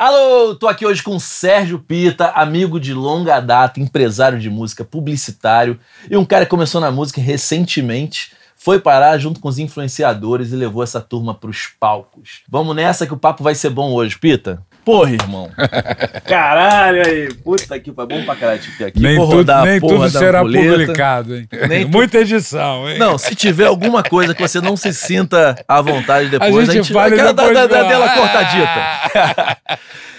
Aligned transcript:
Alô, 0.00 0.54
tô 0.54 0.66
aqui 0.66 0.86
hoje 0.86 1.02
com 1.02 1.20
Sérgio 1.20 1.78
Pita, 1.78 2.28
amigo 2.28 2.80
de 2.80 2.94
longa 2.94 3.38
data, 3.38 3.78
empresário 3.78 4.40
de 4.40 4.48
música, 4.48 4.82
publicitário 4.82 5.78
e 6.10 6.16
um 6.16 6.24
cara 6.24 6.46
que 6.46 6.50
começou 6.50 6.80
na 6.80 6.90
música 6.90 7.20
recentemente, 7.20 8.32
foi 8.56 8.80
parar 8.80 9.18
junto 9.18 9.40
com 9.40 9.48
os 9.48 9.58
influenciadores 9.58 10.52
e 10.52 10.56
levou 10.56 10.82
essa 10.82 11.02
turma 11.02 11.34
pros 11.34 11.66
palcos. 11.78 12.40
Vamos 12.48 12.74
nessa 12.74 13.06
que 13.06 13.12
o 13.12 13.18
papo 13.18 13.44
vai 13.44 13.54
ser 13.54 13.68
bom 13.68 13.92
hoje, 13.92 14.18
Pita. 14.18 14.66
Porra, 14.84 15.12
irmão. 15.12 15.50
Caralho 16.26 17.06
aí. 17.06 17.32
Puta 17.34 17.78
que 17.78 17.92
foi 17.92 18.06
bom 18.06 18.24
pra 18.24 18.34
caralho 18.34 18.60
te 18.60 18.70
ter 18.78 18.84
aqui. 18.86 19.00
Nem 19.00 19.16
Vou 19.16 19.26
tudo, 19.26 19.36
rodar 19.36 19.62
a 19.62 19.64
nem 19.66 19.80
porra 19.80 19.94
tudo 19.94 20.12
da 20.12 20.18
será 20.18 20.40
ampulheta. 20.40 20.70
publicado, 20.78 21.36
hein? 21.36 21.48
Nem 21.68 21.84
Muita 21.90 22.18
edição, 22.18 22.88
hein? 22.88 22.98
Não, 22.98 23.18
se 23.18 23.34
tiver 23.34 23.66
alguma 23.66 24.02
coisa 24.02 24.34
que 24.34 24.40
você 24.40 24.60
não 24.60 24.76
se 24.76 24.92
sinta 24.92 25.62
à 25.68 25.80
vontade 25.80 26.28
depois, 26.28 26.68
a 26.68 26.72
gente 26.72 26.92
fala 26.92 27.10
e 27.10 27.12
aquela 27.12 27.32
depois 27.32 27.54
da, 27.54 27.66
da, 27.66 27.76
fala. 27.76 27.88
dela 27.88 28.08
cortadita. 28.10 29.58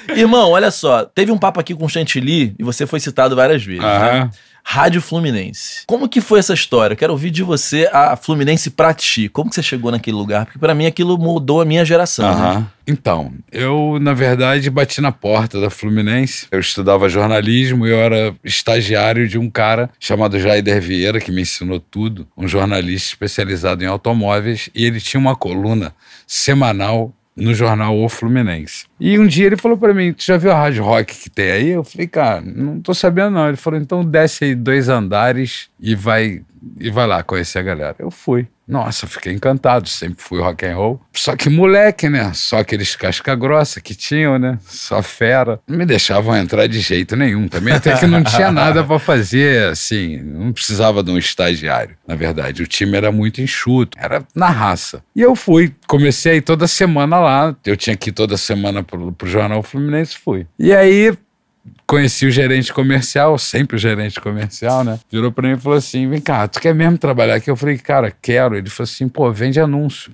Irmão, 0.16 0.52
olha 0.52 0.72
só, 0.72 1.06
teve 1.06 1.32
um 1.32 1.38
papo 1.38 1.60
aqui 1.60 1.74
com 1.74 1.86
o 1.86 1.90
Chantilly 1.90 2.56
e 2.58 2.64
você 2.64 2.86
foi 2.86 3.00
citado 3.00 3.36
várias 3.36 3.64
vezes, 3.64 3.84
né? 3.84 4.30
Rádio 4.64 5.02
Fluminense. 5.02 5.84
Como 5.88 6.08
que 6.08 6.22
foi 6.22 6.40
essa 6.40 6.54
história? 6.54 6.94
Eu 6.94 6.98
quero 6.98 7.14
ouvir 7.14 7.30
de 7.32 7.44
você 7.44 7.90
a 7.92 8.16
Fluminense 8.16 8.70
pra 8.70 8.94
ti. 8.94 9.28
Como 9.30 9.50
que 9.50 9.56
você 9.56 9.64
chegou 9.64 9.92
naquele 9.92 10.16
lugar? 10.16 10.46
Porque 10.46 10.60
pra 10.60 10.74
mim 10.76 10.86
aquilo 10.86 11.18
mudou 11.18 11.62
a 11.62 11.66
minha 11.66 11.84
geração. 11.84 12.26
né? 12.26 12.32
Aham. 12.42 12.68
Então, 12.88 13.32
eu, 13.52 13.98
na 14.02 14.14
verdade, 14.14 14.70
bati 14.70 15.02
na 15.02 15.12
porta 15.12 15.62
da 15.62 15.70
Fluminense. 15.70 16.48
Eu 16.52 16.60
estudava 16.60 17.08
jornalismo 17.08 17.86
e 17.88 17.92
eu 17.92 17.98
era 18.00 18.36
estagiário 18.44 19.28
de 19.28 19.38
um 19.38 19.50
cara 19.50 19.90
chamado 20.00 20.40
Jaider 20.40 20.82
Vieira, 20.82 21.20
que 21.20 21.32
me 21.32 21.42
ensinou 21.42 21.80
tudo, 21.80 22.28
um 22.36 22.48
jornalista 22.48 23.10
especializado 23.10 23.84
em 23.84 23.88
automóveis, 23.88 24.70
e 24.76 24.86
ele 24.86 25.00
tinha 25.00 25.20
uma 25.20 25.36
coluna 25.36 25.94
semanal 26.28 27.14
no 27.36 27.54
jornal 27.54 27.98
O 27.98 28.10
Fluminense. 28.10 28.86
E 29.00 29.18
um 29.18 29.26
dia 29.26 29.48
ele 29.48 29.58
falou 29.58 29.78
pra 29.78 29.94
mim: 29.94 30.14
Tu 30.14 30.26
já 30.26 30.38
viu 30.38 30.52
a 30.52 30.56
rádio 30.56 30.84
rock 30.84 31.16
que 31.16 31.30
tem 31.30 31.52
aí? 31.52 31.70
Eu 31.70 31.84
falei, 31.84 32.08
cara, 32.08 32.42
não 32.42 32.80
tô 32.80 32.94
sabendo 32.94 33.32
não. 33.32 33.48
Ele 33.48 33.58
falou: 33.58 33.80
então 33.80 34.04
desce 34.04 34.46
aí 34.46 34.56
dois 34.56 34.90
andares 34.90 35.70
e 35.80 35.96
vai, 35.96 36.42
e 36.80 36.90
vai 36.90 37.08
lá 37.08 37.24
conhecer 37.24 37.60
a 37.60 37.64
galera. 37.64 37.96
Eu 38.00 38.12
fui. 38.12 38.48
Nossa, 38.72 39.06
fiquei 39.06 39.34
encantado, 39.34 39.90
sempre 39.90 40.24
fui 40.24 40.40
rock 40.40 40.66
and 40.66 40.78
roll. 40.78 41.02
Só 41.12 41.36
que 41.36 41.50
moleque, 41.50 42.08
né? 42.08 42.32
Só 42.34 42.60
aqueles 42.60 42.96
casca 42.96 43.36
grossa 43.36 43.82
que 43.82 43.94
tinham, 43.94 44.40
né? 44.40 44.58
Só 44.66 45.04
fera. 45.04 45.60
Não 45.68 45.78
me 45.78 45.86
deixavam 45.86 46.38
entrar 46.38 46.68
de 46.68 46.80
jeito 46.80 47.18
nenhum. 47.18 47.50
Também 47.50 47.74
até 47.74 47.98
que 47.98 48.08
não 48.08 48.24
tinha 48.24 48.50
nada 48.50 48.82
pra 48.82 48.98
fazer, 48.98 49.72
assim, 49.72 50.22
não 50.22 50.54
precisava 50.54 51.04
de 51.04 51.12
um 51.12 51.18
estagiário. 51.18 51.98
Na 52.08 52.16
verdade, 52.16 52.64
o 52.64 52.68
time 52.68 52.96
era 52.96 53.12
muito 53.12 53.42
enxuto, 53.42 53.98
era 54.00 54.24
na 54.34 54.50
raça. 54.50 55.04
E 55.14 55.22
eu 55.22 55.36
fui, 55.36 55.76
comecei 55.86 56.32
a 56.32 56.36
ir 56.36 56.42
toda 56.42 56.66
semana 56.66 57.20
lá. 57.20 57.54
Eu 57.66 57.76
tinha 57.76 57.98
que 57.98 58.10
ir 58.10 58.14
toda 58.14 58.38
semana 58.38 58.82
pro, 58.82 59.12
pro 59.12 59.28
Jornal 59.28 59.62
Fluminense, 59.64 60.18
fui. 60.18 60.48
E 60.58 60.74
aí 60.74 61.14
conheci 61.92 62.26
o 62.26 62.32
gerente 62.32 62.72
comercial, 62.74 63.38
sempre 63.38 63.76
o 63.76 63.80
gerente 63.80 64.22
comercial, 64.22 64.82
né? 64.82 64.98
Virou 65.12 65.30
pra 65.30 65.46
mim 65.50 65.56
e 65.56 65.60
falou 65.60 65.78
assim: 65.78 66.08
vem 66.08 66.22
cá, 66.22 66.48
tu 66.48 66.62
quer 66.62 66.74
mesmo 66.74 66.98
trabalhar 66.98 67.36
aqui? 67.36 67.52
Eu 67.52 67.58
falei, 67.58 67.78
cara, 67.78 68.10
quero. 68.22 68.56
Ele 68.56 68.70
falou 68.70 68.86
assim: 68.86 69.10
pô, 69.10 69.30
vende 69.30 69.60
anúncio. 69.60 70.14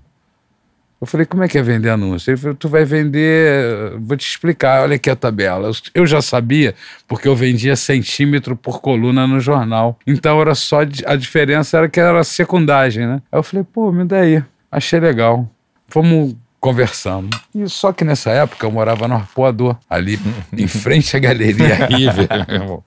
Eu 0.99 1.05
falei, 1.05 1.27
como 1.27 1.43
é 1.43 1.47
que 1.47 1.59
é 1.59 1.61
vender 1.61 1.91
anúncio? 1.91 2.31
Ele 2.31 2.37
falou, 2.37 2.55
tu 2.55 2.67
vai 2.67 2.83
vender, 2.83 3.95
vou 3.99 4.17
te 4.17 4.27
explicar, 4.27 4.81
olha 4.81 4.95
aqui 4.95 5.11
a 5.11 5.15
tabela. 5.15 5.69
Eu- 5.93 6.07
já 6.07 6.23
sabia, 6.23 6.73
porque 7.07 7.27
eu 7.27 7.35
vendia 7.35 7.75
centímetro 7.75 8.55
por 8.55 8.81
coluna 8.81 9.27
no 9.27 9.39
jornal. 9.39 9.99
Então 10.07 10.41
era 10.41 10.55
só, 10.55 10.79
a 11.05 11.15
diferença 11.15 11.77
era 11.77 11.87
que 11.87 11.99
era 11.99 12.23
secundagem, 12.23 13.05
né? 13.05 13.21
Aí 13.31 13.37
eu 13.37 13.43
falei, 13.43 13.63
pô, 13.71 13.91
me 13.91 14.05
dá 14.05 14.21
aí. 14.21 14.43
Achei 14.71 14.99
legal. 14.99 15.47
Vamos 15.93 16.35
conversando. 16.67 17.29
E 17.55 17.69
só 17.69 17.93
que 17.93 18.03
nessa 18.03 18.29
época 18.31 18.65
eu 18.65 18.71
morava 18.71 19.07
no 19.07 19.15
Arpoador, 19.15 19.77
ali 19.89 20.19
em 20.51 20.67
frente 20.67 21.15
à 21.15 21.19
Galeria 21.19 21.87
River, 21.87 22.27
meu 22.45 22.55
irmão. 22.55 22.83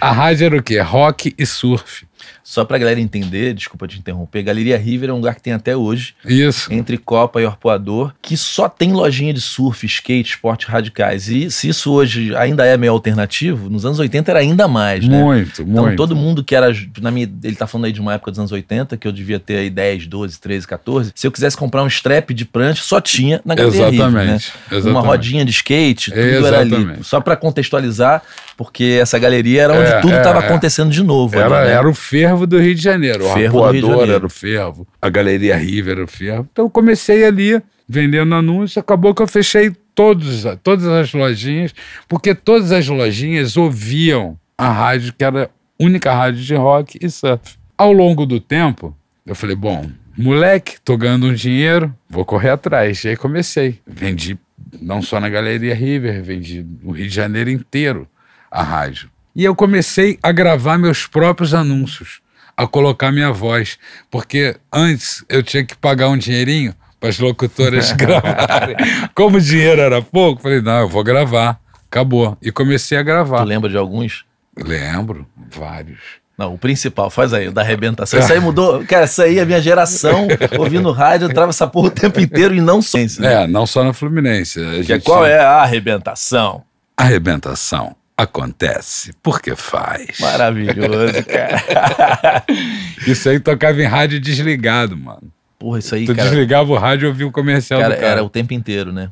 A 0.00 0.10
rádio 0.10 0.46
era 0.46 0.56
o 0.56 0.62
quê? 0.62 0.80
Rock 0.80 1.34
e 1.36 1.44
surf. 1.44 2.06
Só 2.42 2.64
pra 2.64 2.78
galera 2.78 3.00
entender, 3.00 3.54
desculpa 3.54 3.86
te 3.86 3.98
interromper, 3.98 4.42
Galeria 4.42 4.76
River 4.76 5.10
é 5.10 5.12
um 5.12 5.16
lugar 5.16 5.34
que 5.34 5.42
tem 5.42 5.52
até 5.52 5.76
hoje, 5.76 6.14
Isso. 6.24 6.72
entre 6.72 6.98
Copa 6.98 7.40
e 7.40 7.46
Arpoador, 7.46 8.12
que 8.20 8.36
só 8.36 8.68
tem 8.68 8.92
lojinha 8.92 9.32
de 9.32 9.40
surf, 9.40 9.86
skate, 9.86 10.30
esportes 10.30 10.68
radicais. 10.68 11.28
E 11.28 11.50
se 11.50 11.68
isso 11.68 11.92
hoje 11.92 12.34
ainda 12.34 12.64
é 12.66 12.76
meio 12.76 12.92
alternativo, 12.92 13.68
nos 13.70 13.84
anos 13.84 13.98
80 13.98 14.30
era 14.30 14.40
ainda 14.40 14.66
mais, 14.66 15.06
né? 15.06 15.22
Muito, 15.22 15.62
Então 15.62 15.84
muito. 15.84 15.96
todo 15.96 16.16
mundo 16.16 16.42
que 16.42 16.54
era, 16.54 16.74
na 17.00 17.10
minha, 17.10 17.30
ele 17.44 17.56
tá 17.56 17.66
falando 17.66 17.84
aí 17.86 17.92
de 17.92 18.00
uma 18.00 18.14
época 18.14 18.30
dos 18.30 18.38
anos 18.38 18.52
80, 18.52 18.96
que 18.96 19.06
eu 19.06 19.12
devia 19.12 19.38
ter 19.38 19.56
aí 19.58 19.70
10, 19.70 20.06
12, 20.06 20.40
13, 20.40 20.66
14. 20.66 21.12
Se 21.14 21.26
eu 21.26 21.32
quisesse 21.32 21.56
comprar 21.56 21.82
um 21.82 21.86
strap 21.86 22.30
de 22.30 22.44
prancha, 22.44 22.82
só 22.82 23.00
tinha 23.00 23.40
na 23.44 23.54
Galeria 23.54 23.88
River, 23.90 24.10
né? 24.10 24.20
Exatamente. 24.20 24.52
exatamente. 24.70 24.90
Uma 24.90 25.00
rodinha 25.00 25.44
de 25.44 25.50
skate, 25.50 26.10
tudo 26.10 26.46
era 26.46 26.60
ali. 26.60 26.74
Exatamente. 26.74 27.04
Só 27.04 27.20
pra 27.20 27.36
contextualizar, 27.36 28.22
porque 28.60 28.98
essa 29.00 29.18
galeria 29.18 29.62
era 29.62 29.72
onde 29.72 29.90
É, 29.90 30.00
tudo 30.02 30.12
é, 30.12 30.18
estava 30.18 30.40
é. 30.40 30.44
acontecendo 30.44 30.90
de 30.90 31.02
novo. 31.02 31.34
Era, 31.34 31.64
né? 31.64 31.72
era 31.72 31.88
o 31.88 31.94
fervo 31.94 32.46
do 32.46 32.58
Rio 32.58 32.74
de 32.74 32.82
Janeiro. 32.82 33.24
O 33.24 33.32
Fervo 33.32 33.64
Arpoador 33.64 34.10
era 34.10 34.26
o 34.26 34.28
fervo. 34.28 34.86
A 35.00 35.08
Galeria 35.08 35.56
River 35.56 35.94
era 35.94 36.04
o 36.04 36.06
fervo. 36.06 36.46
Então 36.52 36.66
eu 36.66 36.70
comecei 36.70 37.24
ali 37.24 37.58
vendendo 37.88 38.34
anúncio. 38.34 38.78
Acabou 38.78 39.14
que 39.14 39.22
eu 39.22 39.26
fechei 39.26 39.72
todos, 39.94 40.44
todas 40.62 40.86
as 40.86 41.10
lojinhas, 41.14 41.74
porque 42.06 42.34
todas 42.34 42.70
as 42.70 42.86
lojinhas 42.86 43.56
ouviam 43.56 44.38
a 44.58 44.70
rádio, 44.70 45.14
que 45.16 45.24
era 45.24 45.44
a 45.44 45.48
única 45.82 46.12
rádio 46.12 46.42
de 46.42 46.54
rock 46.54 46.98
e 47.00 47.08
surf. 47.08 47.56
Ao 47.78 47.90
longo 47.90 48.26
do 48.26 48.38
tempo, 48.38 48.94
eu 49.24 49.34
falei, 49.34 49.56
bom, 49.56 49.86
moleque, 50.18 50.74
tô 50.84 50.98
ganhando 50.98 51.28
um 51.28 51.32
dinheiro, 51.32 51.94
vou 52.10 52.26
correr 52.26 52.50
atrás. 52.50 53.04
E 53.04 53.08
aí 53.08 53.16
comecei. 53.16 53.78
Vendi 53.86 54.38
não 54.82 55.00
só 55.00 55.18
na 55.18 55.30
Galeria 55.30 55.74
River, 55.74 56.22
vendi 56.22 56.62
no 56.82 56.90
Rio 56.90 57.08
de 57.08 57.14
Janeiro 57.14 57.48
inteiro 57.48 58.06
a 58.50 58.62
rádio. 58.62 59.08
E 59.34 59.44
eu 59.44 59.54
comecei 59.54 60.18
a 60.22 60.32
gravar 60.32 60.76
meus 60.76 61.06
próprios 61.06 61.54
anúncios, 61.54 62.20
a 62.56 62.66
colocar 62.66 63.12
minha 63.12 63.32
voz, 63.32 63.78
porque 64.10 64.56
antes 64.72 65.24
eu 65.28 65.42
tinha 65.42 65.64
que 65.64 65.76
pagar 65.76 66.08
um 66.08 66.18
dinheirinho 66.18 66.74
para 66.98 67.08
as 67.08 67.18
locutoras 67.18 67.92
gravarem. 67.96 68.76
Como 69.14 69.36
o 69.38 69.40
dinheiro 69.40 69.80
era 69.80 70.02
pouco, 70.02 70.42
falei, 70.42 70.60
não, 70.60 70.80
eu 70.80 70.88
vou 70.88 71.02
gravar. 71.04 71.58
Acabou. 71.90 72.36
E 72.42 72.52
comecei 72.52 72.98
a 72.98 73.02
Tu 73.02 73.06
gravar. 73.06 73.42
lembra 73.44 73.70
de 73.70 73.76
alguns? 73.76 74.24
Lembro, 74.56 75.26
vários. 75.50 75.98
Não, 76.36 76.54
o 76.54 76.58
principal, 76.58 77.10
faz 77.10 77.32
aí, 77.34 77.48
o 77.48 77.52
da 77.52 77.60
arrebentação. 77.62 78.18
Isso 78.18 78.32
aí 78.32 78.38
mudou. 78.40 78.84
Cara, 78.86 79.04
isso 79.04 79.22
aí 79.22 79.38
é 79.38 79.42
a 79.42 79.46
minha 79.46 79.60
geração 79.60 80.26
ouvindo 80.58 80.90
rádio, 80.90 81.26
eu 81.26 81.34
trava 81.34 81.50
essa 81.50 81.66
porra 81.66 81.88
o 81.88 81.90
tempo 81.90 82.20
inteiro 82.20 82.54
e 82.54 82.60
não 82.60 82.80
só. 82.82 82.98
né? 82.98 83.44
É, 83.44 83.46
não 83.46 83.66
só 83.66 83.84
na 83.84 83.92
Fluminense. 83.92 84.62
É, 84.62 84.82
gente 84.82 85.04
qual 85.04 85.24
é 85.26 85.38
a 85.38 85.62
arrebentação? 85.62 86.62
Arrebentação 86.96 87.94
acontece 88.22 89.12
porque 89.22 89.54
faz. 89.56 90.18
Maravilhoso, 90.20 91.24
cara. 91.24 92.44
Isso 93.06 93.28
aí 93.28 93.40
tocava 93.40 93.80
em 93.82 93.86
rádio 93.86 94.20
desligado, 94.20 94.96
mano. 94.96 95.32
Porra, 95.58 95.78
isso 95.78 95.94
aí, 95.94 96.06
Tu 96.06 96.14
cara, 96.14 96.30
desligava 96.30 96.72
o 96.72 96.76
rádio 96.78 97.04
e 97.04 97.08
ouvia 97.08 97.26
o 97.26 97.30
comercial 97.30 97.80
cara, 97.80 97.94
do 97.94 98.00
cara. 98.00 98.12
era 98.12 98.24
o 98.24 98.30
tempo 98.30 98.54
inteiro, 98.54 98.90
né? 98.92 99.10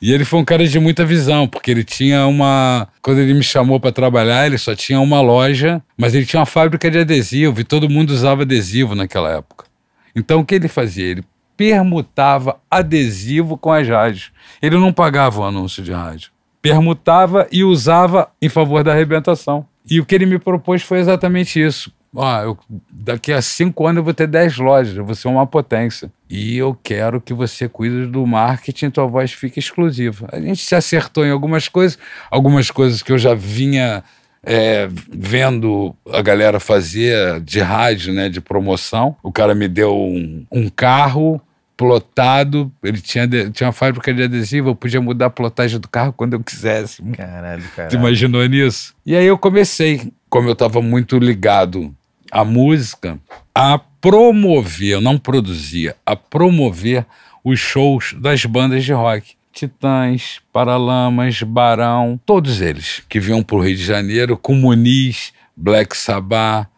E 0.00 0.12
ele 0.12 0.24
foi 0.24 0.40
um 0.40 0.44
cara 0.46 0.66
de 0.66 0.78
muita 0.78 1.04
visão, 1.04 1.46
porque 1.46 1.70
ele 1.70 1.84
tinha 1.84 2.26
uma. 2.26 2.88
Quando 3.02 3.18
ele 3.18 3.34
me 3.34 3.42
chamou 3.42 3.78
para 3.78 3.92
trabalhar, 3.92 4.46
ele 4.46 4.56
só 4.56 4.74
tinha 4.74 4.98
uma 4.98 5.20
loja, 5.20 5.82
mas 5.98 6.14
ele 6.14 6.24
tinha 6.24 6.40
uma 6.40 6.46
fábrica 6.46 6.90
de 6.90 6.98
adesivo 7.00 7.60
e 7.60 7.64
todo 7.64 7.90
mundo 7.90 8.10
usava 8.10 8.42
adesivo 8.42 8.94
naquela 8.94 9.30
época. 9.30 9.66
Então 10.16 10.40
o 10.40 10.44
que 10.44 10.54
ele 10.54 10.68
fazia? 10.68 11.04
Ele 11.04 11.22
permutava 11.54 12.58
adesivo 12.70 13.58
com 13.58 13.70
as 13.70 13.86
rádios. 13.86 14.32
Ele 14.62 14.78
não 14.78 14.90
pagava 14.90 15.40
o 15.40 15.44
anúncio 15.44 15.82
de 15.82 15.92
rádio. 15.92 16.30
Permutava 16.62 17.46
e 17.50 17.64
usava 17.64 18.28
em 18.40 18.48
favor 18.48 18.84
da 18.84 18.92
arrebentação. 18.92 19.66
E 19.88 19.98
o 20.00 20.04
que 20.04 20.14
ele 20.14 20.26
me 20.26 20.38
propôs 20.38 20.82
foi 20.82 20.98
exatamente 21.00 21.60
isso. 21.60 21.92
Ó, 22.14 22.42
eu- 22.42 22.58
daqui 22.92 23.32
a 23.32 23.40
cinco 23.40 23.86
anos 23.86 23.98
eu 23.98 24.04
vou 24.04 24.12
ter 24.12 24.26
dez 24.26 24.56
lojas, 24.58 24.96
eu 24.96 25.04
vou 25.04 25.14
ser 25.14 25.28
uma 25.28 25.46
potência. 25.46 26.10
E 26.28 26.56
eu 26.58 26.76
quero 26.82 27.20
que 27.20 27.32
você 27.32 27.68
cuide 27.68 28.06
do 28.06 28.26
marketing, 28.26 28.90
tua 28.90 29.06
voz 29.06 29.32
fique 29.32 29.58
exclusiva. 29.58 30.28
A 30.32 30.40
gente 30.40 30.60
se 30.62 30.74
acertou 30.74 31.24
em 31.24 31.30
algumas 31.30 31.68
coisas, 31.68 31.98
algumas 32.30 32.70
coisas 32.70 33.02
que 33.02 33.12
eu 33.12 33.18
já 33.18 33.34
vinha 33.34 34.02
é, 34.42 34.88
vendo 35.10 35.94
a 36.12 36.20
galera 36.22 36.58
fazer 36.58 37.40
de 37.40 37.60
rádio, 37.60 38.12
né, 38.12 38.28
de 38.28 38.40
promoção. 38.40 39.14
O 39.22 39.30
cara 39.30 39.54
me 39.54 39.68
deu 39.68 39.94
um, 39.96 40.44
um 40.50 40.68
carro 40.68 41.40
plotado, 41.80 42.70
ele 42.82 43.00
tinha, 43.00 43.26
tinha 43.26 43.68
uma 43.68 43.72
fábrica 43.72 44.12
de 44.12 44.24
adesivo, 44.24 44.68
eu 44.68 44.74
podia 44.74 45.00
mudar 45.00 45.26
a 45.26 45.30
plotagem 45.30 45.80
do 45.80 45.88
carro 45.88 46.12
quando 46.12 46.34
eu 46.34 46.44
quisesse. 46.44 47.02
Caralho, 47.16 47.62
Tu 47.62 47.70
cara. 47.74 47.94
imaginou 47.94 48.46
nisso? 48.46 48.94
E 49.06 49.16
aí 49.16 49.24
eu 49.24 49.38
comecei, 49.38 50.12
como 50.28 50.46
eu 50.46 50.52
estava 50.52 50.82
muito 50.82 51.16
ligado 51.18 51.94
à 52.30 52.44
música, 52.44 53.18
a 53.54 53.78
promover, 53.98 54.90
eu 54.90 55.00
não 55.00 55.16
produzia, 55.16 55.96
a 56.04 56.14
promover 56.14 57.06
os 57.42 57.58
shows 57.58 58.14
das 58.18 58.44
bandas 58.44 58.84
de 58.84 58.92
rock. 58.92 59.32
Titãs, 59.50 60.38
Paralamas, 60.52 61.42
Barão, 61.42 62.20
todos 62.26 62.60
eles 62.60 63.02
que 63.08 63.18
vinham 63.18 63.42
para 63.42 63.56
o 63.56 63.60
Rio 63.64 63.74
de 63.74 63.82
Janeiro 63.82 64.36
com 64.36 64.54
Muniz, 64.54 65.32
Black 65.56 65.96
Sabbath, 65.96 66.68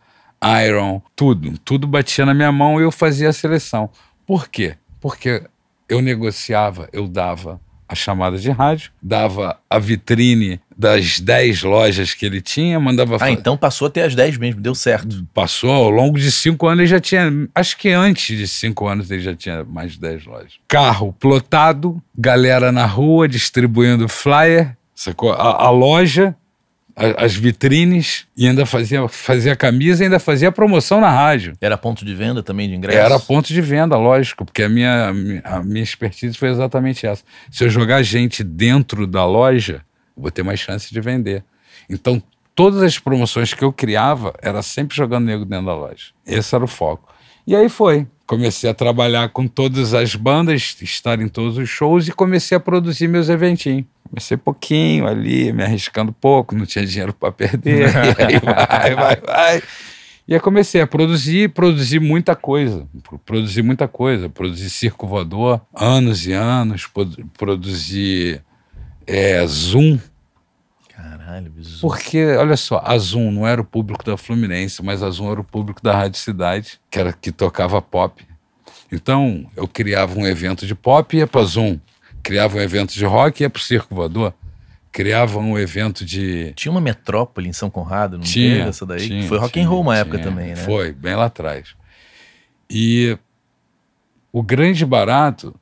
Iron, 0.65 1.03
tudo. 1.17 1.59
Tudo 1.65 1.89
batia 1.89 2.25
na 2.25 2.33
minha 2.33 2.53
mão 2.53 2.81
e 2.81 2.85
eu 2.85 2.93
fazia 2.93 3.31
a 3.31 3.33
seleção. 3.33 3.91
Por 4.25 4.49
quê? 4.49 4.77
Porque 5.03 5.43
eu 5.89 6.01
negociava, 6.01 6.89
eu 6.93 7.07
dava 7.07 7.61
a 7.89 7.95
chamada 7.95 8.39
de 8.39 8.51
rádio, 8.51 8.91
dava 9.03 9.59
a 9.69 9.79
vitrine 9.79 10.59
das 10.75 11.21
10 11.21 11.63
lojas 11.63 12.15
que 12.15 12.25
ele 12.25 12.41
tinha, 12.41 12.81
mandava. 12.81 13.17
Ah, 13.17 13.19
fa- 13.19 13.31
então 13.31 13.55
passou 13.55 13.89
até 13.89 14.03
as 14.05 14.15
10 14.15 14.39
mesmo, 14.39 14.63
deu 14.63 14.75
certo. 14.75 15.27
Passou 15.35 15.71
ao 15.71 15.91
longo 15.91 16.19
de 16.19 16.33
cinco 16.33 16.67
anos, 16.67 16.79
ele 16.81 16.87
já 16.89 16.99
tinha. 17.01 17.31
Acho 17.55 17.77
que 17.77 17.91
antes 17.91 18.35
de 18.39 18.49
cinco 18.49 18.89
anos 18.89 19.11
ele 19.11 19.21
já 19.21 19.35
tinha 19.37 19.63
mais 19.65 19.93
de 19.93 20.01
10 20.01 20.25
lojas. 20.25 20.53
Carro 20.67 21.13
plotado, 21.21 22.03
galera 22.17 22.73
na 22.73 22.87
rua 22.87 23.29
distribuindo 23.29 24.09
flyer, 24.09 24.75
sacou? 24.95 25.33
A, 25.33 25.67
a 25.67 25.71
loja, 25.71 26.35
a- 26.97 27.25
as 27.25 27.35
vitrines, 27.35 28.27
e 28.37 28.47
ainda 28.47 28.67
fazia, 28.67 29.07
fazia 29.09 29.55
camisa 29.57 30.03
e 30.03 30.05
ainda 30.05 30.19
fazia 30.19 30.51
promoção 30.53 31.01
na 31.01 31.11
rádio. 31.11 31.55
Era 31.61 31.77
ponto 31.79 32.05
de 32.05 32.15
venda 32.15 32.43
também 32.43 32.69
de 32.69 32.75
ingresso? 32.75 32.99
Era 32.99 33.19
ponto 33.19 33.49
de 33.49 33.61
venda, 33.61 33.97
lógico, 33.97 34.45
porque 34.45 34.63
a 34.63 34.69
minha, 34.69 35.13
a 35.45 35.63
minha 35.63 35.83
expertise 35.83 36.37
foi 36.37 36.51
exatamente 36.51 37.07
essa. 37.07 37.23
Se 37.51 37.65
eu 37.65 37.71
jogar 37.71 38.03
gente 38.03 38.43
dentro 38.45 39.07
da 39.07 39.25
loja, 39.25 39.83
eu 40.17 40.23
vou 40.23 40.31
ter 40.31 40.43
mais 40.43 40.61
chance 40.61 40.93
de 40.93 41.01
vender. 41.01 41.45
Então, 41.89 42.23
todas 42.55 42.83
as 42.83 42.99
promoções 42.99 43.55
que 43.55 43.65
eu 43.65 43.73
criava 43.73 44.33
era 44.43 44.63
sempre 44.63 44.97
jogando 44.97 45.25
nego 45.27 45.45
dentro 45.45 45.67
da 45.67 45.75
loja. 45.75 46.07
Esse 46.27 46.55
era 46.55 46.65
o 46.65 46.69
foco. 46.69 47.13
E 47.47 47.57
aí 47.57 47.69
foi. 47.69 48.07
Comecei 48.33 48.71
a 48.71 48.73
trabalhar 48.73 49.29
com 49.29 49.47
todas 49.47 49.93
as 49.93 50.15
bandas, 50.15 50.75
estar 50.81 51.21
em 51.21 51.29
todos 51.29 51.59
os 51.59 51.69
shows 51.69 52.09
e 52.09 52.13
comecei 52.13 52.57
a 52.57 52.61
produzir 52.61 53.07
meus 53.07 53.29
eventinhos. 53.29 53.85
Comecei 54.09 54.39
pouquinho 54.39 55.07
ali, 55.07 55.53
me 55.53 55.63
arriscando 55.63 56.15
pouco, 56.15 56.55
não 56.55 56.65
tinha 56.65 56.87
dinheiro 56.87 57.13
para 57.13 57.31
perder. 57.31 57.91
e 57.93 58.23
aí 58.25 58.39
vai, 58.41 58.95
vai, 58.95 59.17
vai. 59.17 59.63
E 60.27 60.33
aí 60.33 60.41
comecei 60.41 60.81
a 60.81 60.87
produzir, 60.87 61.51
produzir 61.51 62.01
muita 62.01 62.35
coisa. 62.35 62.89
Pro- 63.03 63.19
Produzir 63.19 63.61
muita 63.63 63.87
coisa. 63.87 64.31
Produzir 64.31 64.71
circo 64.71 65.07
voador, 65.07 65.61
anos 65.75 66.27
e 66.27 66.33
anos. 66.33 66.87
produ- 66.87 67.27
Produzir 67.37 68.41
é, 69.07 69.47
Zoom. 69.47 69.99
Caralho, 71.33 71.51
bizarro. 71.51 71.81
Porque, 71.81 72.25
olha 72.37 72.57
só, 72.57 72.83
a 72.85 72.97
Zoom 72.99 73.31
não 73.31 73.47
era 73.47 73.61
o 73.61 73.65
público 73.65 74.05
da 74.05 74.17
Fluminense, 74.17 74.83
mas 74.83 75.03
a 75.03 75.11
Zoom 75.11 75.33
era 75.33 75.41
o 75.41 75.45
público 75.45 75.83
da 75.83 75.95
Rádio 75.95 76.19
Cidade, 76.19 76.79
que 76.91 76.99
era 76.99 77.13
que 77.13 77.33
tocava 77.33 77.81
pop. 77.81 78.23
Então, 78.91 79.51
eu 79.57 79.67
criava 79.67 80.19
um 80.19 80.27
evento 80.27 80.67
de 80.67 80.75
pop 80.75 81.17
e 81.17 81.21
ia 81.21 81.27
pra 81.27 81.43
Zoom. 81.45 81.79
Criava 82.23 82.59
um 82.59 82.61
evento 82.61 82.93
de 82.93 83.05
rock 83.07 83.41
e 83.41 83.45
ia 83.45 83.51
pro 83.51 83.63
circo 83.63 83.95
voador. 83.95 84.35
Criava 84.93 85.39
um 85.39 85.59
evento 85.59 86.05
de... 86.05 86.53
Tinha 86.55 86.71
uma 86.71 86.81
metrópole 86.81 87.49
em 87.49 87.53
São 87.53 87.71
Conrado, 87.71 88.19
não 88.19 88.25
Tinha, 88.25 88.57
teve 88.57 88.69
essa 88.69 88.85
daí? 88.85 89.09
tinha, 89.09 89.27
foi 89.27 89.39
rock 89.39 89.55
tinha, 89.55 89.65
and 89.65 89.69
roll 89.71 89.81
uma 89.81 89.97
época 89.97 90.19
também, 90.19 90.49
né? 90.49 90.57
Foi, 90.57 90.93
bem 90.93 91.15
lá 91.15 91.25
atrás. 91.27 91.75
E 92.69 93.17
o 94.31 94.43
grande 94.43 94.85
barato 94.85 95.55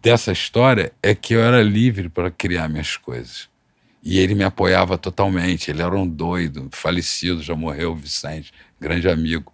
dessa 0.00 0.30
história 0.30 0.92
é 1.02 1.12
que 1.12 1.34
eu 1.34 1.42
era 1.42 1.60
livre 1.60 2.08
para 2.08 2.30
criar 2.30 2.68
minhas 2.68 2.96
coisas. 2.96 3.48
E 4.08 4.20
ele 4.20 4.36
me 4.36 4.44
apoiava 4.44 4.96
totalmente. 4.96 5.68
Ele 5.68 5.82
era 5.82 5.92
um 5.96 6.06
doido, 6.06 6.68
falecido, 6.70 7.42
já 7.42 7.56
morreu, 7.56 7.90
o 7.90 7.96
Vicente, 7.96 8.54
grande 8.80 9.08
amigo. 9.08 9.52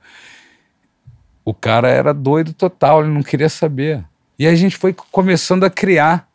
O 1.43 1.55
cara 1.55 1.89
era 1.89 2.13
doido 2.13 2.53
total, 2.53 3.01
ele 3.01 3.15
não 3.15 3.23
queria 3.23 3.49
saber. 3.49 4.05
E 4.39 4.47
a 4.47 4.55
gente 4.55 4.77
foi 4.77 4.95
começando 5.11 5.65
a 5.65 5.71
criar 5.71 6.29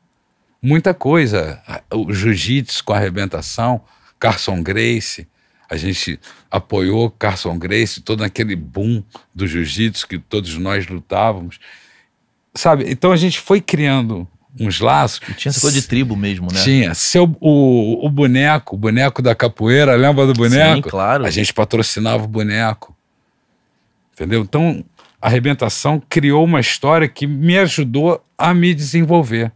muita 0.59 0.95
coisa. 0.95 1.61
O 1.93 2.11
jiu-jitsu 2.11 2.83
com 2.83 2.91
arrebentação, 2.91 3.81
Carson 4.19 4.63
Grace. 4.63 5.27
A 5.69 5.77
gente 5.77 6.19
apoiou 6.49 7.11
Carson 7.11 7.55
Grace, 7.59 8.01
todo 8.01 8.23
aquele 8.23 8.55
boom 8.55 9.03
do 9.31 9.45
jiu-jitsu 9.45 10.07
que 10.07 10.17
todos 10.17 10.57
nós 10.57 10.87
lutávamos. 10.87 11.59
Sabe? 12.55 12.85
Então 12.89 13.11
a 13.11 13.17
gente 13.17 13.39
foi 13.39 13.61
criando 13.61 14.27
uns 14.59 14.79
laços. 14.79 15.21
E 15.29 15.33
tinha 15.33 15.49
essa 15.49 15.61
coisa 15.61 15.79
de 15.79 15.87
tribo 15.87 16.15
mesmo, 16.15 16.47
né? 16.51 16.61
Tinha. 16.61 16.93
Seu, 16.93 17.23
o, 17.39 18.05
o 18.05 18.09
boneco, 18.09 18.75
o 18.75 18.77
boneco 18.77 19.21
da 19.21 19.35
capoeira, 19.35 19.95
lembra 19.95 20.25
do 20.25 20.33
boneco? 20.33 20.75
Sim, 20.75 20.81
claro. 20.81 21.25
A 21.25 21.29
gente 21.29 21.53
patrocinava 21.53 22.23
o 22.23 22.27
boneco. 22.27 22.95
Entendeu? 24.13 24.41
Então, 24.41 24.83
a 25.21 25.27
arrebentação 25.27 26.01
criou 26.09 26.43
uma 26.43 26.59
história 26.59 27.07
que 27.07 27.27
me 27.27 27.57
ajudou 27.57 28.23
a 28.37 28.53
me 28.53 28.73
desenvolver. 28.73 29.51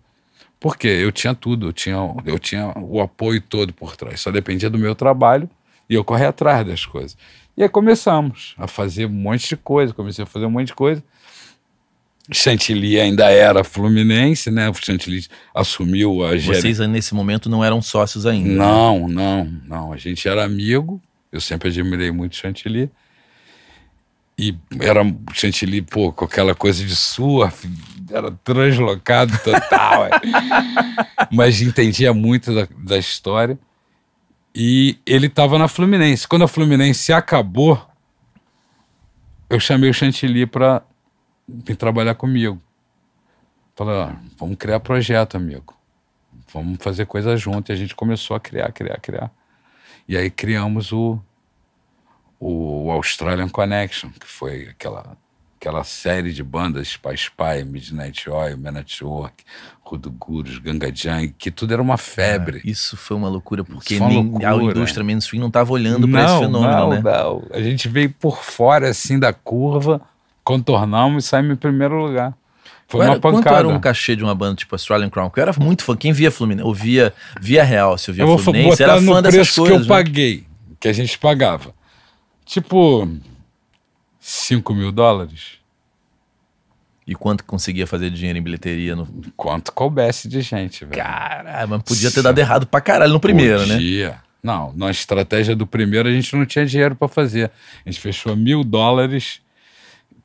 Por 0.60 0.78
quê? 0.78 0.88
Eu 0.88 1.12
tinha 1.12 1.34
tudo, 1.34 1.70
eu 1.70 1.74
tinha, 1.74 1.98
eu 2.26 2.38
tinha 2.38 2.72
o 2.78 3.02
apoio 3.02 3.42
todo 3.42 3.74
por 3.74 3.96
trás. 3.96 4.22
Só 4.22 4.30
dependia 4.32 4.70
do 4.70 4.78
meu 4.78 4.94
trabalho 4.94 5.50
e 5.90 5.96
eu 5.96 6.04
corria 6.04 6.30
atrás 6.30 6.66
das 6.66 6.86
coisas. 6.86 7.18
E 7.58 7.64
aí 7.64 7.70
começamos 7.70 8.54
a 8.58 8.68
fazer 8.68 9.08
um 9.08 9.10
monte 9.10 9.50
de 9.50 9.58
coisa, 9.58 9.94
comecei 9.94 10.24
a 10.24 10.28
fazer 10.28 10.46
um 10.46 10.52
monte 10.52 10.68
de 10.68 10.76
coisa. 10.76 11.04
Chantilly 12.30 13.00
ainda 13.00 13.30
era 13.30 13.64
fluminense, 13.64 14.52
né? 14.52 14.70
O 14.70 14.74
Chantilly 14.74 15.26
assumiu 15.54 16.24
a 16.24 16.38
gerência. 16.38 16.62
Vocês 16.74 16.80
nesse 16.90 17.14
momento 17.14 17.50
não 17.50 17.64
eram 17.64 17.82
sócios 17.82 18.26
ainda. 18.26 18.50
né? 18.50 18.56
Não, 18.56 19.08
não, 19.08 19.46
não. 19.66 19.94
A 19.94 19.98
gente 19.98 20.28
era 20.28 20.44
amigo. 20.44 21.02
Eu 21.32 21.40
sempre 21.42 21.70
admirei 21.70 22.12
muito 22.12 22.36
Chantilly. 22.36 22.92
E 24.38 24.56
era 24.80 25.02
Chantilly, 25.34 25.82
pô, 25.82 26.12
com 26.12 26.26
aquela 26.26 26.56
coisa 26.56 26.84
de 26.84 26.96
surf, 26.96 27.70
era 28.10 28.32
translocado 28.44 29.38
total. 29.44 30.06
é. 30.08 30.10
Mas 31.32 31.62
entendia 31.62 32.14
muito 32.14 32.54
da, 32.54 32.68
da 32.78 32.98
história. 32.98 33.58
E 34.54 34.98
ele 35.06 35.28
estava 35.28 35.58
na 35.58 35.68
Fluminense. 35.68 36.28
Quando 36.28 36.44
a 36.44 36.48
Fluminense 36.48 37.14
acabou, 37.14 37.82
eu 39.50 39.60
chamei 39.60 39.90
o 39.90 39.94
Chantilly 39.94 40.46
para 40.46 40.82
vir 41.66 41.76
trabalhar 41.76 42.16
comigo. 42.16 42.62
Falei, 43.76 43.96
ó, 43.96 44.12
vamos 44.38 44.58
criar 44.58 44.80
projeto, 44.80 45.36
amigo. 45.38 45.76
Vamos 46.54 46.78
fazer 46.82 47.06
coisa 47.06 47.36
junto. 47.38 47.72
E 47.72 47.74
a 47.74 47.76
gente 47.76 47.96
começou 47.96 48.36
a 48.36 48.40
criar, 48.40 48.72
criar, 48.72 49.00
criar. 49.00 49.32
E 50.08 50.18
aí 50.18 50.30
criamos 50.30 50.92
o, 50.92 51.20
o 52.40 52.92
Australian 52.92 53.50
Connection, 53.50 54.10
que 54.10 54.28
foi 54.28 54.68
aquela, 54.70 55.18
aquela 55.60 55.84
série 55.84 56.34
de 56.34 56.44
bandas, 56.44 56.90
Spy 56.90 57.16
Spy, 57.16 57.64
Midnight 57.66 58.30
Oil, 58.30 58.58
Man 58.58 58.78
at 58.80 59.02
Work, 59.02 59.44
Rudogurus, 59.82 60.58
Ganga 60.58 60.94
Jang, 60.94 61.34
que 61.38 61.50
tudo 61.50 61.74
era 61.74 61.82
uma 61.82 61.98
febre. 61.98 62.58
Ah, 62.58 62.70
Isso 62.70 62.98
foi 62.98 63.16
uma 63.16 63.30
loucura, 63.30 63.64
porque 63.64 63.98
uma 63.98 64.10
nem 64.10 64.46
a 64.46 64.52
loucura. 64.52 64.78
indústria 64.78 65.04
mainstream 65.04 65.40
não 65.40 65.48
estava 65.48 65.72
olhando 65.72 66.08
para 66.08 66.26
esse 66.26 66.40
fenômeno, 66.40 66.72
não, 66.74 66.90
né? 66.90 67.02
não. 67.02 67.48
A 67.52 67.62
gente 67.62 67.88
veio 67.88 68.10
por 68.12 68.44
fora, 68.44 68.90
assim, 68.90 69.18
da 69.18 69.32
curva, 69.32 70.02
contornamos 70.52 71.26
e 71.26 71.28
saímos 71.28 71.54
em 71.54 71.56
primeiro 71.56 71.96
lugar. 72.06 72.34
Foi 72.88 73.00
Qual 73.00 73.08
uma 73.08 73.12
era- 73.14 73.22
quanto 73.22 73.36
pancada. 73.38 73.58
era 73.60 73.68
um 73.70 73.80
cachê 73.80 74.16
de 74.16 74.24
uma 74.24 74.36
banda 74.36 74.56
tipo 74.56 74.76
Australian 74.76 75.10
Crown? 75.10 75.30
Porque 75.30 75.40
eu 75.40 75.44
era 75.44 75.54
muito 75.60 75.84
fã. 75.84 75.96
Quem 75.96 76.12
via 76.12 76.30
Fluminense, 76.30 76.68
ouvia 76.68 77.14
via 77.40 77.64
Real, 77.64 77.98
se 77.98 78.10
ouvia 78.12 78.24
Eu 78.24 78.28
vou 78.28 78.38
Fluminense, 78.38 78.72
botar 78.80 78.84
era 78.94 79.02
no 79.02 79.14
fã 79.14 79.22
dessas 79.22 79.36
preço 79.40 79.62
coisas. 79.62 79.78
que 79.78 79.84
eu 79.92 79.96
né? 79.96 80.04
paguei, 80.04 80.44
que 80.80 80.88
a 80.90 80.94
gente 80.94 81.18
pagava. 81.18 81.74
Tipo, 82.46 83.08
5 84.20 84.74
mil 84.74 84.92
dólares. 84.92 85.60
E 87.08 87.16
quanto 87.16 87.44
conseguia 87.44 87.88
fazer 87.88 88.10
de 88.10 88.18
dinheiro 88.18 88.38
em 88.40 88.42
bilheteria 88.42 88.96
no. 88.96 89.08
Quanto 89.36 89.72
coubesse 89.72 90.28
de 90.28 90.42
gente, 90.42 90.86
velho. 90.86 91.02
Caralho, 91.02 91.70
mas 91.70 91.84
podia 91.84 92.12
ter 92.12 92.22
dado 92.22 92.38
errado 92.38 92.68
pra 92.68 92.80
caralho 92.80 93.12
no 93.14 93.20
primeiro, 93.20 93.66
né? 93.66 93.74
Podia. 93.76 94.18
Não, 94.44 94.72
na 94.76 94.90
estratégia 94.92 95.56
do 95.56 95.66
primeiro 95.68 96.08
a 96.08 96.12
gente 96.12 96.36
não 96.36 96.46
tinha 96.46 96.66
dinheiro 96.66 96.96
para 96.96 97.08
fazer. 97.08 97.52
A 97.86 97.90
gente 97.90 98.00
fechou 98.00 98.36
mil 98.36 98.64
dólares 98.64 99.41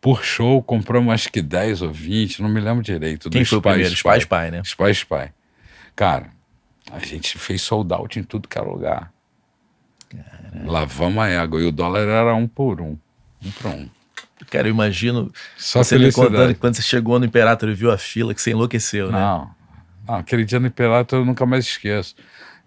por 0.00 0.25
show, 0.25 0.62
compramos 0.62 1.12
acho 1.12 1.33
que 1.33 1.43
10 1.43 1.83
ou 1.83 1.93
20, 1.93 2.43
não 2.43 2.49
me 2.49 2.61
lembro 2.61 2.83
direito. 2.83 3.31
Quem 3.31 3.45
foi 3.45 3.59
o 3.59 3.62
primeiro? 3.62 3.93
Spy. 3.95 4.21
Spy 4.21 4.50
né? 4.50 4.62
Spy 4.65 4.91
Spy. 4.91 5.33
Cara, 5.95 6.31
a 6.93 6.99
gente 6.99 7.38
fez 7.38 7.62
sold 7.62 7.93
out 7.93 8.19
em 8.19 8.23
tudo 8.23 8.49
que 8.49 8.59
era 8.59 8.69
lugar. 8.69 9.12
Lavamos 10.65 11.23
a 11.23 11.29
égua. 11.29 11.61
E 11.61 11.67
o 11.67 11.73
dólar 11.73 12.09
era 12.09 12.35
um 12.35 12.47
por 12.47 12.81
um. 12.81 12.97
Um 13.45 13.50
por 13.50 13.67
um. 13.67 13.88
Cara, 14.50 14.69
eu 14.69 14.71
imagino 14.71 15.33
Só 15.57 15.83
você 15.83 15.99
me 15.99 16.12
contando 16.12 16.55
que 16.55 16.61
quando 16.61 16.75
você 16.75 16.83
chegou 16.83 17.19
no 17.19 17.25
Imperator 17.25 17.69
e 17.69 17.75
viu 17.75 17.91
a 17.91 17.99
fila, 17.99 18.35
que 18.35 18.41
você 18.41 18.50
enlouqueceu, 18.50 19.11
né? 19.11 19.19
Não. 19.19 19.50
não. 20.07 20.15
Aquele 20.17 20.45
dia 20.45 20.61
no 20.61 20.67
Imperator 20.67 21.21
eu 21.21 21.25
nunca 21.25 21.45
mais 21.47 21.65
esqueço. 21.65 22.15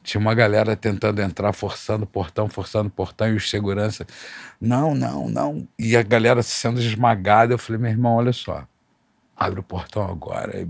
Tinha 0.10 0.20
uma 0.20 0.34
galera 0.34 0.76
tentando 0.76 1.22
entrar, 1.22 1.54
forçando 1.54 2.04
o 2.04 2.08
portão, 2.08 2.50
forçando 2.50 2.88
o 2.88 2.92
portão, 2.92 3.28
e 3.28 3.36
os 3.36 3.48
segurança. 3.48 4.08
Não, 4.60 4.96
não, 4.96 5.30
não. 5.30 5.68
E 5.78 5.96
a 5.96 6.02
galera 6.02 6.42
sendo 6.42 6.80
esmagada. 6.80 7.54
Eu 7.54 7.60
falei, 7.60 7.80
meu 7.80 7.92
irmão, 7.92 8.16
olha 8.16 8.34
só. 8.34 8.68
Abre 9.38 9.60
o 9.60 9.64
portão 9.64 10.04
agora. 10.04 10.58
Aí 10.58 10.68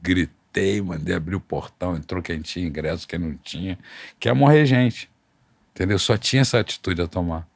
gritei, 0.00 0.80
mandei 0.80 1.16
abrir 1.16 1.34
o 1.34 1.40
portão, 1.40 1.96
entrou 1.96 2.22
quem 2.22 2.40
tinha 2.40 2.68
ingresso, 2.68 3.08
quem 3.08 3.18
não 3.18 3.34
tinha. 3.34 3.76
Quer 4.20 4.32
morrer 4.32 4.64
gente. 4.64 5.10
Entendeu? 5.74 5.98
Só 5.98 6.16
tinha 6.16 6.42
essa 6.42 6.60
atitude 6.60 7.02
a 7.02 7.08
tomar. 7.08 7.48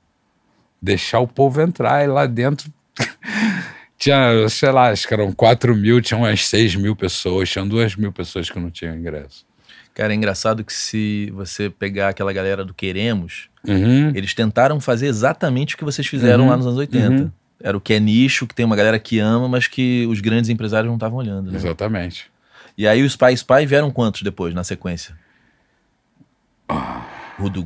Deixar 0.83 1.21
o 1.21 1.29
povo 1.29 1.63
entrar 1.63 2.03
e 2.03 2.09
lá 2.09 2.27
dentro. 2.27 2.69
tinha, 3.97 4.49
sei 4.49 4.73
lá, 4.73 4.91
acho 4.91 5.07
que 5.07 5.15
eram 5.15 5.31
4 5.31 5.73
mil, 5.77 6.01
tinha 6.01 6.19
umas 6.19 6.49
6 6.49 6.75
mil 6.75 6.97
pessoas, 6.97 7.49
tinham 7.49 7.69
2 7.69 7.95
mil 7.95 8.11
pessoas 8.11 8.51
que 8.51 8.59
não 8.59 8.73
tinham 8.73 8.97
ingresso. 8.97 9.47
Cara, 9.95 10.13
é 10.13 10.17
engraçado 10.17 10.65
que 10.65 10.73
se 10.73 11.31
você 11.35 11.69
pegar 11.69 12.09
aquela 12.09 12.33
galera 12.33 12.65
do 12.65 12.73
Queremos, 12.73 13.49
Uhum. 13.67 14.11
eles 14.15 14.35
tentaram 14.35 14.81
fazer 14.81 15.07
exatamente 15.07 15.75
o 15.75 15.79
que 15.79 15.85
vocês 15.85 16.07
fizeram 16.07 16.45
Uhum, 16.45 16.51
lá 16.51 16.57
nos 16.57 16.67
anos 16.67 16.79
80. 16.79 17.11
uhum. 17.25 17.31
Era 17.63 17.77
o 17.77 17.81
que 17.81 17.95
é 17.95 18.01
nicho, 18.01 18.47
que 18.47 18.55
tem 18.55 18.65
uma 18.67 18.75
galera 18.75 18.99
que 18.99 19.21
ama, 19.21 19.49
mas 19.49 19.69
que 19.69 20.05
os 20.09 20.21
grandes 20.21 20.51
empresários 20.51 20.89
não 20.89 20.97
estavam 20.97 21.19
olhando, 21.19 21.51
né? 21.53 21.57
Exatamente. 21.57 22.29
E 22.77 22.89
aí 22.89 23.03
os 23.03 23.13
Spy 23.13 23.33
Spy 23.35 23.67
vieram 23.67 23.91
quantos 23.91 24.23
depois, 24.23 24.53
na 24.55 24.65
sequência? 24.65 25.15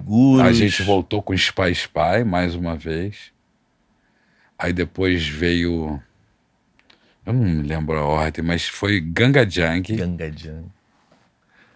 Gurus. 0.05 0.47
A 0.47 0.53
gente 0.53 0.83
voltou 0.83 1.23
com 1.23 1.33
Spy 1.35 1.71
Spy 1.73 2.25
mais 2.27 2.55
uma 2.55 2.77
vez. 2.77 3.31
Aí 4.59 4.73
depois 4.73 5.27
veio. 5.27 6.01
Eu 7.25 7.33
não 7.33 7.43
me 7.43 7.63
lembro 7.63 7.97
a 7.99 8.05
ordem, 8.05 8.45
mas 8.45 8.67
foi 8.69 9.01
Ganga 9.01 9.49
Jang, 9.49 9.95
Ganga 9.97 10.31
Jang. 10.33 10.67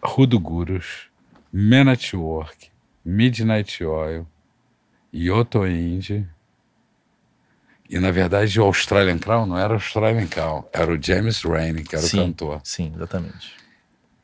Rudo 0.03 0.39
Gurus, 0.39 1.09
Men 1.53 1.89
at 1.89 2.13
Work, 2.15 2.71
Midnight 3.05 3.83
Oil, 3.85 4.27
Yoto 5.13 5.67
Indie. 5.67 6.27
E 7.89 7.99
na 7.99 8.11
verdade 8.11 8.61
o 8.61 8.65
Australian 8.65 9.19
Crown 9.19 9.47
não 9.47 9.59
era 9.59 9.75
Australian 9.75 10.27
Crown, 10.27 10.65
era 10.73 10.93
o 10.93 11.03
James 11.03 11.43
Rainey, 11.43 11.83
que 11.83 11.97
era 11.97 12.05
Sim. 12.05 12.21
o 12.21 12.25
cantor. 12.25 12.61
Sim, 12.63 12.93
exatamente. 12.95 13.53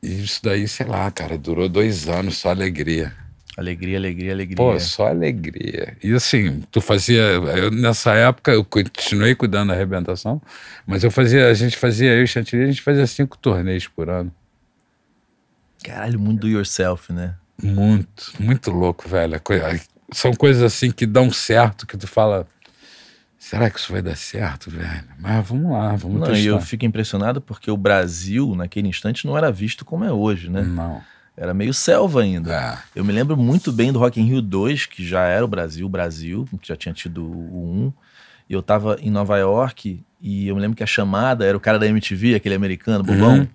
E 0.01 0.23
isso 0.23 0.39
daí, 0.43 0.67
sei 0.67 0.85
lá, 0.85 1.11
cara, 1.11 1.37
durou 1.37 1.67
dois 1.67 2.07
anos, 2.07 2.37
só 2.37 2.49
alegria. 2.49 3.13
Alegria, 3.57 3.97
alegria, 3.97 4.33
alegria. 4.33 4.55
Pô, 4.55 4.79
só 4.79 5.07
alegria. 5.07 5.97
E 6.03 6.13
assim, 6.13 6.61
tu 6.71 6.79
fazia. 6.79 7.21
Eu, 7.21 7.71
nessa 7.71 8.13
época 8.13 8.51
eu 8.51 8.63
continuei 8.63 9.33
cuidando 9.33 9.69
da 9.69 9.73
arrebentação, 9.73 10.39
mas 10.85 11.03
eu 11.03 11.09
fazia, 11.09 11.47
a 11.47 11.53
gente 11.55 11.75
fazia, 11.75 12.13
eu 12.13 12.23
e 12.23 12.27
Chantilly, 12.27 12.63
a 12.63 12.67
gente 12.67 12.83
fazia 12.83 13.07
cinco 13.07 13.35
turnês 13.37 13.87
por 13.87 14.09
ano. 14.09 14.31
Caralho, 15.87 16.19
muito 16.19 16.41
do 16.41 16.47
yourself, 16.47 17.13
né? 17.13 17.35
Muito, 17.61 18.33
muito 18.39 18.71
louco, 18.71 19.07
velho. 19.07 19.41
São 20.11 20.33
coisas 20.33 20.61
assim 20.61 20.91
que 20.91 21.05
dão 21.05 21.31
certo, 21.31 21.87
que 21.87 21.97
tu 21.97 22.07
fala. 22.07 22.45
Será 23.39 23.69
que 23.69 23.79
isso 23.79 23.91
vai 23.91 24.01
dar 24.01 24.15
certo, 24.17 24.69
velho? 24.69 25.03
Mas 25.19 25.47
vamos 25.47 25.71
lá, 25.71 25.95
vamos 25.95 26.19
Não, 26.19 26.27
e 26.27 26.33
testar. 26.33 26.49
eu 26.49 26.59
fico 26.59 26.85
impressionado 26.85 27.39
porque 27.39 27.71
o 27.71 27.77
Brasil, 27.77 28.53
naquele 28.55 28.87
instante, 28.87 29.25
não 29.25 29.37
era 29.37 29.51
visto 29.51 29.85
como 29.85 30.03
é 30.03 30.11
hoje, 30.11 30.49
né? 30.49 30.61
Não. 30.61 31.01
Era 31.35 31.53
meio 31.53 31.73
selva 31.73 32.21
ainda. 32.21 32.53
É. 32.53 32.77
Eu 32.99 33.05
me 33.05 33.13
lembro 33.13 33.37
muito 33.37 33.71
bem 33.71 33.93
do 33.93 33.99
Rock 33.99 34.19
in 34.19 34.25
Rio 34.25 34.41
2, 34.41 34.87
que 34.87 35.05
já 35.07 35.21
era 35.25 35.45
o 35.45 35.47
Brasil, 35.47 35.87
Brasil, 35.87 36.47
que 36.59 36.67
já 36.67 36.75
tinha 36.75 36.93
tido 36.93 37.23
o 37.23 37.93
1. 37.93 37.93
E 38.49 38.53
eu 38.53 38.61
tava 38.61 38.97
em 38.99 39.11
Nova 39.11 39.37
York 39.37 40.03
e 40.19 40.47
eu 40.47 40.55
me 40.55 40.61
lembro 40.61 40.75
que 40.75 40.83
a 40.83 40.87
chamada 40.87 41.45
era 41.45 41.55
o 41.55 41.59
cara 41.59 41.77
da 41.77 41.85
MTV, 41.87 42.35
aquele 42.35 42.55
americano, 42.55 43.03
bobão. 43.03 43.39
Uhum. 43.39 43.47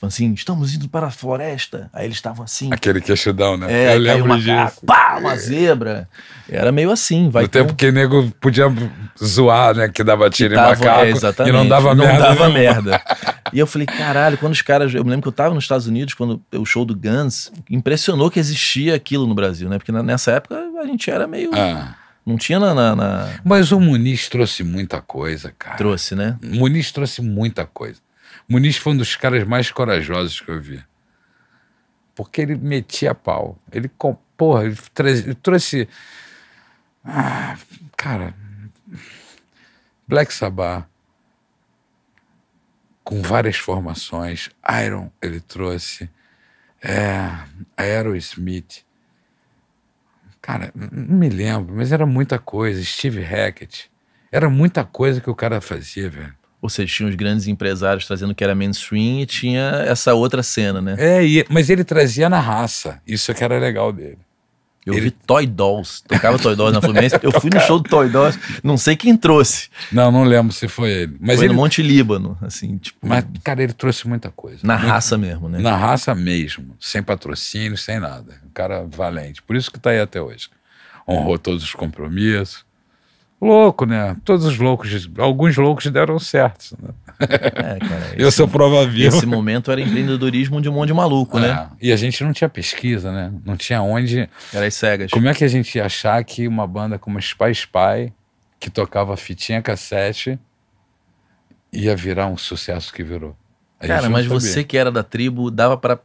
Falando 0.00 0.12
assim, 0.12 0.32
estamos 0.32 0.74
indo 0.74 0.88
para 0.88 1.08
a 1.08 1.10
floresta. 1.10 1.90
Aí 1.92 2.04
eles 2.06 2.16
estavam 2.18 2.44
assim. 2.44 2.68
Aquele 2.72 3.00
queixudão, 3.00 3.56
né? 3.56 3.66
É, 3.68 3.94
eu 3.96 3.98
lembro 3.98 4.26
uma 4.26 4.38
disso. 4.38 4.80
pá, 4.86 5.16
uma 5.18 5.36
zebra. 5.36 6.08
Era 6.48 6.70
meio 6.70 6.92
assim, 6.92 7.28
vai 7.28 7.42
no 7.42 7.48
tempo 7.48 7.74
que 7.74 7.90
nego 7.90 8.30
podia 8.40 8.66
zoar, 9.22 9.74
né? 9.74 9.88
Que 9.88 10.04
dava 10.04 10.30
tiro 10.30 10.54
em 10.54 10.56
Tava- 10.56 10.70
macaco 10.70 11.04
é, 11.04 11.10
exatamente, 11.10 11.52
e 11.52 11.56
não 11.58 11.68
dava 11.68 11.94
não 11.96 12.04
merda. 12.06 12.20
dava 12.28 12.48
nenhuma. 12.48 12.58
merda. 12.58 13.02
E 13.52 13.58
eu 13.58 13.66
falei, 13.66 13.86
caralho, 13.88 14.38
quando 14.38 14.52
os 14.52 14.62
caras. 14.62 14.94
Eu 14.94 15.02
me 15.04 15.10
lembro 15.10 15.22
que 15.22 15.28
eu 15.28 15.32
tava 15.32 15.52
nos 15.52 15.64
Estados 15.64 15.88
Unidos, 15.88 16.14
quando 16.14 16.40
o 16.54 16.64
show 16.64 16.84
do 16.84 16.94
Guns, 16.94 17.50
impressionou 17.68 18.30
que 18.30 18.38
existia 18.38 18.94
aquilo 18.94 19.26
no 19.26 19.34
Brasil, 19.34 19.68
né? 19.68 19.78
Porque 19.78 19.90
nessa 19.90 20.30
época 20.30 20.56
a 20.80 20.86
gente 20.86 21.10
era 21.10 21.26
meio. 21.26 21.50
Ah. 21.54 21.94
Não 22.24 22.36
tinha 22.36 22.60
na. 22.60 22.72
na- 22.72 22.94
na- 22.94 23.28
Mas 23.42 23.72
o 23.72 23.80
Muniz 23.80 24.28
trouxe 24.28 24.62
muita 24.62 25.00
coisa, 25.00 25.52
cara. 25.58 25.76
Trouxe, 25.76 26.14
né? 26.14 26.36
Muniz 26.40 26.92
trouxe 26.92 27.20
muita 27.20 27.66
coisa. 27.66 27.98
Muniz 28.48 28.78
foi 28.78 28.94
um 28.94 28.96
dos 28.96 29.14
caras 29.14 29.44
mais 29.46 29.70
corajosos 29.70 30.40
que 30.40 30.50
eu 30.50 30.60
vi. 30.60 30.82
Porque 32.14 32.40
ele 32.40 32.56
metia 32.56 33.14
pau. 33.14 33.60
Ele, 33.70 33.90
porra, 34.36 34.64
ele, 34.64 34.76
ele 34.98 35.34
trouxe. 35.34 35.86
Ah, 37.04 37.58
cara. 37.96 38.34
Black 40.06 40.32
Sabbath. 40.32 40.86
Com 43.04 43.20
várias 43.20 43.56
formações. 43.56 44.50
Iron, 44.84 45.10
ele 45.20 45.40
trouxe. 45.40 46.10
É, 46.82 47.28
Aerosmith. 47.76 48.84
Cara, 50.40 50.72
não 50.74 51.18
me 51.18 51.28
lembro, 51.28 51.74
mas 51.76 51.92
era 51.92 52.06
muita 52.06 52.38
coisa. 52.38 52.82
Steve 52.82 53.20
Hackett. 53.20 53.90
Era 54.32 54.48
muita 54.48 54.84
coisa 54.84 55.20
que 55.20 55.28
o 55.28 55.34
cara 55.34 55.60
fazia, 55.60 56.08
velho. 56.08 56.34
Ou 56.60 56.68
seja, 56.68 56.92
tinha 56.92 57.08
os 57.08 57.14
grandes 57.14 57.46
empresários 57.46 58.06
trazendo 58.06 58.34
que 58.34 58.42
era 58.42 58.54
mainstream 58.54 59.20
e 59.20 59.26
tinha 59.26 59.84
essa 59.86 60.12
outra 60.14 60.42
cena, 60.42 60.80
né? 60.80 60.96
É, 60.98 61.24
e- 61.24 61.46
mas 61.48 61.70
ele 61.70 61.84
trazia 61.84 62.28
na 62.28 62.40
raça. 62.40 63.00
Isso 63.06 63.32
que 63.32 63.44
era 63.44 63.58
legal 63.58 63.92
dele. 63.92 64.18
Eu 64.84 64.94
Ele- 64.94 65.02
vi 65.02 65.10
Toy 65.10 65.46
Dolls, 65.46 66.02
tocava 66.08 66.38
Toy 66.38 66.56
Dolls 66.56 66.72
na 66.74 66.80
Fluminense. 66.80 67.14
Eu 67.22 67.30
fui 67.40 67.50
no 67.52 67.60
show 67.60 67.78
do 67.78 67.88
Toy 67.88 68.08
Dolls, 68.08 68.38
não 68.64 68.78
sei 68.78 68.96
quem 68.96 69.14
trouxe. 69.16 69.68
Não, 69.92 70.10
não 70.10 70.24
lembro 70.24 70.50
se 70.52 70.66
foi 70.66 70.90
ele. 70.90 71.16
Mas 71.20 71.36
Foi 71.36 71.44
ele. 71.44 71.52
no 71.54 71.60
Monte 71.60 71.82
Líbano, 71.82 72.38
assim, 72.40 72.78
tipo, 72.78 73.06
Mas, 73.06 73.24
cara, 73.44 73.62
ele 73.62 73.74
trouxe 73.74 74.08
muita 74.08 74.30
coisa. 74.30 74.60
na 74.64 74.78
Muita- 74.78 74.92
raça 74.94 75.18
mesmo, 75.18 75.46
né? 75.48 75.58
Na 75.58 75.76
raça 75.76 76.14
mesmo. 76.14 76.74
Sem 76.80 77.02
patrocínio, 77.02 77.76
sem 77.76 78.00
nada. 78.00 78.40
Um 78.46 78.50
cara 78.50 78.84
valente. 78.90 79.42
Por 79.42 79.54
isso 79.56 79.70
que 79.70 79.78
tá 79.78 79.90
aí 79.90 80.00
até 80.00 80.22
hoje. 80.22 80.48
Honrou 81.06 81.38
todos 81.38 81.62
os 81.62 81.72
compromissos. 81.74 82.64
Louco, 83.40 83.86
né? 83.86 84.16
Todos 84.24 84.44
os 84.44 84.58
loucos. 84.58 85.08
Alguns 85.16 85.56
loucos 85.56 85.86
deram 85.86 86.18
certo. 86.18 86.76
Né? 86.82 86.90
É, 87.20 87.78
cara. 87.78 88.12
Eu 88.18 88.28
esse- 88.28 88.36
sou 88.36 88.48
prova 88.48 88.84
viva. 88.86 89.16
Esse 89.16 89.24
momento 89.26 89.70
era 89.70 89.80
empreendedorismo 89.80 90.60
de 90.60 90.68
um 90.68 90.72
monte 90.72 90.88
de 90.88 90.94
maluco, 90.94 91.38
né? 91.38 91.68
É. 91.80 91.86
E 91.86 91.92
a 91.92 91.96
gente 91.96 92.22
não 92.24 92.32
tinha 92.32 92.48
pesquisa, 92.48 93.12
né? 93.12 93.32
Não 93.44 93.56
tinha 93.56 93.80
onde. 93.80 94.28
Era 94.52 94.66
as 94.66 94.74
cegas. 94.74 95.10
Como 95.12 95.28
é 95.28 95.34
que 95.34 95.44
a 95.44 95.48
gente 95.48 95.76
ia 95.76 95.86
achar 95.86 96.22
que 96.24 96.48
uma 96.48 96.66
banda 96.66 96.98
como 96.98 97.16
Spy 97.20 97.52
Spy, 97.52 98.12
que 98.58 98.68
tocava 98.70 99.16
fitinha 99.16 99.62
cassete, 99.62 100.36
ia 101.72 101.94
virar 101.94 102.26
um 102.26 102.36
sucesso 102.36 102.92
que 102.92 103.04
virou? 103.04 103.36
A 103.80 103.86
Cara, 103.86 104.10
mas 104.10 104.24
sabia. 104.26 104.40
você 104.40 104.64
que 104.64 104.76
era 104.76 104.90
da 104.90 105.04
tribo, 105.04 105.48
dava 105.50 105.76
pra 105.76 105.96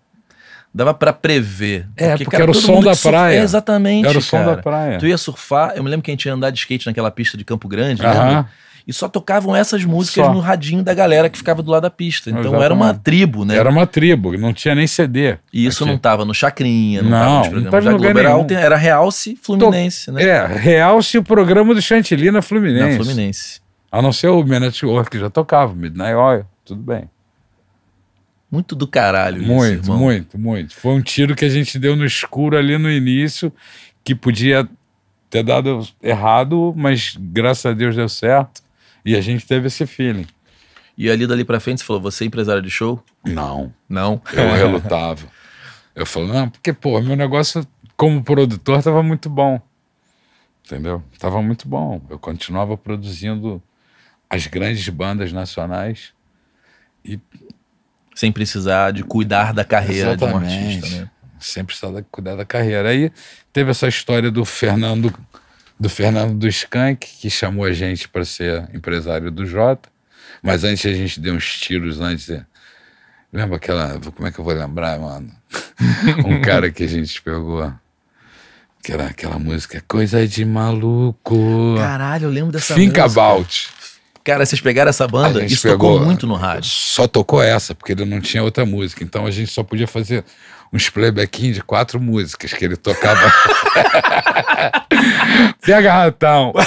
dava 0.74 0.94
para 0.94 1.14
prever. 1.14 1.88
É, 1.96 2.18
porque 2.18 2.36
era 2.36 2.50
o 2.50 2.54
som 2.54 2.82
da 2.82 2.96
praia. 2.96 3.38
É, 3.40 3.44
exatamente, 3.44 4.08
Era 4.08 4.18
o 4.18 4.22
som 4.22 4.38
cara. 4.38 4.56
da 4.56 4.62
praia. 4.62 4.98
Tu 4.98 5.08
ia 5.08 5.18
surfar, 5.18 5.74
eu 5.76 5.84
me 5.84 5.90
lembro 5.90 6.04
que 6.04 6.12
a 6.12 6.14
gente 6.14 6.26
ia 6.26 6.34
andar 6.34 6.50
de 6.50 6.58
skate 6.60 6.86
naquela 6.88 7.12
pista 7.12 7.38
de 7.38 7.44
Campo 7.46 7.68
Grande, 7.68 8.02
lembra? 8.02 8.48
E 8.86 8.92
só 8.92 9.08
tocavam 9.08 9.56
essas 9.56 9.86
músicas 9.86 10.26
Só. 10.26 10.34
no 10.34 10.42
radinho 10.42 10.84
da 10.84 10.94
galera 10.94 11.30
que 11.30 11.38
ficava 11.38 11.64
do 11.64 11.72
lado 11.72 11.84
da 11.84 11.90
pista. 11.90 12.30
Então 12.30 12.42
Exatamente. 12.42 12.66
era 12.66 12.74
uma 12.74 12.94
tribo, 12.94 13.46
né? 13.46 13.56
Era 13.56 13.70
uma 13.70 13.88
tribo, 13.88 14.38
não 14.38 14.52
tinha 14.52 14.76
nem 14.76 14.86
CD. 14.86 15.38
E 15.54 15.66
isso 15.66 15.86
Aqui. 15.86 15.92
não 15.94 15.98
tava 15.98 16.26
no 16.26 16.34
Chacrinha, 16.34 17.02
não, 17.02 17.10
Não, 17.10 17.18
tava 17.44 17.56
nos 17.56 17.64
não 17.64 17.72
programas 17.72 17.72
tava 17.72 17.82
da 17.84 17.98
Globo. 18.04 18.20
Era, 18.20 18.28
nenhum. 18.30 18.42
alter- 18.42 18.58
era 18.60 18.76
Realce 18.76 19.40
Fluminense, 19.42 20.12
né? 20.12 20.22
É, 20.24 20.46
realce 20.48 21.18
o 21.18 21.24
programa 21.24 21.74
do 21.74 21.82
Chantilly 21.82 22.30
na 22.30 22.42
Fluminense. 22.42 22.98
Na 22.98 23.04
Fluminense. 23.06 23.62
A 23.90 24.02
não 24.02 24.12
ser 24.12 24.28
o 24.28 24.42
at 24.42 24.84
Work, 24.84 25.12
que 25.12 25.20
já 25.20 25.30
tocava, 25.30 25.74
Midnight 25.74 26.16
Oil, 26.16 26.46
tudo 26.66 26.82
bem. 26.82 27.10
Muito 28.54 28.76
do 28.76 28.86
caralho 28.86 29.42
isso, 29.42 29.52
Muito, 29.52 29.84
irmão. 29.86 29.98
muito, 29.98 30.38
muito. 30.38 30.76
Foi 30.76 30.92
um 30.94 31.02
tiro 31.02 31.34
que 31.36 31.44
a 31.44 31.50
gente 31.50 31.80
deu 31.80 31.96
no 31.96 32.06
escuro 32.06 32.56
ali 32.56 32.78
no 32.78 32.88
início, 32.88 33.52
que 34.04 34.14
podia 34.14 34.70
ter 35.28 35.42
dado 35.42 35.82
errado, 36.04 36.72
mas 36.78 37.18
graças 37.20 37.66
a 37.66 37.74
Deus 37.74 37.96
deu 37.96 38.08
certo. 38.08 38.62
E 39.04 39.16
a 39.16 39.22
gente 39.22 39.48
teve 39.48 39.66
esse 39.66 39.88
feeling. 39.88 40.28
E 40.96 41.10
ali 41.10 41.26
dali 41.26 41.44
pra 41.44 41.60
frente 41.60 41.80
você 41.80 41.84
falou, 41.84 42.00
você 42.04 42.26
é 42.26 42.28
empresário 42.28 42.62
de 42.62 42.70
show? 42.70 43.04
Não, 43.26 43.74
Não. 43.90 44.22
eu 44.32 44.54
relutava. 44.56 45.26
Eu 45.96 46.06
falei, 46.06 46.30
não, 46.32 46.48
porque, 46.48 46.72
pô, 46.72 47.02
meu 47.02 47.16
negócio 47.16 47.66
como 47.98 48.24
produtor 48.24 48.84
tava 48.84 49.02
muito 49.02 49.32
bom. 49.32 49.60
Entendeu? 50.64 51.04
Tava 51.18 51.42
muito 51.42 51.68
bom. 51.68 52.00
Eu 52.08 52.20
continuava 52.20 52.78
produzindo 52.78 53.60
as 54.30 54.46
grandes 54.46 54.88
bandas 54.90 55.34
nacionais. 55.34 56.14
Sem 58.16 58.32
precisar 58.32 58.92
de 58.92 59.04
cuidar 59.04 59.54
da 59.54 59.64
carreira 59.64 60.16
de 60.16 60.24
um 60.24 60.28
Exatamente. 60.28 60.54
artista, 60.80 61.02
né? 61.02 61.10
Sem 61.40 61.66
precisar 61.66 61.92
da- 61.92 62.04
cuidar 62.04 62.36
da 62.36 62.46
carreira. 62.46 62.90
Aí 62.90 63.12
teve 63.52 63.72
essa 63.72 63.88
história 63.88 64.30
do 64.32 64.46
Fernando 64.46 65.14
do 65.80 65.90
Fernando 65.90 66.36
do 66.38 66.48
Skank, 66.48 67.06
que 67.20 67.30
chamou 67.30 67.66
a 67.66 67.74
gente 67.74 68.08
para 68.08 68.24
ser 68.24 68.70
empresário 68.74 69.30
do 69.32 69.46
Jota. 69.46 69.90
Mas 70.42 70.64
antes 70.64 70.86
a 70.86 70.94
gente 70.96 71.20
deu 71.20 71.34
uns 71.34 71.58
tiros 71.60 72.00
antes. 72.00 72.28
de- 72.28 72.46
Lembra 73.34 73.58
aquela. 73.58 74.00
Como 74.16 74.28
é 74.28 74.32
que 74.32 74.40
eu 74.40 74.46
vou 74.46 74.54
lembrar, 74.54 75.00
mano? 75.00 75.32
um 76.26 76.40
cara 76.42 76.72
que 76.72 76.84
a 76.84 76.88
gente 76.88 77.22
pegou. 77.22 77.74
Que 78.84 78.92
era 78.92 79.08
aquela 79.08 79.40
música 79.40 79.82
Coisa 79.88 80.28
de 80.28 80.46
Maluco. 80.46 81.76
Caralho, 81.78 82.26
eu 82.26 82.30
lembro 82.30 82.52
dessa 82.52 82.76
Think 82.76 83.00
música. 83.00 83.22
About. 83.22 83.70
Cara, 84.24 84.46
vocês 84.46 84.62
pegaram 84.62 84.90
essa 84.90 85.06
banda? 85.06 85.44
Isso 85.44 85.68
tocou 85.68 86.00
muito 86.00 86.26
no 86.26 86.36
rádio. 86.36 86.70
Só 86.70 87.06
tocou 87.08 87.44
essa, 87.44 87.76
porque 87.76 87.92
ele 87.92 88.06
não 88.06 88.22
tinha 88.22 88.42
outra 88.42 88.66
música. 88.66 89.04
Então 89.04 89.26
a 89.26 89.32
gente 89.32 89.52
só 89.52 89.64
podia 89.64 89.86
fazer 89.86 90.24
uns 90.72 90.90
playbackinhos 90.90 91.56
de 91.56 91.62
quatro 91.62 92.00
músicas 92.00 92.54
que 92.54 92.64
ele 92.64 92.78
tocava. 92.78 93.20
Pega 95.62 95.94
ratão. 95.94 96.54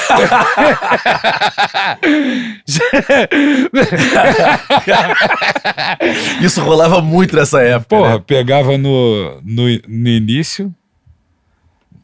Isso 6.42 6.62
rolava 6.62 7.00
muito 7.00 7.34
nessa 7.34 7.62
época. 7.62 7.96
Porra, 7.96 8.14
né? 8.14 8.22
pegava 8.26 8.76
no, 8.76 9.40
no, 9.42 9.62
no 9.88 10.08
início. 10.08 10.74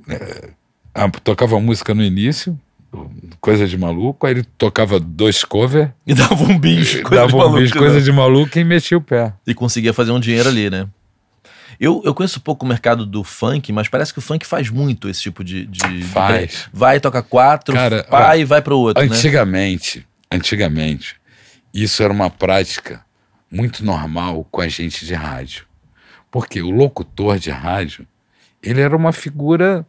é, 0.08 0.48
ah, 0.94 1.10
tocava 1.22 1.60
música 1.60 1.94
no 1.94 2.02
início. 2.02 2.58
Coisa 3.40 3.66
de 3.66 3.76
maluco, 3.78 4.26
aí 4.26 4.34
ele 4.34 4.44
tocava 4.58 5.00
dois 5.00 5.42
cover, 5.44 5.92
E 6.06 6.14
dava 6.14 6.34
um 6.44 6.58
bicho. 6.58 7.02
coisa 7.02 7.16
dava 7.16 7.28
de 7.28 7.34
um 7.34 7.38
maluco, 7.38 7.58
bicho, 7.60 7.74
né? 7.74 7.80
coisa 7.80 8.00
de 8.00 8.12
maluco 8.12 8.58
e 8.58 8.64
metia 8.64 8.98
o 8.98 9.00
pé. 9.00 9.32
E 9.46 9.54
conseguia 9.54 9.92
fazer 9.94 10.12
um 10.12 10.20
dinheiro 10.20 10.48
ali, 10.48 10.68
né? 10.68 10.86
Eu, 11.80 12.02
eu 12.04 12.14
conheço 12.14 12.40
pouco 12.40 12.64
o 12.64 12.68
mercado 12.68 13.04
do 13.06 13.24
funk, 13.24 13.72
mas 13.72 13.88
parece 13.88 14.12
que 14.12 14.18
o 14.18 14.22
funk 14.22 14.46
faz 14.46 14.68
muito 14.70 15.08
esse 15.08 15.22
tipo 15.22 15.42
de. 15.42 15.66
de 15.66 16.02
Faz. 16.04 16.50
de- 16.50 16.56
vai, 16.72 17.00
toca 17.00 17.22
quatro, 17.22 17.74
Cara, 17.74 18.04
pá, 18.04 18.30
ó, 18.30 18.34
e 18.36 18.44
vai 18.44 18.60
pro 18.62 18.78
outro, 18.78 19.02
né? 19.02 19.08
Antigamente, 19.08 20.06
antigamente, 20.30 21.16
isso 21.74 22.02
era 22.02 22.12
uma 22.12 22.30
prática 22.30 23.04
muito 23.50 23.84
normal 23.84 24.46
com 24.50 24.60
a 24.60 24.68
gente 24.68 25.04
de 25.04 25.14
rádio. 25.14 25.64
Porque 26.30 26.62
o 26.62 26.70
locutor 26.70 27.38
de 27.38 27.50
rádio, 27.50 28.06
ele 28.62 28.80
era 28.80 28.96
uma 28.96 29.12
figura 29.12 29.84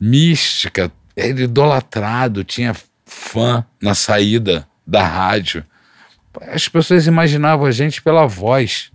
mística, 0.00 0.90
era 1.16 1.40
idolatrado, 1.42 2.44
tinha 2.44 2.74
fã 3.04 3.64
na 3.80 3.94
saída 3.94 4.66
da 4.86 5.06
rádio. 5.06 5.64
As 6.52 6.66
pessoas 6.68 7.06
imaginavam 7.06 7.66
a 7.66 7.70
gente 7.70 8.02
pela 8.02 8.26
voz. 8.26 8.90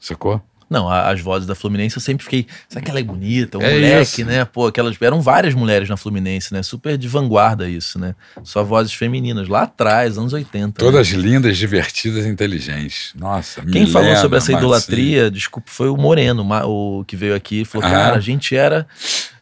Sacou? 0.00 0.40
Não, 0.68 0.88
as 0.88 1.20
vozes 1.20 1.46
da 1.46 1.54
Fluminense 1.54 1.98
eu 1.98 2.00
sempre 2.00 2.24
fiquei. 2.24 2.46
Será 2.66 2.82
que 2.82 2.90
ela 2.90 2.98
é 2.98 3.02
bonita? 3.02 3.58
Um 3.58 3.60
É 3.62 3.74
moleque, 3.74 4.22
isso. 4.22 4.24
né? 4.24 4.42
Pô, 4.46 4.66
aquelas. 4.68 4.96
Eram 5.02 5.20
várias 5.20 5.52
mulheres 5.52 5.86
na 5.86 5.98
Fluminense, 5.98 6.54
né? 6.54 6.62
Super 6.62 6.96
de 6.96 7.06
vanguarda 7.08 7.68
isso, 7.68 7.98
né? 7.98 8.14
Só 8.42 8.64
vozes 8.64 8.94
femininas, 8.94 9.48
lá 9.48 9.64
atrás, 9.64 10.16
anos 10.16 10.32
80. 10.32 10.66
né? 10.68 10.72
Todas 10.78 11.08
lindas, 11.08 11.58
divertidas, 11.58 12.24
inteligentes. 12.24 13.12
Nossa, 13.14 13.60
Quem 13.66 13.86
falou 13.86 14.04
Milena, 14.06 14.22
sobre 14.22 14.38
essa 14.38 14.50
idolatria, 14.50 15.30
desculpa, 15.30 15.70
foi 15.70 15.90
o 15.90 15.96
Moreno, 15.98 16.42
o 16.64 17.04
que 17.04 17.16
veio 17.16 17.34
aqui 17.34 17.60
e 17.60 17.64
falou: 17.66 17.86
Ah. 17.86 17.90
cara, 17.90 18.16
a 18.16 18.20
gente 18.20 18.56
era 18.56 18.86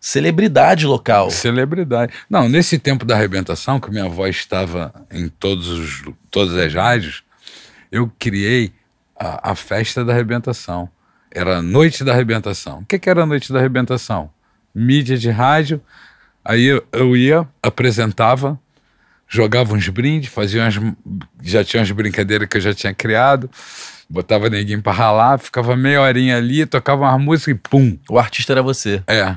celebridade 0.01 0.87
local. 0.87 1.31
Celebridade. 1.31 2.13
Não, 2.29 2.49
nesse 2.49 2.79
tempo 2.79 3.05
da 3.05 3.15
arrebentação, 3.15 3.79
que 3.79 3.91
minha 3.91 4.09
voz 4.09 4.35
estava 4.37 4.93
em 5.11 5.29
todos 5.29 5.69
os, 5.69 6.03
todas 6.31 6.57
as 6.57 6.73
rádios, 6.73 7.23
eu 7.93 8.11
criei 8.19 8.73
a, 9.19 9.51
a 9.51 9.55
festa 9.55 10.05
da 10.05 10.13
arrebentação. 10.13 10.89
Era 11.31 11.59
a 11.59 11.63
noite 11.63 12.03
da 12.03 12.13
arrebentação. 12.13 12.81
O 12.81 12.87
que, 12.87 12.99
que 12.99 13.09
era 13.11 13.23
a 13.23 13.27
noite 13.27 13.53
da 13.53 13.59
arrebentação? 13.59 14.31
Mídia 14.75 15.17
de 15.17 15.31
rádio. 15.31 15.81
Aí 16.45 16.65
eu, 16.65 16.85
eu 16.93 17.17
ia, 17.17 17.47
apresentava, 17.63 18.59
jogava 19.29 19.75
uns 19.75 19.89
brindes, 19.89 20.31
fazia 20.33 20.63
umas. 20.63 20.75
Já 21.43 21.63
tinha 21.63 21.81
umas 21.81 21.91
brincadeiras 21.93 22.49
que 22.49 22.57
eu 22.57 22.61
já 22.61 22.73
tinha 22.75 22.95
criado. 22.95 23.49
Botava 24.09 24.51
neguinho 24.51 24.83
pra 24.83 24.93
ralar, 24.93 25.39
ficava 25.39 25.77
meia 25.77 26.01
horinha 26.01 26.37
ali, 26.37 26.67
tocava 26.67 27.03
uma 27.03 27.19
música 27.19 27.53
e 27.53 27.55
pum, 27.55 27.97
O 28.09 28.19
artista 28.19 28.53
era 28.53 28.63
você. 28.63 29.03
é. 29.07 29.37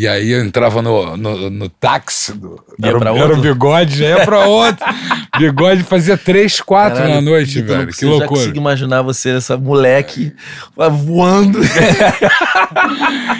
E 0.00 0.06
aí 0.06 0.30
eu 0.30 0.44
entrava 0.44 0.80
no, 0.80 1.16
no, 1.16 1.50
no 1.50 1.68
táxi. 1.68 2.32
Do, 2.32 2.64
era, 2.80 2.96
o- 3.12 3.16
era 3.18 3.34
o 3.34 3.40
bigode, 3.40 3.96
já 3.98 4.06
ia 4.06 4.24
pra 4.24 4.46
outro. 4.46 4.86
bigode 5.36 5.82
fazia 5.82 6.16
três, 6.16 6.60
quatro 6.60 6.98
Caralho, 7.00 7.14
na 7.16 7.20
noite, 7.20 7.58
Ítalo, 7.58 7.78
velho. 7.80 7.92
Que 7.92 8.04
eu 8.04 8.10
Já 8.10 8.14
loucura. 8.18 8.28
consigo 8.40 8.56
imaginar 8.58 9.02
você, 9.02 9.30
essa 9.30 9.56
moleque, 9.56 10.32
voando. 10.76 11.58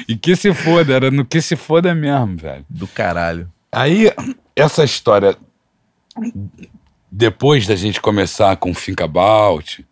E 0.09 0.17
que 0.17 0.35
se 0.35 0.53
foda, 0.53 0.95
era 0.95 1.11
no 1.13 1.25
que 1.25 1.41
se 1.41 1.55
foda 1.55 1.95
mesmo, 1.95 2.37
velho. 2.39 2.65
Do 2.69 2.89
caralho. 2.89 3.49
Aí, 3.71 4.11
essa 4.57 4.83
história, 4.83 5.37
depois 7.11 7.67
da 7.69 7.77
gente 7.77 8.01
começar 8.01 8.57
com 8.57 8.71
o 8.71 8.75
Think 8.75 9.03
About, 9.03 9.87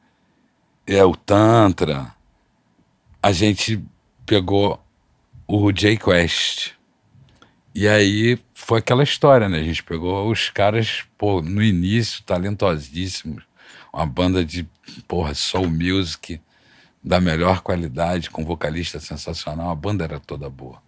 é, 0.87 1.05
o 1.05 1.15
Tantra, 1.15 2.07
a 3.23 3.31
gente 3.31 3.81
pegou 4.25 4.81
o 5.47 5.71
J 5.73 5.97
Quest. 5.97 6.73
E 7.75 7.87
aí 7.87 8.39
foi 8.55 8.79
aquela 8.79 9.03
história, 9.03 9.49
né? 9.49 9.59
A 9.61 9.63
gente 9.63 9.83
pegou 9.83 10.31
os 10.31 10.49
caras, 10.51 11.05
pô, 11.19 11.43
no 11.43 11.63
início, 11.63 12.23
talentosíssimos. 12.25 13.45
Uma 13.93 14.07
banda 14.07 14.45
de, 14.45 14.69
porra, 15.07 15.35
soul 15.35 15.69
music 15.69 16.41
da 17.03 17.21
melhor 17.21 17.61
qualidade, 17.61 18.31
com 18.31 18.45
vocalista 18.45 18.99
sensacional. 18.99 19.71
A 19.71 19.75
banda 19.75 20.05
era 20.05 20.19
toda 20.19 20.51
boa. 20.51 20.83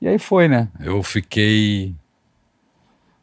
E 0.00 0.06
aí 0.06 0.18
foi, 0.18 0.46
né? 0.46 0.68
Eu 0.78 1.02
fiquei 1.02 1.94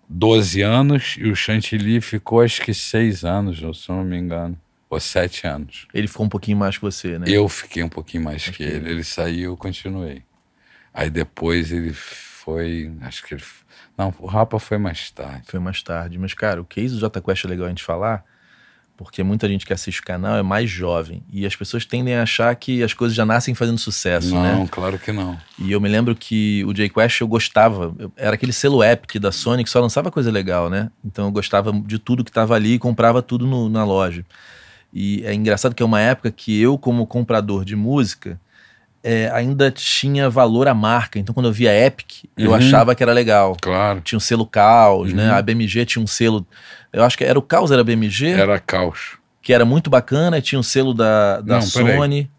12 0.10 0.62
anos 0.62 1.16
e 1.18 1.30
o 1.30 1.36
Chantilly 1.36 2.02
ficou 2.02 2.42
acho 2.42 2.62
que 2.62 2.74
6 2.74 3.24
anos, 3.24 3.60
se 3.78 3.90
não 3.90 4.04
me 4.04 4.18
engano. 4.18 4.60
Ou 4.90 5.00
7 5.00 5.48
anos. 5.48 5.88
Ele 5.94 6.08
ficou 6.08 6.26
um 6.26 6.30
pouquinho 6.30 6.58
mais 6.58 6.78
que 6.78 6.84
você, 6.84 7.18
né? 7.18 7.26
Eu 7.30 7.48
fiquei 7.48 7.84
um 7.84 7.90
pouquinho 7.90 8.24
mais 8.24 8.44
que 8.50 8.64
Ok. 8.64 8.68
ele. 8.68 8.90
Ele 8.90 9.04
saiu, 9.04 9.52
eu 9.52 9.58
continuei. 9.58 10.24
Aí 10.96 11.10
depois 11.10 11.72
ele 11.74 11.92
foi. 11.94 12.92
Acho 13.02 13.24
que 13.26 13.34
ele. 13.34 13.44
Não, 13.98 14.14
o 14.18 14.26
Rapa 14.28 14.58
foi 14.60 14.78
mais 14.78 15.12
tarde. 15.12 15.44
Foi 15.48 15.60
mais 15.60 15.84
tarde. 15.84 16.18
Mas, 16.18 16.34
cara, 16.34 16.62
o 16.62 16.66
case 16.66 16.94
do 16.96 17.00
Jota 17.02 17.22
Quest 17.22 17.44
é 17.44 17.48
legal 17.50 17.66
a 17.66 17.70
gente 17.70 17.84
falar, 17.84 18.24
porque 18.98 19.22
muita 19.24 19.48
gente 19.50 19.66
que 19.66 19.74
assiste 19.74 20.00
o 20.00 20.04
canal 20.06 20.38
é 20.38 20.42
mais 20.42 20.70
jovem. 20.70 21.22
E 21.32 21.46
as 21.46 21.54
pessoas 21.56 21.86
tendem 21.86 22.16
a 22.16 22.24
achar 22.24 22.56
que 22.56 22.82
as 22.82 22.94
coisas 22.94 23.16
já 23.16 23.26
nascem 23.26 23.54
fazendo 23.54 23.78
sucesso, 23.78 24.34
não, 24.34 24.42
né? 24.64 24.68
claro 24.72 24.98
que 24.98 25.12
não. 25.12 25.38
E 25.60 25.70
eu 25.72 25.82
me 25.82 25.90
lembro 25.90 26.16
que 26.16 26.64
o 26.66 26.74
J-Quest 26.74 27.20
eu 27.22 27.28
gostava. 27.28 27.94
era 28.16 28.36
aquele 28.36 28.54
selo 28.54 28.82
Epic 28.84 29.20
da 29.20 29.32
Sony 29.34 29.64
que 29.66 29.70
só 29.70 29.82
lançava 29.82 30.10
coisa 30.10 30.32
legal, 30.32 30.70
né? 30.70 30.90
Então 31.04 31.26
eu 31.26 31.32
gostava 31.32 31.74
de 31.74 32.00
tudo 32.00 32.24
que 32.24 32.32
tava 32.32 32.56
ali 32.56 32.74
e 32.76 32.80
comprava 32.80 33.22
tudo 33.22 33.46
no- 33.46 33.68
na 33.70 33.84
loja. 33.84 34.26
E 34.94 35.22
é 35.26 35.34
engraçado 35.34 35.76
que 35.76 35.84
é 35.84 35.86
uma 35.86 36.00
época 36.00 36.32
que 36.32 36.58
eu, 36.62 36.78
como 36.78 37.06
comprador 37.06 37.66
de 37.66 37.76
música, 37.76 38.40
é, 39.08 39.30
ainda 39.32 39.70
tinha 39.70 40.28
valor 40.30 40.68
a 40.68 40.74
marca. 40.74 41.20
Então 41.20 41.32
quando 41.34 41.46
eu 41.46 41.52
via 41.54 41.72
Epic, 41.86 42.24
eu 42.36 42.50
Uhum. 42.50 42.56
achava 42.56 42.96
que 42.96 43.04
era 43.04 43.14
legal. 43.14 43.56
Claro. 43.62 44.02
Tinha 44.02 44.18
um 44.18 44.20
selo 44.20 44.48
Caos, 44.48 45.14
né? 45.14 45.30
Uhum. 45.30 45.36
A 45.38 45.42
BMG 45.44 45.86
tinha 45.86 46.02
um 46.04 46.08
selo. 46.08 46.46
Eu 46.92 47.04
acho 47.04 47.16
que 47.16 47.24
era 47.24 47.38
o 47.38 47.42
Caos, 47.42 47.70
era 47.72 47.82
a 47.82 47.84
BMG, 47.84 48.32
Era 48.32 48.58
caos. 48.60 49.18
que 49.44 49.54
era 49.54 49.64
muito 49.64 49.90
bacana, 49.92 50.40
e 50.40 50.42
tinha 50.42 50.58
um 50.60 50.64
selo 50.64 50.92
da, 50.94 51.40
da 51.42 51.60
Não, 51.60 51.70
peraí. 51.70 52.30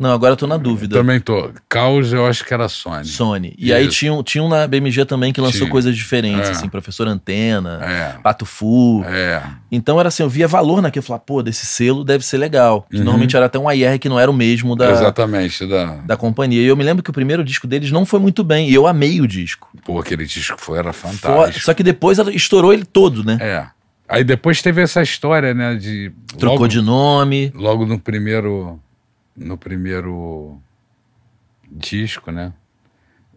Não, 0.00 0.10
agora 0.12 0.32
eu 0.32 0.36
tô 0.36 0.46
na 0.46 0.56
dúvida. 0.56 0.96
Também 0.96 1.20
tô. 1.20 1.50
Caos 1.68 2.10
eu 2.10 2.26
acho 2.26 2.42
que 2.42 2.54
era 2.54 2.66
Sony. 2.70 3.04
Sony. 3.04 3.54
E 3.58 3.70
aí 3.70 3.86
tinha, 3.86 4.12
um- 4.14 4.22
tinha 4.22 4.42
um 4.42 4.48
na 4.48 4.66
BMG 4.66 5.04
também 5.04 5.30
que 5.30 5.40
lançou 5.42 5.60
Tinha. 5.60 5.70
coisas 5.70 5.94
diferentes, 5.94 6.48
É. 6.48 6.52
assim, 6.52 6.70
Professor 6.70 7.06
Antena, 7.06 7.78
É. 7.84 8.18
Pato 8.22 8.46
Fu. 8.46 9.04
É. 9.06 9.42
Então 9.70 10.00
era 10.00 10.08
assim, 10.08 10.22
eu 10.22 10.28
via 10.30 10.48
valor 10.48 10.80
naquilo, 10.80 11.02
eu 11.02 11.06
falava, 11.06 11.22
pô, 11.26 11.42
desse 11.42 11.66
selo 11.66 12.02
deve 12.02 12.24
ser 12.24 12.38
legal. 12.38 12.86
Que 12.90 12.96
Uhum. 12.96 13.04
normalmente 13.04 13.36
era 13.36 13.44
até 13.44 13.58
um 13.58 13.68
AR 13.68 13.98
que 13.98 14.08
não 14.08 14.18
era 14.18 14.30
o 14.30 14.34
mesmo 14.34 14.74
da, 14.74 14.90
Exatamente. 14.90 15.66
Da... 15.66 15.96
da 15.96 16.16
companhia. 16.16 16.62
E 16.62 16.66
eu 16.66 16.76
me 16.78 16.82
lembro 16.82 17.02
que 17.02 17.10
o 17.10 17.12
primeiro 17.12 17.44
disco 17.44 17.66
deles 17.66 17.90
não 17.92 18.06
foi 18.06 18.18
muito 18.20 18.42
bem, 18.42 18.70
e 18.70 18.74
eu 18.74 18.86
amei 18.86 19.20
o 19.20 19.28
disco. 19.28 19.68
Pô, 19.84 20.00
aquele 20.00 20.24
disco 20.24 20.56
foi, 20.58 20.78
era 20.78 20.94
fantástico. 20.94 21.62
Só 21.62 21.74
que 21.74 21.82
depois 21.82 22.18
estourou 22.32 22.72
ele 22.72 22.86
todo, 22.86 23.22
né? 23.22 23.36
É. 23.38 23.66
Aí 24.08 24.24
depois 24.24 24.62
teve 24.62 24.80
essa 24.80 25.02
história, 25.02 25.52
né? 25.52 25.74
De. 25.74 26.10
Trocou 26.38 26.48
logo, 26.60 26.68
de 26.68 26.80
nome. 26.80 27.52
Logo 27.54 27.84
no 27.84 27.98
primeiro. 27.98 28.80
No 29.40 29.58
primeiro 29.58 30.60
disco, 31.68 32.30
né? 32.30 32.52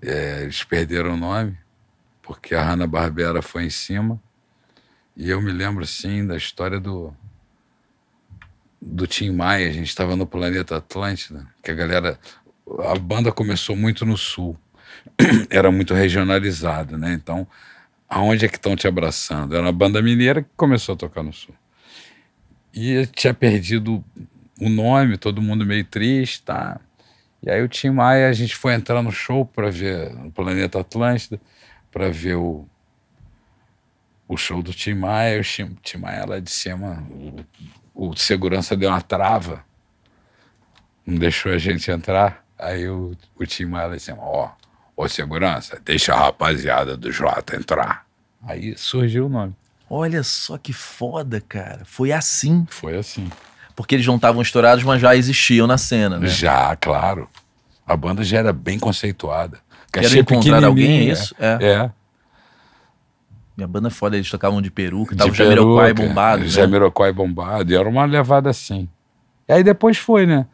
é, 0.06 0.42
eles 0.44 0.64
perderam 0.64 1.14
o 1.14 1.18
nome, 1.18 1.58
porque 2.22 2.54
a 2.54 2.64
Hanna-Barbera 2.64 3.42
foi 3.42 3.66
em 3.66 3.70
cima. 3.70 4.22
E 5.16 5.30
eu 5.30 5.42
me 5.42 5.52
lembro, 5.52 5.84
assim, 5.84 6.26
da 6.26 6.36
história 6.36 6.80
do. 6.80 7.14
Do 8.86 9.08
Tim 9.08 9.32
Maia, 9.32 9.70
a 9.70 9.72
gente 9.72 9.88
estava 9.88 10.14
no 10.16 10.28
Planeta 10.28 10.78
Atlântida, 10.78 11.48
que 11.64 11.72
a 11.72 11.74
galera. 11.74 12.20
A 12.80 12.96
banda 12.96 13.32
começou 13.32 13.76
muito 13.76 14.06
no 14.06 14.18
sul, 14.18 14.58
era 15.50 15.72
muito 15.72 15.94
regionalizado, 15.94 16.98
né? 16.98 17.14
Então, 17.14 17.48
aonde 18.10 18.46
é 18.46 18.50
que 18.50 18.58
estão 18.58 18.76
te 18.76 18.88
abraçando? 18.88 19.56
Era 19.56 19.64
uma 19.64 19.72
banda 19.72 20.02
mineira 20.02 20.44
que 20.44 20.50
começou 20.58 20.96
a 20.96 20.98
tocar 20.98 21.24
no 21.24 21.32
sul. 21.32 21.56
E 22.74 23.06
tinha 23.08 23.34
perdido 23.34 24.04
o 24.60 24.70
nome, 24.70 25.18
todo 25.18 25.42
mundo 25.42 25.66
meio 25.66 25.84
triste, 25.86 26.44
tá? 26.44 26.80
E 27.42 27.50
aí 27.50 27.62
o 27.62 27.68
Tim 27.68 27.90
Maia, 27.90 28.30
a 28.30 28.34
gente 28.34 28.56
foi 28.56 28.74
entrar 28.74 29.02
no 29.02 29.12
show 29.12 29.46
para 29.46 29.70
ver 29.70 30.14
no 30.14 30.32
Planeta 30.32 30.80
Atlântida, 30.80 31.40
para 31.92 32.10
ver 32.10 32.36
o, 32.36 32.66
o 34.28 34.38
show 34.38 34.64
do 34.64 34.74
Tim 34.74 34.94
Maia. 34.94 35.42
O 35.42 35.44
Tim, 35.44 35.76
Tim 35.82 35.98
Maia 35.98 36.26
lá 36.26 36.40
de 36.40 36.50
cima, 36.50 37.06
o, 37.94 38.10
o 38.12 38.16
segurança 38.16 38.78
deu 38.78 38.90
uma 38.90 39.02
trava, 39.02 39.64
não 41.06 41.18
deixou 41.18 41.52
a 41.52 41.58
gente 41.58 41.92
entrar. 41.92 42.46
Aí 42.58 42.88
o, 42.88 43.12
o 43.36 43.46
Tim 43.46 43.66
Maia 43.66 43.88
lá 43.88 43.96
de 43.96 44.02
cima, 44.02 44.22
ó, 44.22 44.52
ô 44.96 45.08
segurança, 45.10 45.82
deixa 45.84 46.14
a 46.14 46.20
rapaziada 46.20 46.96
do 46.96 47.12
Jota 47.12 47.58
entrar. 47.58 48.06
Aí 48.42 48.78
surgiu 48.78 49.26
o 49.26 49.30
nome. 49.30 49.54
Olha 49.90 50.24
só 50.24 50.58
que 50.58 50.72
foda, 50.72 51.42
cara. 51.42 51.84
Foi 51.84 52.12
assim. 52.12 52.66
Foi 52.70 52.98
assim. 52.98 53.30
Porque 53.76 53.96
eles 53.96 54.06
não 54.06 54.16
estavam 54.16 54.42
estourados, 54.42 54.84
mas 54.84 55.02
já 55.02 55.16
existiam 55.16 55.66
na 55.68 55.78
cena, 55.78 56.20
né? 56.20 56.28
Já, 56.28 56.76
claro. 56.76 57.28
A 57.86 57.96
banda 57.98 58.24
já 58.24 58.38
era 58.40 58.54
bem 58.54 58.78
conceituada. 58.80 59.58
Quero 59.92 60.18
encontrar 60.18 60.64
alguém, 60.64 60.86
é 60.86 60.88
pequenininho, 60.88 61.14
isso? 61.14 61.36
É. 61.40 61.58
É. 61.62 61.92
Minha 63.56 63.68
banda 63.68 63.88
é 63.88 63.92
foda, 63.92 64.16
eles 64.16 64.30
tocavam 64.30 64.62
de 64.62 64.72
peruca, 64.72 65.12
de 65.14 65.20
tava 65.20 65.30
o 65.30 65.34
Jamiroquai 65.34 65.94
peruca, 65.94 66.08
bombado, 66.08 66.42
né? 66.44 66.48
Jamiroquai 66.50 67.12
bombado. 67.14 67.72
E 67.72 67.76
era 67.76 67.88
uma 67.88 68.06
levada 68.06 68.50
assim. 68.50 68.90
E 69.48 69.54
aí 69.54 69.64
depois 69.64 69.98
foi, 69.98 70.26
né? 70.26 70.48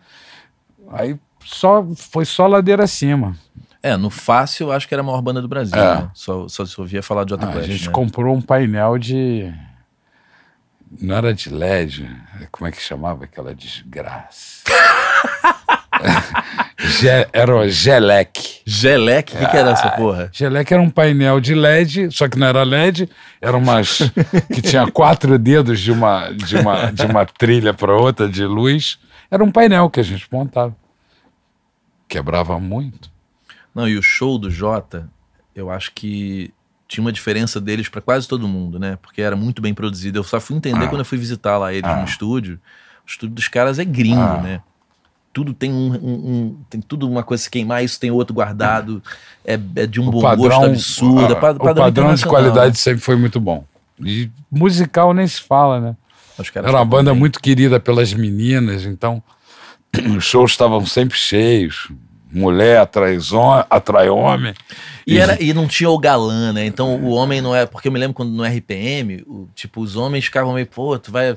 Aí 0.91 1.17
só, 1.45 1.86
foi 1.95 2.25
só 2.25 2.47
ladeira 2.47 2.84
acima. 2.84 3.36
É, 3.82 3.95
no 3.95 4.10
Fácil 4.10 4.71
acho 4.73 4.86
que 4.88 4.93
era 4.93 5.01
a 5.01 5.05
maior 5.05 5.21
banda 5.21 5.41
do 5.41 5.47
Brasil, 5.47 5.79
É. 5.79 5.95
né? 6.01 6.10
Só, 6.13 6.47
só 6.49 6.65
se 6.65 6.79
ouvia 6.82 7.01
falar 7.01 7.23
de 7.23 7.29
Jota 7.29 7.45
Ah, 7.45 7.60
a 7.60 7.62
gente 7.62 7.86
né? 7.88 7.91
comprou 7.93 8.36
um 8.36 8.41
painel 8.41 8.97
de. 8.97 9.53
Não 10.99 11.15
era 11.15 11.34
de 11.34 11.49
LED, 11.49 12.10
como 12.52 12.67
é 12.67 12.71
que 12.71 12.82
chamava 12.82 13.25
aquela 13.25 13.54
desgraça? 13.54 14.63
Era 17.34 17.56
o 17.56 17.67
Gelec. 17.67 18.62
Gelec, 18.65 19.36
o 19.36 19.38
que, 19.38 19.45
que 19.47 19.58
era 19.58 19.71
essa 19.71 19.89
porra? 19.91 20.30
Gelec 20.34 20.73
era 20.73 20.82
um 20.82 20.89
painel 20.89 21.39
de 21.39 21.54
LED, 21.54 22.10
só 22.12 22.28
que 22.28 22.39
não 22.39 22.47
era 22.47 22.63
LED, 22.63 23.10
era 23.41 23.58
umas 23.58 23.99
que 24.54 24.62
tinha 24.62 24.89
quatro 24.89 25.38
dedos 25.38 25.80
de 25.80 25.91
uma, 25.91 26.30
de 26.32 26.56
uma, 26.56 26.91
de 26.91 27.06
uma 27.06 27.25
trilha 27.25 27.73
para 27.73 27.95
outra 27.95 28.28
de 28.30 28.45
luz. 28.45 28.97
Era 29.30 29.43
um 29.43 29.52
painel 29.52 29.89
que 29.89 29.99
a 29.99 30.04
gente 30.04 30.28
montava. 30.32 30.75
Quebrava 32.08 32.60
muito. 32.60 33.12
Não, 33.75 33.88
e 33.88 33.97
o 33.97 34.02
show 34.02 34.38
do 34.38 34.49
Jota, 34.49 35.10
eu 35.56 35.69
acho 35.69 35.91
que 35.93 36.54
tinha 36.89 37.02
uma 37.04 37.12
diferença 37.13 37.62
deles 37.62 37.88
pra 37.88 38.02
quase 38.02 38.28
todo 38.28 38.47
mundo, 38.47 38.78
né? 38.80 38.97
Porque 39.02 39.21
era 39.21 39.36
muito 39.36 39.62
bem 39.62 39.73
produzido. 39.73 40.17
Eu 40.19 40.23
só 40.23 40.41
fui 40.41 40.58
entender 40.58 40.86
Ah. 40.86 40.88
quando 40.89 40.99
eu 41.02 41.06
fui 41.06 41.17
visitar 41.19 41.58
lá 41.58 41.71
eles 41.71 41.89
Ah. 41.89 41.97
no 41.97 42.04
estúdio. 42.06 42.60
O 43.06 43.10
estúdio 43.10 43.36
dos 43.36 43.47
caras 43.47 43.78
é 43.80 43.86
gringo, 43.86 44.19
Ah. 44.19 44.41
né? 44.41 44.62
Tudo 45.32 45.54
tem 45.54 45.71
um, 45.71 45.93
um- 45.93 46.32
um- 46.32 46.58
Tem 46.67 46.82
tudo 46.82 47.08
uma 47.08 47.21
coisa 47.21 47.43
se 47.43 47.49
queimar, 47.49 47.84
isso 47.84 47.99
tem 47.99 48.10
outro 48.10 48.34
guardado. 48.34 49.02
É, 49.45 49.54
é 49.75 49.86
de 49.86 50.02
um 50.02 50.08
O 50.08 50.12
bom 50.12 50.21
padrão, 50.21 50.49
gosto 50.49 50.65
absurdo. 50.65 51.34
a- 51.34 51.38
é 51.38 51.39
pa- 51.39 51.52
o 51.52 51.60
padrão 51.75 52.13
de 52.15 52.25
qualidade 52.25 52.69
né? 52.69 52.73
sempre 52.73 52.99
foi 53.02 53.15
muito 53.15 53.39
bom. 53.39 53.63
E 54.04 54.30
musical 54.52 55.13
nem 55.13 55.28
se 55.28 55.41
fala, 55.41 55.80
né? 55.80 55.95
Era 56.56 56.71
uma 56.71 56.86
banda 56.86 57.12
bem. 57.12 57.19
muito 57.19 57.39
querida 57.39 57.80
pelas 57.80 58.13
meninas, 58.13 58.84
então 58.86 59.21
os 60.17 60.23
shows 60.23 60.52
estavam 60.52 60.84
sempre 60.88 61.17
cheios. 61.17 61.89
Mulher 62.31 62.79
atrai, 62.79 63.17
atrai 63.69 64.09
homem. 64.09 64.53
E, 65.07 65.17
era, 65.17 65.41
e 65.41 65.53
não 65.53 65.67
tinha 65.67 65.89
o 65.89 65.97
galã, 65.97 66.53
né? 66.53 66.65
Então 66.65 66.95
o 66.97 67.09
homem 67.09 67.41
não 67.41 67.55
é. 67.55 67.65
Porque 67.65 67.87
eu 67.87 67.91
me 67.91 67.99
lembro 67.99 68.13
quando 68.13 68.31
no 68.31 68.43
RPM, 68.43 69.23
o- 69.27 69.47
tipo, 69.55 69.81
os 69.81 69.95
homens 69.95 70.25
ficavam 70.25 70.53
meio, 70.53 70.67
pô, 70.67 70.97
tu 70.99 71.11
vai. 71.11 71.35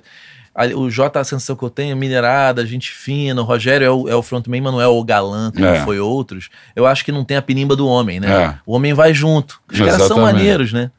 O 0.76 0.90
J, 0.90 1.18
a 1.18 1.24
sensação 1.24 1.56
que 1.56 1.62
eu 1.62 1.70
tenho, 1.70 1.96
minerada, 1.96 2.66
gente 2.66 2.90
fina, 2.90 3.40
o 3.40 3.44
Rogério 3.44 3.86
é 3.86 3.90
o, 3.90 4.06
é 4.10 4.14
o 4.14 4.22
frontman, 4.22 4.60
mas 4.60 4.70
não 4.72 4.82
é 4.82 4.86
o 4.86 5.02
galã, 5.02 5.50
como 5.50 5.64
É. 5.64 5.82
foi 5.82 5.98
outros. 5.98 6.50
Eu 6.76 6.84
acho 6.86 7.02
que 7.06 7.10
não 7.10 7.24
tem 7.24 7.38
a 7.38 7.42
pinimba 7.42 7.74
do 7.74 7.88
homem, 7.88 8.20
né? 8.20 8.30
É. 8.30 8.58
O 8.66 8.74
homem 8.74 8.92
vai 8.92 9.14
junto. 9.14 9.62
Os 9.72 9.78
caras 9.78 9.94
são 9.94 10.04
Exatamente. 10.18 10.34
maneiros, 10.34 10.72
né? 10.74 10.90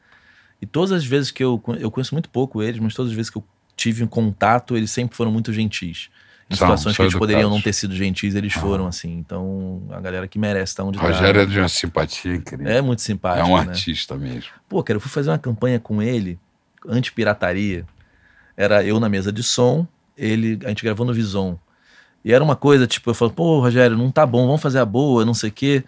E 0.60 0.66
todas 0.66 0.90
as 0.90 1.04
vezes 1.04 1.30
que 1.30 1.44
eu. 1.44 1.62
Eu 1.78 1.88
conheço 1.90 2.16
muito 2.16 2.28
pouco 2.28 2.60
eles, 2.64 2.80
mas 2.80 2.94
todas 2.94 3.12
as 3.12 3.16
vezes 3.16 3.30
que 3.30 3.38
eu 3.38 3.44
tive 3.76 4.02
um 4.02 4.08
contato, 4.08 4.76
eles 4.76 4.90
sempre 4.90 5.16
foram 5.16 5.30
muito 5.30 5.52
gentis. 5.52 6.08
Em 6.50 6.56
São, 6.56 6.68
situações 6.68 6.96
que 6.96 7.02
eles 7.02 7.14
poderiam 7.14 7.48
não 7.48 7.60
ter 7.60 7.72
sido 7.72 7.94
gentis, 7.96 8.34
eles 8.34 8.52
foram, 8.52 8.86
assim. 8.86 9.12
Então, 9.16 9.82
a 9.90 10.00
galera 10.00 10.28
que 10.28 10.38
merece 10.38 10.72
estar 10.72 10.84
onde 10.84 10.98
Rogério 10.98 11.40
é 11.40 11.44
tá. 11.46 11.50
de 11.50 11.58
uma 11.58 11.68
simpatia 11.68 12.34
incrível. 12.34 12.68
É 12.68 12.80
muito 12.82 13.00
É, 13.00 13.02
simpático. 13.02 13.48
um 13.48 13.56
né? 13.56 13.70
artista 13.70 14.16
mesmo. 14.16 14.50
Pô, 14.68 14.82
cara, 14.82 14.96
eu 14.96 15.00
fui 15.00 15.10
fazer 15.10 15.30
uma 15.30 15.38
campanha 15.38 15.80
com 15.80 16.02
ele, 16.02 16.38
anti-pirataria. 16.86 17.84
Era 18.56 18.84
eu 18.84 19.00
na 19.00 19.08
mesa 19.08 19.32
de 19.32 19.42
som, 19.42 19.86
ele, 20.16 20.58
a 20.64 20.68
gente 20.68 20.84
gravou 20.84 21.06
no 21.06 21.12
Vison. 21.14 21.58
E 22.24 22.32
era 22.32 22.42
uma 22.42 22.56
coisa, 22.56 22.86
tipo, 22.86 23.10
eu 23.10 23.14
falo, 23.14 23.30
pô, 23.30 23.60
Rogério, 23.60 23.96
não 23.96 24.10
tá 24.10 24.24
bom, 24.24 24.46
vamos 24.46 24.62
fazer 24.62 24.78
a 24.78 24.84
boa, 24.84 25.24
não 25.24 25.34
sei 25.34 25.50
o 25.50 25.52
quê. 25.52 25.84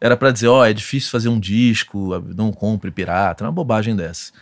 Era 0.00 0.16
pra 0.16 0.30
dizer, 0.30 0.48
ó, 0.48 0.64
é 0.64 0.72
difícil 0.72 1.10
fazer 1.10 1.28
um 1.28 1.38
disco, 1.40 2.10
não 2.34 2.52
compre 2.52 2.90
pirata, 2.90 3.44
uma 3.44 3.52
bobagem 3.52 3.96
dessa. 3.96 4.32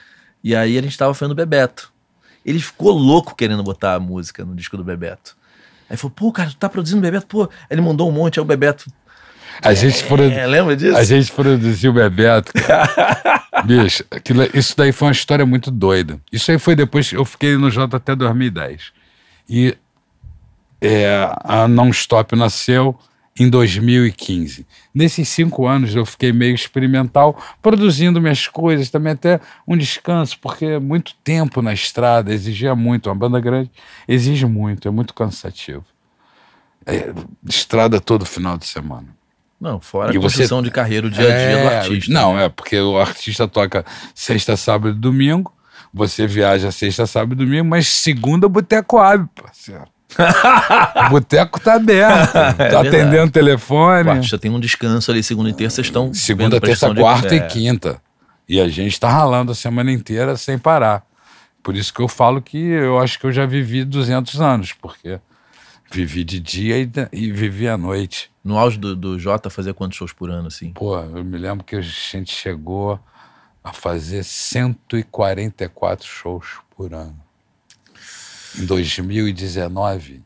E 0.42 0.54
aí 0.54 0.76
a 0.78 0.82
gente 0.82 0.96
tava 0.96 1.14
fazendo 1.14 1.34
Bebeto. 1.34 1.92
Ele 2.44 2.60
ficou 2.60 2.92
louco 2.92 3.34
querendo 3.34 3.62
botar 3.62 3.94
a 3.94 4.00
música 4.00 4.44
no 4.44 4.54
disco 4.54 4.76
do 4.76 4.84
Bebeto. 4.84 5.36
Aí 5.88 5.96
falou, 5.96 6.12
pô, 6.16 6.32
cara, 6.32 6.50
tu 6.50 6.56
tá 6.56 6.68
produzindo 6.68 7.00
Bebeto? 7.00 7.26
Pô, 7.26 7.42
Aí 7.44 7.48
ele 7.70 7.80
mandou 7.80 8.08
um 8.08 8.12
monte, 8.12 8.38
aí 8.38 8.42
o 8.42 8.44
Bebeto. 8.46 8.90
A 9.62 9.72
gente, 9.72 10.04
produ- 10.04 10.24
É, 10.30 10.46
lembra 10.46 10.76
disso? 10.76 10.96
a 10.96 11.04
gente 11.04 11.32
produziu 11.32 11.90
o 11.90 11.94
Bebeto. 11.94 12.52
cara. 12.52 13.42
Bicho, 13.64 14.04
aquilo- 14.10 14.48
isso 14.52 14.76
daí 14.76 14.92
foi 14.92 15.08
uma 15.08 15.12
história 15.12 15.46
muito 15.46 15.70
doida. 15.70 16.20
Isso 16.30 16.50
aí 16.50 16.58
foi 16.58 16.74
depois, 16.76 17.10
eu 17.12 17.24
fiquei 17.24 17.56
no 17.56 17.70
J 17.70 17.96
até 17.96 18.14
2010. 18.14 18.92
E 19.48 19.76
é, 20.80 21.30
a 21.42 21.66
Non-Stop 21.66 22.36
nasceu 22.36 22.98
em 23.38 23.48
2015. 23.50 24.66
Nesses 24.94 25.28
cinco 25.28 25.66
anos 25.66 25.94
eu 25.94 26.06
fiquei 26.06 26.32
meio 26.32 26.54
experimental, 26.54 27.38
produzindo 27.60 28.20
minhas 28.20 28.48
coisas, 28.48 28.88
também 28.90 29.12
até 29.12 29.40
um 29.68 29.76
descanso, 29.76 30.38
porque 30.40 30.78
muito 30.78 31.14
tempo 31.22 31.60
na 31.60 31.72
estrada 31.74 32.32
exigia 32.32 32.74
muito. 32.74 33.08
Uma 33.08 33.14
banda 33.14 33.38
grande 33.40 33.70
exige 34.08 34.46
muito, 34.46 34.88
é 34.88 34.90
muito 34.90 35.12
cansativo. 35.12 35.84
É, 36.86 37.12
estrada 37.46 38.00
todo 38.00 38.24
final 38.24 38.56
de 38.56 38.66
semana. 38.66 39.08
Não, 39.60 39.80
fora 39.80 40.12
E 40.14 40.16
a 40.16 40.20
você- 40.20 40.22
construção 40.38 40.62
de 40.62 40.70
carreira, 40.70 41.06
o 41.06 41.10
dia 41.10 41.24
a 41.24 41.36
dia 41.36 41.62
do 41.62 41.68
É, 41.68 41.78
artista. 41.78 42.12
Não, 42.12 42.38
é 42.38 42.48
porque 42.48 42.78
o 42.78 42.98
artista 42.98 43.48
toca 43.48 43.84
sexta, 44.14 44.56
sábado 44.56 44.96
e 44.96 45.00
domingo. 45.00 45.52
Você 45.92 46.26
viaja 46.26 46.70
sexta, 46.70 47.06
sábado 47.06 47.32
e 47.42 47.46
domingo, 47.46 47.64
mas 47.66 47.88
segunda 47.88 48.48
boteco 48.48 48.98
abre, 48.98 49.26
parceiro. 49.34 49.86
o 51.06 51.10
boteco 51.10 51.60
tá 51.60 51.74
aberto. 51.74 52.32
tá 52.56 52.64
É 52.64 52.74
atendendo 52.76 53.24
o 53.26 53.30
telefone. 53.30 54.10
Artista 54.10 54.38
tem 54.38 54.50
um 54.50 54.60
descanso 54.60 55.10
ali, 55.10 55.22
segunda 55.22 55.50
e 55.50 55.54
terça, 55.54 55.80
estão. 55.80 56.12
Segunda, 56.14 56.60
terça, 56.60 56.60
prestação 56.60 56.94
de- 56.94 57.00
quarta 57.00 57.34
é. 57.34 57.38
e 57.38 57.46
quinta. 57.48 58.00
E 58.48 58.60
a 58.60 58.68
gente 58.68 58.98
tá 58.98 59.08
ralando 59.10 59.52
a 59.52 59.54
semana 59.54 59.90
inteira 59.90 60.36
sem 60.36 60.56
parar. 60.58 61.04
Por 61.62 61.74
isso 61.76 61.92
que 61.92 62.00
eu 62.00 62.06
falo 62.06 62.40
que 62.40 62.56
eu 62.56 62.98
acho 63.00 63.18
que 63.18 63.26
eu 63.26 63.32
já 63.32 63.44
vivi 63.44 63.84
200 63.84 64.40
anos, 64.40 64.72
porque 64.72 65.18
vivi 65.90 66.22
de 66.22 66.38
dia 66.38 66.78
e, 66.78 66.88
e 67.12 67.32
vivi 67.32 67.68
à 67.68 67.76
noite. 67.76 68.30
No 68.44 68.56
auge 68.56 68.78
do, 68.78 68.94
do 68.94 69.18
Jota, 69.18 69.50
fazia 69.50 69.74
quantos 69.74 69.98
shows 69.98 70.12
por 70.12 70.30
ano, 70.30 70.46
assim? 70.46 70.70
Pô, 70.72 70.96
eu 70.96 71.24
me 71.24 71.36
lembro 71.36 71.64
que 71.64 71.74
a 71.74 71.80
gente 71.80 72.32
chegou 72.32 73.00
a 73.64 73.72
fazer 73.72 74.22
144 74.22 76.06
shows 76.06 76.46
por 76.76 76.94
ano. 76.94 77.16
Em 78.58 78.66
2019, 78.66 80.22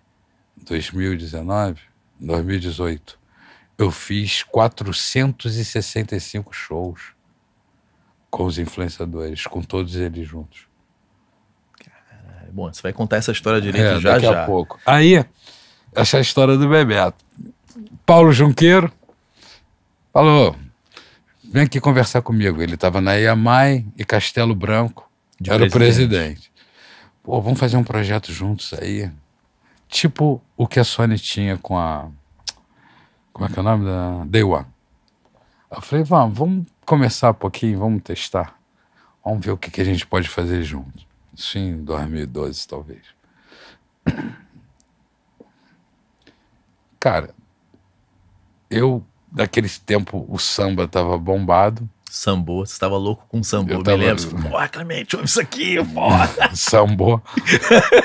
2019, 0.64 1.80
2018, 2.20 3.18
eu 3.78 3.90
fiz 3.90 4.42
465 4.44 6.52
shows 6.52 7.00
com 8.30 8.44
os 8.44 8.58
influenciadores, 8.58 9.46
com 9.46 9.62
todos 9.62 9.96
eles 9.96 10.28
juntos. 10.28 10.66
É, 11.84 12.50
Bom, 12.52 12.72
você 12.72 12.82
vai 12.82 12.92
contar 12.92 13.16
essa 13.16 13.32
história 13.32 13.60
direito 13.60 13.96
É, 13.96 14.00
já 14.00 14.12
daqui 14.12 14.26
já. 14.26 14.44
a 14.44 14.46
pouco. 14.46 14.78
Aí, 14.86 15.24
essa 15.94 16.16
é 16.16 16.18
a 16.18 16.20
história 16.20 16.56
do 16.56 16.68
Bebeto. 16.68 17.24
Paulo 18.06 18.32
Junqueiro 18.32 18.92
falou: 20.12 20.54
vem 21.42 21.64
aqui 21.64 21.80
conversar 21.80 22.22
comigo. 22.22 22.62
Ele 22.62 22.74
estava 22.74 23.00
na 23.00 23.14
Iamai 23.14 23.84
e 23.96 24.04
Castelo 24.04 24.54
Branco. 24.54 25.10
De 25.40 25.50
era 25.50 25.64
o 25.64 25.70
presidente. 25.70 26.49
Pô, 27.30 27.40
vamos 27.40 27.60
fazer 27.60 27.76
um 27.76 27.84
projeto 27.84 28.32
juntos 28.32 28.74
aí. 28.74 29.08
Tipo 29.86 30.42
o 30.56 30.66
que 30.66 30.80
a 30.80 30.84
Sony 30.84 31.16
tinha 31.16 31.56
com 31.56 31.78
a. 31.78 32.08
Como 33.32 33.46
é 33.46 33.48
que 33.48 33.56
é 33.56 33.62
o 33.62 33.62
nome 33.62 33.84
da. 33.84 34.24
Day 34.24 34.42
One. 34.42 34.66
Eu 35.70 35.80
falei, 35.80 36.04
vamos, 36.04 36.36
vamos 36.36 36.66
começar 36.84 37.30
um 37.30 37.34
pouquinho, 37.34 37.78
vamos 37.78 38.02
testar. 38.02 38.58
Vamos 39.24 39.46
ver 39.46 39.52
o 39.52 39.56
que, 39.56 39.70
que 39.70 39.80
a 39.80 39.84
gente 39.84 40.04
pode 40.08 40.28
fazer 40.28 40.64
junto. 40.64 41.06
Isso 41.32 41.56
em 41.56 41.84
2012, 41.84 42.66
talvez. 42.66 43.02
Cara, 46.98 47.32
eu, 48.68 49.06
daquele 49.30 49.68
tempo, 49.68 50.26
o 50.28 50.36
samba 50.36 50.88
tava 50.88 51.16
bombado. 51.16 51.88
Sambô, 52.12 52.66
você 52.66 52.72
estava 52.72 52.96
louco 52.96 53.24
com 53.28 53.40
sambô, 53.40 53.72
Eu 53.72 53.78
me 53.78 53.84
tava- 53.84 53.96
lembro. 53.98 54.20
Você 54.20 54.48
Porra, 54.48 54.68
Clemente, 54.68 55.14
ouve 55.14 55.28
isso 55.28 55.40
aqui, 55.40 55.76
porra. 55.94 56.28
Sambô. 56.56 57.22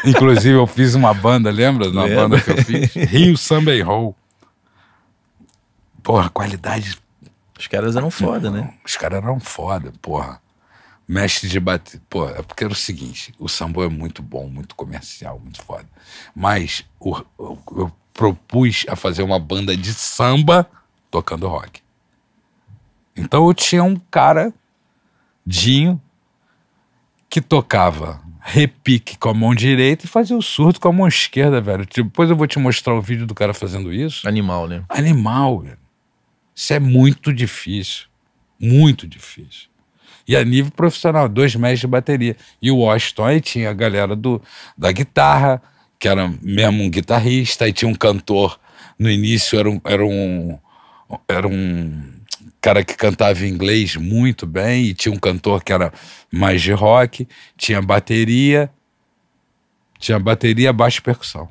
Inclusive, 0.06 0.56
eu 0.56 0.68
fiz 0.68 0.94
uma 0.94 1.12
banda, 1.14 1.50
lembra? 1.50 1.90
Uma 1.90 2.04
Lembro. 2.06 2.30
banda 2.30 2.42
que 2.42 2.52
eu 2.52 2.58
fiz? 2.64 2.94
Rio 3.10 3.36
Samba 3.36 3.72
and 3.72 3.84
Roll. 3.84 4.16
Porra, 6.04 6.30
qualidade. 6.30 7.00
Os 7.58 7.68
caras 7.68 7.96
eram 7.96 8.12
foda, 8.12 8.52
né? 8.52 8.74
Os 8.86 8.96
caras 8.96 9.24
eram 9.24 9.40
foda, 9.40 9.92
porra. 10.02 10.40
Mestre 11.08 11.50
de 11.50 11.60
bater. 11.60 12.00
Pô, 12.10 12.28
é 12.30 12.42
porque 12.42 12.64
era 12.64 12.74
o 12.74 12.76
seguinte: 12.76 13.34
o 13.40 13.48
sambô 13.48 13.84
é 13.84 13.90
muito 13.90 14.22
bom, 14.22 14.48
muito 14.48 14.76
comercial, 14.76 15.40
muito 15.40 15.62
foda. 15.64 15.86
Mas 16.36 16.84
o- 17.00 17.22
o- 17.38 17.58
eu 17.78 17.92
propus 18.14 18.86
a 18.88 18.96
fazer 18.96 19.24
uma 19.24 19.40
banda 19.40 19.76
de 19.76 19.94
samba 19.94 20.70
tocando 21.10 21.48
rock. 21.48 21.82
Então 23.16 23.48
eu 23.48 23.54
tinha 23.54 23.84
um 23.84 23.96
cara, 23.96 24.54
Dinho, 25.46 26.02
que 27.30 27.40
tocava 27.40 28.22
repique 28.48 29.18
com 29.18 29.30
a 29.30 29.34
mão 29.34 29.56
direita 29.56 30.06
e 30.06 30.08
fazia 30.08 30.38
o 30.38 30.42
surdo 30.42 30.80
com 30.80 30.88
a 30.88 30.94
mão 30.94 31.08
esquerda, 31.08 31.60
velho. 31.60 31.86
Depois 31.92 32.30
eu 32.30 32.36
vou 32.36 32.46
te 32.46 32.60
mostrar 32.60 32.94
o 32.94 33.02
vídeo 33.02 33.26
do 33.26 33.34
cara 33.34 33.54
fazendo 33.56 33.92
isso. 33.92 34.28
Animal, 34.28 34.68
né? 34.68 34.84
Animal, 34.88 35.62
velho. 35.62 35.80
Isso 36.54 36.74
é 36.74 36.80
muito 36.80 37.34
difícil. 37.34 38.06
Muito 38.60 39.08
difícil. 39.08 39.68
E 40.28 40.36
a 40.36 40.44
nível 40.44 40.72
profissional, 40.72 41.28
dois 41.28 41.56
mestres 41.56 41.82
de 41.82 41.88
bateria. 41.88 42.38
E 42.62 42.72
o 42.72 42.78
Washington 42.78 43.26
aí 43.26 43.42
tinha 43.42 43.70
a 43.70 43.74
galera 43.74 44.16
do, 44.16 44.42
da 44.78 44.92
guitarra, 44.92 45.62
que 46.00 46.08
era 46.08 46.32
mesmo 46.42 46.84
um 46.84 46.90
guitarrista, 46.90 47.66
aí 47.66 47.74
tinha 47.74 47.90
um 47.90 47.96
cantor. 47.96 48.60
No 48.98 49.10
início 49.10 49.60
era 49.60 49.70
um. 49.70 49.82
Era 49.84 50.06
um, 50.06 50.60
era 51.28 51.48
um 51.48 52.12
cara 52.66 52.84
que 52.84 52.98
cantava 52.98 53.46
em 53.46 53.50
inglês 53.50 53.96
muito 53.96 54.48
bem, 54.48 54.86
e 54.86 54.94
tinha 54.96 55.14
um 55.14 55.20
cantor 55.20 55.64
que 55.64 55.72
era 55.72 55.94
mais 56.32 56.64
de 56.64 56.72
rock, 56.72 57.28
tinha 57.56 57.80
bateria, 57.80 58.72
tinha 60.00 60.18
bateria, 60.18 60.74
baixo 60.74 60.98
e 60.98 61.02
percussão. 61.04 61.48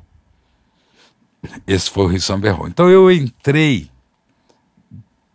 Esse 1.65 1.89
foi 1.89 2.03
o 2.03 2.07
Rio 2.07 2.19
Samba 2.19 2.47
Errou. 2.47 2.67
Então 2.67 2.89
eu 2.89 3.09
entrei 3.09 3.89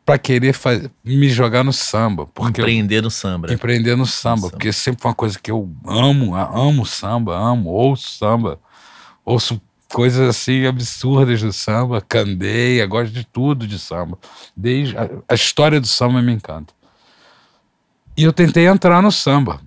para 0.04 0.18
querer 0.18 0.54
me 1.02 1.30
jogar 1.30 1.64
no 1.64 1.72
samba. 1.72 2.26
Porque 2.26 2.60
Empreender 2.60 2.98
eu, 2.98 3.02
no 3.02 3.10
samba. 3.10 3.50
Empreender 3.50 3.96
no 3.96 4.04
samba, 4.04 4.42
samba, 4.42 4.50
porque 4.50 4.74
sempre 4.74 5.00
foi 5.00 5.08
uma 5.08 5.14
coisa 5.14 5.38
que 5.38 5.50
eu 5.50 5.66
amo, 5.86 6.34
amo 6.34 6.84
samba, 6.84 7.34
amo, 7.34 7.70
ouço 7.70 8.18
samba, 8.18 8.60
ouço 9.24 9.58
coisas 9.90 10.28
assim 10.28 10.66
absurdas 10.66 11.42
do 11.42 11.52
samba, 11.52 12.00
candeia, 12.00 12.86
gosto 12.86 13.12
de 13.12 13.24
tudo 13.24 13.66
de 13.66 13.78
samba. 13.78 14.18
Desde 14.56 14.96
a, 14.96 15.08
a 15.28 15.34
história 15.34 15.80
do 15.80 15.86
samba 15.86 16.22
me 16.22 16.32
encanta. 16.32 16.72
E 18.16 18.22
eu 18.22 18.32
tentei 18.32 18.66
entrar 18.66 19.02
no 19.02 19.10
samba. 19.10 19.60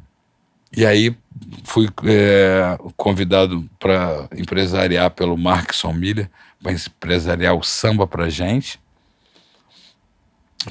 E 0.75 0.85
aí 0.85 1.15
fui 1.63 1.89
é, 2.05 2.77
convidado 2.95 3.69
para 3.77 4.27
empresariar 4.35 5.11
pelo 5.11 5.37
Markson 5.37 5.93
Miller, 5.93 6.29
para 6.61 6.71
empresariar 6.71 7.55
o 7.55 7.63
samba 7.63 8.07
pra 8.07 8.29
gente. 8.29 8.79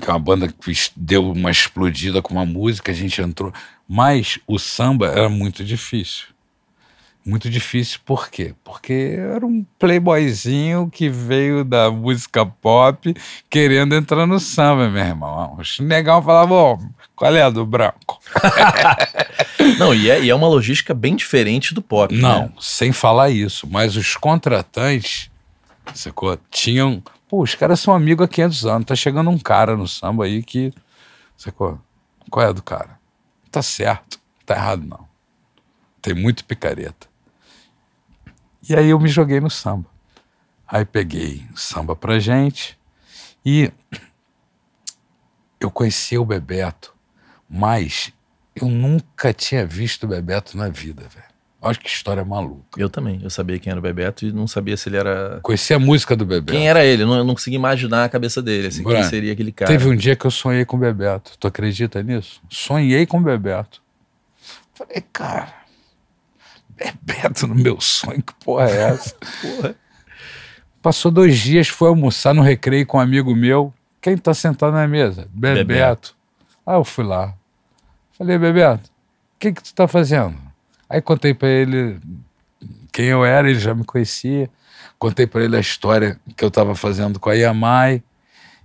Que 0.00 0.08
é 0.08 0.12
uma 0.12 0.18
banda 0.18 0.48
que 0.48 0.72
deu 0.96 1.30
uma 1.30 1.50
explodida 1.50 2.22
com 2.22 2.32
uma 2.32 2.46
música, 2.46 2.90
a 2.90 2.94
gente 2.94 3.20
entrou. 3.20 3.52
Mas 3.86 4.38
o 4.46 4.58
samba 4.58 5.08
era 5.08 5.28
muito 5.28 5.62
difícil. 5.62 6.31
Muito 7.24 7.48
difícil, 7.48 8.00
por 8.04 8.28
quê? 8.28 8.52
Porque 8.64 9.16
era 9.16 9.46
um 9.46 9.64
playboyzinho 9.78 10.90
que 10.90 11.08
veio 11.08 11.64
da 11.64 11.88
música 11.88 12.44
pop 12.44 13.14
querendo 13.48 13.94
entrar 13.94 14.26
no 14.26 14.40
samba, 14.40 14.90
meu 14.90 15.04
irmão. 15.04 15.56
O 15.78 15.82
negão 15.84 16.20
falava, 16.20 16.52
ô, 16.52 16.78
qual 17.14 17.32
é 17.36 17.42
a 17.42 17.50
do 17.50 17.64
branco? 17.64 18.18
Não, 19.78 19.94
e 19.94 20.10
é, 20.10 20.20
e 20.20 20.30
é, 20.30 20.34
uma 20.34 20.48
logística 20.48 20.92
bem 20.92 21.14
diferente 21.14 21.72
do 21.72 21.80
pop. 21.80 22.12
Não, 22.12 22.46
né? 22.46 22.52
sem 22.58 22.90
falar 22.90 23.30
isso. 23.30 23.68
Mas 23.70 23.96
os 23.96 24.16
contratantes, 24.16 25.30
sacou? 25.94 26.36
Tinham. 26.50 27.00
Pô, 27.28 27.40
os 27.42 27.54
caras 27.54 27.78
são 27.78 27.94
amigos 27.94 28.24
há 28.24 28.28
500 28.28 28.66
anos. 28.66 28.86
Tá 28.86 28.96
chegando 28.96 29.30
um 29.30 29.38
cara 29.38 29.76
no 29.76 29.86
samba 29.86 30.24
aí 30.24 30.42
que. 30.42 30.72
Sacou? 31.36 31.78
Qual 32.28 32.44
é 32.44 32.48
a 32.48 32.52
do 32.52 32.62
cara? 32.62 32.98
Tá 33.48 33.62
certo. 33.62 34.20
Tá 34.44 34.56
errado, 34.56 34.84
não. 34.84 35.06
Tem 36.00 36.14
muito 36.14 36.44
picareta. 36.44 37.11
E 38.68 38.74
aí 38.74 38.90
eu 38.90 38.98
me 38.98 39.08
joguei 39.08 39.40
no 39.40 39.50
samba. 39.50 39.86
Aí 40.66 40.84
peguei 40.84 41.44
samba 41.54 41.94
pra 41.94 42.18
gente 42.18 42.78
e 43.44 43.70
eu 45.60 45.70
conheci 45.70 46.16
o 46.16 46.24
Bebeto, 46.24 46.94
mas 47.48 48.12
eu 48.54 48.68
nunca 48.68 49.32
tinha 49.32 49.66
visto 49.66 50.04
o 50.04 50.08
Bebeto 50.08 50.56
na 50.56 50.68
vida, 50.68 51.02
velho. 51.02 51.32
Olha 51.64 51.76
que 51.76 51.88
história 51.88 52.24
maluca. 52.24 52.64
Eu 52.76 52.90
também. 52.90 53.20
Eu 53.22 53.30
sabia 53.30 53.56
quem 53.56 53.70
era 53.70 53.78
o 53.78 53.82
Bebeto 53.82 54.26
e 54.26 54.32
não 54.32 54.48
sabia 54.48 54.76
se 54.76 54.88
ele 54.88 54.96
era. 54.96 55.38
Conhecia 55.42 55.76
a 55.76 55.78
música 55.78 56.16
do 56.16 56.26
Bebeto. 56.26 56.52
Quem 56.52 56.68
era 56.68 56.84
ele? 56.84 57.04
Eu 57.04 57.06
não, 57.06 57.16
eu 57.18 57.24
não 57.24 57.34
consegui 57.34 57.54
imaginar 57.54 58.04
a 58.04 58.08
cabeça 58.08 58.42
dele, 58.42 58.66
assim, 58.66 58.82
quem 58.82 59.02
seria 59.04 59.32
aquele 59.32 59.52
cara. 59.52 59.70
Teve 59.70 59.88
um 59.88 59.94
dia 59.94 60.16
que 60.16 60.26
eu 60.26 60.30
sonhei 60.30 60.64
com 60.64 60.76
o 60.76 60.80
Bebeto. 60.80 61.38
Tu 61.38 61.46
acredita 61.46 62.02
nisso? 62.02 62.42
Sonhei 62.48 63.06
com 63.06 63.18
o 63.18 63.20
Bebeto. 63.20 63.80
Falei, 64.74 65.04
cara, 65.12 65.54
Bebeto 66.76 67.46
no 67.46 67.54
meu 67.54 67.80
sonho, 67.80 68.22
que 68.22 68.34
porra 68.44 68.70
é 68.70 68.90
essa? 68.90 69.14
porra. 69.42 69.74
Passou 70.80 71.10
dois 71.10 71.38
dias, 71.38 71.68
foi 71.68 71.88
almoçar 71.88 72.34
no 72.34 72.42
recreio 72.42 72.86
com 72.86 72.98
um 72.98 73.00
amigo 73.00 73.34
meu. 73.34 73.72
Quem 74.00 74.16
tá 74.16 74.34
sentado 74.34 74.72
na 74.72 74.88
mesa? 74.88 75.28
Bebeto. 75.32 75.66
Bebeto. 75.66 76.16
Ah, 76.66 76.74
eu 76.74 76.84
fui 76.84 77.04
lá. 77.04 77.34
Falei, 78.18 78.36
Bebeto, 78.36 78.88
o 78.88 79.38
que 79.38 79.52
que 79.52 79.62
tu 79.62 79.74
tá 79.74 79.86
fazendo? 79.86 80.36
Aí 80.88 81.00
contei 81.00 81.32
para 81.32 81.48
ele 81.48 82.00
quem 82.92 83.06
eu 83.06 83.24
era, 83.24 83.48
ele 83.48 83.58
já 83.58 83.74
me 83.74 83.84
conhecia. 83.84 84.50
Contei 84.98 85.26
para 85.26 85.44
ele 85.44 85.56
a 85.56 85.60
história 85.60 86.20
que 86.36 86.44
eu 86.44 86.50
tava 86.50 86.74
fazendo 86.74 87.18
com 87.18 87.30
a 87.30 87.34
Yamai. 87.34 88.02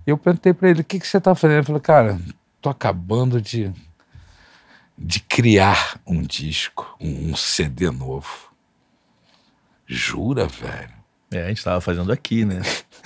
E 0.06 0.10
eu 0.10 0.18
perguntei 0.18 0.52
para 0.52 0.70
ele, 0.70 0.82
o 0.82 0.84
que 0.84 0.98
que 1.00 1.06
você 1.06 1.20
tá 1.20 1.34
fazendo? 1.34 1.58
Ele 1.58 1.66
falou, 1.66 1.80
cara, 1.80 2.18
tô 2.60 2.68
acabando 2.68 3.40
de 3.40 3.72
de 4.98 5.20
criar 5.20 6.00
um 6.04 6.20
disco, 6.20 6.96
um, 7.00 7.36
CD 7.36 7.90
novo. 7.90 8.52
Jura, 9.86 10.46
velho? 10.46 10.92
É, 11.30 11.44
a 11.44 11.48
gente 11.48 11.62
tava 11.62 11.80
fazendo 11.80 12.10
aqui, 12.10 12.44
né? 12.44 12.60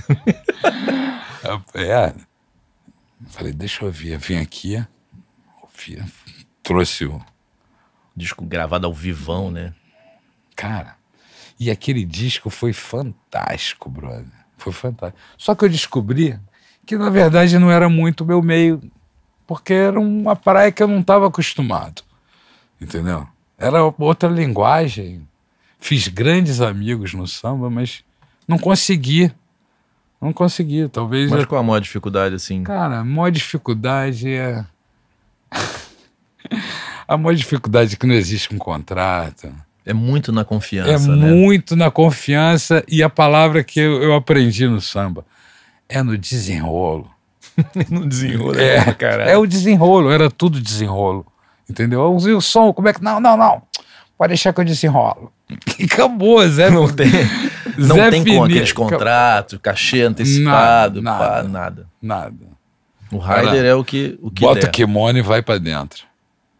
é. 1.75 2.15
Falei, 3.29 3.53
deixa 3.53 3.85
eu 3.85 3.93
ver. 3.93 4.17
Vim 4.19 4.37
aqui, 4.37 4.85
ouvi, 5.63 6.03
trouxe 6.63 7.05
o. 7.05 7.21
Disco 8.15 8.45
gravado 8.45 8.87
ao 8.87 8.93
vivão, 8.93 9.51
né? 9.51 9.75
Cara, 10.55 10.97
e 11.59 11.71
aquele 11.71 12.05
disco 12.05 12.51
foi 12.51 12.75
fantástico, 12.75 13.89
brother. 13.89 14.27
Foi 14.59 14.73
fantástico. 14.73 15.19
Só 15.39 15.55
que 15.55 15.65
eu 15.65 15.69
descobri 15.69 16.39
que, 16.85 16.97
na 16.97 17.09
verdade, 17.09 17.59
não 17.59 17.71
era 17.71 17.89
muito 17.89 18.25
meu 18.25 18.43
meio 18.43 18.83
porque 19.47 19.73
era 19.73 19.99
uma 19.99 20.37
praia 20.37 20.73
que 20.73 20.83
eu 20.83 20.89
não 20.89 21.01
estava 21.01 21.27
acostumado, 21.27 22.03
entendeu? 22.81 23.27
Era 23.59 23.83
outra 23.99 24.29
linguagem. 24.29 25.27
Fiz 25.79 26.09
grandes 26.09 26.61
amigos 26.61 27.15
no 27.15 27.27
samba, 27.27 27.69
mas 27.69 28.05
não 28.47 28.59
consegui. 28.59 29.33
Não 30.21 30.33
consegui, 30.33 30.89
talvez. 30.89 31.31
Mas 31.31 31.45
qual 31.45 31.61
a 31.61 31.65
maior 31.65 31.81
dificuldade, 31.81 32.35
assim? 32.35 32.63
Cara, 32.63 33.01
a 33.01 33.05
maior 33.05 33.31
dificuldade 33.31 34.31
é. 34.31 34.65
a 37.09 37.17
maior 37.17 37.35
dificuldade 37.35 37.95
é 37.95 37.97
que 37.97 38.07
não 38.07 38.15
existe 38.15 38.55
um 38.55 38.59
contrato. 38.59 39.53
É 39.85 39.93
muito 39.93 40.31
na 40.31 40.45
confiança. 40.45 40.91
É 40.91 41.17
né? 41.17 41.33
muito 41.33 41.75
na 41.75 41.91
confiança 41.91 42.85
e 42.87 43.03
a 43.03 43.11
palavra 43.11 43.65
que 43.65 43.81
eu, 43.81 44.01
eu 44.01 44.15
aprendi 44.15 44.67
no 44.69 44.81
samba 44.81 45.25
é 45.89 46.03
no 46.03 46.17
desenrolo. 46.17 47.11
no 47.91 48.07
desenrolo. 48.07 48.59
É, 48.59 48.77
é, 48.77 48.95
cara. 48.95 49.25
É 49.25 49.37
o 49.37 49.47
desenrolo, 49.47 50.11
era 50.11 50.31
tudo 50.31 50.61
desenrolo. 50.61 51.27
Entendeu? 51.69 52.15
O 52.15 52.41
som, 52.41 52.73
como 52.73 52.89
é 52.89 52.93
que. 52.93 53.03
Não, 53.03 53.21
não, 53.21 53.37
não. 53.37 53.63
Pode 54.19 54.31
deixar 54.31 54.53
que 54.53 54.61
eu 54.61 54.65
desenrolo. 54.65 55.33
E 55.79 55.85
acabou, 55.91 56.47
Zé. 56.49 56.71
Não 56.71 56.89
tem. 56.89 57.11
Não 57.79 57.97
Zé 57.97 58.11
tem 58.11 58.23
com 58.23 58.45
aqueles 58.45 58.73
contratos, 58.73 59.59
cachê 59.63 60.03
antecipado, 60.03 61.01
nada. 61.01 61.25
Pá, 61.25 61.43
nada. 61.43 61.87
Nada. 62.03 62.37
O 63.11 63.17
Raider 63.17 63.65
é 63.65 63.75
o 63.75 63.83
que, 63.83 64.19
o 64.21 64.31
que 64.31 64.43
Bota 64.43 64.61
der. 64.61 64.69
o 64.69 64.71
kimono 64.71 65.19
e 65.19 65.23
vai 65.23 65.41
para 65.41 65.59
dentro. 65.59 66.05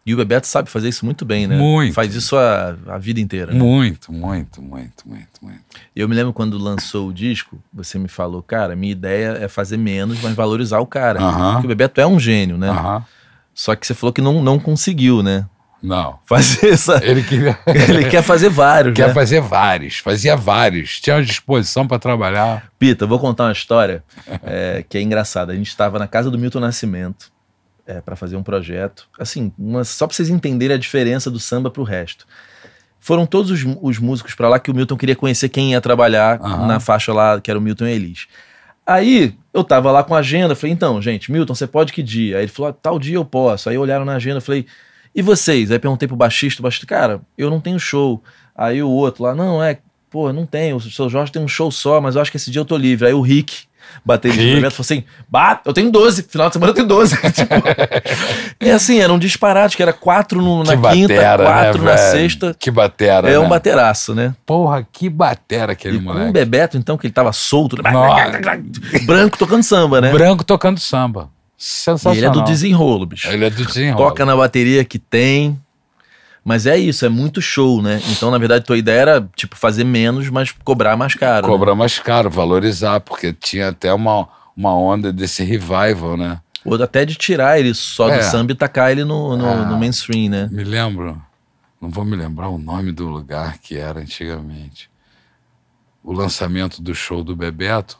E 0.05 0.13
o 0.13 0.17
Bebeto 0.17 0.47
sabe 0.47 0.69
fazer 0.69 0.89
isso 0.89 1.05
muito 1.05 1.23
bem, 1.23 1.47
né? 1.47 1.55
Muito. 1.55 1.93
Faz 1.93 2.13
isso 2.13 2.35
a, 2.35 2.75
a 2.87 2.97
vida 2.97 3.21
inteira. 3.21 3.53
Né? 3.53 3.59
Muito, 3.59 4.11
muito, 4.11 4.61
muito, 4.61 5.07
muito, 5.07 5.39
muito. 5.41 5.61
Eu 5.95 6.09
me 6.09 6.15
lembro 6.15 6.33
quando 6.33 6.57
lançou 6.57 7.07
o 7.07 7.13
disco, 7.13 7.57
você 7.73 7.97
me 7.97 8.09
falou, 8.09 8.43
cara, 8.43 8.75
minha 8.75 8.91
ideia 8.91 9.37
é 9.39 9.47
fazer 9.47 9.77
menos, 9.77 10.21
mas 10.21 10.35
valorizar 10.35 10.79
o 10.79 10.85
cara. 10.85 11.21
Uh 11.21 11.31
-huh. 11.31 11.51
Porque 11.53 11.67
o 11.67 11.69
Bebeto 11.69 12.01
é 12.01 12.07
um 12.07 12.19
gênio, 12.19 12.57
né? 12.57 12.69
Uh 12.69 12.75
-huh. 12.75 13.03
Só 13.53 13.75
que 13.75 13.87
você 13.87 13.93
falou 13.93 14.11
que 14.11 14.21
não, 14.21 14.43
não 14.43 14.59
conseguiu, 14.59 15.23
né? 15.23 15.45
Não. 15.81 16.17
Fazer 16.25 16.69
essa. 16.69 17.03
Ele, 17.03 17.23
queria... 17.23 17.57
Ele 17.67 18.05
quer 18.09 18.23
fazer 18.23 18.49
vários. 18.49 18.93
Quer 18.93 19.09
né? 19.09 19.13
fazer 19.13 19.41
vários. 19.41 19.97
Fazia 19.97 20.35
vários. 20.35 21.01
Tinha 21.01 21.17
uma 21.17 21.23
disposição 21.23 21.85
para 21.85 21.99
trabalhar. 21.99 22.71
Pita, 22.79 23.03
eu 23.03 23.07
vou 23.07 23.19
contar 23.19 23.45
uma 23.45 23.51
história 23.51 24.01
é, 24.43 24.83
que 24.87 24.97
é 24.97 25.01
engraçada. 25.01 25.51
A 25.51 25.55
gente 25.55 25.67
estava 25.67 25.99
na 25.99 26.07
casa 26.07 26.31
do 26.31 26.37
Milton 26.37 26.61
Nascimento 26.61 27.32
é, 27.85 28.01
para 28.01 28.15
fazer 28.15 28.35
um 28.35 28.43
projeto. 28.43 29.07
Assim, 29.19 29.51
uma, 29.57 29.83
só 29.83 30.07
para 30.07 30.15
vocês 30.15 30.29
entenderem 30.29 30.75
a 30.75 30.79
diferença 30.79 31.29
do 31.29 31.39
samba 31.39 31.69
para 31.69 31.81
o 31.81 31.85
resto. 31.85 32.25
Foram 32.99 33.25
todos 33.25 33.51
os, 33.51 33.77
os 33.81 33.99
músicos 33.99 34.33
para 34.33 34.47
lá 34.47 34.59
que 34.59 34.71
o 34.71 34.73
Milton 34.73 34.95
queria 34.95 35.15
conhecer 35.15 35.49
quem 35.49 35.71
ia 35.71 35.81
trabalhar 35.81 36.39
Aham. 36.41 36.67
na 36.67 36.79
faixa 36.79 37.13
lá, 37.13 37.39
que 37.41 37.51
era 37.51 37.59
o 37.59 37.61
Milton 37.61 37.85
e 37.85 37.91
Elis. 37.91 38.27
Aí 38.85 39.35
eu 39.53 39.63
tava 39.63 39.91
lá 39.91 40.03
com 40.03 40.15
a 40.15 40.19
agenda, 40.19 40.55
falei, 40.55 40.73
então, 40.73 41.01
gente, 41.01 41.31
Milton, 41.31 41.55
você 41.55 41.67
pode 41.67 41.93
que 41.93 42.03
dia? 42.03 42.37
Aí 42.37 42.43
ele 42.43 42.51
falou, 42.51 42.71
ah, 42.71 42.73
tal 42.73 42.99
dia 42.99 43.15
eu 43.15 43.25
posso. 43.25 43.69
Aí 43.69 43.77
olharam 43.77 44.05
na 44.05 44.15
agenda, 44.15 44.41
falei, 44.41 44.65
e 45.15 45.21
vocês? 45.21 45.71
Aí 45.71 45.79
perguntei 45.79 46.07
pro 46.07 46.17
baixista, 46.17 46.61
o 46.61 46.63
baixista, 46.63 46.85
cara, 46.85 47.21
eu 47.37 47.49
não 47.49 47.61
tenho 47.61 47.79
show. 47.79 48.21
Aí 48.55 48.81
o 48.81 48.89
outro 48.89 49.23
lá, 49.23 49.35
não, 49.35 49.63
é, 49.63 49.79
pô, 50.09 50.31
não 50.33 50.45
tenho, 50.45 50.77
o 50.77 50.81
seu 50.81 51.09
Jorge 51.09 51.31
tem 51.31 51.41
um 51.41 51.47
show 51.47 51.71
só, 51.71 52.01
mas 52.01 52.15
eu 52.15 52.21
acho 52.21 52.31
que 52.31 52.37
esse 52.37 52.51
dia 52.51 52.59
eu 52.59 52.65
tô 52.65 52.75
livre. 52.75 53.07
Aí 53.07 53.13
o 53.13 53.21
Rick, 53.21 53.65
baterista 54.05 54.41
do 54.41 54.47
Rick. 54.47 54.57
evento, 54.59 54.71
falou 54.73 54.85
assim, 54.85 55.03
bah, 55.29 55.61
eu 55.65 55.73
tenho 55.73 55.91
12, 55.91 56.23
final 56.23 56.47
de 56.47 56.53
semana 56.53 56.69
eu 56.71 56.75
tenho 56.75 56.87
12. 56.87 57.15
tipo, 57.31 57.53
é 58.59 58.71
assim, 58.71 58.99
era 58.99 59.11
um 59.13 59.19
disparate, 59.19 59.75
que 59.77 59.83
era 59.83 59.93
quatro 59.93 60.41
no- 60.41 60.63
na 60.63 60.71
quinta, 60.91 61.13
batera, 61.13 61.43
quatro 61.43 61.81
né, 61.83 61.91
na 61.91 61.95
velho? 61.97 62.11
sexta. 62.11 62.55
Que 62.59 62.71
batera, 62.71 63.29
É 63.29 63.37
um 63.39 63.43
né? 63.43 63.49
bateraço, 63.49 64.13
né? 64.15 64.33
Porra, 64.45 64.85
que 64.91 65.09
batera 65.09 65.73
aquele 65.73 65.97
E 65.97 66.01
moleque. 66.01 66.25
um 66.29 66.31
Bebeto, 66.31 66.77
então, 66.77 66.97
que 66.97 67.07
ele 67.07 67.13
tava 67.13 67.31
solto, 67.33 67.81
né? 67.81 67.91
Nossa. 67.91 68.39
branco 69.05 69.37
tocando 69.37 69.63
samba, 69.63 70.01
né? 70.01 70.11
Branco 70.11 70.43
tocando 70.43 70.79
samba. 70.79 71.29
E 71.57 71.63
Sensacional. 71.63 72.17
ele 72.17 72.25
é 72.25 72.29
do 72.29 72.41
desenrolo, 72.43 73.05
bicho. 73.05 73.29
Ele 73.29 73.45
é 73.45 73.49
do 73.49 73.65
desenrolo. 73.65 74.09
Toca 74.09 74.25
na 74.25 74.35
bateria 74.35 74.83
que 74.83 74.99
tem. 74.99 75.57
Mas 76.45 76.65
é 76.65 76.77
isso, 76.77 77.05
é 77.05 77.09
muito 77.09 77.41
show, 77.41 77.81
né? 77.81 78.01
Então, 78.11 78.29
na 78.29 78.37
verdade, 78.37 78.65
tua 78.65 78.77
ideia 78.77 78.99
era, 78.99 79.29
tipo, 79.35 79.55
fazer 79.55 79.85
menos, 79.85 80.29
mas 80.29 80.51
cobrar 80.51 80.97
mais 80.97 81.15
caro. 81.15 81.47
né? 81.47 81.53
Cobrar 81.53 81.73
mais 81.75 81.97
caro, 81.99 82.29
valorizar, 82.29 82.99
porque 82.99 83.31
tinha 83.31 83.69
até 83.69 83.93
uma, 83.93 84.27
uma 84.55 84.75
onda 84.75 85.13
desse 85.13 85.41
revival, 85.43 86.17
né? 86.17 86.41
Ou 86.65 86.81
até 86.81 87.05
de 87.05 87.15
tirar 87.15 87.59
ele 87.59 87.73
só 87.73 88.09
É. 88.09 88.17
do 88.17 88.23
samba 88.25 88.51
e 88.51 88.55
tacar 88.55 88.91
ele 88.91 89.03
no, 89.05 89.37
no, 89.37 89.47
Ah. 89.47 89.65
no 89.65 89.77
mainstream, 89.77 90.29
né? 90.29 90.49
Me 90.51 90.63
lembro, 90.65 91.21
não 91.79 91.89
vou 91.89 92.03
me 92.03 92.15
lembrar 92.15 92.49
o 92.49 92.57
nome 92.57 92.91
do 92.91 93.07
lugar 93.07 93.57
que 93.59 93.77
era 93.77 93.99
antigamente. 94.01 94.89
O 96.03 96.11
lançamento 96.11 96.81
do 96.81 96.93
show 96.93 97.23
do 97.23 97.35
Bebeto 97.35 97.97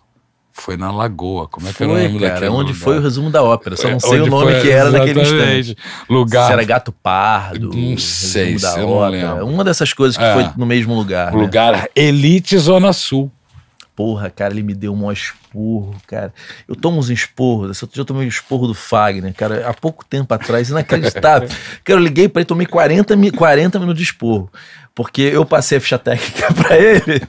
foi 0.54 0.78
na 0.78 0.92
Lagoa. 0.92 1.48
Como 1.48 1.68
é 1.68 1.74
que 1.74 1.84
era 1.84 1.92
o 1.92 1.96
Foi, 1.96 2.04
nome 2.08 2.20
cara, 2.20 2.34
daquele 2.36 2.52
onde 2.52 2.72
lugar? 2.72 2.84
foi 2.84 2.98
o 3.00 3.02
resumo 3.02 3.30
da 3.32 3.44
ópera. 3.44 3.76
Só 3.76 3.90
não 3.90 4.00
sei 4.00 4.20
o 4.20 4.22
onde 4.22 4.30
nome 4.30 4.52
foi- 4.54 4.62
que 4.62 4.70
era 4.72 4.92
naquele 4.92 5.22
instante. 5.22 5.78
Lugar. 6.10 6.48
Se 6.48 6.54
era 6.54 6.64
Gato 6.64 6.92
Pardo. 6.92 7.70
Não 7.74 7.94
o 7.96 8.00
sei, 8.00 8.52
resumo 8.54 8.60
da 8.62 8.70
se 8.72 8.80
eu 8.80 8.88
não 8.88 8.94
ópera. 8.94 9.32
lembro. 9.34 9.48
Uma 9.48 9.64
dessas 9.64 9.92
coisas 9.94 10.16
que 10.16 10.24
É. 10.24 10.34
foi 10.34 10.50
no 10.56 10.66
mesmo 10.66 10.94
lugar. 10.94 11.34
o 11.34 11.38
né? 11.38 11.44
lugar 11.44 11.90
Elite 11.96 12.58
Zona 12.58 12.94
Sul. 12.94 13.32
Porra, 13.96 14.30
cara, 14.32 14.52
ele 14.54 14.64
me 14.64 14.74
deu 14.74 14.92
um 14.92 14.96
maior 14.96 15.12
esporro, 15.14 15.96
cara. 16.08 16.34
Eu 16.68 16.76
tomo 16.76 16.98
uns 16.98 17.12
esporros. 17.12 17.70
Esse 17.70 17.84
outro 17.84 17.94
dia 17.94 18.02
eu 18.02 18.06
tomei 18.06 18.26
um 18.26 18.28
esporro 18.28 18.66
do 18.66 18.74
Fagner, 18.74 19.32
cara, 19.36 19.68
há 19.70 19.74
pouco 19.74 20.04
tempo 20.04 20.34
atrás, 20.34 20.70
inacreditável. 20.70 21.48
cara, 21.86 22.00
eu 22.00 22.04
liguei 22.04 22.28
pra 22.28 22.40
ele, 22.42 22.48
tomei 22.48 22.66
40, 22.66 23.16
mi- 23.16 23.30
40 23.30 23.78
minutos 23.80 24.00
de 24.00 24.06
esporro. 24.06 24.50
Porque 24.96 25.22
eu 25.24 25.44
passei 25.44 25.80
a 25.80 25.82
ficha 25.82 25.98
técnica 25.98 26.54
pra 26.54 26.78
ele. 26.78 27.22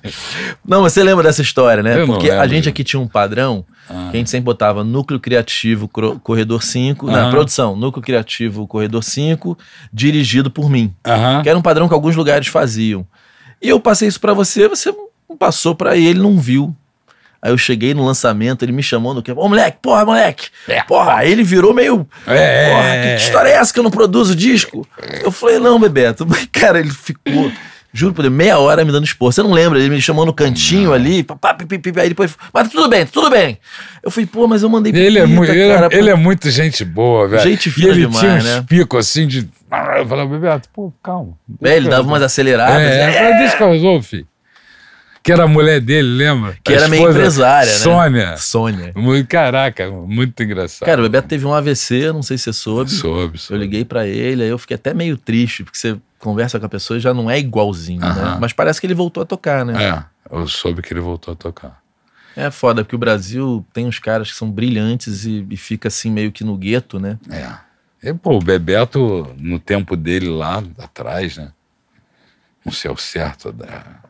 Não, 0.64 0.82
você 0.82 1.02
lembra 1.02 1.24
dessa 1.24 1.40
história, 1.40 1.82
né? 1.82 2.00
Eu 2.02 2.06
Porque 2.06 2.30
a 2.30 2.46
gente 2.46 2.68
aqui 2.68 2.84
tinha 2.84 3.00
um 3.00 3.08
padrão 3.08 3.64
Ah. 3.88 4.08
que 4.10 4.16
a 4.16 4.18
gente 4.18 4.28
sempre 4.30 4.44
botava 4.44 4.84
núcleo 4.84 5.18
criativo, 5.18 5.88
corredor 6.22 6.62
5, 6.62 7.06
na 7.06 7.30
produção, 7.30 7.74
núcleo 7.74 8.02
criativo, 8.02 8.66
corredor 8.66 9.02
5, 9.02 9.56
dirigido 9.92 10.50
por 10.50 10.68
mim. 10.68 10.94
Que 11.42 11.48
era 11.48 11.58
um 11.58 11.62
padrão 11.62 11.88
que 11.88 11.94
alguns 11.94 12.14
lugares 12.16 12.48
faziam. 12.48 13.06
E 13.62 13.68
eu 13.68 13.80
passei 13.80 14.08
isso 14.08 14.20
pra 14.20 14.34
você, 14.34 14.68
você 14.68 14.94
passou 15.38 15.74
pra 15.74 15.96
ele, 15.96 16.18
não 16.18 16.38
viu. 16.38 16.74
Aí 17.44 17.50
eu 17.52 17.58
cheguei 17.58 17.92
no 17.92 18.02
lançamento, 18.06 18.64
ele 18.64 18.72
me 18.72 18.82
chamou 18.82 19.12
no 19.12 19.22
que, 19.22 19.30
ô 19.30 19.48
moleque, 19.48 19.76
porra, 19.82 20.02
moleque, 20.06 20.46
É. 20.66 20.82
porra, 20.84 21.16
aí 21.16 21.30
ele 21.30 21.42
virou 21.42 21.74
meio, 21.74 22.08
É. 22.26 22.70
porra, 22.70 22.84
que 23.02 23.22
história 23.22 23.50
é 23.50 23.52
essa 23.52 23.70
que 23.70 23.78
eu 23.78 23.84
não 23.84 23.90
produzo 23.90 24.34
disco? 24.34 24.88
Eu 25.22 25.30
falei, 25.30 25.58
não, 25.58 25.78
Bebeto, 25.78 26.26
cara, 26.50 26.80
ele 26.80 26.88
ficou, 26.90 27.52
juro 27.92 28.14
por 28.14 28.22
Deus, 28.22 28.32
meia 28.32 28.58
hora 28.58 28.82
me 28.82 28.90
dando 28.90 29.04
expor, 29.04 29.30
você 29.30 29.42
não 29.42 29.52
lembra, 29.52 29.78
ele 29.78 29.90
me 29.90 30.00
chamou 30.00 30.24
no 30.24 30.32
cantinho 30.32 30.94
ali, 30.94 31.22
papá, 31.22 31.52
pipi, 31.52 31.78
pipi, 31.78 32.00
aí 32.00 32.08
depois, 32.08 32.34
mas 32.50 32.70
tudo 32.70 32.88
bem, 32.88 33.04
tudo 33.04 33.28
bem. 33.28 33.58
Eu 34.02 34.10
falei, 34.10 34.26
pô, 34.26 34.48
mas 34.48 34.62
eu 34.62 34.70
mandei 34.70 34.90
Ele 34.96 35.18
é, 35.18 35.26
muito, 35.26 35.52
ele, 35.52 35.74
cara, 35.74 35.88
é, 35.92 35.98
ele 35.98 36.08
é 36.08 36.14
muito 36.14 36.48
gente 36.50 36.82
boa, 36.82 37.28
velho. 37.28 37.42
Gente 37.42 37.68
e 37.68 37.72
fina 37.72 37.88
ele 37.88 38.00
demais, 38.06 38.18
tinha 38.20 38.32
uns 38.36 38.44
né? 38.44 38.64
picos 38.66 38.98
assim 39.06 39.26
de. 39.26 39.46
Eu 39.98 40.06
falava, 40.06 40.30
Bebeto, 40.30 40.66
pô, 40.72 40.90
calma. 41.02 41.34
É, 41.62 41.76
ele 41.76 41.90
dava 41.90 42.08
umas 42.08 42.22
aceleradas, 42.22 42.80
É, 42.80 43.06
né? 43.06 43.12
falei, 43.12 43.34
deixa 43.34 43.56
que 43.58 43.62
eu 43.62 43.70
resolvo, 43.70 44.02
filho. 44.02 44.26
Que 45.24 45.32
era 45.32 45.44
a 45.44 45.48
mulher 45.48 45.80
dele, 45.80 46.06
lembra? 46.06 46.54
que 46.62 46.70
A 46.70 46.76
era 46.76 46.86
meio 46.88 47.08
empresária, 47.08 47.72
né? 47.72 47.78
Sônia. 47.78 48.36
Sônia. 48.36 48.92
Muito, 48.94 49.26
caraca, 49.26 49.90
muito 49.90 50.42
engraçado. 50.42 50.86
Cara, 50.86 51.00
o 51.00 51.02
Bebeto 51.04 51.26
teve 51.28 51.46
um 51.46 51.54
AVC, 51.54 52.12
não 52.12 52.22
sei 52.22 52.36
se 52.36 52.44
você 52.44 52.52
soube. 52.52 52.90
soube, 52.90 53.34
Eu 53.36 53.38
soube. 53.38 53.62
liguei 53.62 53.86
pra 53.86 54.06
ele, 54.06 54.42
aí 54.42 54.50
eu 54.50 54.58
fiquei 54.58 54.74
até 54.74 54.92
meio 54.92 55.16
triste, 55.16 55.64
porque 55.64 55.78
você 55.78 55.96
conversa 56.18 56.60
com 56.60 56.66
a 56.66 56.68
pessoa 56.68 56.98
e 56.98 57.00
já 57.00 57.14
não 57.14 57.30
é 57.30 57.38
igualzinho, 57.38 58.00
né? 58.02 58.06
Aham. 58.08 58.38
Mas 58.38 58.52
parece 58.52 58.78
que 58.78 58.86
ele 58.86 58.92
voltou 58.92 59.22
a 59.22 59.26
tocar, 59.26 59.64
né? 59.64 59.82
É, 59.82 60.04
eu 60.30 60.46
soube 60.46 60.82
que 60.82 60.92
ele 60.92 61.00
voltou 61.00 61.32
a 61.32 61.36
tocar. 61.36 61.82
É, 62.36 62.50
foda, 62.50 62.84
porque 62.84 62.96
o 62.96 62.98
Brasil 62.98 63.64
tem 63.72 63.86
uns 63.86 63.98
caras 63.98 64.30
que 64.30 64.36
são 64.36 64.50
brilhantes 64.50 65.24
e, 65.24 65.46
e 65.50 65.56
fica 65.56 65.88
assim 65.88 66.10
meio 66.10 66.32
que 66.32 66.44
no 66.44 66.54
gueto, 66.54 67.00
né? 67.00 67.18
É. 67.30 68.10
E, 68.10 68.12
pô, 68.12 68.36
o 68.36 68.42
Bebeto, 68.42 69.34
no 69.38 69.58
tempo 69.58 69.96
dele 69.96 70.28
lá 70.28 70.62
atrás, 70.78 71.38
né? 71.38 71.50
Não 72.62 72.70
sei 72.72 72.90
ao 72.90 72.96
certo. 72.98 73.50
Da... 73.52 74.03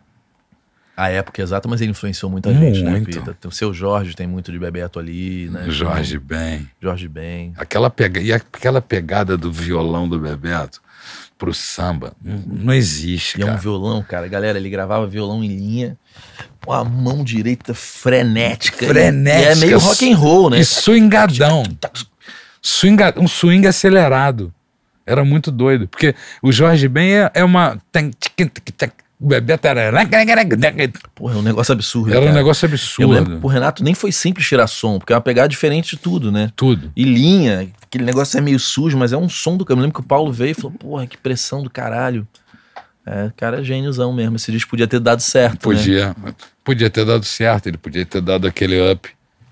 A 0.97 1.09
época 1.09 1.43
exata, 1.43 1.69
mas 1.69 1.81
ele 1.81 1.91
influenciou 1.91 2.31
muita 2.31 2.55
gente, 2.55 2.83
né. 2.83 3.01
Pita? 3.01 3.37
O 3.47 3.51
seu 3.51 3.75
Jorge 3.75 4.15
tem 4.15 4.27
muito 4.27 4.53
de 4.53 4.59
Bebeto 4.59 4.99
ali, 4.99 5.51
né? 5.51 5.65
Jorge 5.69 6.19
Ben. 6.19 6.69
Jorge 6.81 7.09
Ben. 7.09 7.53
Aquela, 7.57 7.91
pega... 7.91 8.21
e 8.21 8.33
aquela 8.33 8.81
pegada 8.81 9.37
do 9.37 9.51
violão 9.51 10.09
do 10.09 10.19
Bebeto 10.21 10.81
pro 11.37 11.53
samba 11.53 12.13
não, 12.23 12.73
existe, 12.73 13.39
E 13.39 13.43
é 13.43 13.45
um 13.45 13.49
cara. 13.49 13.61
violão, 13.61 14.03
cara. 14.03 14.29
Galera, 14.29 14.57
ele 14.57 14.71
gravava 14.71 15.07
violão 15.07 15.43
em 15.43 15.49
linha 15.49 15.97
com 16.65 16.73
a 16.73 16.85
mão 16.85 17.25
direita 17.25 17.75
frenética. 17.75 18.87
Frenética. 18.87 19.49
E 19.49 19.53
é 19.53 19.55
meio 19.57 19.79
rock 19.79 20.13
and 20.13 20.17
roll, 20.17 20.51
né? 20.51 20.61
E 20.61 20.65
swingadão. 20.65 21.65
Swinga... 22.63 23.15
Um 23.19 23.29
swing 23.29 23.67
acelerado. 23.67 24.55
Era 25.05 25.25
muito 25.25 25.51
doido. 25.51 25.87
Porque 25.87 26.15
o 26.41 26.51
Jorge 26.51 26.89
Ben 26.89 27.15
é, 27.15 27.31
é 27.35 27.45
uma. 27.45 27.79
O 29.25 29.27
Bebeto 29.27 29.67
era. 29.67 29.91
Porra, 31.15 31.35
é 31.35 31.39
um 31.39 31.43
negócio 31.43 31.73
absurdo. 31.73 32.11
Era 32.11 32.21
um 32.21 32.25
cara. 32.25 32.37
negócio 32.37 32.67
Eu 32.67 32.71
absurdo. 32.71 33.11
lembro 33.11 33.35
que 33.37 33.41
pro 33.41 33.49
Renato 33.49 33.83
nem 33.83 33.95
foi 33.95 34.13
simples 34.13 34.47
tirar 34.47 34.67
som, 34.67 34.99
porque 34.99 35.15
é 35.15 35.17
uma 35.17 35.23
pegada 35.23 35.49
diferente 35.49 35.97
de 35.97 36.03
tudo, 36.03 36.31
né? 36.31 36.53
Tudo. 36.55 36.93
E 36.95 37.05
linha, 37.05 37.73
aquele 37.83 38.05
negócio 38.05 38.37
é 38.37 38.43
meio 38.43 38.61
sujo, 38.61 38.99
mas 38.99 39.15
é 39.15 39.17
um 39.17 39.27
som 39.27 39.57
do 39.57 39.65
cara. 39.65 39.79
Eu 39.79 39.83
lembro 39.83 39.95
que 39.95 40.01
o 40.01 40.07
Paulo 40.07 40.31
veio 40.31 40.51
e 40.51 40.55
falou, 40.55 40.73
porra, 40.73 41.07
que 41.07 41.17
pressão 41.17 41.63
do 41.63 41.71
caralho. 41.71 42.29
É, 43.07 43.33
cara, 43.35 43.63
é 43.63 43.65
gêniozão 43.65 44.13
mesmo. 44.13 44.37
Esse 44.37 44.53
disco 44.53 44.69
podia 44.69 44.87
ter 44.87 45.01
dado 45.01 45.23
certo, 45.23 45.71
né? 45.71 45.75
Podia, 45.75 46.17
podia 46.63 46.91
ter 46.91 47.07
dado 47.07 47.25
certo, 47.25 47.67
ele 47.67 47.79
podia 47.79 48.05
ter 48.05 48.21
dado 48.21 48.47
aquele 48.47 48.93
up 48.93 49.09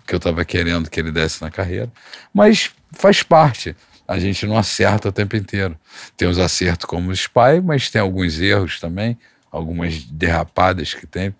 que 0.06 0.14
eu 0.14 0.20
tava 0.20 0.44
querendo 0.44 0.90
que 0.90 1.00
ele 1.00 1.10
desse 1.10 1.40
na 1.40 1.50
carreira. 1.50 1.90
Mas 2.34 2.72
faz 2.90 3.22
parte. 3.22 3.74
A 4.06 4.18
gente 4.18 4.44
não 4.46 4.58
acerta 4.58 5.08
o 5.08 5.12
tempo 5.12 5.34
inteiro. 5.34 5.74
Tem 6.14 6.28
os 6.28 6.38
acertos 6.38 6.84
como 6.84 7.08
o 7.08 7.12
Spy, 7.14 7.62
mas 7.64 7.88
tem 7.88 8.02
alguns 8.02 8.38
erros 8.38 8.78
também, 8.78 9.16
algumas 9.52 10.02
derrapadas 10.04 10.94
que 10.94 11.06
tem. 11.06 11.34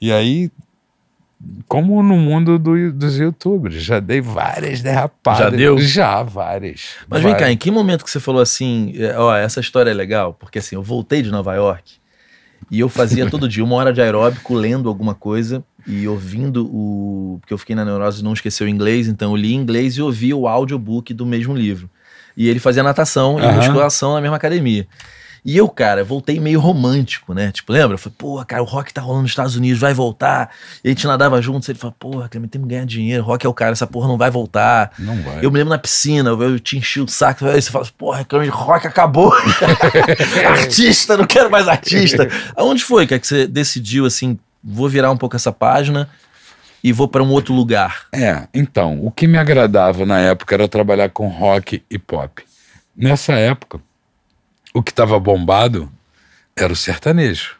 E 0.00 0.10
aí, 0.10 0.50
como 1.68 2.02
no 2.02 2.16
mundo 2.16 2.58
do- 2.58 2.92
dos 2.92 3.18
youtubers, 3.18 3.74
já 3.82 4.00
dei 4.00 4.20
várias 4.20 4.80
derrapadas. 4.80 5.38
Já 5.40 5.50
deu? 5.50 5.78
Já, 5.78 6.22
várias. 6.22 6.94
Mas 7.08 7.22
vem 7.22 7.32
cá, 7.32 7.40
Várias. 7.40 7.54
em 7.54 7.56
que 7.58 7.70
momento 7.70 8.02
que 8.04 8.10
você 8.10 8.18
falou 8.20 8.40
assim, 8.40 8.94
é, 8.96 9.18
ó, 9.18 9.34
essa 9.36 9.60
história 9.60 9.90
é 9.90 9.94
legal? 9.94 10.32
Porque 10.34 10.58
assim, 10.58 10.74
eu 10.74 10.82
voltei 10.82 11.20
de 11.22 11.30
Nova 11.30 11.54
York 11.54 11.96
e 12.70 12.80
eu 12.80 12.88
fazia 12.88 13.28
todo 13.28 13.46
dia 13.48 13.62
uma 13.62 13.74
hora 13.76 13.92
de 13.92 14.00
aeróbico, 14.00 14.54
lendo 14.54 14.88
alguma 14.88 15.14
coisa 15.14 15.62
e 15.86 16.08
ouvindo 16.08 16.64
o... 16.66 17.36
Porque 17.40 17.52
eu 17.52 17.58
fiquei 17.58 17.76
na 17.76 17.84
neurose 17.84 18.20
e 18.20 18.24
não 18.24 18.32
esqueci 18.32 18.64
o 18.64 18.68
inglês, 18.68 19.06
então 19.06 19.32
eu 19.32 19.36
li 19.36 19.52
em 19.52 19.56
inglês 19.58 19.96
e 19.98 20.02
ouvi 20.02 20.32
o 20.32 20.48
audiobook 20.48 21.12
do 21.12 21.26
mesmo 21.26 21.54
livro. 21.54 21.90
E 22.36 22.48
ele 22.48 22.58
fazia 22.58 22.82
natação 22.82 23.38
e 23.38 23.42
Aham. 23.42 23.56
musculação 23.56 24.14
na 24.14 24.20
mesma 24.22 24.36
academia. 24.36 24.88
E 25.44 25.58
eu, 25.58 25.68
cara, 25.68 26.02
voltei 26.02 26.40
meio 26.40 26.58
romântico, 26.58 27.34
né? 27.34 27.52
Tipo, 27.52 27.70
lembra? 27.70 27.94
Eu 27.94 27.98
falei, 27.98 28.14
porra, 28.16 28.44
cara, 28.46 28.62
o 28.62 28.64
rock 28.64 28.94
tá 28.94 29.02
rolando 29.02 29.22
nos 29.22 29.32
Estados 29.32 29.56
Unidos, 29.56 29.78
vai 29.78 29.92
voltar. 29.92 30.50
E 30.82 30.88
a 30.88 30.90
gente 30.90 31.06
nadava 31.06 31.42
juntos. 31.42 31.68
Ele 31.68 31.78
falou, 31.78 31.94
porra, 31.98 32.30
Clemente, 32.30 32.52
temos 32.52 32.66
que 32.66 32.74
ganhar 32.74 32.86
dinheiro. 32.86 33.22
Rock 33.22 33.44
é 33.44 33.48
o 33.48 33.52
cara, 33.52 33.72
essa 33.72 33.86
porra 33.86 34.08
não 34.08 34.16
vai 34.16 34.30
voltar. 34.30 34.92
Não 34.98 35.14
vai. 35.22 35.44
Eu 35.44 35.50
me 35.50 35.58
lembro 35.58 35.68
na 35.68 35.78
piscina, 35.78 36.30
eu, 36.30 36.42
eu 36.42 36.58
te 36.58 36.78
enchi 36.78 36.98
o 36.98 37.06
saco, 37.06 37.44
aí 37.44 37.60
você 37.60 37.70
fala, 37.70 37.86
porra, 37.98 38.24
Clemente, 38.24 38.52
rock 38.52 38.86
acabou. 38.86 39.34
artista, 40.48 41.14
não 41.14 41.26
quero 41.26 41.50
mais 41.50 41.68
artista. 41.68 42.26
Aonde 42.56 42.82
foi 42.82 43.06
que, 43.06 43.12
é 43.12 43.18
que 43.18 43.26
você 43.26 43.46
decidiu, 43.46 44.06
assim, 44.06 44.38
vou 44.62 44.88
virar 44.88 45.10
um 45.10 45.16
pouco 45.16 45.36
essa 45.36 45.52
página 45.52 46.08
e 46.82 46.90
vou 46.90 47.06
para 47.06 47.22
um 47.22 47.30
outro 47.30 47.52
lugar? 47.52 48.06
É, 48.14 48.48
então, 48.54 49.04
o 49.04 49.10
que 49.10 49.26
me 49.26 49.36
agradava 49.36 50.06
na 50.06 50.20
época 50.20 50.54
era 50.54 50.66
trabalhar 50.66 51.10
com 51.10 51.28
rock 51.28 51.82
e 51.90 51.98
pop. 51.98 52.42
Nessa 52.96 53.34
época, 53.34 53.78
o 54.74 54.82
que 54.82 54.90
estava 54.90 55.18
bombado 55.20 55.90
era 56.56 56.72
o 56.72 56.76
sertanejo. 56.76 57.56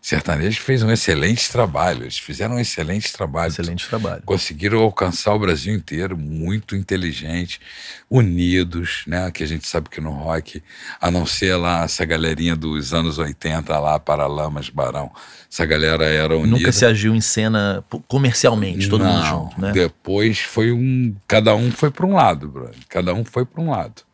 O 0.00 0.06
sertanejo 0.08 0.60
fez 0.62 0.82
um 0.82 0.90
excelente 0.90 1.50
trabalho, 1.50 2.04
eles 2.04 2.18
fizeram 2.18 2.54
um 2.54 2.58
excelente 2.58 3.12
trabalho. 3.12 3.50
Excelente 3.50 3.86
trabalho. 3.86 4.22
Conseguiram 4.24 4.78
alcançar 4.78 5.34
o 5.34 5.38
Brasil 5.38 5.74
inteiro, 5.74 6.16
muito 6.16 6.76
inteligente, 6.76 7.60
unidos, 8.08 9.02
né? 9.06 9.30
Que 9.30 9.42
a 9.42 9.46
gente 9.46 9.66
sabe 9.66 9.90
que 9.90 10.00
no 10.00 10.12
rock, 10.12 10.62
a 11.00 11.10
não 11.10 11.26
ser 11.26 11.56
lá 11.56 11.82
essa 11.82 12.04
galerinha 12.04 12.54
dos 12.54 12.94
anos 12.94 13.18
80 13.18 13.76
lá, 13.78 13.98
Paralamas, 13.98 14.70
Barão, 14.70 15.10
essa 15.50 15.66
galera 15.66 16.06
era 16.06 16.34
unida. 16.36 16.58
Nunca 16.58 16.72
se 16.72 16.86
agiu 16.86 17.14
em 17.14 17.20
cena 17.20 17.84
comercialmente, 18.06 18.88
todo 18.88 19.04
mundo 19.04 19.18
Não, 19.18 19.26
junto, 19.26 19.60
né? 19.60 19.72
Depois 19.72 20.38
foi 20.38 20.70
um. 20.70 21.14
Cada 21.26 21.54
um 21.56 21.72
foi 21.72 21.90
para 21.90 22.06
um 22.06 22.14
lado, 22.14 22.48
brother. 22.48 22.76
Cada 22.88 23.12
um 23.12 23.24
foi 23.24 23.44
para 23.44 23.60
um 23.60 23.70
lado. 23.70 24.07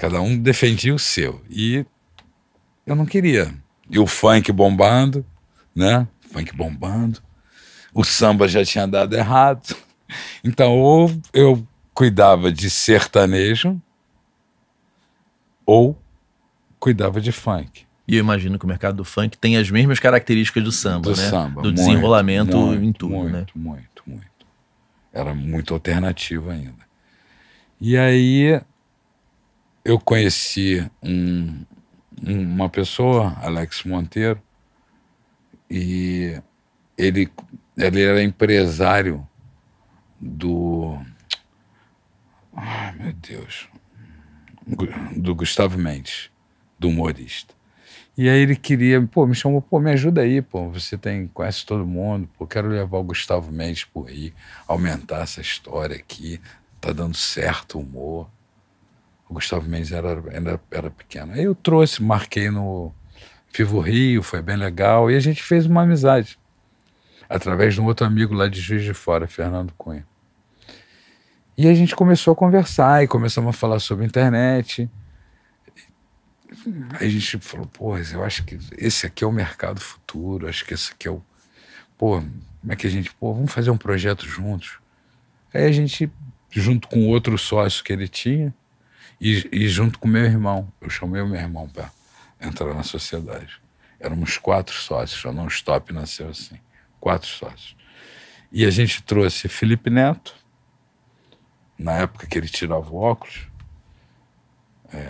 Cada 0.00 0.18
um 0.22 0.34
defendia 0.34 0.94
o 0.94 0.98
seu. 0.98 1.42
E 1.50 1.84
eu 2.86 2.96
não 2.96 3.04
queria. 3.04 3.52
E 3.90 3.98
o 3.98 4.06
funk 4.06 4.50
bombando, 4.50 5.26
né? 5.76 6.08
Funk 6.32 6.56
bombando. 6.56 7.20
O 7.92 8.02
samba 8.02 8.48
já 8.48 8.64
tinha 8.64 8.88
dado 8.88 9.14
errado. 9.14 9.76
Então, 10.42 10.76
ou 10.76 11.08
eu 11.32 11.64
cuidava 11.94 12.50
de 12.50 12.68
sertanejo, 12.68 13.80
ou 15.64 15.96
cuidava 16.80 17.20
de 17.20 17.30
funk. 17.30 17.86
E 18.08 18.16
eu 18.16 18.18
imagino 18.18 18.58
que 18.58 18.64
o 18.64 18.68
mercado 18.68 18.96
do 18.96 19.04
funk 19.04 19.38
tem 19.38 19.56
as 19.56 19.70
mesmas 19.70 20.00
características 20.00 20.64
do 20.64 20.72
samba, 20.72 21.12
do 21.12 21.16
né? 21.16 21.28
samba. 21.28 21.62
do 21.62 21.68
muito, 21.68 21.76
desenrolamento 21.76 22.56
muito, 22.56 22.84
em 22.84 22.92
tudo, 22.92 23.14
muito, 23.14 23.32
né? 23.32 23.46
Muito, 23.54 24.02
muito. 24.04 24.46
Era 25.12 25.32
muito 25.32 25.72
alternativo 25.72 26.50
ainda. 26.50 26.84
E 27.80 27.96
aí 27.96 28.60
eu 29.84 29.98
conheci 29.98 30.88
um, 31.02 31.64
um- 32.26 32.42
uma 32.42 32.68
pessoa, 32.68 33.36
Alex 33.40 33.84
Monteiro, 33.84 34.40
e 35.70 36.40
ele, 36.98 37.30
ele 37.76 38.02
era 38.02 38.22
empresário 38.22 39.26
do 40.20 40.98
amigos 42.54 43.68
do 45.16 45.34
Gustavo 45.34 45.78
Mendes, 45.78 46.30
do 46.78 46.88
humorista. 46.88 47.54
E 48.16 48.28
aí 48.28 48.40
ele 48.40 48.56
queria, 48.56 49.00
pô, 49.06 49.26
me 49.26 49.34
chamou, 49.34 49.62
pô, 49.62 49.80
me 49.80 49.90
ajuda 49.92 50.20
aí, 50.22 50.42
pô, 50.42 50.68
você 50.70 50.98
tem, 50.98 51.26
conhece 51.28 51.64
todo 51.64 51.86
mundo, 51.86 52.28
pô, 52.38 52.46
quero 52.46 52.68
levar 52.68 52.98
o 52.98 53.04
Gustavo 53.04 53.50
Mendes 53.50 53.84
por 53.84 54.08
aí, 54.08 54.32
aumentar 54.66 55.22
essa 55.22 55.40
história 55.40 55.96
aqui, 55.96 56.40
tá 56.80 56.92
dando 56.92 57.16
certo 57.16 57.78
o 57.78 57.82
humor. 57.82 58.28
O 59.30 59.34
Gustavo 59.34 59.68
Mendes 59.68 59.92
era, 59.92 60.08
era, 60.32 60.60
era 60.72 60.90
pequeno. 60.90 61.32
Aí 61.32 61.44
eu 61.44 61.54
trouxe, 61.54 62.02
marquei 62.02 62.50
no 62.50 62.92
Vivo 63.54 63.78
Rio, 63.78 64.24
foi 64.24 64.42
bem 64.42 64.56
legal, 64.56 65.08
e 65.08 65.14
a 65.14 65.20
gente 65.20 65.40
fez 65.40 65.66
uma 65.66 65.82
amizade, 65.82 66.36
através 67.28 67.74
de 67.74 67.80
um 67.80 67.86
outro 67.86 68.04
amigo 68.04 68.34
lá 68.34 68.48
de 68.48 68.60
Juiz 68.60 68.82
de 68.82 68.92
Fora, 68.92 69.28
Fernando 69.28 69.72
Cunha. 69.78 70.04
E 71.56 71.68
a 71.68 71.74
gente 71.74 71.94
começou 71.94 72.32
a 72.32 72.36
conversar 72.36 73.04
e 73.04 73.06
começamos 73.06 73.50
a 73.50 73.52
falar 73.52 73.78
sobre 73.78 74.04
internet. 74.04 74.90
Aí 76.98 77.06
a 77.06 77.10
gente 77.10 77.38
falou, 77.38 77.66
pô, 77.66 77.96
eu 77.96 78.24
acho 78.24 78.44
que 78.44 78.58
esse 78.76 79.06
aqui 79.06 79.22
é 79.22 79.26
o 79.28 79.32
mercado 79.32 79.80
futuro, 79.80 80.48
acho 80.48 80.64
que 80.64 80.74
esse 80.74 80.90
aqui 80.90 81.06
é 81.06 81.10
o. 81.10 81.22
Pô, 81.96 82.20
como 82.60 82.72
é 82.72 82.74
que 82.74 82.86
a 82.86 82.90
gente. 82.90 83.14
Pô, 83.14 83.32
vamos 83.32 83.52
fazer 83.52 83.70
um 83.70 83.78
projeto 83.78 84.26
juntos. 84.26 84.80
Aí 85.54 85.66
a 85.66 85.72
gente, 85.72 86.10
junto 86.50 86.88
com 86.88 87.06
outro 87.06 87.38
sócio 87.38 87.84
que 87.84 87.92
ele 87.92 88.08
tinha, 88.08 88.52
e, 89.20 89.48
e 89.52 89.68
junto 89.68 89.98
com 89.98 90.08
meu 90.08 90.24
irmão, 90.24 90.72
eu 90.80 90.88
chamei 90.88 91.20
o 91.20 91.28
meu 91.28 91.38
irmão 91.38 91.68
para 91.68 91.90
entrar 92.40 92.72
na 92.72 92.82
sociedade. 92.82 93.60
Éramos 93.98 94.38
quatro 94.38 94.74
sócios, 94.74 95.22
o 95.24 95.32
não 95.32 95.46
stop 95.46 95.92
nasceu 95.92 96.30
assim. 96.30 96.58
Quatro 96.98 97.28
sócios. 97.28 97.76
E 98.50 98.64
a 98.64 98.70
gente 98.70 99.02
trouxe 99.02 99.46
Felipe 99.46 99.90
Neto, 99.90 100.34
na 101.78 101.98
época 101.98 102.26
que 102.26 102.38
ele 102.38 102.48
tirava 102.48 102.90
o 102.90 102.96
óculos, 102.96 103.46
é, 104.92 105.06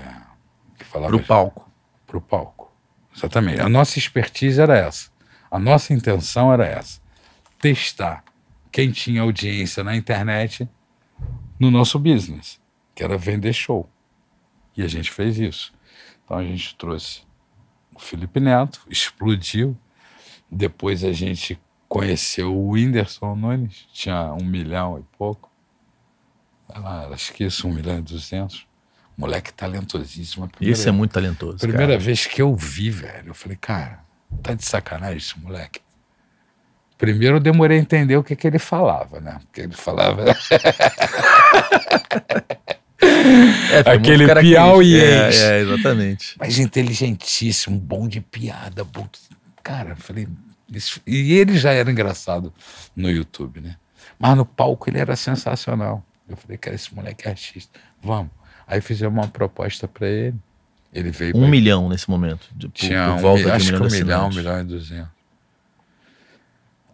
que 0.79 0.85
falava. 0.85 1.17
Pro 1.17 1.25
palco. 1.25 1.71
Pro 2.07 2.21
palco. 2.21 2.73
Exatamente. 3.17 3.61
A 3.61 3.69
nossa 3.69 3.99
expertise 3.99 4.61
era 4.61 4.77
essa. 4.77 5.11
A 5.51 5.59
nossa 5.59 5.93
intenção 5.93 6.53
era 6.53 6.67
essa. 6.67 7.01
Testar 7.59 8.25
quem 8.71 8.91
tinha 8.91 9.23
audiência 9.23 9.83
na 9.83 9.97
internet 9.97 10.69
no 11.59 11.71
nosso 11.71 11.99
business, 11.99 12.61
que 12.95 13.03
era 13.03 13.19
vender 13.19 13.53
show. 13.53 13.89
E 14.77 14.83
a 14.83 14.89
gente 14.89 15.11
fez 15.11 15.39
isso. 15.39 15.73
Então 16.25 16.37
a 16.37 16.45
gente 16.45 16.75
trouxe 16.77 17.23
o 17.95 18.01
Felipe 18.01 18.41
Neto, 18.41 18.81
explodiu. 18.89 19.77
Depois 20.51 21.05
a 21.05 21.13
gente 21.13 21.61
conheceu 21.89 22.55
o 22.55 22.71
Whindersson 22.71 23.35
Nunes, 23.35 23.89
tinha 23.93 24.33
um 24.33 24.45
milhão 24.45 24.99
e 24.99 25.03
pouco 25.17 25.51
lá, 26.79 27.09
acho 27.13 27.33
que 27.33 27.45
isso, 27.45 27.67
um 27.67 27.73
milhão 27.73 27.99
e 27.99 28.03
duzentos. 28.03 28.67
Moleque 29.17 29.53
talentosíssimo. 29.53 30.49
Primeira, 30.49 30.79
Isso 30.79 30.89
é 30.89 30.93
muito 30.93 31.13
talentoso. 31.13 31.59
Primeira 31.59 31.89
cara. 31.89 31.99
vez 31.99 32.27
que 32.27 32.41
eu 32.41 32.55
vi, 32.55 32.91
velho, 32.91 33.29
eu 33.29 33.35
falei, 33.35 33.59
cara, 33.61 34.01
tá 34.43 34.55
de 34.55 34.65
sacanagem 34.65 35.19
esse 35.19 35.39
moleque. 35.39 35.81
Primeiro 36.97 37.37
eu 37.37 37.41
demorei 37.41 37.79
a 37.79 37.81
entender 37.81 38.17
o 38.17 38.25
que, 38.25 38.37
que 38.37 38.47
ele 38.47 38.59
falava, 38.59 39.21
né? 39.21 39.39
Porque 39.41 39.63
ele 39.63 39.75
falava. 39.75 40.25
é, 43.03 43.91
Aquele 43.91 44.27
piauiense. 44.35 45.43
É, 45.43 45.59
é, 45.59 45.61
exatamente. 45.61 46.37
Mas 46.39 46.59
inteligentíssimo, 46.59 47.79
bom 47.79 48.07
de 48.07 48.21
piada. 48.21 48.85
Bom... 48.85 49.09
Cara, 49.63 49.91
eu 49.91 49.97
falei. 49.97 50.29
Isso... 50.73 51.01
E 51.07 51.33
ele 51.35 51.59
já 51.59 51.73
era 51.73 51.91
engraçado 51.91 52.53
no 52.95 53.11
YouTube, 53.11 53.61
né? 53.61 53.77
Mas 54.19 54.37
no 54.37 54.45
palco 54.45 54.89
ele 54.91 54.99
era 54.99 55.17
sensacional. 55.17 56.05
Eu 56.29 56.37
falei, 56.37 56.59
cara, 56.59 56.77
esse 56.77 56.95
moleque 56.95 57.27
é 57.27 57.31
artista. 57.31 57.81
Vamos. 58.03 58.31
Aí 58.67 58.81
fizemos 58.81 59.19
uma 59.19 59.29
proposta 59.29 59.89
para 59.89 60.07
ele. 60.07 60.37
Ele 60.93 61.11
veio. 61.11 61.37
Um 61.37 61.49
milhão 61.49 61.89
nesse 61.89 62.09
momento. 62.09 62.49
De, 62.55 62.69
Tinha 62.69 63.07
por, 63.07 63.15
por 63.15 63.21
volta 63.21 63.41
um, 63.41 63.45
de 63.45 63.51
um 63.51 63.55
acho 63.55 63.65
milhão, 63.67 63.81
que 63.81 63.87
um 63.87 63.99
milhão, 63.99 64.27
um 64.27 64.35
milhão 64.35 64.61
e 64.61 64.65
duzentos. 64.65 65.21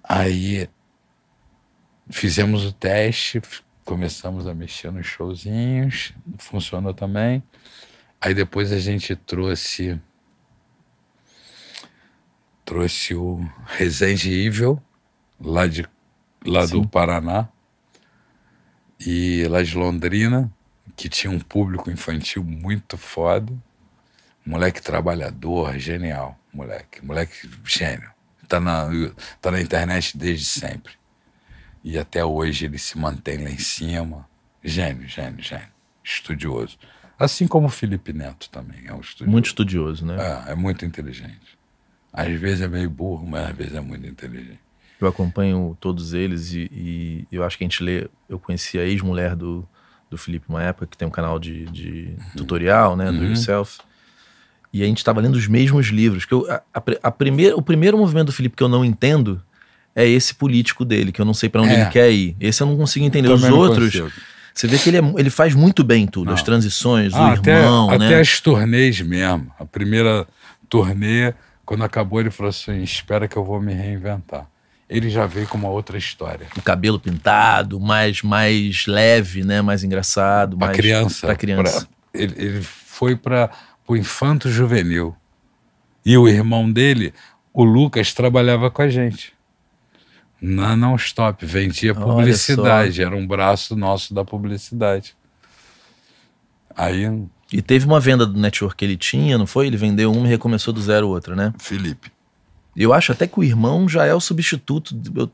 Aí 0.08 0.68
fizemos 2.08 2.64
o 2.64 2.72
teste, 2.72 3.40
começamos 3.86 4.48
a 4.48 4.52
mexer 4.52 4.90
nos 4.90 5.06
showzinhos, 5.06 6.12
funcionou 6.36 6.92
também. 6.92 7.42
Aí 8.20 8.34
depois 8.34 8.72
a 8.72 8.78
gente 8.78 9.14
trouxe 9.14 9.98
trouxe 12.64 13.14
o 13.14 13.48
Resende 13.64 14.28
Evil, 14.28 14.82
lá, 15.40 15.68
de, 15.68 15.86
lá 16.44 16.66
do 16.66 16.86
Paraná 16.88 17.48
e 18.98 19.46
lá 19.48 19.62
de 19.62 19.78
Londrina, 19.78 20.52
que 20.96 21.08
tinha 21.08 21.30
um 21.30 21.38
público 21.38 21.88
infantil 21.88 22.42
muito 22.42 22.98
foda. 22.98 23.52
Moleque 24.44 24.82
trabalhador, 24.82 25.78
genial, 25.78 26.36
moleque. 26.52 27.04
Moleque 27.04 27.48
gênio. 27.64 28.10
Tá 28.48 28.58
na, 28.58 28.88
tá 29.40 29.52
na 29.52 29.60
internet 29.60 30.18
desde 30.18 30.44
sempre. 30.44 30.94
E 31.86 31.96
até 31.96 32.24
hoje 32.24 32.64
ele 32.64 32.78
se 32.78 32.98
mantém 32.98 33.44
lá 33.44 33.48
em 33.48 33.58
cima. 33.58 34.28
Gênio, 34.62 35.08
gênio, 35.08 35.40
gênio. 35.40 35.68
Estudioso. 36.02 36.76
Assim 37.16 37.46
como 37.46 37.68
o 37.68 37.70
Felipe 37.70 38.12
Neto 38.12 38.50
também 38.50 38.80
é 38.86 38.92
um 38.92 38.98
estudioso. 38.98 39.30
Muito 39.30 39.46
estudioso, 39.46 40.04
né? 40.04 40.16
É, 40.48 40.50
é 40.50 40.54
muito 40.56 40.84
inteligente. 40.84 41.56
Às 42.12 42.40
vezes 42.40 42.62
é 42.62 42.66
meio 42.66 42.90
burro, 42.90 43.24
mas 43.24 43.50
às 43.50 43.56
vezes 43.56 43.74
é 43.76 43.80
muito 43.80 44.04
inteligente. 44.04 44.58
Eu 45.00 45.06
acompanho 45.06 45.78
todos 45.80 46.12
eles 46.12 46.52
e, 46.52 46.68
e, 46.72 47.28
eu 47.30 47.44
acho 47.44 47.56
que 47.56 47.62
a 47.62 47.68
gente 47.68 47.80
lê. 47.84 48.08
Eu 48.28 48.40
conheci 48.40 48.80
a 48.80 48.84
ex-mulher 48.84 49.36
do, 49.36 49.64
do 50.10 50.18
Felipe 50.18 50.46
uma 50.48 50.64
época, 50.64 50.88
que 50.88 50.98
tem 50.98 51.06
um 51.06 51.10
canal 51.10 51.38
de, 51.38 51.66
de 51.66 52.16
uhum. 52.18 52.30
tutorial, 52.36 52.96
né? 52.96 53.12
Do 53.12 53.18
uhum. 53.18 53.26
Yourself. 53.26 53.78
E 54.72 54.82
a 54.82 54.86
gente 54.86 54.98
estava 54.98 55.20
lendo 55.20 55.36
os 55.36 55.46
mesmos 55.46 55.86
livros. 55.86 56.24
Que 56.24 56.34
eu, 56.34 56.50
a, 56.50 56.62
a, 56.74 56.82
a 57.04 57.10
primeir, 57.12 57.54
o 57.54 57.62
primeiro 57.62 57.96
movimento 57.96 58.26
do 58.26 58.32
Felipe 58.32 58.56
que 58.56 58.62
eu 58.64 58.68
não 58.68 58.84
entendo 58.84 59.40
é 59.96 60.06
esse 60.06 60.34
político 60.34 60.84
dele, 60.84 61.10
que 61.10 61.20
eu 61.20 61.24
não 61.24 61.34
sei 61.34 61.48
para 61.48 61.62
onde 61.62 61.72
é. 61.72 61.80
ele 61.80 61.90
quer 61.90 62.10
ir. 62.12 62.36
Esse 62.38 62.62
eu 62.62 62.66
não 62.66 62.76
consigo 62.76 63.04
entender. 63.04 63.30
Os 63.30 63.42
outros. 63.44 64.00
Você 64.54 64.66
vê 64.66 64.78
que 64.78 64.90
ele, 64.90 64.98
é, 64.98 65.12
ele 65.18 65.30
faz 65.30 65.54
muito 65.54 65.82
bem 65.82 66.06
tudo, 66.06 66.26
não. 66.26 66.34
as 66.34 66.42
transições, 66.42 67.12
ah, 67.14 67.30
o 67.30 67.32
irmão, 67.32 67.88
até, 67.90 67.98
né? 67.98 68.06
Até 68.06 68.20
as 68.20 68.40
turnês 68.40 69.00
mesmo. 69.00 69.50
A 69.58 69.64
primeira 69.64 70.26
turnê, 70.68 71.34
quando 71.64 71.82
acabou, 71.84 72.20
ele 72.20 72.30
falou 72.30 72.50
assim: 72.50 72.82
espera 72.82 73.26
que 73.26 73.36
eu 73.36 73.44
vou 73.44 73.60
me 73.60 73.74
reinventar 73.74 74.46
ele 74.88 75.10
já 75.10 75.26
veio 75.26 75.48
com 75.48 75.58
uma 75.58 75.68
outra 75.68 75.98
história. 75.98 76.46
O 76.56 76.62
cabelo 76.62 76.98
pintado, 76.98 77.80
mais, 77.80 78.22
mais 78.22 78.86
leve, 78.86 79.44
né? 79.44 79.60
Mais 79.60 79.82
engraçado. 79.82 80.56
Para 80.56 80.72
criança. 80.72 81.26
Para 81.26 81.36
criança. 81.36 81.88
Pra, 82.12 82.20
ele, 82.20 82.34
ele 82.36 82.62
foi 82.62 83.16
para 83.16 83.50
o 83.86 83.96
infanto 83.96 84.48
juvenil. 84.48 85.14
E 86.04 86.16
o 86.16 86.28
irmão 86.28 86.70
dele, 86.70 87.12
o 87.52 87.64
Lucas, 87.64 88.14
trabalhava 88.14 88.70
com 88.70 88.80
a 88.80 88.88
gente. 88.88 89.32
Na 90.40 90.76
Não 90.76 90.96
Stop, 90.96 91.44
vendia 91.44 91.94
publicidade, 91.94 93.02
era 93.02 93.16
um 93.16 93.26
braço 93.26 93.74
nosso 93.74 94.12
da 94.12 94.24
publicidade. 94.24 95.14
Aí. 96.76 97.10
E 97.52 97.62
teve 97.62 97.86
uma 97.86 97.98
venda 97.98 98.26
do 98.26 98.38
network 98.38 98.76
que 98.76 98.84
ele 98.84 98.96
tinha, 98.96 99.38
não 99.38 99.46
foi? 99.46 99.66
Ele 99.66 99.76
vendeu 99.76 100.12
uma 100.12 100.26
e 100.26 100.30
recomeçou 100.30 100.74
do 100.74 100.82
zero 100.82 101.08
outra, 101.08 101.34
né? 101.34 101.54
Felipe. 101.58 102.10
Eu 102.76 102.92
acho 102.92 103.12
até 103.12 103.26
que 103.26 103.40
o 103.40 103.44
irmão 103.44 103.88
já 103.88 104.04
é 104.04 104.12
o 104.12 104.20
substituto. 104.20 104.94
Eu, 105.14 105.30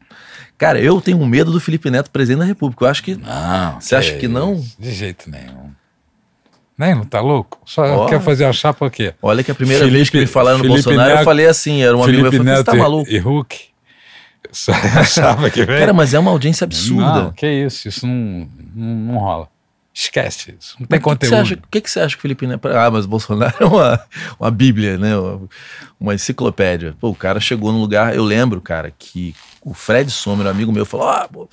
cara, 0.56 0.80
eu 0.80 1.00
tenho 1.00 1.24
medo 1.26 1.50
do 1.50 1.58
Felipe 1.58 1.90
Neto 1.90 2.10
presidente 2.10 2.40
da 2.40 2.44
República. 2.44 2.84
Eu 2.84 2.88
acho 2.88 3.02
que. 3.02 3.16
Não. 3.16 3.80
Você 3.80 3.96
acha 3.96 4.16
que 4.16 4.28
não? 4.28 4.64
De 4.78 4.92
jeito 4.92 5.28
nenhum. 5.28 5.72
Nem, 6.78 6.94
não 6.94 7.04
tá 7.04 7.20
louco? 7.20 7.60
Só 7.64 8.04
oh. 8.04 8.06
quer 8.06 8.20
fazer 8.20 8.44
a 8.44 8.52
chapa 8.52 8.86
o 8.86 8.90
quê? 8.90 9.14
Olha 9.20 9.42
que 9.42 9.50
a 9.50 9.54
primeira 9.54 9.80
Felipe, 9.80 9.96
vez 9.96 10.10
que 10.10 10.18
me 10.18 10.26
falaram 10.26 10.58
no 10.58 10.68
Bolsonaro, 10.68 11.10
Neto, 11.10 11.20
eu 11.20 11.24
falei 11.24 11.46
assim: 11.46 11.82
era 11.82 11.96
um 11.96 12.04
Felipe 12.04 12.28
amigo 12.28 12.44
meu, 12.44 12.56
você 12.56 12.64
tá 12.64 12.74
maluco? 12.74 13.10
E, 13.10 13.16
e 13.16 13.18
Hulk. 13.18 13.71
Achava 14.98 15.50
que 15.50 15.64
vem. 15.64 15.78
Cara, 15.78 15.92
mas 15.92 16.14
é 16.14 16.18
uma 16.18 16.30
audiência 16.30 16.64
absurda. 16.64 17.22
Não, 17.22 17.32
que 17.32 17.46
isso, 17.46 17.88
isso 17.88 18.06
não, 18.06 18.48
não, 18.74 18.94
não 18.94 19.18
rola. 19.18 19.48
Esquece 19.94 20.56
isso. 20.58 20.76
Não 20.80 20.86
tem 20.86 20.98
mas 20.98 21.04
conteúdo. 21.04 21.52
O 21.52 21.68
que, 21.70 21.80
que, 21.80 21.90
você 21.90 22.00
acha 22.00 22.14
que 22.14 22.20
o 22.20 22.22
Felipe 22.22 22.46
Neto. 22.46 22.66
Ah, 22.68 22.90
mas 22.90 23.04
o 23.04 23.08
Bolsonaro 23.08 23.54
é 23.60 23.64
uma, 23.64 24.00
uma 24.40 24.50
bíblia, 24.50 24.96
né? 24.96 25.16
Uma, 25.16 25.40
uma, 26.00 26.14
enciclopédia. 26.14 26.94
Pô, 26.98 27.10
o 27.10 27.14
cara 27.14 27.38
chegou 27.40 27.70
num 27.72 27.80
lugar. 27.80 28.14
Eu 28.14 28.24
lembro, 28.24 28.60
cara, 28.60 28.92
que 28.98 29.34
o 29.60 29.74
Fred 29.74 30.10
Sommer, 30.10 30.46
um 30.46 30.50
amigo 30.50 30.72
meu, 30.72 30.86
falou: 30.86 31.08
Ah, 31.08 31.28
pô. 31.30 31.48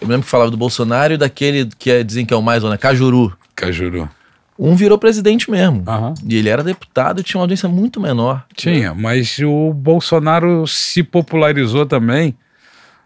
Eu 0.00 0.08
lembro 0.08 0.24
que 0.24 0.30
falava 0.30 0.50
do 0.50 0.56
Bolsonaro 0.56 1.14
e 1.14 1.16
daquele 1.16 1.68
que 1.78 1.90
é, 1.90 2.02
dizem 2.02 2.24
que 2.24 2.32
é 2.32 2.36
o 2.36 2.42
mais, 2.42 2.62
né? 2.62 2.76
Cajuru. 2.76 3.36
Cajuru. 3.54 4.08
Um 4.58 4.76
virou 4.76 4.98
presidente 4.98 5.50
mesmo. 5.50 5.84
Uhum. 5.86 6.14
E 6.28 6.36
ele 6.36 6.48
era 6.48 6.62
deputado 6.62 7.20
e 7.20 7.24
tinha 7.24 7.38
uma 7.38 7.44
audiência 7.44 7.68
muito 7.68 8.00
menor. 8.00 8.44
Tinha, 8.54 8.94
mas 8.94 9.38
o 9.38 9.72
Bolsonaro 9.72 10.66
se 10.66 11.02
popularizou 11.02 11.86
também 11.86 12.36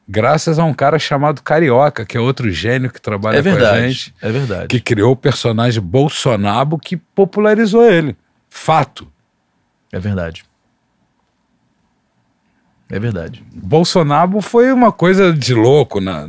graças 0.08 0.58
a 0.58 0.64
um 0.64 0.74
cara 0.74 0.98
chamado 0.98 1.42
Carioca, 1.42 2.04
que 2.04 2.16
é 2.16 2.20
outro 2.20 2.50
gênio 2.50 2.90
que 2.90 3.00
trabalha 3.00 3.38
é 3.38 3.42
verdade, 3.42 3.78
com 3.78 3.84
a 3.84 3.88
gente. 3.88 4.14
É 4.22 4.30
verdade. 4.30 4.66
Que 4.68 4.80
criou 4.80 5.12
o 5.12 5.16
personagem 5.16 5.82
Bolsonaro 5.82 6.78
que 6.78 6.96
popularizou 6.96 7.84
ele. 7.84 8.16
Fato. 8.48 9.08
É 9.92 9.98
verdade. 9.98 10.44
É 12.88 12.98
verdade. 13.00 13.44
Bolsonaro 13.52 14.40
foi 14.40 14.72
uma 14.72 14.92
coisa 14.92 15.32
de 15.32 15.54
louco 15.54 16.00
na, 16.00 16.28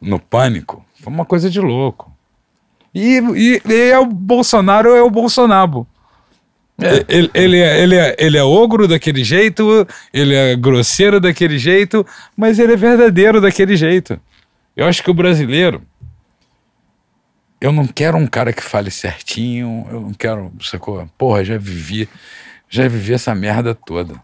no 0.00 0.18
pânico. 0.18 0.84
Foi 1.02 1.12
uma 1.12 1.24
coisa 1.24 1.48
de 1.48 1.60
louco. 1.60 2.12
E, 2.98 3.18
e, 3.36 3.62
e 3.64 3.90
é 3.90 3.98
o 3.98 4.06
Bolsonaro 4.06 4.96
é 4.96 5.02
o 5.02 5.08
Bolsonaro. 5.08 5.86
É. 6.80 7.04
Ele, 7.08 7.30
ele, 7.32 7.58
é, 7.58 7.80
ele, 7.80 7.96
é, 7.96 8.16
ele 8.18 8.38
é 8.38 8.42
ogro 8.42 8.88
daquele 8.88 9.22
jeito, 9.22 9.86
ele 10.12 10.34
é 10.34 10.56
grosseiro 10.56 11.20
daquele 11.20 11.58
jeito, 11.58 12.04
mas 12.36 12.58
ele 12.58 12.72
é 12.72 12.76
verdadeiro 12.76 13.40
daquele 13.40 13.76
jeito. 13.76 14.20
Eu 14.76 14.86
acho 14.86 15.02
que 15.02 15.10
o 15.10 15.14
brasileiro. 15.14 15.82
Eu 17.60 17.72
não 17.72 17.86
quero 17.86 18.16
um 18.16 18.26
cara 18.26 18.52
que 18.52 18.62
fale 18.62 18.90
certinho, 18.90 19.86
eu 19.90 20.00
não 20.00 20.14
quero, 20.14 20.52
sacou? 20.60 21.08
Porra, 21.18 21.44
já 21.44 21.58
vivi, 21.58 22.08
já 22.68 22.86
vivi 22.86 23.14
essa 23.14 23.34
merda 23.34 23.74
toda. 23.74 24.14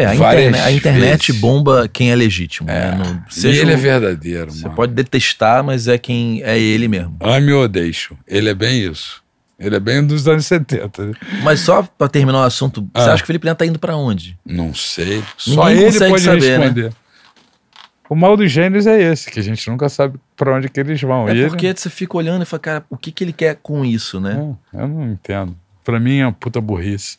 É, 0.00 0.06
a, 0.06 0.14
Várias 0.14 0.48
interne- 0.48 0.66
a 0.66 0.70
internet 0.72 1.26
vezes. 1.28 1.40
bomba 1.40 1.88
quem 1.88 2.10
é 2.10 2.14
legítimo. 2.14 2.66
né? 2.68 2.94
Não- 2.94 3.22
e 3.28 3.34
seja 3.34 3.62
ele 3.62 3.72
é 3.72 3.76
verdadeiro, 3.76 4.50
Você 4.52 4.62
mano. 4.64 4.74
pode 4.76 4.92
detestar, 4.92 5.64
mas 5.64 5.88
é 5.88 5.98
quem 5.98 6.42
é 6.42 6.58
ele 6.58 6.86
mesmo. 6.88 7.16
Ame 7.20 7.52
ou 7.52 7.66
deixo. 7.66 8.16
Ele 8.26 8.48
é 8.48 8.54
bem 8.54 8.80
isso. 8.84 9.22
Ele 9.58 9.74
é 9.74 9.80
bem 9.80 10.06
dos 10.06 10.28
anos 10.28 10.46
70. 10.46 11.06
né? 11.06 11.12
Mas 11.42 11.60
só 11.60 11.82
pra 11.82 12.06
terminar 12.08 12.38
o 12.40 12.44
assunto, 12.44 12.82
você 12.94 13.08
Ah. 13.08 13.12
acha 13.14 13.16
que 13.18 13.24
o 13.24 13.26
Felipe 13.26 13.44
Neto 13.44 13.58
tá 13.58 13.66
indo 13.66 13.78
pra 13.78 13.96
onde? 13.96 14.38
Não 14.46 14.72
sei. 14.72 15.20
Só 15.36 15.66
Ninguém 15.68 15.82
ele 15.82 15.92
consegue 15.92 16.10
pode 16.12 16.22
saber, 16.22 16.40
né? 16.58 16.64
responder. 16.66 16.92
O 18.08 18.14
mal 18.14 18.36
dos 18.36 18.50
gênios 18.50 18.86
é 18.86 19.02
esse, 19.02 19.30
que 19.30 19.38
a 19.40 19.42
gente 19.42 19.68
nunca 19.68 19.88
sabe 19.88 20.18
pra 20.36 20.54
onde 20.56 20.68
que 20.68 20.78
eles 20.80 21.00
vão. 21.02 21.28
É 21.28 21.34
E 21.34 21.38
ele- 21.40 21.48
porque 21.48 21.74
você 21.76 21.90
fica 21.90 22.16
olhando 22.16 22.42
e 22.42 22.46
fala, 22.46 22.60
cara, 22.60 22.84
o 22.88 22.96
que, 22.96 23.10
que 23.12 23.22
ele 23.24 23.32
quer 23.32 23.56
com 23.62 23.84
isso, 23.84 24.18
né? 24.20 24.54
É, 24.72 24.80
eu 24.82 24.88
não 24.88 25.10
entendo. 25.12 25.54
Pra 25.84 25.98
mim 26.00 26.18
é 26.18 26.24
uma 26.26 26.32
puta 26.32 26.60
burrice. 26.60 27.18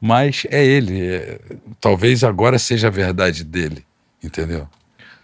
Mas 0.00 0.46
é 0.50 0.64
ele. 0.64 1.00
é- 1.00 1.38
Talvez 1.80 2.24
agora 2.24 2.58
seja 2.58 2.88
a 2.88 2.90
verdade 2.90 3.44
dele. 3.44 3.84
Entendeu? 4.22 4.68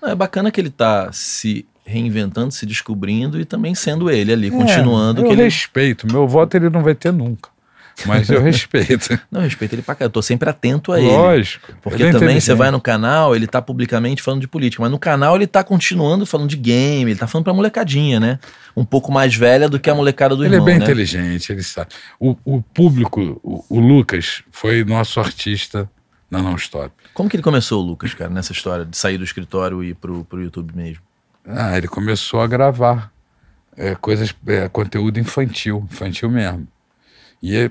Não, 0.00 0.10
é 0.10 0.14
bacana 0.14 0.50
que 0.50 0.60
ele 0.60 0.70
tá 0.70 1.10
se 1.12 1.66
reinventando, 1.84 2.52
se 2.52 2.66
descobrindo 2.66 3.40
e 3.40 3.44
também 3.44 3.74
sendo 3.74 4.10
ele 4.10 4.32
ali, 4.32 4.50
continuando. 4.50 5.20
É, 5.20 5.24
eu 5.24 5.28
que 5.28 5.34
ele... 5.34 5.42
respeito. 5.44 6.06
Meu 6.06 6.26
voto 6.26 6.56
ele 6.56 6.68
não 6.68 6.82
vai 6.82 6.94
ter 6.94 7.12
nunca. 7.12 7.48
Mas 8.04 8.28
eu 8.28 8.42
respeito. 8.42 9.18
Não, 9.30 9.40
eu 9.40 9.44
respeito 9.44 9.74
ele 9.74 9.82
pra 9.82 9.94
cá. 9.94 10.04
Eu 10.04 10.10
tô 10.10 10.20
sempre 10.20 10.48
atento 10.50 10.92
a 10.92 11.00
ele. 11.00 11.08
Lógico. 11.08 11.72
Porque 11.80 12.02
Ele 12.02 12.10
é 12.10 12.18
também 12.18 12.38
você 12.38 12.54
vai 12.54 12.70
no 12.70 12.80
canal, 12.80 13.34
ele 13.34 13.46
tá 13.46 13.62
publicamente 13.62 14.22
falando 14.22 14.40
de 14.40 14.48
política, 14.48 14.82
mas 14.82 14.90
no 14.90 14.98
canal 14.98 15.36
ele 15.36 15.46
tá 15.46 15.64
continuando 15.64 16.26
falando 16.26 16.48
de 16.48 16.56
game, 16.56 17.10
ele 17.10 17.18
tá 17.18 17.26
falando 17.26 17.44
pra 17.44 17.54
molecadinha, 17.54 18.20
né? 18.20 18.38
Um 18.76 18.84
pouco 18.84 19.10
mais 19.10 19.34
velha 19.34 19.68
do 19.68 19.80
que 19.80 19.88
a 19.88 19.94
molecada 19.94 20.36
do 20.36 20.44
Ele 20.44 20.54
é 20.54 20.56
irmão, 20.56 20.66
bem 20.66 20.78
né? 20.78 20.84
inteligente, 20.84 21.50
ele 21.50 21.62
sabe. 21.62 21.90
O, 22.20 22.36
o 22.44 22.60
público, 22.60 23.40
o, 23.42 23.64
o 23.70 23.80
Lucas, 23.80 24.42
foi 24.50 24.84
nosso 24.84 25.18
artista 25.18 25.88
na 26.30 26.42
Non 26.42 26.56
Stop. 26.56 26.92
Como 27.14 27.30
que 27.30 27.36
ele 27.36 27.42
começou, 27.42 27.82
Lucas, 27.82 28.12
cara, 28.12 28.28
nessa 28.28 28.52
história 28.52 28.84
de 28.84 28.96
sair 28.96 29.16
do 29.16 29.24
escritório 29.24 29.82
e 29.82 29.90
ir 29.90 29.94
pro, 29.94 30.24
pro 30.24 30.42
YouTube 30.42 30.72
mesmo? 30.76 31.02
Ah, 31.46 31.78
ele 31.78 31.88
começou 31.88 32.40
a 32.40 32.46
gravar 32.46 33.10
é, 33.76 33.94
coisas, 33.94 34.34
é, 34.46 34.68
conteúdo 34.68 35.20
infantil, 35.20 35.86
infantil 35.90 36.28
mesmo. 36.28 36.66
E 37.42 37.70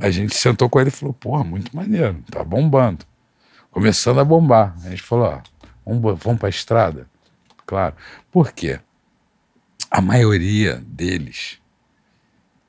a 0.00 0.10
gente 0.10 0.34
sentou 0.34 0.68
com 0.68 0.80
ele 0.80 0.88
e 0.88 0.92
falou, 0.92 1.14
porra, 1.14 1.44
muito 1.44 1.74
maneiro, 1.74 2.22
tá 2.30 2.42
bombando. 2.42 3.04
Começando 3.70 4.20
a 4.20 4.24
bombar. 4.24 4.74
A 4.84 4.90
gente 4.90 5.02
falou, 5.02 5.26
ó, 5.26 5.42
vamos, 5.84 6.22
vamos 6.22 6.40
pra 6.40 6.48
estrada? 6.48 7.08
Claro. 7.66 7.94
Por 8.30 8.52
quê? 8.52 8.80
A 9.90 10.00
maioria 10.00 10.82
deles 10.86 11.58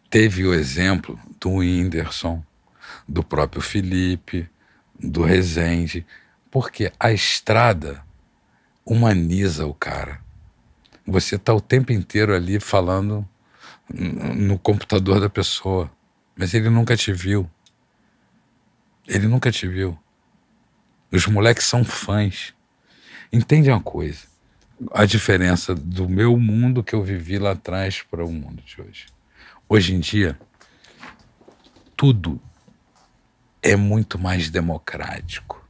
teve 0.09 0.45
o 0.45 0.53
exemplo 0.53 1.19
do 1.39 1.55
Whindersson, 1.55 2.43
do 3.07 3.23
próprio 3.23 3.61
Felipe, 3.61 4.49
do 4.99 5.23
Rezende, 5.23 6.05
porque 6.49 6.91
a 6.99 7.11
estrada 7.11 8.03
humaniza 8.85 9.65
o 9.65 9.73
cara. 9.73 10.21
Você 11.05 11.37
tá 11.37 11.53
o 11.53 11.61
tempo 11.61 11.91
inteiro 11.91 12.33
ali 12.33 12.59
falando 12.59 13.27
no 13.89 14.57
computador 14.57 15.19
da 15.19 15.29
pessoa, 15.29 15.91
mas 16.35 16.53
ele 16.53 16.69
nunca 16.69 16.97
te 16.97 17.13
viu. 17.13 17.49
Ele 19.07 19.27
nunca 19.27 19.51
te 19.51 19.67
viu. 19.67 19.97
Os 21.11 21.25
moleques 21.27 21.65
são 21.65 21.83
fãs. 21.83 22.53
Entende 23.31 23.69
uma 23.69 23.81
coisa? 23.81 24.27
A 24.91 25.05
diferença 25.05 25.73
do 25.73 26.09
meu 26.09 26.37
mundo 26.37 26.83
que 26.83 26.93
eu 26.93 27.03
vivi 27.03 27.37
lá 27.39 27.51
atrás 27.51 28.01
para 28.01 28.25
o 28.25 28.31
mundo 28.31 28.61
de 28.63 28.81
hoje. 28.81 29.05
Hoje 29.69 29.95
em 29.95 29.99
dia, 29.99 30.37
tudo 31.95 32.41
é 33.63 33.75
muito 33.75 34.19
mais 34.19 34.49
democrático. 34.49 35.65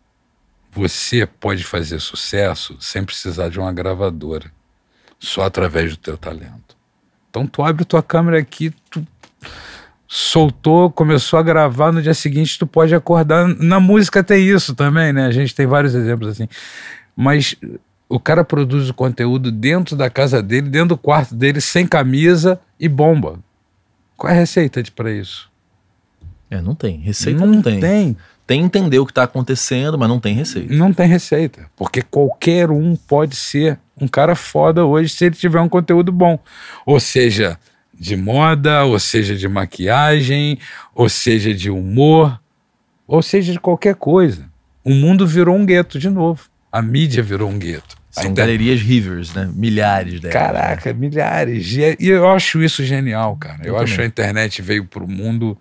Você 0.72 1.26
pode 1.26 1.64
fazer 1.64 2.00
sucesso 2.00 2.76
sem 2.82 3.06
precisar 3.06 3.50
de 3.50 3.60
uma 3.60 3.72
gravadora, 3.72 4.52
só 5.20 5.44
através 5.44 5.92
do 5.92 5.98
teu 5.98 6.18
talento. 6.18 6.76
Então 7.30 7.48
tu 7.48 7.64
abre 7.64 7.86
tua 7.86 8.04
câmera 8.04 8.40
aqui, 8.40 8.72
tu 8.90 9.06
soltou, 10.08 10.92
começou 10.92 11.40
a 11.40 11.44
gravar, 11.44 11.92
no 11.92 12.02
dia 12.02 12.14
seguinte 12.14 12.60
tu 12.60 12.68
pode 12.68 12.94
acordar. 12.94 13.48
Na 13.48 13.80
música 13.80 14.24
tem 14.24 14.46
isso 14.46 14.76
também, 14.76 15.12
né? 15.12 15.26
A 15.26 15.32
gente 15.32 15.54
tem 15.54 15.66
vários 15.66 15.96
exemplos 15.96 16.30
assim. 16.30 16.48
Mas 17.16 17.56
o 18.08 18.20
cara 18.20 18.44
produz 18.44 18.90
o 18.90 18.94
conteúdo 18.94 19.52
dentro 19.52 19.96
da 19.96 20.10
casa 20.10 20.42
dele, 20.42 20.70
dentro 20.70 20.90
do 20.90 20.98
quarto 20.98 21.34
dele, 21.34 21.60
sem 21.60 21.88
camisa 21.88 22.60
e 22.80 22.88
bomba. 22.88 23.40
Qual 24.18 24.32
é 24.32 24.36
a 24.36 24.40
receita 24.40 24.82
para 24.96 25.12
isso? 25.12 25.50
É, 26.50 26.62
não 26.62 26.76
tem. 26.76 26.98
Receita 27.00 27.46
não, 27.46 27.62
tem. 27.62 27.80
tem. 27.80 28.18
Tem 28.48 28.62
entender 28.62 29.00
o 29.00 29.06
que 29.08 29.14
tá 29.14 29.24
acontecendo, 29.24 29.98
mas 29.98 30.08
não 30.08 30.20
tem 30.20 30.36
receita. 30.36 30.72
Não 30.72 30.94
tem 30.94 31.08
receita. 31.08 31.66
Porque 31.76 32.04
qualquer 32.04 32.70
um 32.70 32.96
pode 32.96 33.36
ser 33.36 33.80
um 34.00 34.08
cara 34.08 34.36
foda 34.36 34.86
hoje 34.86 35.10
se 35.10 35.26
ele 35.26 35.36
tiver 35.36 35.60
um 35.60 35.70
conteúdo 35.70 36.12
bom. 36.12 36.38
Ou 36.86 37.00
seja, 37.00 37.58
de 38.00 38.16
moda, 38.16 38.84
ou 38.86 39.00
seja, 39.00 39.36
de 39.36 39.48
maquiagem, 39.48 40.58
ou 40.94 41.08
seja, 41.10 41.54
de 41.54 41.70
humor, 41.70 42.40
ou 43.08 43.22
seja, 43.22 43.52
de 43.54 43.60
qualquer 43.60 43.96
coisa. 43.96 44.50
O 44.84 44.92
mundo 44.94 45.26
virou 45.26 45.56
um 45.56 45.66
gueto 45.66 45.98
de 45.98 46.10
novo. 46.10 46.44
A 46.72 46.82
mídia 46.82 47.24
virou 47.24 47.50
um 47.50 47.58
gueto. 47.58 47.96
São 48.12 48.26
inter- 48.32 48.46
galerias 48.46 48.82
Rivers, 48.82 49.34
né? 49.34 49.50
Milhares 49.54 50.20
delas. 50.22 50.34
Caraca, 50.34 50.94
milhares. 50.94 51.74
E 51.74 51.84
é- 51.84 51.98
e 52.00 52.08
eu 52.08 52.30
acho 52.30 52.64
isso 52.64 52.84
genial, 52.84 53.36
cara. 53.38 53.60
Eu, 53.64 53.74
Eu 53.76 53.80
acho 53.80 53.96
que 53.96 54.02
a 54.02 54.06
internet 54.06 54.62
veio 54.62 54.86
pro 54.86 55.08
mundo 55.08 55.58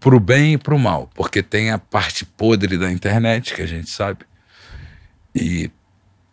pro 0.00 0.18
bem 0.20 0.54
e 0.54 0.58
pro 0.58 0.78
mal, 0.78 1.10
porque 1.14 1.42
tem 1.42 1.70
a 1.70 1.78
parte 1.78 2.24
podre 2.24 2.76
da 2.78 2.90
internet, 2.90 3.54
que 3.54 3.62
a 3.62 3.66
gente 3.66 3.90
sabe, 3.90 4.20
e 5.34 5.70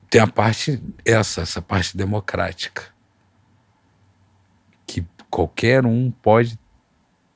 tem 0.09 0.22
a 0.22 0.28
parte 0.28 0.80
essa, 1.05 1.41
essa 1.41 1.61
parte 1.61 1.97
democrática, 1.97 2.84
qualquer 5.30 5.86
um 5.86 6.12
pode 6.12 6.58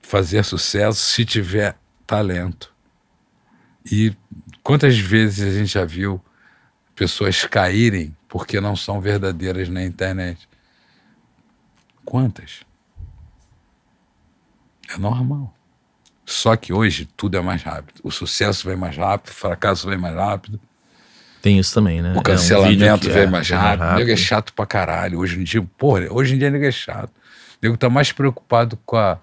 fazer 0.02 0.44
sucesso 0.44 1.00
se 1.00 1.26
tiver 1.26 1.78
talento. 2.06 2.74
E 3.90 4.14
quantas 4.64 4.98
vezes 4.98 5.48
a 5.48 5.58
gente 5.58 5.74
já 5.74 5.86
viu 5.86 6.24
pessoas 6.96 7.44
caírem 7.46 8.16
porque 8.28 8.60
não 8.60 8.76
são 8.76 9.02
verdadeiras 9.02 9.70
na 9.70 9.84
internet? 9.84 10.48
Quantas? 12.06 12.62
É 14.90 14.98
normal. 14.98 15.54
Só 16.26 16.56
que 16.56 16.72
hoje 16.74 17.06
tudo 17.18 17.38
é 17.38 17.42
mais 17.42 17.64
rápido. 17.64 18.00
O 18.04 18.12
sucesso 18.12 18.68
vem 18.68 18.76
mais 18.78 18.96
rápido, 18.98 19.32
o 19.32 19.36
fracasso 19.36 19.88
vem 19.88 19.98
mais 19.98 20.16
rápido, 20.16 20.60
Tem 21.42 21.58
isso 21.58 21.74
também, 21.74 22.04
né? 22.04 22.12
É 22.14 22.16
o 22.16 22.20
um 22.20 22.24
cancelamento 22.24 22.78
vídeo 22.78 23.00
que 23.00 23.10
vem 23.10 23.24
é- 23.24 23.28
mais 23.28 23.50
é 23.50 23.56
rápido. 23.56 23.90
O 23.90 23.96
nego 23.96 24.12
é 24.12 24.16
chato 24.16 24.54
pra 24.54 24.66
caralho. 24.66 25.18
Hoje 25.20 25.40
em 25.40 25.44
dia, 25.44 25.62
porra, 25.76 26.08
hoje 26.12 26.36
em 26.36 26.38
dia 26.38 26.52
nego 26.52 26.66
é 26.66 26.72
chato. 26.72 27.12
Nego 27.62 27.78
tá 27.78 27.90
mais 27.90 28.12
preocupado 28.12 28.78
com 28.86 28.98
a, 28.98 29.20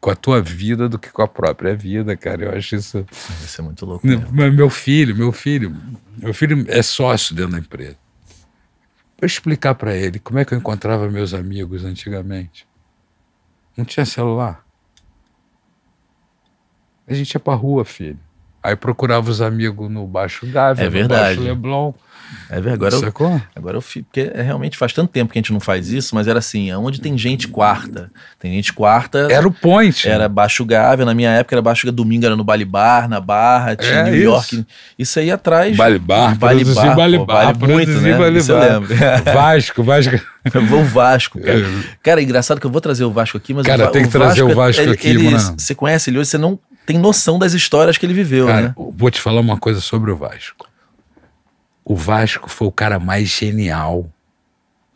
com 0.00 0.10
a 0.10 0.14
tua 0.14 0.40
vida 0.40 0.88
do 0.88 0.98
que 0.98 1.10
com 1.10 1.22
a 1.22 1.28
própria 1.28 1.74
vida, 1.74 2.16
cara. 2.16 2.44
Eu 2.44 2.56
acho 2.56 2.76
isso. 2.76 3.04
Isso 3.10 3.60
é 3.60 3.64
muito 3.64 3.84
louco. 3.84 4.06
mesmo. 4.06 4.52
Meu 4.52 4.70
filho, 4.70 5.16
meu 5.16 5.32
filho, 5.32 5.76
meu 6.16 6.32
filho 6.32 6.64
é 6.68 6.82
sócio 6.82 7.34
dentro 7.34 7.52
da 7.52 7.58
empresa. 7.58 7.96
Vou 9.18 9.26
explicar 9.26 9.74
pra 9.74 9.96
ele 9.96 10.18
como 10.18 10.38
é 10.38 10.44
que 10.44 10.52
eu 10.52 10.58
encontrava 10.58 11.08
meus 11.08 11.32
amigos 11.32 11.84
antigamente. 11.84 12.66
Não 13.76 13.84
tinha 13.84 14.04
celular. 14.06 14.64
A 17.06 17.14
gente 17.14 17.32
ia 17.32 17.40
pra 17.40 17.54
rua, 17.54 17.84
filho. 17.84 18.18
Aí 18.66 18.74
procurava 18.76 19.30
os 19.30 19.40
amigos 19.40 19.88
no 19.90 20.06
Baixo 20.06 20.46
Gávea, 20.46 20.82
É 20.82 20.86
no 20.86 20.90
verdade. 20.90 21.36
Baixo 21.36 21.40
Leblon. 21.42 21.92
É 22.50 22.54
verdade. 22.60 22.74
Agora 22.74 22.94
eu, 22.96 22.98
Sacou? 23.00 23.42
Agora 23.54 23.76
eu 23.76 23.80
fico, 23.80 24.06
porque 24.06 24.32
é, 24.34 24.42
realmente 24.42 24.76
faz 24.76 24.92
tanto 24.92 25.12
tempo 25.12 25.32
que 25.32 25.38
a 25.38 25.40
gente 25.40 25.52
não 25.52 25.60
faz 25.60 25.90
isso, 25.92 26.12
mas 26.12 26.26
era 26.26 26.40
assim, 26.40 26.72
aonde 26.72 27.00
tem 27.00 27.16
gente 27.16 27.46
quarta. 27.46 28.10
Tem 28.40 28.52
gente 28.54 28.72
quarta, 28.72 29.28
Era 29.30 29.46
o 29.46 29.52
point. 29.52 30.08
era 30.08 30.28
Baixo 30.28 30.64
Gávea, 30.64 31.06
na 31.06 31.14
minha 31.14 31.30
época 31.30 31.54
era 31.54 31.62
Baixo 31.62 31.86
Gávea, 31.86 31.94
domingo 31.96 32.26
era 32.26 32.34
no 32.34 32.42
Bali 32.42 32.64
Bar, 32.64 33.08
na 33.08 33.20
Barra, 33.20 33.76
tinha 33.76 33.92
É, 34.00 34.04
New 34.10 34.14
isso. 34.14 34.24
York. 34.24 34.66
Isso 34.98 35.20
aí 35.20 35.30
atrás. 35.30 35.76
Bali 35.76 36.00
Bar, 36.00 36.36
Bali 36.36 36.64
produzir 36.64 36.86
Bar, 36.86 36.96
Bali 36.96 37.18
pô, 37.18 37.26
Bar, 37.26 37.44
vale 37.56 37.72
muito, 37.72 37.86
produzir 37.92 38.10
né? 38.10 38.18
Bali 38.18 38.38
Isso 38.40 38.50
eu 38.52 38.58
Bar. 38.58 38.66
lembro. 38.72 38.94
Vasco, 39.32 39.82
Vasco. 39.84 40.20
Vou 40.68 40.82
Vasco, 40.84 41.40
cara. 41.40 41.60
É. 41.60 41.64
Cara, 42.02 42.20
é 42.20 42.24
engraçado 42.24 42.60
que 42.60 42.66
eu 42.66 42.70
vou 42.72 42.80
trazer 42.80 43.04
o 43.04 43.10
Vasco 43.12 43.36
aqui, 43.36 43.54
mas 43.54 43.64
Cara, 43.66 43.86
o, 43.88 43.90
tem 43.92 44.02
que 44.04 44.08
trazer 44.10 44.42
o 44.42 44.52
Vasco 44.54 44.82
ele- 44.82 44.92
aqui, 44.94 45.08
ele- 45.08 45.30
mano. 45.30 45.54
Você 45.56 45.74
conhece 45.76 46.10
ele 46.10 46.18
hoje, 46.18 46.30
você 46.30 46.38
não 46.38 46.58
tem 46.86 46.98
noção 46.98 47.38
das 47.38 47.52
histórias 47.52 47.98
que 47.98 48.06
ele 48.06 48.14
viveu, 48.14 48.46
Cara, 48.46 48.68
né? 48.68 48.74
vou 48.76 49.10
te 49.10 49.20
falar 49.20 49.40
uma 49.40 49.58
coisa 49.58 49.80
sobre 49.80 50.10
o 50.10 50.16
Vasco. 50.16 50.68
O 51.84 51.96
Vasco 51.96 52.48
foi 52.48 52.68
o 52.68 52.72
cara 52.72 52.98
mais 52.98 53.28
genial 53.28 54.10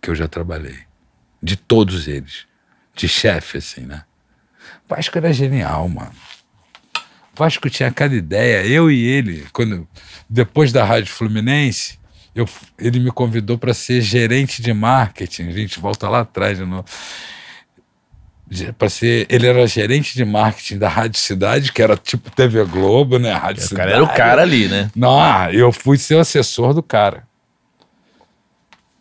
que 0.01 0.11
eu 0.11 0.15
já 0.15 0.27
trabalhei. 0.27 0.79
De 1.43 1.57
todos 1.57 2.09
eles. 2.09 2.47
De 2.95 3.09
chefe, 3.09 3.59
assim, 3.59 3.83
né? 3.83 4.05
Vasco 4.89 5.17
era 5.17 5.33
genial, 5.33 5.89
mano. 5.89 6.13
Vasco 7.35 7.71
tinha 7.71 7.91
cada 7.91 8.15
ideia. 8.15 8.67
Eu 8.67 8.91
e 8.91 9.05
ele, 9.05 9.47
quando 9.53 9.89
depois 10.29 10.73
da 10.73 10.85
Rádio 10.85 11.13
Fluminense, 11.13 11.99
eu, 12.35 12.49
ele 12.79 13.01
me 13.01 13.11
convidou 13.11 13.57
para 13.57 13.73
ser 13.73 14.01
gerente 14.01 14.63
de 14.63 14.73
marketing. 14.73 15.49
A 15.49 15.53
gente 15.53 15.81
volta 15.81 16.09
lá 16.09 16.21
atrás 16.21 16.59
de 16.59 16.65
novo. 16.65 16.85
Para 18.77 18.89
ser, 18.89 19.27
ele 19.31 19.47
era 19.47 19.65
gerente 19.67 20.15
de 20.15 20.25
marketing 20.25 20.79
da 20.79 20.89
Rádio 20.89 21.21
Cidade, 21.21 21.73
que 21.73 21.81
era 21.81 21.97
tipo 21.97 22.31
TV 22.31 22.65
Globo, 22.65 23.19
né? 23.19 23.33
Rádio 23.33 23.63
O 23.63 23.69
Cidade. 23.69 23.89
cara 23.89 23.97
era 23.97 24.05
o 24.05 24.15
cara 24.17 24.43
ali, 24.43 24.67
né? 24.69 24.91
Não, 24.97 25.51
eu 25.51 25.71
fui 25.71 25.97
ser 25.97 26.17
o 26.17 26.21
assessor 26.21 26.75
do 26.75 26.83
cara. 26.83 27.29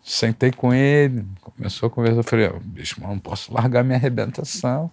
Sentei 0.04 0.52
com 0.52 0.74
ele, 0.74 1.26
começou 1.42 1.88
a 1.88 1.90
conversar. 1.90 2.20
Eu 2.20 2.24
falei, 2.24 2.48
"Ó, 2.48 2.60
bicho, 2.64 3.00
não 3.02 3.20
posso 3.20 3.54
largar 3.54 3.84
minha 3.84 3.98
arrebentação, 3.98 4.90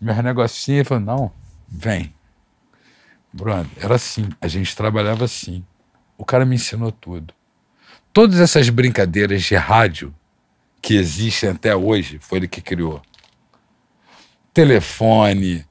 meus 0.00 0.16
negocinhos. 0.18 0.78
Ele 0.80 0.84
falou, 0.88 1.04
não, 1.04 1.32
vem. 1.68 2.12
Brother, 3.32 3.66
era 3.80 3.94
assim, 3.94 4.28
a 4.40 4.48
gente 4.48 4.74
trabalhava 4.74 5.24
assim. 5.24 5.64
O 6.18 6.24
cara 6.24 6.44
me 6.44 6.56
ensinou 6.56 6.90
tudo. 6.90 7.32
Todas 8.12 8.40
essas 8.40 8.68
brincadeiras 8.68 9.42
de 9.42 9.54
rádio 9.54 10.12
que 10.82 10.94
existem 10.94 11.50
até 11.50 11.76
hoje, 11.76 12.18
foi 12.20 12.38
ele 12.38 12.48
que 12.48 12.60
criou. 12.60 13.00
Telefone, 14.64 15.64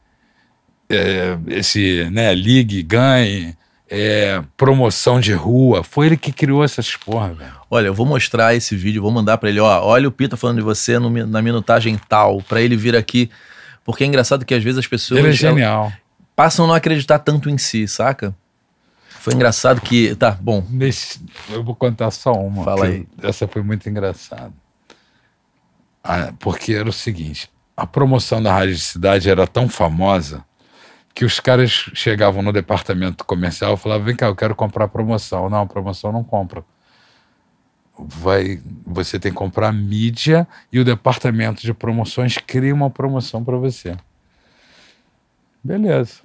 é, 0.90 1.38
esse, 1.48 2.10
né, 2.12 2.34
ligue, 2.34 2.82
ganhe, 2.82 3.56
é, 3.88 4.42
promoção 4.58 5.20
de 5.20 5.32
rua, 5.34 5.84
foi 5.84 6.08
ele 6.08 6.18
que 6.18 6.32
criou 6.32 6.64
essas 6.64 6.96
porra, 6.96 7.32
velho. 7.34 7.54
Olha, 7.70 7.88
eu 7.88 7.94
vou 7.94 8.06
mostrar 8.06 8.56
esse 8.56 8.76
vídeo, 8.76 9.02
vou 9.02 9.12
mandar 9.12 9.38
pra 9.38 9.48
ele, 9.50 9.60
ó, 9.60 9.84
olha 9.86 10.08
o 10.08 10.12
Pita 10.12 10.36
falando 10.36 10.58
de 10.58 10.64
você 10.64 10.98
no 10.98 11.10
na 11.28 11.40
minutagem 11.42 12.00
tal, 12.10 12.42
pra 12.42 12.62
ele 12.62 12.76
vir 12.76 12.96
aqui, 12.96 13.30
porque 13.86 14.04
é 14.04 14.08
engraçado 14.08 14.44
que 14.44 14.56
às 14.56 14.64
vezes 14.64 14.80
as 14.80 14.88
pessoas 14.88 15.20
Ele 15.20 15.30
é 15.30 15.34
genial. 15.34 15.94
passam 16.36 16.66
a 16.66 16.68
não 16.70 16.76
acreditar 16.76 17.20
tanto 17.20 17.48
em 17.50 17.58
si, 17.60 17.88
saca? 17.88 18.36
Foi 19.20 19.34
engraçado 19.36 19.82
que, 19.82 20.16
tá, 20.16 20.32
bom, 20.32 20.66
Nesse- 20.70 21.20
eu 21.52 21.64
vou 21.64 21.76
contar 21.76 22.10
só 22.10 22.32
uma. 22.34 22.64
Fala 22.64 22.86
aí. 22.86 23.06
Essa 23.22 23.48
foi 23.48 23.62
muito 23.62 23.88
engraçada. 23.88 24.54
Ah, 26.04 26.34
porque 26.40 26.74
era 26.74 26.88
o 26.90 26.94
seguinte: 26.94 27.50
a 27.80 27.88
promoção 27.88 28.44
da 28.44 28.54
Rádio 28.54 28.78
Cidade 28.78 29.30
era 29.30 29.48
tão 29.48 29.70
famosa 29.70 30.44
que 31.16 31.24
os 31.24 31.40
caras 31.40 31.72
chegavam 31.94 32.42
no 32.42 32.52
departamento 32.52 33.24
comercial 33.24 33.74
e 33.74 33.78
falavam: 33.78 34.06
vem 34.06 34.16
cá, 34.16 34.28
eu 34.28 34.36
quero 34.36 34.54
comprar 34.54 34.90
promoção. 34.90 35.50
Não, 35.50 35.66
promoção 35.66 36.12
não 36.12 36.24
compra. 36.24 36.64
Vai, 37.98 38.62
você 38.86 39.18
tem 39.18 39.32
que 39.32 39.38
comprar 39.38 39.72
mídia 39.72 40.48
e 40.72 40.80
o 40.80 40.86
departamento 40.86 41.62
de 41.62 41.74
promoções 41.74 42.38
cria 42.38 42.74
uma 42.74 42.90
promoção 42.90 43.44
para 43.44 43.56
você. 43.58 43.98
Beleza. 45.64 46.22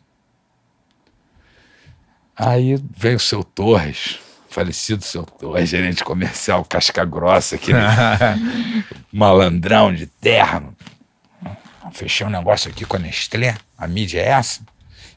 Aí 2.37 2.83
veio 2.97 3.17
o 3.17 3.21
seu 3.21 3.45
Torres, 3.45 4.19
falecido 4.49 5.05
seu 5.05 5.25
Torres, 5.25 5.69
gerente 5.69 6.03
comercial, 6.03 6.65
casca 6.65 7.05
grossa, 7.05 7.55
aquele 7.55 7.79
malandrão 9.13 9.93
de 9.93 10.07
terno. 10.07 10.77
Fechei 11.95 12.27
um 12.27 12.31
negócio 12.31 12.69
aqui 12.69 12.85
com 12.85 12.97
a 12.97 12.99
Nestlé, 12.99 13.57
a 13.79 13.87
mídia 13.87 14.21
é 14.21 14.31
essa, 14.31 14.63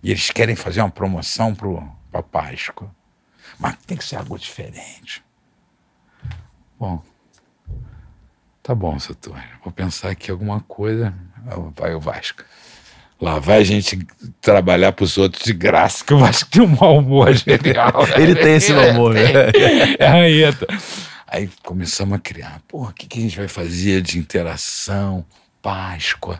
e 0.03 0.11
eles 0.11 0.29
querem 0.29 0.55
fazer 0.55 0.79
uma 0.79 0.91
promoção 0.91 1.55
para 1.55 2.21
Páscoa. 2.21 2.91
Mas 3.57 3.77
tem 3.87 3.97
que 3.97 4.05
ser 4.05 4.17
algo 4.17 4.37
diferente. 4.37 5.23
Bom, 6.79 7.01
tá 8.61 8.75
bom, 8.75 8.95
Torres, 9.19 9.43
vou 9.63 9.73
pensar 9.73 10.11
aqui 10.11 10.29
alguma 10.29 10.59
coisa. 10.61 11.11
Vai 11.75 11.95
o 11.95 11.99
Vasco. 11.99 12.43
Lá 13.19 13.39
vai 13.39 13.57
a 13.57 13.63
gente 13.63 14.05
trabalhar 14.39 14.91
pros 14.91 15.17
outros 15.17 15.43
de 15.43 15.53
graça, 15.53 16.05
que 16.05 16.13
o 16.13 16.19
Vasco 16.19 16.47
tem 16.51 16.61
um 16.61 16.67
mau 16.67 16.99
humor 16.99 17.33
genial. 17.33 18.07
Ele 18.15 18.35
tem 18.35 18.57
esse 18.57 18.71
mau 18.71 18.87
humor, 18.91 19.15
né? 19.15 19.31
É 19.97 20.07
ranheta. 20.07 20.67
Aí 21.25 21.49
começamos 21.63 22.15
a 22.15 22.19
criar. 22.19 22.61
Porra, 22.67 22.91
o 22.91 22.93
que, 22.93 23.07
que 23.07 23.17
a 23.17 23.21
gente 23.23 23.35
vai 23.35 23.47
fazer 23.47 24.03
de 24.03 24.19
interação? 24.19 25.25
Páscoa. 25.59 26.39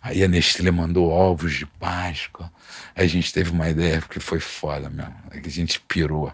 Aí 0.00 0.22
a 0.22 0.28
Nestlé 0.28 0.70
mandou 0.70 1.10
ovos 1.10 1.54
de 1.54 1.66
Páscoa. 1.66 2.52
Aí 2.94 3.04
a 3.04 3.08
gente 3.08 3.32
teve 3.32 3.50
uma 3.50 3.68
ideia 3.68 4.00
que 4.02 4.20
foi 4.20 4.40
foda 4.40 4.88
mesmo. 4.88 5.14
Aí 5.30 5.40
que 5.40 5.48
a 5.48 5.52
gente 5.52 5.80
pirou. 5.80 6.32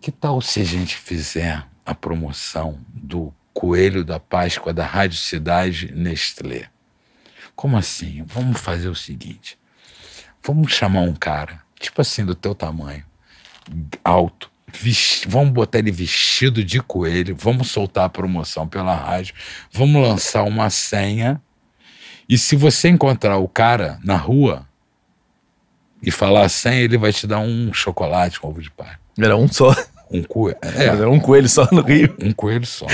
Que 0.00 0.10
tal 0.10 0.40
se 0.40 0.60
a 0.60 0.64
gente 0.64 0.96
fizer 0.96 1.64
a 1.84 1.94
promoção 1.94 2.80
do 2.88 3.32
Coelho 3.52 4.04
da 4.04 4.18
Páscoa 4.18 4.72
da 4.72 4.86
Rádio 4.86 5.18
Cidade 5.18 5.92
Nestlé? 5.94 6.70
Como 7.54 7.76
assim? 7.76 8.22
Vamos 8.26 8.60
fazer 8.60 8.88
o 8.88 8.94
seguinte: 8.94 9.58
vamos 10.42 10.72
chamar 10.72 11.02
um 11.02 11.14
cara, 11.14 11.62
tipo 11.78 12.00
assim, 12.00 12.24
do 12.24 12.34
teu 12.34 12.54
tamanho, 12.54 13.04
alto, 14.04 14.51
vesti- 14.72 15.28
vamos 15.28 15.52
botar 15.52 15.78
ele 15.78 15.90
vestido 15.92 16.64
de 16.64 16.80
coelho, 16.80 17.36
vamos 17.38 17.70
soltar 17.70 18.04
a 18.04 18.08
promoção 18.08 18.66
pela 18.66 18.94
rádio, 18.94 19.34
vamos 19.72 20.02
lançar 20.06 20.42
uma 20.44 20.70
senha. 20.70 21.40
E 22.28 22.38
se 22.38 22.56
você 22.56 22.88
encontrar 22.88 23.36
o 23.38 23.48
cara 23.48 23.98
na 24.04 24.16
rua 24.16 24.66
e 26.02 26.10
falar 26.10 26.44
a 26.44 26.48
senha, 26.48 26.80
ele 26.80 26.96
vai 26.98 27.12
te 27.12 27.26
dar 27.26 27.38
um 27.38 27.72
chocolate 27.72 28.40
com 28.40 28.48
ovo 28.48 28.60
de 28.62 28.70
pai. 28.70 28.92
Era 29.18 29.36
um 29.36 29.46
só. 29.48 29.74
Um 30.10 30.22
coelho. 30.22 30.58
É, 30.62 30.84
Era 30.86 31.10
um 31.10 31.20
coelho 31.20 31.48
só 31.48 31.66
no 31.72 31.80
Rio. 31.82 32.14
um 32.20 32.32
coelho 32.32 32.66
só. 32.66 32.86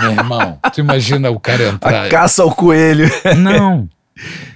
Meu 0.00 0.12
irmão, 0.12 0.58
tu 0.72 0.80
imagina 0.80 1.30
o 1.30 1.38
cara 1.40 1.64
entrar. 1.68 2.06
A 2.06 2.08
caça 2.08 2.42
ao 2.42 2.54
coelho. 2.54 3.10
Não, 3.38 3.88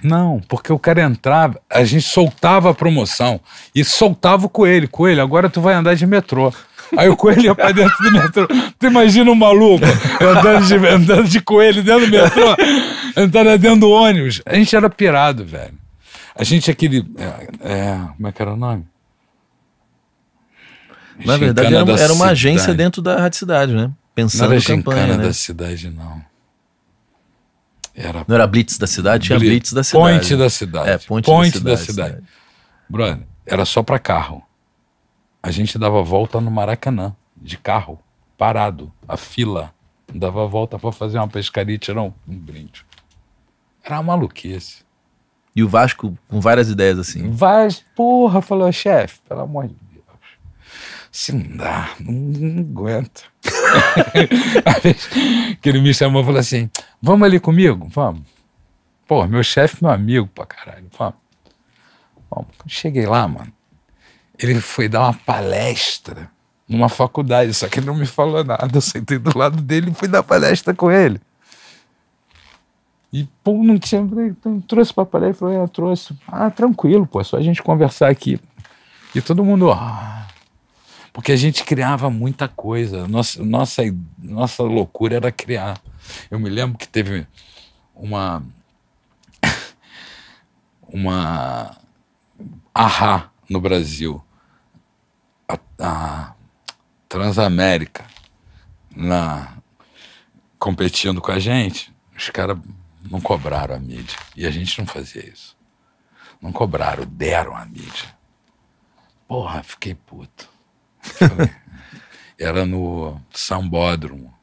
não, 0.03 0.39
porque 0.47 0.71
o 0.71 0.77
cara 0.77 1.01
entrava, 1.01 1.59
a 1.69 1.83
gente 1.83 2.05
soltava 2.05 2.69
a 2.69 2.73
promoção 2.73 3.39
e 3.73 3.83
soltava 3.83 4.45
o 4.45 4.49
coelho. 4.49 4.87
Coelho, 4.89 5.21
agora 5.21 5.49
tu 5.49 5.59
vai 5.61 5.73
andar 5.73 5.95
de 5.95 6.05
metrô. 6.05 6.53
Aí 6.95 7.09
o 7.09 7.17
coelho 7.17 7.41
ia 7.41 7.55
pra 7.55 7.71
dentro 7.71 7.97
do 8.03 8.11
metrô. 8.11 8.47
Tu 8.77 8.85
imagina 8.85 9.29
um 9.31 9.35
maluco 9.35 9.83
andando 10.21 10.65
de, 10.67 10.75
andando 10.87 11.27
de 11.27 11.41
coelho 11.41 11.81
dentro 11.83 12.05
do 12.05 12.11
metrô, 12.11 12.55
entrando 13.17 13.57
dentro 13.57 13.79
do 13.79 13.89
ônibus. 13.89 14.41
A 14.45 14.53
gente 14.53 14.75
era 14.75 14.87
pirado, 14.89 15.43
velho. 15.43 15.73
A 16.37 16.43
gente 16.43 16.69
aquele. 16.69 17.03
É, 17.17 17.71
é, 17.73 17.99
como 18.15 18.27
é 18.27 18.31
que 18.31 18.41
era 18.41 18.53
o 18.53 18.57
nome? 18.57 18.85
Na 21.25 21.37
verdade, 21.37 21.73
era, 21.73 21.83
uma- 21.85 21.99
era 21.99 22.13
uma 22.13 22.27
agência 22.27 22.73
dentro 22.73 23.01
da 23.01 23.17
Rádio 23.19 23.39
Cidade, 23.39 23.73
né? 23.73 23.83
Não 23.83 23.95
Pensando 24.13 24.53
era 24.53 24.61
campanha, 24.61 25.01
gincana 25.01 25.17
né? 25.17 25.27
da 25.27 25.33
cidade, 25.33 25.89
não. 25.89 26.21
Era 27.95 28.25
Não 28.27 28.35
era 28.35 28.45
Blitz 28.45 28.77
da 28.77 28.85
cidade? 28.85 29.27
Tinha 29.27 29.39
Blitz, 29.39 29.71
da 29.71 29.83
cidade. 29.83 30.19
Ponte 30.19 30.35
da 30.35 30.49
cidade. 30.49 30.89
É, 30.89 30.97
Ponte, 30.97 31.59
da 31.61 31.77
cidade. 31.77 32.21
Brother, 32.89 33.25
era 33.45 33.63
só 33.63 33.81
pra 33.81 33.97
carro. 33.97 34.43
A 35.41 35.49
gente 35.49 35.77
dava 35.77 36.03
volta 36.03 36.41
no 36.41 36.51
Maracanã, 36.51 37.15
de 37.37 37.57
carro, 37.57 37.99
parado, 38.37 38.91
a 39.07 39.15
fila. 39.15 39.73
Dava 40.13 40.45
volta 40.45 40.77
pra 40.77 40.91
fazer 40.91 41.17
uma 41.17 41.27
pescaria 41.27 41.75
e 41.75 41.79
tirar 41.79 42.01
um, 42.01 42.13
um 42.27 42.37
brinde. 42.37 42.85
Era 43.83 43.95
uma 43.95 44.15
maluquice. 44.15 44.83
E 45.55 45.63
o 45.63 45.69
Vasco 45.69 46.17
com 46.27 46.41
várias 46.41 46.69
ideias 46.69 46.99
assim. 46.99 47.31
Vai, 47.31 47.69
porra, 47.95 48.41
falou, 48.41 48.69
chefe, 48.71 49.19
pelo 49.27 49.41
amor 49.41 49.67
de 49.67 49.75
Deus. 49.75 49.84
Se 51.15 51.31
não 51.31 51.55
dá, 51.55 51.95
não, 51.97 52.11
não 52.11 52.59
aguento. 52.59 53.31
Vez 54.83 55.07
que 55.61 55.69
ele 55.69 55.79
me 55.79 55.93
chamou 55.93 56.21
e 56.21 56.25
falou 56.25 56.41
assim: 56.41 56.69
vamos 57.01 57.25
ali 57.25 57.39
comigo? 57.39 57.87
Vamos. 57.89 58.23
Pô, 59.07 59.25
meu 59.25 59.41
chefe, 59.41 59.81
meu 59.81 59.93
amigo 59.93 60.27
pra 60.27 60.45
caralho, 60.45 60.87
vamos. 60.99 61.15
Quando 62.29 62.45
cheguei 62.67 63.05
lá, 63.05 63.25
mano, 63.29 63.49
ele 64.37 64.59
foi 64.59 64.89
dar 64.89 65.03
uma 65.03 65.13
palestra 65.13 66.29
numa 66.67 66.89
faculdade, 66.89 67.53
só 67.53 67.69
que 67.69 67.79
ele 67.79 67.85
não 67.85 67.95
me 67.95 68.05
falou 68.05 68.43
nada. 68.43 68.67
Eu 68.73 68.81
sentei 68.81 69.17
do 69.17 69.37
lado 69.37 69.61
dele 69.61 69.91
e 69.91 69.93
fui 69.93 70.09
dar 70.09 70.21
palestra 70.21 70.73
com 70.73 70.91
ele. 70.91 71.21
E, 73.13 73.23
pô, 73.41 73.53
não 73.63 73.79
tinha. 73.79 74.01
Então, 74.01 74.59
trouxe 74.59 74.93
pra 74.93 75.05
palestra, 75.05 75.47
ele 75.47 75.53
falou, 75.53 75.63
eu 75.63 75.69
trouxe. 75.69 76.13
Ah, 76.27 76.51
tranquilo, 76.51 77.07
pô, 77.07 77.21
é 77.21 77.23
só 77.23 77.37
a 77.37 77.41
gente 77.41 77.63
conversar 77.63 78.09
aqui. 78.09 78.37
E 79.15 79.21
todo 79.21 79.45
mundo. 79.45 79.71
Ah, 79.71 80.24
porque 81.15 81.31
a 81.31 81.37
gente 81.37 81.63
criava 81.63 82.09
muita 82.09 82.45
coisa. 82.45 83.07
Nossa, 83.07 83.41
nossa, 83.41 83.83
nossa 84.19 84.63
loucura 84.63 85.15
era 85.15 85.31
criar. 85.31 85.81
Eu 86.29 86.37
me 86.37 86.49
lembro 86.49 86.77
que 86.77 86.85
teve 86.85 87.25
uma. 87.95 88.43
Uma. 90.89 91.77
Ahá 92.73 93.31
no 93.49 93.61
Brasil. 93.61 94.21
A, 95.47 95.57
a 95.79 96.35
Transamérica. 97.07 98.05
Na, 98.93 99.55
competindo 100.59 101.21
com 101.21 101.31
a 101.31 101.39
gente, 101.39 101.93
os 102.13 102.29
caras 102.29 102.57
não 103.09 103.21
cobraram 103.21 103.73
a 103.73 103.79
mídia. 103.79 104.19
E 104.35 104.45
a 104.45 104.51
gente 104.51 104.77
não 104.79 104.85
fazia 104.85 105.25
isso. 105.25 105.55
Não 106.41 106.51
cobraram, 106.51 107.05
deram 107.05 107.55
a 107.55 107.65
mídia. 107.65 108.13
Porra, 109.29 109.63
fiquei 109.63 109.95
puto. 109.95 110.54
Era 112.39 112.65
no 112.65 113.19
Sambódromo. 113.31 114.33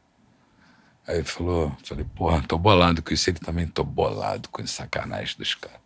Aí 1.06 1.16
ele 1.16 1.24
falou, 1.24 1.76
falei, 1.84 2.04
porra, 2.14 2.42
tô 2.42 2.56
bolado 2.56 3.02
com 3.02 3.12
isso. 3.12 3.28
Ele 3.28 3.38
também 3.38 3.66
tô 3.66 3.84
bolado 3.84 4.48
com 4.48 4.62
esse 4.62 4.72
sacanagem 4.72 5.36
dos 5.36 5.54
caras. 5.54 5.80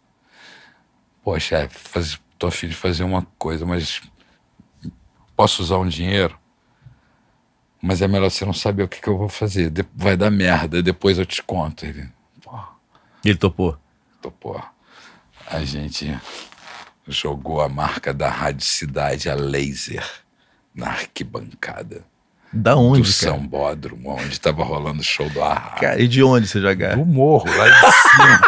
Pô, 1.24 1.39
chefe, 1.41 1.77
faz, 1.79 2.20
tô 2.39 2.47
afim 2.47 2.68
de 2.68 2.74
fazer 2.77 3.03
uma 3.03 3.27
coisa, 3.39 3.66
mas 3.66 4.01
posso 5.35 5.62
usar 5.62 5.79
um 5.79 5.89
dinheiro? 5.89 6.39
Mas 7.83 8.01
é 8.03 8.09
melhor 8.09 8.31
você 8.31 8.45
não 8.45 8.53
saber 8.53 8.85
o 8.85 8.89
que, 8.89 9.01
que 9.01 9.09
eu 9.09 9.18
vou 9.18 9.29
fazer. 9.29 9.70
De- 9.70 9.87
vai 9.95 10.16
dar 10.16 10.31
merda, 10.31 10.83
depois 10.83 11.18
eu 11.18 11.27
te 11.27 11.43
conto. 11.43 11.85
Ele, 11.85 12.09
porra, 12.43 12.68
Ele 13.24 13.37
topou. 13.37 13.77
topou. 14.22 14.62
A 15.47 15.64
gente 15.64 16.16
jogou 17.09 17.61
a 17.61 17.68
marca 17.68 18.12
da 18.14 18.29
Rádio 18.29 18.64
Cidade 18.66 19.29
a 19.31 19.35
laser 19.35 20.05
na 20.77 20.89
arquibancada 20.89 22.05
Da 22.53 22.74
do 22.74 22.81
onde, 22.81 23.03
cara? 23.03 23.35
Sambódromo, 23.37 24.11
onde 24.11 24.33
estava 24.33 24.62
rolando 24.62 25.01
o 25.01 25.05
show 25.05 25.29
do 25.31 25.43
Arra. 25.43 25.77
Cara, 25.81 26.01
e 26.01 26.07
de 26.07 26.22
onde 26.22 26.47
você 26.47 26.61
jogar? 26.61 26.97
Do 26.97 27.07
morro, 27.07 27.47
lá 27.49 27.68
de 27.68 27.81
cima. 28.12 28.41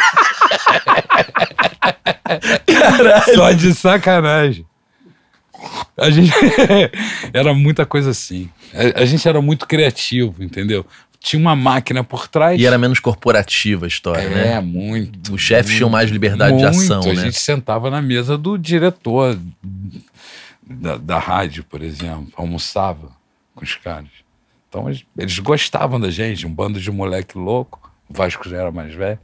Só 3.35 3.53
de 3.53 3.74
sacanagem. 3.74 4.66
A 5.97 6.11
gente 6.11 6.33
era 7.33 7.53
muita 7.53 7.85
coisa 7.85 8.11
assim. 8.11 8.49
A, 8.72 9.03
a 9.03 9.05
gente 9.05 9.26
era 9.26 9.41
muito 9.41 9.66
criativo, 9.66 10.43
entendeu? 10.43 10.87
Tinha 11.18 11.41
uma 11.41 11.57
máquina 11.57 12.05
por 12.05 12.29
trás. 12.29 12.61
E 12.61 12.64
era 12.64 12.79
menos 12.79 13.01
corporativa 13.01 13.87
a 13.87 13.89
história, 13.89 14.20
é, 14.20 14.29
né? 14.29 14.61
muito. 14.61 15.35
Os 15.35 15.43
chefes 15.43 15.74
tinham 15.76 15.91
mais 15.91 16.11
liberdade 16.11 16.57
de 16.57 16.62
muito. 16.62 16.79
ação, 16.79 17.03
A 17.03 17.14
né? 17.14 17.24
gente 17.24 17.39
sentava 17.41 17.91
na 17.91 18.01
mesa 18.01 18.39
do 18.39 18.57
diretor 18.57 19.37
da, 20.69 20.97
da 20.97 21.19
rádio, 21.19 21.64
por 21.64 21.83
exemplo, 21.83 22.29
almoçava 22.37 23.11
com 23.55 23.64
os 23.64 23.75
caras. 23.77 24.09
Então 24.69 24.89
eles, 24.89 25.05
eles 25.16 25.39
gostavam 25.39 25.99
da 25.99 26.11
gente, 26.11 26.47
um 26.47 26.53
bando 26.53 26.81
de 26.81 26.91
moleque 26.91 27.37
louco. 27.39 27.91
O 28.09 28.14
Vasco 28.14 28.49
já 28.49 28.59
era 28.59 28.71
mais 28.71 28.95
velho. 28.95 29.19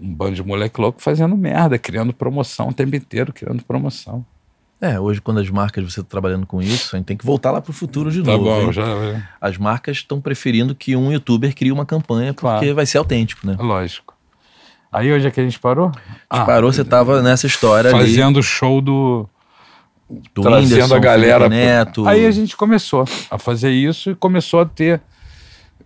Um 0.00 0.12
bando 0.12 0.34
de 0.34 0.42
moleque 0.42 0.80
louco 0.80 1.00
fazendo 1.00 1.36
merda, 1.36 1.78
criando 1.78 2.12
promoção 2.12 2.68
o 2.68 2.72
tempo 2.72 2.96
inteiro, 2.96 3.32
criando 3.32 3.62
promoção. 3.62 4.24
É, 4.80 4.98
hoje 4.98 5.20
quando 5.20 5.38
as 5.40 5.48
marcas, 5.48 5.84
você 5.92 6.02
tá 6.02 6.08
trabalhando 6.10 6.46
com 6.46 6.60
isso, 6.60 6.94
a 6.94 6.98
gente 6.98 7.06
tem 7.06 7.16
que 7.16 7.24
voltar 7.24 7.50
lá 7.52 7.60
pro 7.60 7.72
futuro 7.72 8.10
de 8.10 8.22
Tá 8.22 8.32
novo. 8.32 8.44
bom, 8.44 8.72
já. 8.72 8.84
As 9.40 9.56
marcas 9.56 9.98
estão 9.98 10.20
preferindo 10.20 10.74
que 10.74 10.96
um 10.96 11.12
youtuber 11.12 11.54
crie 11.54 11.70
uma 11.72 11.86
campanha 11.86 12.34
porque 12.34 12.40
Claro. 12.58 12.74
vai 12.74 12.84
ser 12.84 12.98
autêntico, 12.98 13.46
né? 13.46 13.56
Lógico. 13.58 14.12
Aí 14.92 15.10
hoje 15.12 15.26
é 15.26 15.30
que 15.30 15.40
a 15.40 15.44
gente 15.44 15.58
parou? 15.58 15.90
Ah, 16.28 16.44
Parou, 16.44 16.72
você 16.72 16.84
tava 16.84 17.22
nessa 17.22 17.46
história 17.46 17.90
ali 17.90 17.98
fazendo 17.98 18.38
o 18.38 18.42
show 18.42 18.80
do, 18.80 19.28
do 20.08 20.42
trazendo 20.42 20.70
Whindersson, 20.70 20.94
a 20.94 20.98
galera. 20.98 21.44
Felipe 21.48 21.64
Neto. 21.66 22.06
Aí 22.08 22.26
a 22.26 22.30
gente 22.30 22.56
começou 22.56 23.04
a 23.30 23.38
fazer 23.38 23.70
isso 23.70 24.10
e 24.10 24.14
começou 24.14 24.60
a 24.60 24.66
ter 24.66 25.00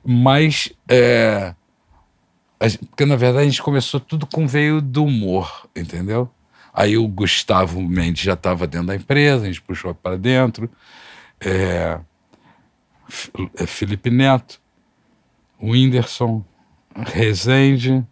mais. 0.05 0.73
é, 0.89 1.55
gente- 2.63 2.85
porque 2.87 3.05
na 3.07 3.17
verdade 3.17 3.45
a 3.45 3.49
gente 3.49 3.63
começou 3.63 4.01
tudo 4.01 4.27
com 4.27 4.47
veio 4.47 4.81
do 4.81 5.05
humor, 5.05 5.69
entendeu? 5.77 6.31
Aí 6.75 6.97
o 6.97 7.07
Gustavo 7.09 7.81
Mendes 7.83 8.23
já 8.23 8.35
estava 8.35 8.67
dentro 8.67 8.89
da 8.89 8.95
empresa, 8.97 9.45
a 9.45 9.47
gente 9.47 9.63
puxou 9.63 9.95
para 9.95 10.17
dentro. 10.17 10.71
É, 11.41 11.99
é, 13.57 13.67
Felipe 13.67 14.11
Neto, 14.11 14.61
o 15.59 15.71
Whindersson, 15.73 16.45
Rezende. 16.97 18.05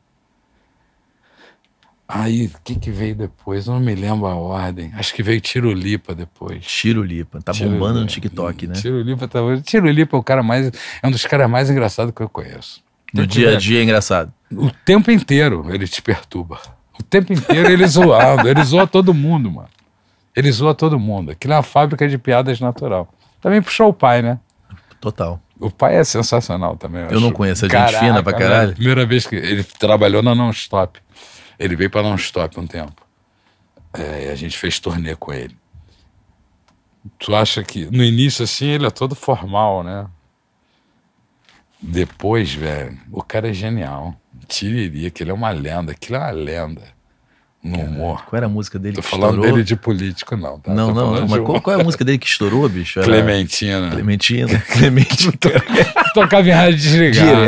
Aí, 2.08 2.46
o 2.46 2.60
que, 2.62 2.76
que 2.76 2.90
veio 2.90 3.16
depois? 3.16 3.66
Eu 3.66 3.74
não 3.74 3.80
me 3.80 3.94
lembro 3.94 4.26
a 4.26 4.34
ordem. 4.36 4.92
Acho 4.94 5.12
que 5.12 5.22
veio 5.24 5.40
Tirolipa 5.40 6.14
depois. 6.14 6.64
Tiro 6.64 7.02
Lipa. 7.02 7.40
Tá 7.42 7.52
Tiro- 7.52 7.70
bombando 7.70 8.00
no 8.00 8.06
TikTok, 8.06 8.68
né? 8.68 8.74
Tirolipa 8.74 9.26
tá. 9.26 9.40
Tirolipa 9.64 10.16
é 10.16 10.20
o 10.20 10.22
cara 10.22 10.42
mais. 10.42 10.70
É 11.02 11.06
um 11.06 11.10
dos 11.10 11.26
caras 11.26 11.50
mais 11.50 11.68
engraçados 11.68 12.14
que 12.14 12.20
eu 12.22 12.28
conheço. 12.28 12.80
No 13.12 13.26
dia 13.26 13.54
a 13.54 13.56
dia 13.56 13.80
é 13.80 13.82
engraçado. 13.82 14.32
O 14.52 14.70
tempo 14.84 15.10
inteiro 15.10 15.66
ele 15.68 15.88
te 15.88 16.00
perturba. 16.00 16.60
O 16.98 17.02
tempo 17.02 17.32
inteiro 17.32 17.70
ele 17.70 17.86
zoando. 17.88 18.48
Ele 18.48 18.62
zoa 18.62 18.86
todo 18.86 19.12
mundo, 19.12 19.50
mano. 19.50 19.68
Ele 20.34 20.52
zoa 20.52 20.74
todo 20.74 20.98
mundo. 21.00 21.32
Aquilo 21.32 21.54
é 21.54 21.56
uma 21.56 21.62
fábrica 21.62 22.08
de 22.08 22.18
piadas 22.18 22.60
natural. 22.60 23.12
Também 23.40 23.60
puxou 23.60 23.88
o 23.88 23.92
pai, 23.92 24.22
né? 24.22 24.38
Total. 25.00 25.40
O 25.58 25.70
pai 25.70 25.96
é 25.96 26.04
sensacional 26.04 26.76
também. 26.76 27.02
Eu 27.10 27.20
não 27.20 27.28
acho. 27.28 27.36
conheço, 27.36 27.66
é 27.66 27.68
gente 27.68 27.98
fina 27.98 28.22
pra 28.22 28.32
caralho. 28.32 28.74
Primeira 28.74 29.06
vez 29.06 29.26
que 29.26 29.34
ele 29.34 29.64
trabalhou 29.64 30.22
na 30.22 30.34
Non-Stop. 30.34 31.00
Ele 31.58 31.76
veio 31.76 31.90
pra 31.90 32.02
Non-Stop 32.02 32.58
um 32.60 32.66
tempo. 32.66 33.06
É, 33.92 34.30
a 34.30 34.34
gente 34.34 34.58
fez 34.58 34.78
turnê 34.78 35.14
com 35.16 35.32
ele. 35.32 35.56
Tu 37.18 37.34
acha 37.34 37.62
que 37.62 37.86
no 37.86 38.02
início 38.02 38.44
assim 38.44 38.66
ele 38.66 38.86
é 38.86 38.90
todo 38.90 39.14
formal, 39.14 39.82
né? 39.82 40.08
Depois, 41.80 42.52
velho, 42.52 42.98
o 43.12 43.22
cara 43.22 43.50
é 43.50 43.52
genial. 43.52 44.14
Tiririca, 44.48 45.22
ele 45.22 45.30
é 45.30 45.34
uma 45.34 45.50
lenda. 45.50 45.92
Aquilo 45.92 46.16
é 46.16 46.20
uma 46.20 46.30
lenda. 46.30 46.95
No 47.68 47.80
humor. 47.80 48.24
Qual 48.26 48.36
era 48.38 48.46
a 48.46 48.48
música 48.48 48.78
dele 48.78 48.94
Tô 48.96 49.02
que 49.02 49.08
falando 49.08 49.30
estourou? 49.30 49.52
dele 49.52 49.64
de 49.64 49.76
político, 49.76 50.36
não. 50.36 50.58
Tá? 50.60 50.72
Não, 50.72 50.88
Tô 50.88 50.94
não, 50.94 51.14
não. 51.14 51.28
Mas 51.28 51.40
qual, 51.42 51.60
qual 51.60 51.76
é 51.76 51.80
a 51.80 51.82
música 51.84 52.04
dele 52.04 52.18
que 52.18 52.26
estourou, 52.26 52.68
bicho? 52.68 52.98
Era 53.00 53.08
Clementina. 53.08 53.90
Clementina. 53.90 54.58
Clementina. 54.72 55.32
Tocava 56.14 56.48
em 56.48 56.52
rádio 56.52 56.78
desligado. 56.78 57.46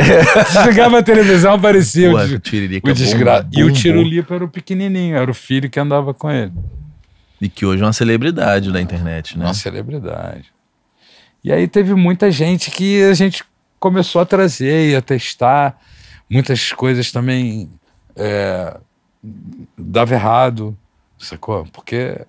Desligava 0.52 0.98
a 0.98 1.02
televisão, 1.02 1.54
aparecia 1.54 2.10
Pô, 2.10 2.18
o, 2.18 2.38
Tiririca 2.40 2.90
o 2.90 2.94
bomba- 2.94 3.48
E 3.52 3.62
o. 3.64 3.72
Tirulipa 3.72 4.34
era 4.34 4.44
o 4.44 4.48
pequenininho, 4.48 5.16
era 5.16 5.30
o 5.30 5.34
filho 5.34 5.70
que 5.70 5.78
andava 5.78 6.12
com 6.12 6.30
ele. 6.30 6.52
E 7.40 7.48
que 7.48 7.64
hoje 7.64 7.82
é 7.82 7.86
uma 7.86 7.92
celebridade 7.92 8.72
da 8.72 8.80
internet, 8.80 9.38
né? 9.38 9.44
Uma 9.44 9.54
celebridade. 9.54 10.46
E 11.44 11.52
aí 11.52 11.68
teve 11.68 11.94
muita 11.94 12.30
gente 12.32 12.70
que 12.70 13.00
a 13.04 13.14
gente 13.14 13.44
começou 13.78 14.20
a 14.20 14.26
trazer 14.26 14.90
e 14.90 14.96
a 14.96 15.00
testar. 15.00 15.78
Muitas 16.28 16.72
coisas 16.72 17.12
também 17.12 17.70
é, 18.16 18.76
dava 19.76 20.14
errado, 20.14 20.76
sacou? 21.18 21.66
Porque 21.72 22.24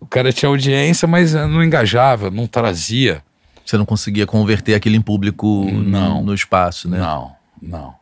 o 0.00 0.06
cara 0.06 0.32
tinha 0.32 0.48
audiência, 0.48 1.06
mas 1.06 1.34
não 1.34 1.62
engajava, 1.62 2.30
não 2.30 2.46
trazia. 2.46 3.22
Você 3.64 3.76
não 3.76 3.84
conseguia 3.84 4.26
converter 4.26 4.74
aquilo 4.74 4.96
em 4.96 5.00
público 5.00 5.70
Não. 5.70 6.22
no, 6.22 6.32
espaço, 6.32 6.88
né? 6.88 6.98
Não, 6.98 7.32
não, 7.60 7.94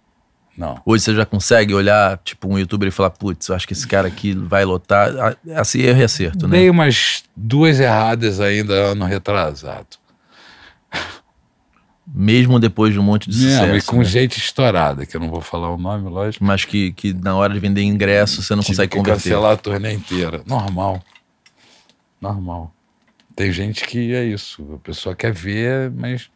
não. 0.57 0.81
Hoje 0.87 1.03
você 1.03 1.15
já 1.15 1.27
consegue 1.27 1.75
olhar, 1.75 2.19
tipo, 2.19 2.47
um 2.49 2.57
youtuber 2.57 2.87
e 2.87 2.93
falar, 2.93 3.11
putz, 3.11 3.49
eu 3.49 3.57
acho 3.57 3.67
que 3.67 3.73
esse 3.73 3.87
cara 3.87 4.07
aqui 4.07 4.33
vai 4.33 4.65
lotar. 4.65 5.11
Ah, 5.19 5.37
Assim 5.61 5.81
erro 5.81 6.01
e 6.01 6.05
acerto, 6.05 6.47
né? 6.47 6.59
Dei 6.59 6.71
umas 6.71 7.25
duas 7.35 7.81
erradas 7.81 8.39
ainda 8.39 8.73
ano 8.75 9.05
retrasado. 9.05 9.99
Mesmo 12.07 12.61
depois 12.61 12.93
de 12.93 13.01
um 13.01 13.03
monte 13.03 13.29
de 13.29 13.37
Não, 13.37 13.49
e 13.49 13.81
sucesso. 13.81 13.87
com 13.91 13.99
né? 13.99 14.05
gente 14.05 14.39
estourada, 14.39 15.05
que 15.05 15.17
eu 15.17 15.21
não 15.21 15.29
vou 15.29 15.41
falar 15.41 15.71
o 15.71 15.77
nome, 15.77 16.09
lógico. 16.09 16.45
Mas 16.45 16.65
que, 16.65 16.93
que 16.93 17.13
na 17.13 17.35
hora 17.35 17.53
de 17.53 17.59
vender 17.59 17.83
ingresso 17.83 18.43
você 18.43 18.55
não 18.55 18.63
Tive 18.63 18.75
consegue 18.75 18.91
que 18.93 18.97
converter. 18.99 19.23
cancelar 19.23 19.53
a 19.53 19.57
turnê 19.57 19.93
inteira. 19.93 20.43
Normal. 20.47 21.03
Normal. 22.21 22.73
Tem 23.35 23.53
gente 23.53 23.85
que 23.85 24.15
é 24.15 24.25
isso. 24.25 24.75
A 24.75 24.79
pessoa 24.79 25.17
quer 25.17 25.33
ver, 25.33 25.91
mas 25.91 26.31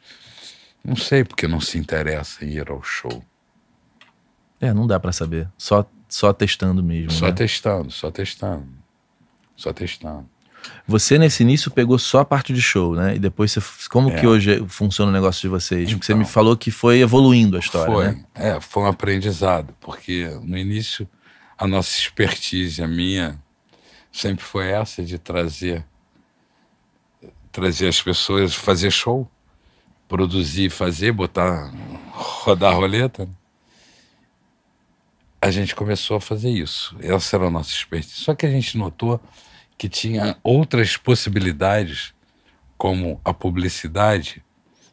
não 0.84 0.96
sei 0.96 1.24
porque 1.24 1.46
não 1.46 1.60
se 1.60 1.78
interessa 1.78 2.44
em 2.44 2.50
ir 2.50 2.68
ao 2.68 2.82
show. 2.82 3.22
É, 4.60 4.74
não 4.74 4.86
dá 4.86 4.98
pra 5.00 5.12
saber. 5.12 5.48
Só, 5.56 5.86
só 6.08 6.32
testando 6.32 6.82
mesmo. 6.82 7.12
Só 7.12 7.26
né? 7.26 7.32
testando, 7.32 7.90
só 7.90 8.10
testando. 8.10 8.66
Só 9.56 9.72
testando. 9.72 10.28
Você 10.86 11.18
nesse 11.18 11.42
início 11.42 11.70
pegou 11.70 11.98
só 11.98 12.20
a 12.20 12.24
parte 12.24 12.52
de 12.52 12.60
show, 12.60 12.94
né? 12.96 13.14
E 13.16 13.18
depois 13.18 13.52
você. 13.52 13.60
Como 13.88 14.10
É. 14.10 14.18
que 14.20 14.26
hoje 14.26 14.64
funciona 14.68 15.10
o 15.10 15.14
negócio 15.14 15.40
de 15.42 15.48
vocês? 15.48 15.90
Porque 15.90 16.04
você 16.04 16.12
Então. 16.12 16.22
me 16.24 16.28
falou 16.28 16.56
que 16.56 16.70
foi 16.70 16.98
evoluindo 17.00 17.56
a 17.56 17.60
história, 17.60 17.92
foi, 17.92 18.06
né? 18.08 18.24
é, 18.34 18.60
foi 18.60 18.82
um 18.82 18.86
aprendizado, 18.86 19.74
porque 19.80 20.26
no 20.42 20.58
início 20.58 21.08
a 21.56 21.66
nossa 21.66 21.90
expertise, 21.98 22.82
a 22.82 22.88
minha, 22.88 23.38
sempre 24.10 24.44
foi 24.44 24.68
essa 24.70 25.02
de 25.04 25.18
trazer 25.18 25.84
trazer 27.52 27.88
as 27.88 28.00
pessoas, 28.00 28.54
fazer 28.54 28.90
show, 28.92 29.28
produzir, 30.08 30.70
fazer, 30.70 31.12
botar, 31.12 31.72
rodar 32.12 32.72
a 32.72 32.74
roleta. 32.74 33.28
A 35.42 35.50
gente 35.50 35.74
começou 35.74 36.16
a 36.16 36.20
fazer 36.20 36.50
isso. 36.50 36.94
Essa 37.00 37.36
era 37.36 37.46
a 37.46 37.50
nossa 37.50 37.70
expertise. 37.70 38.14
Só 38.16 38.34
que 38.34 38.46
a 38.46 38.50
gente 38.50 38.76
notou 38.76 39.20
que 39.80 39.88
tinha 39.88 40.36
outras 40.44 40.98
possibilidades, 40.98 42.12
como 42.76 43.18
a 43.24 43.32
publicidade, 43.32 44.44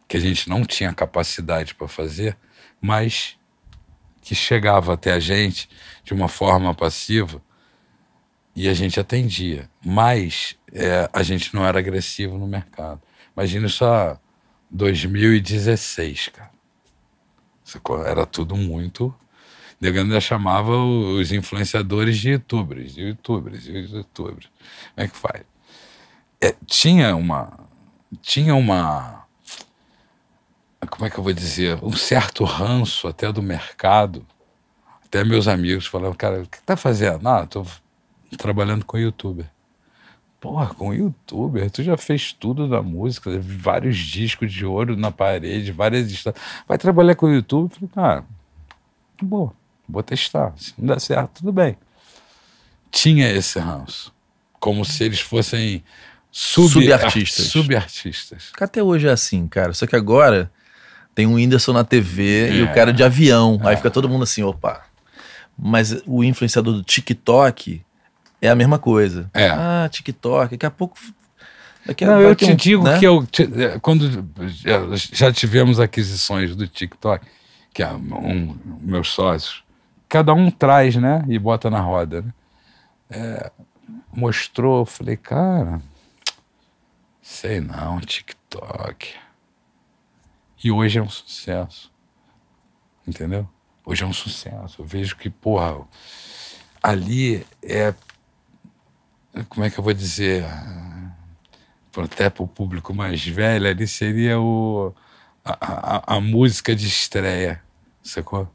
que 0.08 0.16
a 0.16 0.20
gente 0.20 0.48
não 0.48 0.64
tinha 0.64 0.94
capacidade 0.94 1.76
para 1.76 1.90
fazer, 1.90 2.38
mas 2.80 3.38
que 4.22 4.34
chegava 4.34 4.94
até 4.94 5.12
a 5.12 5.20
gente 5.20 5.70
de 6.06 6.14
uma 6.14 6.30
forma 6.30 6.74
passiva 6.74 7.42
e 8.56 8.70
a 8.70 8.74
gente 8.74 8.98
atendia. 8.98 9.70
Mas 9.84 10.56
é, 10.72 11.10
a 11.12 11.22
gente 11.22 11.54
não 11.54 11.66
era 11.66 11.80
agressivo 11.80 12.38
no 12.38 12.48
mercado. 12.48 13.02
Imagina 13.36 13.68
há 13.82 14.18
2016, 14.72 16.30
cara. 16.30 16.52
Era 18.06 18.26
tudo 18.26 18.56
muito. 18.56 19.14
Nego 19.80 20.00
ainda 20.00 20.20
chamava 20.20 20.76
os 20.76 21.32
influenciadores 21.32 22.18
de 22.18 22.32
youtubers, 22.32 22.96
de 22.96 23.02
youtubers, 23.02 23.64
de 23.64 23.72
youtubers. 23.72 24.50
Como 24.96 25.06
é 25.06 25.08
que 25.08 25.18
faz? 25.18 25.44
É, 26.42 26.56
tinha 26.66 27.16
uma. 27.16 27.68
Tinha 28.22 28.56
uma 28.56 29.28
como 30.86 31.06
é 31.06 31.10
que 31.10 31.18
eu 31.18 31.24
vou 31.24 31.34
dizer, 31.34 31.78
um 31.84 31.94
certo 31.94 32.44
ranço 32.44 33.08
até 33.08 33.32
do 33.32 33.42
mercado. 33.42 34.26
Até 35.04 35.24
meus 35.24 35.48
amigos 35.48 35.88
falavam, 35.88 36.16
cara, 36.16 36.42
o 36.42 36.48
que 36.48 36.62
tá 36.62 36.76
fazendo? 36.76 37.28
Ah, 37.28 37.46
tô 37.46 37.66
trabalhando 38.38 38.86
com 38.86 38.98
youtuber. 38.98 39.50
Porra, 40.40 40.74
com 40.74 40.94
youtuber, 40.94 41.72
tu 41.72 41.82
já 41.82 41.98
fez 41.98 42.32
tudo 42.32 42.68
da 42.68 42.82
música, 42.82 43.40
vários 43.40 43.98
discos 43.98 44.52
de 44.52 44.66
ouro 44.66 44.96
na 44.96 45.12
parede, 45.12 45.72
várias 45.72 46.12
histórias. 46.12 46.42
Vai 46.68 46.78
trabalhar 46.78 47.16
com 47.16 47.26
o 47.26 47.34
YouTube? 47.34 47.74
Falei, 47.74 47.90
ah, 47.96 48.24
bom, 49.22 49.52
vou 49.88 50.04
testar. 50.04 50.54
Se 50.58 50.74
não 50.78 50.88
der 50.88 51.00
certo, 51.02 51.40
tudo 51.40 51.52
bem. 51.52 51.78
Tinha 52.92 53.30
esse 53.32 53.60
ranço. 53.60 54.14
Como 54.60 54.84
se 54.86 55.04
eles 55.04 55.20
fossem 55.20 55.84
sub 56.32 56.70
Subartistas. 56.70 57.46
Subartistas. 57.48 58.52
Até 58.60 58.82
hoje 58.82 59.08
é 59.08 59.12
assim, 59.12 59.48
cara. 59.48 59.74
Só 59.74 59.86
que 59.86 59.96
agora 59.96 60.52
tem 61.14 61.26
um 61.28 61.34
Whindersson 61.36 61.74
na 61.74 61.84
TV 61.84 62.52
e 62.52 62.62
É. 62.62 62.64
o 62.64 62.74
cara 62.74 62.92
de 62.94 63.04
avião. 63.04 63.60
Aí 63.64 63.76
fica 63.76 63.92
todo 63.92 64.10
mundo 64.10 64.24
assim, 64.24 64.44
opa. 64.44 64.84
Mas 65.58 66.02
o 66.06 66.24
influenciador 66.24 66.74
do 66.74 66.84
TikTok 66.84 67.82
é 68.42 68.50
a 68.50 68.56
mesma 68.56 68.78
coisa. 68.80 69.30
É. 69.34 69.50
Ah, 69.50 69.90
TikTok. 69.92 70.52
Daqui 70.52 70.66
a 70.66 70.72
pouco. 70.72 70.98
Daqui 71.86 72.04
a 72.04 72.08
Não, 72.08 72.22
eu 72.22 72.36
te 72.36 72.46
um, 72.46 72.56
digo 72.56 72.84
né? 72.84 73.00
que 73.00 73.08
eu, 73.08 73.26
te- 73.26 73.50
é, 73.64 73.80
quando 73.80 74.28
já, 74.48 74.82
já 75.14 75.32
tivemos 75.32 75.80
aquisições 75.80 76.54
do 76.56 76.68
TikTok, 76.68 77.26
que 77.74 77.82
é 77.82 77.88
um, 77.90 78.56
meus 78.82 79.08
sócios, 79.10 79.64
cada 80.08 80.34
um 80.34 80.50
traz, 80.50 80.96
né? 80.96 81.24
E 81.28 81.38
bota 81.38 81.70
na 81.70 81.80
roda. 81.80 82.22
Né? 82.22 82.34
É, 83.10 83.52
mostrou, 84.12 84.86
falei, 84.86 85.18
cara, 85.18 85.82
sei 87.22 87.60
não, 87.60 88.00
TikTok. 88.00 89.16
E 90.64 90.72
hoje 90.72 91.00
é 91.00 91.02
um 91.02 91.10
sucesso. 91.10 91.92
Entendeu? 93.08 93.48
Hoje 93.86 94.04
é 94.04 94.08
um 94.08 94.14
sucesso. 94.14 94.82
Eu 94.82 94.86
vejo 94.86 95.16
que, 95.16 95.30
porra, 95.30 95.86
ali 96.82 97.46
é. 97.64 97.94
Como 99.50 99.66
é 99.66 99.70
que 99.70 99.80
eu 99.80 99.84
vou 99.84 99.94
dizer? 99.94 100.44
até 102.04 102.30
para 102.30 102.44
o 102.44 102.48
público 102.48 102.94
mais 102.94 103.26
velho, 103.26 103.68
ali 103.68 103.88
seria 103.88 104.40
o, 104.40 104.94
a, 105.44 106.14
a, 106.14 106.16
a 106.18 106.22
música 106.22 106.76
de 106.76 106.88
estreia, 106.88 107.62
sacou? 108.04 108.48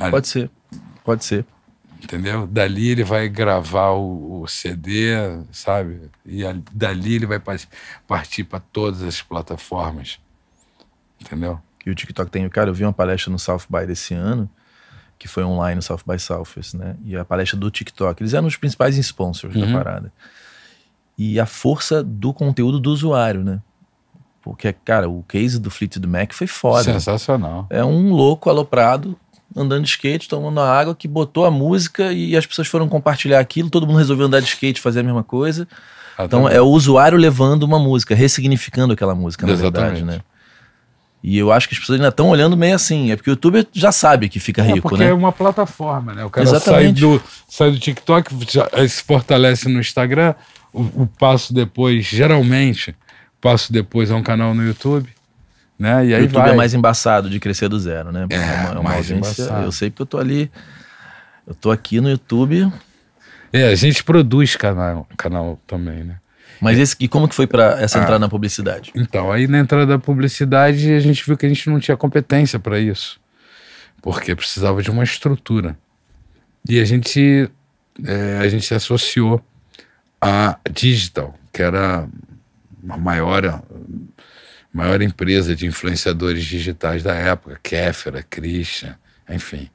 Ali, 0.00 0.10
Pode 0.10 0.28
ser. 0.28 0.50
Pode 1.04 1.24
ser. 1.24 1.44
Entendeu? 2.02 2.46
Dali 2.46 2.90
ele 2.90 3.02
vai 3.02 3.28
gravar 3.28 3.90
o, 3.90 4.42
o 4.42 4.46
CD, 4.46 5.14
sabe? 5.50 6.02
E 6.24 6.46
a- 6.46 6.54
dali 6.72 7.14
ele 7.16 7.26
vai 7.26 7.40
partir 8.06 8.44
para 8.44 8.60
todas 8.60 9.02
as 9.02 9.20
plataformas. 9.20 10.18
Entendeu? 11.20 11.60
que 11.80 11.90
o 11.90 11.94
TikTok 11.94 12.30
tem. 12.30 12.46
Cara, 12.48 12.70
eu 12.70 12.74
vi 12.74 12.84
uma 12.84 12.92
palestra 12.92 13.30
no 13.32 13.38
South 13.38 13.62
by 13.70 13.86
desse 13.86 14.12
ano, 14.12 14.50
que 15.18 15.26
foi 15.28 15.42
online 15.44 15.76
no 15.76 15.82
South 15.82 16.00
by 16.06 16.18
Southwest, 16.18 16.74
né? 16.76 16.96
E 17.04 17.16
a 17.16 17.24
palestra 17.24 17.58
do 17.58 17.70
TikTok. 17.70 18.20
Eles 18.22 18.34
eram 18.34 18.46
os 18.46 18.56
principais 18.56 18.96
sponsors 18.98 19.54
Uhum. 19.54 19.66
da 19.66 19.72
parada. 19.72 20.12
E 21.16 21.38
a 21.40 21.46
força 21.46 22.02
do 22.02 22.32
conteúdo 22.34 22.78
do 22.78 22.90
usuário, 22.90 23.42
né? 23.42 23.60
Porque, 24.42 24.72
cara, 24.72 25.08
o 25.08 25.22
case 25.22 25.58
do 25.58 25.70
Fleetwood 25.70 26.06
Mac 26.06 26.32
foi 26.32 26.46
foda. 26.46 26.82
Sensacional. 26.84 27.66
É 27.70 27.84
um 27.84 28.12
louco 28.12 28.50
aloprado 28.50 29.18
andando 29.58 29.82
de 29.84 29.90
skate, 29.90 30.28
tomando 30.28 30.60
água, 30.60 30.94
que 30.94 31.08
botou 31.08 31.44
a 31.44 31.50
música 31.50 32.12
e 32.12 32.36
as 32.36 32.46
pessoas 32.46 32.68
foram 32.68 32.88
compartilhar 32.88 33.40
aquilo, 33.40 33.68
todo 33.70 33.86
mundo 33.86 33.98
resolveu 33.98 34.26
andar 34.26 34.40
de 34.40 34.46
skate, 34.46 34.80
fazer 34.80 35.00
a 35.00 35.02
mesma 35.02 35.24
coisa. 35.24 35.66
Então 36.20 36.48
é 36.48 36.60
o 36.60 36.66
usuário 36.66 37.16
levando 37.18 37.62
uma 37.62 37.78
música, 37.78 38.14
ressignificando 38.14 38.92
aquela 38.92 39.14
música, 39.14 39.46
na 39.46 39.54
verdade, 39.54 39.98
Exatamente. 39.98 40.04
né? 40.18 40.20
E 41.22 41.36
eu 41.36 41.50
acho 41.52 41.68
que 41.68 41.74
as 41.74 41.80
pessoas 41.80 41.96
ainda 41.98 42.08
estão 42.10 42.28
olhando 42.28 42.56
meio 42.56 42.74
assim. 42.76 43.10
É 43.10 43.16
porque 43.16 43.30
o 43.30 43.32
YouTube 43.32 43.66
já 43.72 43.90
sabe 43.90 44.28
que 44.28 44.38
fica 44.38 44.62
É 44.62 44.66
rico, 44.74 44.88
porque 44.88 45.02
né? 45.04 45.10
é 45.10 45.12
uma 45.14 45.32
plataforma, 45.32 46.14
né? 46.14 46.24
O 46.24 46.30
cara 46.30 46.46
Exatamente. 46.46 47.00
sai 47.00 47.08
do, 47.18 47.22
sai 47.48 47.70
do 47.72 47.78
TikTok, 47.78 48.36
já- 48.50 48.68
aí 48.72 48.88
se 48.88 49.02
fortalece 49.02 49.68
no 49.68 49.80
Instagram, 49.80 50.34
o, 50.72 50.82
o 51.02 51.06
passo 51.18 51.52
depois, 51.52 52.04
geralmente, 52.04 52.90
o 52.90 53.40
passo 53.40 53.72
depois 53.72 54.10
é 54.10 54.14
um 54.14 54.22
canal 54.22 54.54
no 54.54 54.64
YouTube, 54.64 55.08
né? 55.78 56.06
E 56.06 56.12
O 56.12 56.16
aí 56.16 56.22
YouTube 56.22 56.42
vai. 56.42 56.50
é 56.52 56.56
mais 56.56 56.74
embaçado 56.74 57.30
de 57.30 57.38
crescer 57.38 57.68
do 57.68 57.78
zero, 57.78 58.10
né? 58.12 58.26
É, 58.30 58.36
uma, 58.36 58.70
uma 58.72 58.82
mais 58.82 59.10
audiência. 59.10 59.42
embaçado. 59.42 59.64
Eu 59.66 59.72
sei 59.72 59.90
porque 59.90 60.02
eu 60.02 60.06
tô 60.06 60.18
ali. 60.18 60.50
Eu 61.46 61.54
tô 61.54 61.70
aqui 61.70 62.00
no 62.00 62.10
YouTube. 62.10 62.70
É, 63.52 63.68
a 63.68 63.74
gente 63.74 64.04
produz 64.04 64.56
canal, 64.56 65.06
canal 65.16 65.58
também, 65.66 66.04
né? 66.04 66.16
Mas 66.60 66.78
esse, 66.78 66.96
e 66.98 67.06
como 67.08 67.28
que 67.28 67.34
foi 67.34 67.46
pra 67.46 67.80
essa 67.80 67.98
Ah. 67.98 68.02
entrada 68.02 68.18
na 68.18 68.28
publicidade? 68.28 68.90
Então, 68.94 69.30
aí 69.32 69.46
na 69.46 69.58
entrada 69.60 69.86
da 69.86 69.98
publicidade, 69.98 70.92
a 70.92 70.98
gente 71.00 71.24
viu 71.24 71.36
que 71.36 71.46
a 71.46 71.48
gente 71.48 71.70
não 71.70 71.78
tinha 71.78 71.96
competência 71.96 72.58
para 72.58 72.78
isso, 72.80 73.18
porque 74.02 74.34
precisava 74.34 74.82
de 74.82 74.90
uma 74.90 75.04
estrutura. 75.04 75.78
E 76.68 76.80
a 76.80 76.84
gente, 76.84 77.48
é, 78.04 78.38
a 78.42 78.48
gente 78.48 78.66
se 78.66 78.74
associou 78.74 79.40
à 80.20 80.58
Digital, 80.70 81.32
que 81.52 81.62
era 81.62 82.06
a 82.90 82.96
maior, 82.98 83.62
maior 84.78 85.02
empresa 85.02 85.56
de 85.56 85.66
influenciadores 85.66 86.44
digitais 86.44 87.02
da 87.02 87.12
época, 87.12 87.58
Kéfera, 87.60 88.22
Christian, 88.22 88.96
enfim, 89.28 89.68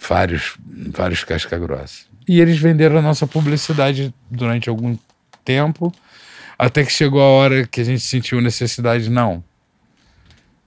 vários, 0.00 0.56
vários 0.92 1.22
casca 1.22 1.56
grossa. 1.56 2.06
E 2.26 2.40
eles 2.40 2.58
venderam 2.58 2.98
a 2.98 3.02
nossa 3.02 3.24
publicidade 3.24 4.12
durante 4.28 4.68
algum 4.68 4.98
tempo, 5.44 5.94
até 6.58 6.84
que 6.84 6.90
chegou 6.90 7.20
a 7.20 7.24
hora 7.24 7.64
que 7.64 7.80
a 7.80 7.84
gente 7.84 8.00
sentiu 8.00 8.40
necessidade, 8.40 9.08
não. 9.08 9.44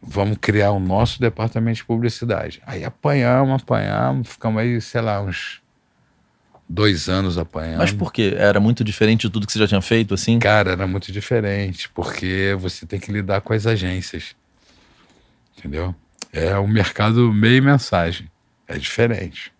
Vamos 0.01 0.37
criar 0.39 0.71
o 0.71 0.79
nosso 0.79 1.19
departamento 1.19 1.77
de 1.77 1.85
publicidade. 1.85 2.61
Aí 2.65 2.85
apanhamos, 2.85 3.61
apanhamos, 3.61 4.29
ficamos 4.29 4.61
aí, 4.61 4.79
sei 4.79 5.01
lá, 5.01 5.21
uns 5.21 5.61
dois 6.73 7.07
anos 7.07 7.37
apanhando. 7.37 7.77
Mas 7.77 7.91
por 7.91 8.11
quê? 8.11 8.33
Era 8.35 8.59
muito 8.59 8.83
diferente 8.83 9.21
de 9.21 9.29
tudo 9.29 9.45
que 9.45 9.53
você 9.53 9.59
já 9.59 9.67
tinha 9.67 9.81
feito, 9.81 10.13
assim? 10.13 10.39
Cara, 10.39 10.71
era 10.71 10.87
muito 10.87 11.11
diferente, 11.11 11.87
porque 11.89 12.55
você 12.59 12.85
tem 12.85 12.99
que 12.99 13.11
lidar 13.11 13.41
com 13.41 13.53
as 13.53 13.67
agências. 13.67 14.35
Entendeu? 15.57 15.93
É 16.31 16.57
um 16.57 16.67
mercado 16.67 17.31
meio 17.31 17.61
mensagem. 17.61 18.29
É 18.67 18.77
diferente. 18.77 19.53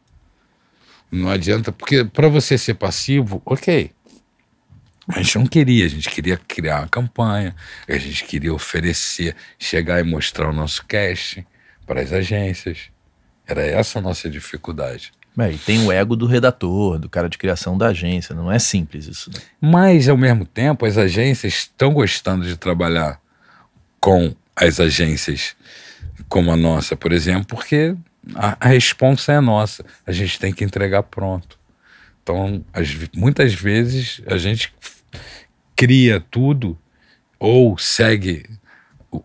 Não 1.11 1.29
adianta, 1.29 1.71
porque 1.71 2.03
para 2.03 2.27
você 2.27 2.57
ser 2.57 2.73
passivo, 2.73 3.41
ok. 3.45 3.91
A 5.07 5.21
gente 5.21 5.37
não 5.37 5.45
queria, 5.45 5.85
a 5.85 5.89
gente 5.89 6.09
queria 6.09 6.37
criar 6.37 6.79
uma 6.79 6.87
campanha, 6.87 7.55
a 7.87 7.97
gente 7.97 8.23
queria 8.23 8.53
oferecer, 8.53 9.35
chegar 9.59 9.99
e 9.99 10.03
mostrar 10.03 10.49
o 10.49 10.53
nosso 10.53 10.83
cast 10.85 11.45
para 11.85 12.01
as 12.01 12.11
agências. 12.11 12.89
Era 13.45 13.61
essa 13.61 13.99
a 13.99 14.01
nossa 14.01 14.29
dificuldade. 14.29 15.11
É, 15.37 15.51
e 15.51 15.57
tem 15.57 15.83
o 15.85 15.91
ego 15.91 16.15
do 16.15 16.25
redator, 16.27 16.99
do 16.99 17.09
cara 17.09 17.27
de 17.27 17.37
criação 17.37 17.77
da 17.77 17.87
agência. 17.87 18.35
Não 18.35 18.51
é 18.51 18.59
simples 18.59 19.07
isso. 19.07 19.31
né? 19.31 19.39
Mas, 19.59 20.07
ao 20.07 20.15
mesmo 20.17 20.45
tempo, 20.45 20.85
as 20.85 20.97
agências 20.97 21.53
estão 21.53 21.91
gostando 21.91 22.45
de 22.45 22.55
trabalhar 22.55 23.19
com 23.99 24.35
as 24.55 24.79
agências 24.79 25.55
como 26.29 26.51
a 26.51 26.55
nossa, 26.55 26.95
por 26.95 27.11
exemplo, 27.11 27.45
porque 27.47 27.95
a, 28.35 28.57
a 28.59 28.67
responsa 28.69 29.33
é 29.33 29.39
nossa. 29.41 29.83
A 30.05 30.11
gente 30.11 30.39
tem 30.39 30.53
que 30.53 30.63
entregar 30.63 31.01
pronto. 31.03 31.57
Então, 32.21 32.63
ve- 32.75 33.09
muitas 33.15 33.53
vezes, 33.53 34.21
a 34.27 34.37
gente 34.37 34.71
cria 35.75 36.23
tudo 36.31 36.77
ou 37.39 37.77
segue 37.77 38.45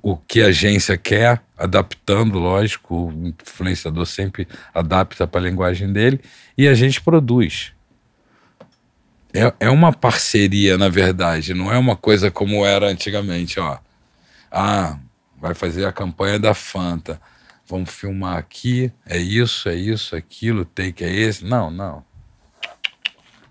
o, 0.02 0.16
que 0.16 0.42
a 0.42 0.46
agência 0.46 0.96
quer, 0.98 1.42
adaptando, 1.56 2.38
lógico, 2.38 3.08
o 3.08 3.28
influenciador 3.28 4.04
sempre 4.06 4.46
adapta 4.74 5.26
para 5.26 5.40
a 5.40 5.44
linguagem 5.44 5.92
dele, 5.92 6.20
e 6.56 6.68
a 6.68 6.74
gente 6.74 7.00
produz. 7.00 7.72
É, 9.32 9.52
é 9.60 9.70
uma 9.70 9.92
parceria, 9.92 10.76
na 10.76 10.88
verdade, 10.88 11.54
não 11.54 11.72
é 11.72 11.78
uma 11.78 11.96
coisa 11.96 12.30
como 12.30 12.64
era 12.64 12.86
antigamente, 12.88 13.58
ó. 13.60 13.78
Ah, 14.50 14.98
vai 15.36 15.54
fazer 15.54 15.84
a 15.84 15.92
campanha 15.92 16.38
da 16.38 16.54
Fanta. 16.54 17.20
Vamos 17.66 17.90
filmar 17.90 18.38
aqui, 18.38 18.90
é 19.06 19.18
isso, 19.18 19.68
é 19.68 19.74
isso, 19.74 20.16
aquilo, 20.16 20.64
take 20.64 21.04
é 21.04 21.14
esse. 21.14 21.44
Não, 21.44 21.70
não. 21.70 22.02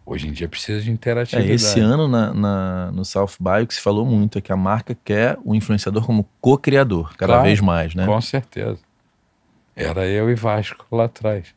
Hoje 0.09 0.29
em 0.29 0.31
dia 0.31 0.47
precisa 0.47 0.81
de 0.81 0.89
É, 0.89 0.93
interatividade. 0.93 1.51
esse 1.51 1.79
ano 1.81 2.07
na, 2.07 2.33
na- 2.33 2.91
no 2.93 3.03
South 3.03 3.31
by 3.41 3.63
o 3.63 3.67
que 3.67 3.73
se 3.75 3.81
falou 3.81 4.05
muito 4.05 4.37
é 4.37 4.41
que 4.41 4.53
a 4.53 4.55
marca 4.55 4.95
quer 5.03 5.37
o 5.43 5.53
influenciador 5.53 6.05
como 6.05 6.25
co-criador, 6.39 7.09
cada 7.17 7.33
Claro, 7.33 7.43
vez 7.43 7.59
mais, 7.59 7.93
né? 7.93 8.05
Com 8.05 8.21
certeza. 8.21 8.79
Era 9.75 10.07
eu 10.07 10.29
e 10.29 10.33
Vasco 10.35 10.85
lá 10.95 11.03
atrás. 11.05 11.47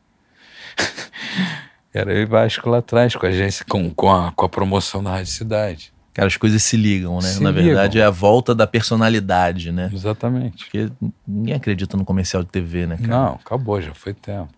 Era 1.93 2.13
eu 2.13 2.21
e 2.21 2.25
Vasco 2.25 2.69
lá 2.69 2.79
atrás, 2.79 3.15
com 3.15 3.25
a 3.25 3.29
agência, 3.29 3.65
com, 3.67 3.89
com, 3.93 4.11
a, 4.11 4.31
com 4.33 4.45
a 4.45 4.49
promoção 4.49 5.01
da 5.03 5.11
Rádio 5.11 5.31
Cidade. 5.31 5.93
Cara, 6.13 6.27
as 6.27 6.35
coisas 6.37 6.61
se 6.61 6.75
ligam, 6.75 7.15
né? 7.15 7.21
Se 7.29 7.41
Na 7.41 7.51
ligam. 7.51 7.65
verdade, 7.65 7.99
é 7.99 8.03
a 8.03 8.09
volta 8.09 8.53
da 8.53 8.67
personalidade, 8.67 9.71
né? 9.71 9.89
Exatamente. 9.93 10.65
Porque 10.65 10.89
ninguém 11.25 11.55
acredita 11.55 11.95
no 11.95 12.03
comercial 12.03 12.43
de 12.43 12.49
TV, 12.49 12.85
né, 12.85 12.97
cara? 12.97 13.07
Não, 13.07 13.33
acabou, 13.35 13.81
já 13.81 13.93
foi 13.93 14.13
tempo. 14.13 14.49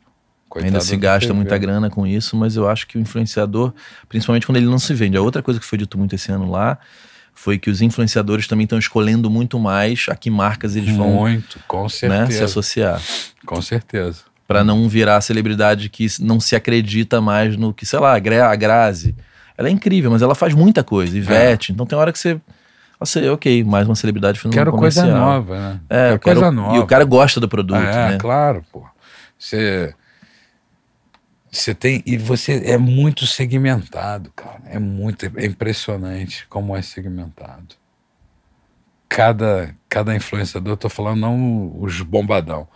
Ainda 0.59 0.71
Coitado 0.71 0.83
se 0.85 0.95
do 0.95 0.99
gasta 0.99 1.33
muita 1.33 1.57
grana 1.57 1.89
com 1.89 2.05
isso, 2.05 2.35
mas 2.37 2.55
eu 2.55 2.69
acho 2.69 2.85
que 2.87 2.97
o 2.97 3.01
influenciador, 3.01 3.73
principalmente 4.07 4.45
quando 4.45 4.57
ele 4.57 4.65
não 4.67 4.77
se 4.79 4.93
vende, 4.93 5.17
a 5.17 5.21
outra 5.21 5.41
coisa 5.41 5.59
que 5.59 5.65
foi 5.65 5.77
dito 5.77 5.97
muito 5.97 6.13
esse 6.15 6.31
ano 6.31 6.49
lá 6.49 6.77
foi 7.33 7.57
que 7.57 7.69
os 7.69 7.81
influenciadores 7.81 8.47
também 8.47 8.65
estão 8.65 8.77
escolhendo 8.77 9.29
muito 9.29 9.57
mais 9.59 10.05
a 10.09 10.15
que 10.15 10.29
marcas 10.29 10.75
eles 10.75 10.95
vão 10.95 11.09
Muito, 11.09 11.59
com 11.67 11.83
né, 11.83 11.89
certeza. 11.89 12.31
se 12.31 12.43
associar. 12.43 13.01
Com 13.45 13.59
certeza. 13.61 14.19
Pra 14.47 14.63
não 14.63 14.87
virar 14.87 15.17
a 15.17 15.21
celebridade 15.21 15.89
que 15.89 16.05
não 16.19 16.39
se 16.39 16.55
acredita 16.55 17.19
mais 17.19 17.57
no 17.57 17.73
que, 17.73 17.85
sei 17.85 17.97
lá, 17.97 18.13
a 18.15 18.19
Gra- 18.19 18.51
a 18.51 18.55
Grazi. 18.55 19.15
Ela 19.57 19.67
é 19.69 19.71
incrível, 19.71 20.11
mas 20.11 20.21
ela 20.21 20.35
faz 20.35 20.53
muita 20.53 20.83
coisa. 20.83 21.17
Ivete. 21.17 21.71
Então 21.71 21.85
tem 21.85 21.97
hora 21.97 22.11
que 22.11 22.19
você. 22.19 22.39
Você, 22.99 23.27
ok, 23.29 23.63
mais 23.63 23.87
uma 23.87 23.95
celebridade 23.95 24.39
fazendo 24.39 24.53
Quero 24.53 24.73
um 24.73 24.77
coisa 24.77 25.01
comercial. 25.01 25.25
nova, 25.29 25.59
né? 25.59 25.79
É, 25.89 25.95
Quero 26.09 26.19
quero- 26.19 26.39
coisa 26.41 26.51
nova. 26.51 26.75
E 26.75 26.79
o 26.79 26.85
cara 26.85 27.03
gosta 27.03 27.39
do 27.39 27.47
produto, 27.49 27.77
é, 27.77 28.11
né? 28.11 28.17
claro, 28.19 28.63
pô. 28.71 28.83
Você. 29.37 29.93
Você 31.53 31.75
tem. 31.75 32.01
E 32.03 32.17
você 32.17 32.63
é 32.65 32.79
muito 32.79 33.27
segmentado, 33.27 34.31
cara. 34.35 34.63
É 34.65 34.79
muito. 34.79 35.31
É 35.37 35.45
impressionante 35.45 36.47
como 36.47 36.75
é 36.75 36.81
segmentado. 36.81 37.75
Cada, 39.07 39.75
cada 39.87 40.15
influenciador, 40.15 40.73
eu 40.73 40.77
tô 40.77 40.89
falando 40.89 41.19
não 41.19 41.79
os 41.79 42.01
bombadão. 42.01 42.67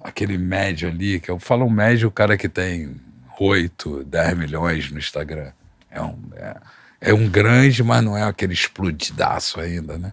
Aquele 0.00 0.38
médio 0.38 0.88
ali, 0.88 1.18
que 1.18 1.28
eu 1.28 1.40
falo 1.40 1.66
um 1.66 1.70
médio, 1.70 2.06
o 2.06 2.12
cara 2.12 2.36
que 2.36 2.48
tem 2.48 2.94
8, 3.38 4.04
10 4.04 4.38
milhões 4.38 4.90
no 4.92 4.98
Instagram. 4.98 5.50
É 5.90 6.00
um, 6.00 6.16
é, 6.36 6.56
é 7.00 7.12
um 7.12 7.28
grande, 7.28 7.82
mas 7.82 8.04
não 8.04 8.16
é 8.16 8.22
aquele 8.22 8.52
explodidaço 8.52 9.60
ainda, 9.60 9.98
né? 9.98 10.12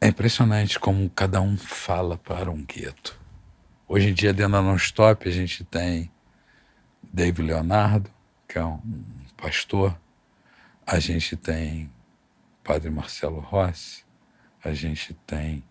É 0.00 0.08
impressionante 0.08 0.80
como 0.80 1.08
cada 1.10 1.40
um 1.40 1.56
fala 1.56 2.18
para 2.18 2.50
um 2.50 2.64
gueto. 2.64 3.25
Hoje 3.88 4.08
em 4.08 4.14
dia, 4.14 4.32
dentro 4.32 4.52
da 4.52 4.62
Non-Stop, 4.62 5.28
a 5.28 5.30
gente 5.30 5.62
tem 5.62 6.10
Dave 7.00 7.40
Leonardo, 7.40 8.10
que 8.48 8.58
é 8.58 8.64
um 8.64 8.80
pastor. 9.36 9.96
A 10.84 10.98
gente 10.98 11.36
tem 11.36 11.88
Padre 12.64 12.90
Marcelo 12.90 13.38
Rossi. 13.38 14.04
A 14.64 14.74
gente 14.74 15.14
tem 15.24 15.62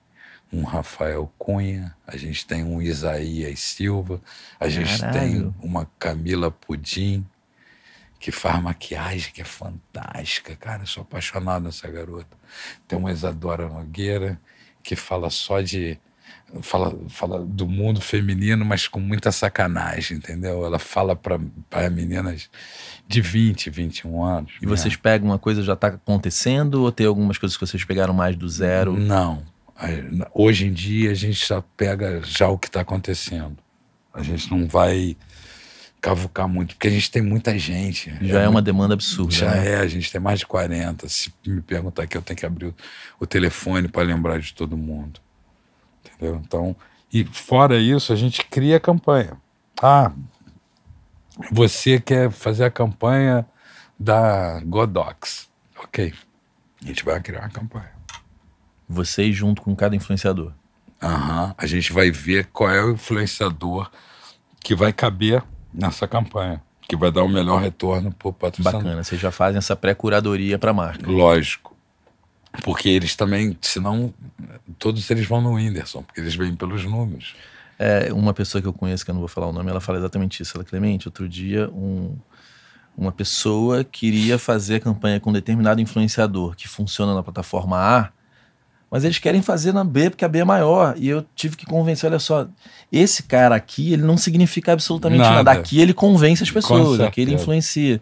um 0.51 0.63
Rafael 0.63 1.29
Cunha. 1.37 1.93
A 2.07 2.15
gente 2.15 2.47
tem 2.47 2.63
um 2.63 2.81
Isaías 2.81 3.59
Silva. 3.59 4.21
A 4.61 4.69
gente 4.69 4.97
Caralho. 4.97 5.19
tem 5.19 5.55
uma 5.61 5.85
Camila 5.99 6.49
Pudim, 6.49 7.27
que 8.17 8.31
faz 8.31 8.63
maquiagem, 8.63 9.33
que 9.33 9.41
é 9.41 9.45
fantástica. 9.45 10.55
Cara, 10.55 10.83
eu 10.83 10.87
sou 10.87 11.03
apaixonado 11.03 11.65
nessa 11.65 11.91
garota. 11.91 12.37
Tem 12.87 12.97
uma 12.97 13.11
Isadora 13.11 13.67
Nogueira, 13.67 14.39
que 14.81 14.95
fala 14.95 15.29
só 15.29 15.59
de. 15.59 15.99
Fala, 16.61 16.97
fala 17.09 17.39
do 17.45 17.67
mundo 17.67 17.99
feminino, 18.01 18.63
mas 18.63 18.87
com 18.87 18.99
muita 18.99 19.31
sacanagem, 19.31 20.17
entendeu? 20.17 20.65
Ela 20.65 20.79
fala 20.79 21.15
para 21.15 21.89
meninas 21.89 22.49
de 23.07 23.21
20, 23.21 23.69
21 23.69 24.23
anos. 24.23 24.53
E 24.61 24.65
vocês 24.65 24.95
pegam 24.95 25.29
uma 25.29 25.39
coisa 25.39 25.61
que 25.61 25.67
já 25.67 25.73
está 25.73 25.87
acontecendo 25.87 26.83
ou 26.83 26.91
tem 26.91 27.05
algumas 27.05 27.37
coisas 27.37 27.57
que 27.57 27.65
vocês 27.65 27.83
pegaram 27.83 28.13
mais 28.13 28.35
do 28.35 28.47
zero? 28.47 28.97
Não. 28.97 29.43
Hoje 30.33 30.67
em 30.67 30.73
dia 30.73 31.11
a 31.11 31.15
gente 31.15 31.45
já 31.45 31.61
pega 31.75 32.21
já 32.23 32.47
o 32.47 32.57
que 32.57 32.67
está 32.67 32.81
acontecendo. 32.81 33.57
A 34.13 34.23
gente 34.23 34.49
não 34.49 34.65
vai 34.67 35.17
cavucar 36.05 36.47
muito, 36.47 36.75
porque 36.75 36.87
a 36.87 36.91
gente 36.91 37.09
tem 37.09 37.21
muita 37.21 37.57
gente. 37.57 38.13
Já 38.21 38.41
é 38.41 38.47
uma 38.47 38.61
demanda 38.61 38.93
absurda. 38.93 39.33
Já 39.33 39.51
né? 39.55 39.71
é, 39.71 39.75
a 39.77 39.87
gente 39.87 40.11
tem 40.11 40.21
mais 40.21 40.39
de 40.39 40.45
40. 40.45 41.09
Se 41.09 41.33
me 41.45 41.61
perguntar 41.61 42.03
aqui, 42.03 42.15
eu 42.15 42.21
tenho 42.21 42.37
que 42.37 42.45
abrir 42.45 42.67
o, 42.67 42.75
o 43.19 43.25
telefone 43.25 43.87
para 43.87 44.03
lembrar 44.03 44.39
de 44.39 44.53
todo 44.53 44.77
mundo. 44.77 45.19
Entendeu? 46.15 46.41
Então, 46.43 46.75
e 47.11 47.23
fora 47.23 47.77
isso, 47.77 48.11
a 48.11 48.15
gente 48.15 48.43
cria 48.45 48.79
campanha. 48.79 49.37
Ah, 49.81 50.11
você 51.51 51.99
quer 51.99 52.31
fazer 52.31 52.63
a 52.63 52.71
campanha 52.71 53.45
da 53.99 54.61
Godox. 54.65 55.49
Ok. 55.77 56.13
A 56.81 56.85
gente 56.87 57.03
vai 57.03 57.19
criar 57.19 57.41
uma 57.41 57.49
campanha. 57.49 57.91
Vocês 58.87 59.35
junto 59.35 59.61
com 59.61 59.75
cada 59.75 59.95
influenciador. 59.95 60.53
Aham. 61.01 61.53
A 61.57 61.65
gente 61.65 61.91
vai 61.91 62.11
ver 62.11 62.47
qual 62.47 62.69
é 62.69 62.83
o 62.83 62.91
influenciador 62.91 63.89
que 64.61 64.75
vai 64.75 64.93
caber 64.93 65.43
nessa 65.73 66.07
campanha, 66.07 66.61
que 66.87 66.95
vai 66.95 67.11
dar 67.11 67.23
o 67.23 67.29
melhor 67.29 67.61
retorno 67.61 68.11
para 68.11 68.27
o 68.27 68.33
patrocinador. 68.33 68.81
Bacana. 68.81 69.03
Vocês 69.03 69.19
já 69.19 69.31
fazem 69.31 69.57
essa 69.57 69.75
pré-curadoria 69.75 70.57
para 70.57 70.71
a 70.71 70.73
marca. 70.73 71.09
Lógico. 71.09 71.74
Porque 72.63 72.89
eles 72.89 73.15
também, 73.15 73.57
senão, 73.61 74.13
todos 74.77 75.09
eles 75.09 75.27
vão 75.27 75.41
no 75.41 75.53
Whindersson, 75.53 76.03
porque 76.03 76.21
eles 76.21 76.35
vêm 76.35 76.55
pelos 76.55 76.83
números. 76.85 77.35
É, 77.77 78.11
uma 78.13 78.33
pessoa 78.33 78.61
que 78.61 78.67
eu 78.67 78.73
conheço, 78.73 79.03
que 79.03 79.11
eu 79.11 79.13
não 79.13 79.19
vou 79.19 79.27
falar 79.27 79.47
o 79.47 79.51
nome, 79.51 79.69
ela 79.69 79.81
fala 79.81 79.97
exatamente 79.97 80.41
isso. 80.41 80.55
Ela, 80.55 80.63
Clemente, 80.63 81.07
outro 81.07 81.27
dia, 81.27 81.69
um, 81.71 82.15
uma 82.97 83.11
pessoa 83.11 83.83
queria 83.83 84.37
fazer 84.37 84.75
a 84.75 84.79
campanha 84.79 85.19
com 85.19 85.29
um 85.29 85.33
determinado 85.33 85.81
influenciador 85.81 86.55
que 86.55 86.67
funciona 86.67 87.13
na 87.13 87.21
plataforma 87.21 87.77
A, 87.77 88.09
mas 88.89 89.03
eles 89.03 89.19
querem 89.19 89.41
fazer 89.41 89.73
na 89.73 89.83
B 89.83 90.09
porque 90.09 90.23
a 90.23 90.27
B 90.27 90.39
é 90.39 90.45
maior. 90.45 90.95
E 90.97 91.09
eu 91.09 91.25
tive 91.35 91.57
que 91.57 91.65
convencer, 91.65 92.09
olha 92.09 92.19
só, 92.19 92.47
esse 92.91 93.23
cara 93.23 93.55
aqui, 93.55 93.91
ele 93.91 94.03
não 94.03 94.15
significa 94.15 94.71
absolutamente 94.71 95.19
nada. 95.19 95.35
Nada. 95.35 95.51
Aqui 95.51 95.81
ele 95.81 95.93
convence 95.93 96.43
as 96.43 96.51
pessoas, 96.51 97.01
aqui 97.01 97.19
ele 97.19 97.33
influencia. 97.33 98.01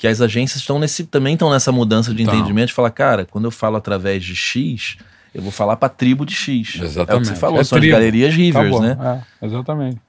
Que 0.00 0.08
as 0.08 0.22
agências 0.22 0.60
estão 0.62 0.78
nesse, 0.78 1.04
também 1.04 1.34
estão 1.34 1.50
nessa 1.50 1.70
mudança 1.70 2.14
de 2.14 2.22
Então. 2.22 2.34
entendimento 2.34 2.68
de 2.68 2.72
falar, 2.72 2.90
cara, 2.90 3.26
quando 3.26 3.44
eu 3.44 3.50
falo 3.50 3.76
através 3.76 4.24
de 4.24 4.34
X, 4.34 4.96
eu 5.34 5.42
vou 5.42 5.52
falar 5.52 5.76
pra 5.76 5.90
tribo 5.90 6.24
de 6.24 6.34
X. 6.34 6.68
É 6.74 6.78
o 6.78 6.80
que 6.80 6.84
Exatamente. 6.86 7.28
você 7.28 7.34
falou, 7.36 7.60
É 7.60 7.64
são 7.64 7.78
tribo. 7.78 7.94
as 7.94 8.00
galerias 8.00 8.34
rivers, 8.34 8.74
Acabou. 8.74 8.80
né? 8.80 9.22
É, 9.42 9.46
exatamente. 9.46 10.00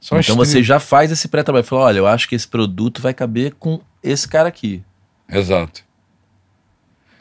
São 0.00 0.20
Então 0.20 0.36
você 0.36 0.62
já 0.62 0.78
faz 0.78 1.10
esse 1.10 1.26
pré-trabalho. 1.26 1.64
Fala, 1.64 1.82
olha, 1.86 1.98
eu 1.98 2.06
acho 2.06 2.28
que 2.28 2.36
esse 2.36 2.46
produto 2.46 3.02
vai 3.02 3.12
caber 3.12 3.54
com 3.58 3.80
esse 4.04 4.28
cara 4.28 4.48
aqui. 4.48 4.84
Exato. 5.28 5.82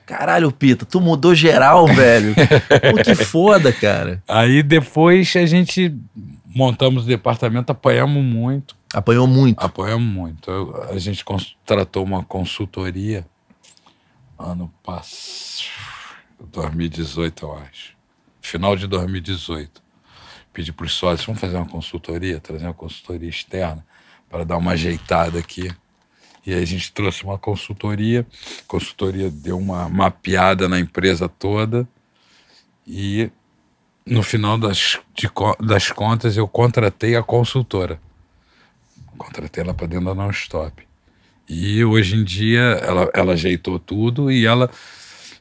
Caralho, 0.06 0.52
Pita, 0.52 0.86
tu 0.86 1.02
mudou 1.02 1.34
geral, 1.34 1.88
velho. 1.88 2.36
Pô, 2.96 3.04
que 3.04 3.16
foda, 3.16 3.74
cara. 3.74 4.22
Aí 4.28 4.62
depois 4.62 5.36
a 5.36 5.48
gente 5.48 5.94
montamos 6.58 7.04
o 7.04 7.08
departamento, 7.08 7.72
apoiamos 7.72 8.24
muito. 8.24 8.76
Apanhou 8.92 9.28
muito. 9.28 9.60
Apoiamos 9.60 10.08
muito. 10.08 10.50
Eu- 10.50 10.90
a 10.90 10.98
gente 10.98 11.24
contratou 11.24 12.04
uma 12.04 12.24
consultoria 12.24 13.28
ano 14.40 14.74
passado, 14.84 15.70
2018, 16.52 17.46
eu 17.46 17.54
acho. 17.60 17.96
Final 18.42 18.76
de 18.76 18.88
2018. 18.88 19.84
Pedi 20.52 20.74
para 20.74 20.88
os 20.88 20.94
sócios, 20.94 21.26
vamos 21.28 21.40
fazer 21.40 21.58
uma 21.58 21.68
consultoria, 21.68 22.40
trazer 22.40 22.66
uma 22.66 22.74
consultoria 22.74 23.30
externa 23.30 23.86
para 24.28 24.44
dar 24.44 24.58
uma 24.58 24.72
ajeitada 24.72 25.38
aqui. 25.38 25.72
E 26.44 26.54
aí 26.54 26.64
a 26.64 26.66
gente 26.66 26.92
trouxe 26.92 27.24
uma 27.24 27.38
consultoria, 27.38 28.26
a 28.62 28.68
consultoria 28.68 29.30
deu 29.30 29.60
uma 29.60 29.88
mapeada 29.90 30.68
na 30.68 30.80
empresa 30.80 31.30
toda 31.30 31.88
e 32.88 33.30
no 34.08 34.24
final 34.24 34.58
das, 34.58 35.00
de 35.14 35.30
das 35.60 35.92
contas 35.92 36.38
eu 36.38 36.48
contratei 36.48 37.16
a 37.16 37.24
consultora. 37.24 38.00
Contratei 39.18 39.64
ela 39.64 39.74
para 39.74 39.88
dentro 39.88 40.06
da 40.06 40.16
Non-Stop. 40.16 40.88
E 41.50 41.84
hoje 41.84 42.16
em 42.16 42.24
dia 42.24 42.62
ela, 42.62 43.10
ela 43.14 43.34
ajeitou 43.34 43.80
tudo 43.80 44.32
e 44.32 44.46
ela 44.46 44.70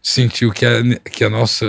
sentiu 0.02 0.52
que 0.52 0.64
a, 0.64 0.98
que 1.10 1.24
a 1.24 1.30
nossa 1.30 1.66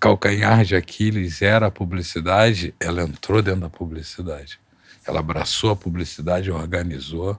calcanhar 0.00 0.64
de 0.64 0.74
Aquiles 0.74 1.42
era 1.42 1.66
a 1.66 1.70
publicidade, 1.70 2.74
ela 2.80 3.02
entrou 3.02 3.42
dentro 3.42 3.60
da 3.60 3.70
publicidade. 3.70 4.58
Ela 5.06 5.20
abraçou 5.20 5.70
a 5.70 5.76
publicidade, 5.76 6.50
organizou. 6.50 7.38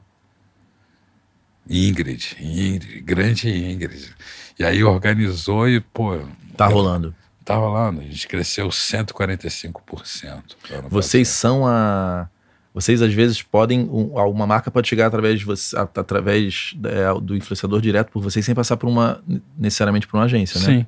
Ingrid, 1.68 2.38
Ingrid, 2.40 3.02
grande 3.02 3.50
Ingrid. 3.50 4.16
E 4.60 4.64
aí 4.64 4.84
organizou 4.84 5.68
e, 5.68 5.80
pô, 5.80 6.20
Tá 6.56 6.68
rolando. 6.68 7.14
Tá 7.46 7.56
rolando. 7.56 8.02
A 8.02 8.04
gente 8.04 8.28
cresceu 8.28 8.68
145%. 8.70 10.44
ano 10.72 10.90
Vocês 10.90 11.28
são 11.28 11.66
a. 11.68 12.28
Vocês 12.74 13.02
às 13.02 13.14
vezes 13.14 13.42
podem. 13.42 13.82
um- 13.90 14.12
Uma 14.16 14.46
marca 14.46 14.70
pode 14.70 14.88
chegar 14.88 15.06
através 15.08 15.40
de 15.40 15.46
você, 15.46 15.76
através 15.78 16.76
é, 16.84 17.22
do 17.22 17.36
influenciador 17.38 17.80
direto 17.80 18.12
por 18.12 18.22
vocês 18.22 18.44
sem 18.46 18.54
passar 18.54 18.76
por 18.78 18.88
uma. 18.88 19.24
necessariamente 19.58 20.08
por 20.08 20.18
uma 20.18 20.26
agência, 20.26 20.60
né? 20.60 20.66
Sim, 20.66 20.86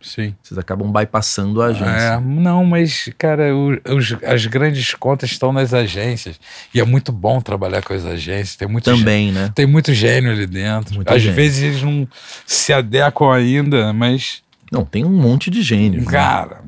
sim. 0.00 0.34
Vocês 0.40 0.56
acabam 0.58 0.92
bypassando 0.92 1.60
a 1.60 1.66
agência. 1.66 1.90
É, 1.90 2.20
não, 2.20 2.64
mas, 2.64 3.10
cara, 3.18 3.52
o- 3.52 3.72
os- 3.96 4.14
as 4.22 4.46
grandes 4.46 4.94
contas 4.94 5.32
estão 5.32 5.52
nas 5.52 5.74
agências. 5.74 6.38
E 6.72 6.78
é 6.78 6.84
muito 6.84 7.10
bom 7.10 7.40
trabalhar 7.40 7.82
com 7.82 7.92
as 7.94 8.04
agências. 8.06 8.54
Tem 8.54 8.68
muito, 8.68 8.84
Também, 8.84 9.32
né? 9.32 9.50
tem 9.56 9.66
muito 9.66 9.92
gênio 9.92 10.30
ali 10.30 10.46
dentro. 10.46 10.94
Muito 10.94 11.12
Às 11.12 11.20
gênio. 11.20 11.34
vezes 11.34 11.62
eles 11.64 11.82
não 11.82 12.06
se 12.46 12.72
adequam 12.72 13.32
ainda, 13.34 13.92
mas, 13.92 14.40
Não, 14.74 14.84
tem 14.84 15.04
um 15.04 15.12
monte 15.12 15.50
de 15.50 15.62
gênios. 15.62 16.04
né? 16.04 16.10
cara, 16.10 16.62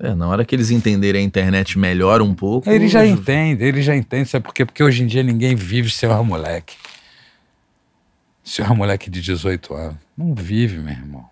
É, 0.00 0.14
na 0.14 0.26
hora 0.26 0.44
que 0.44 0.54
eles 0.54 0.70
entenderem 0.70 1.22
a 1.22 1.24
internet 1.24 1.78
melhor 1.78 2.20
um 2.22 2.34
pouco. 2.34 2.68
eles 2.68 2.90
já 2.90 3.06
entendem, 3.06 3.68
eles 3.68 3.84
já 3.84 3.94
entendem. 3.94 4.24
Sabe 4.24 4.44
por 4.44 4.54
quê? 4.54 4.64
Porque 4.64 4.82
hoje 4.82 5.02
em 5.02 5.06
dia 5.06 5.22
ninguém 5.22 5.54
vive 5.54 5.90
ser 5.90 6.08
um 6.08 6.24
moleque. 6.24 6.74
Ser 8.42 8.68
um 8.70 8.74
moleque 8.74 9.08
de 9.08 9.20
18 9.20 9.74
anos. 9.74 9.96
Não 10.16 10.34
vive, 10.34 10.78
meu 10.78 10.92
irmão. 10.92 11.24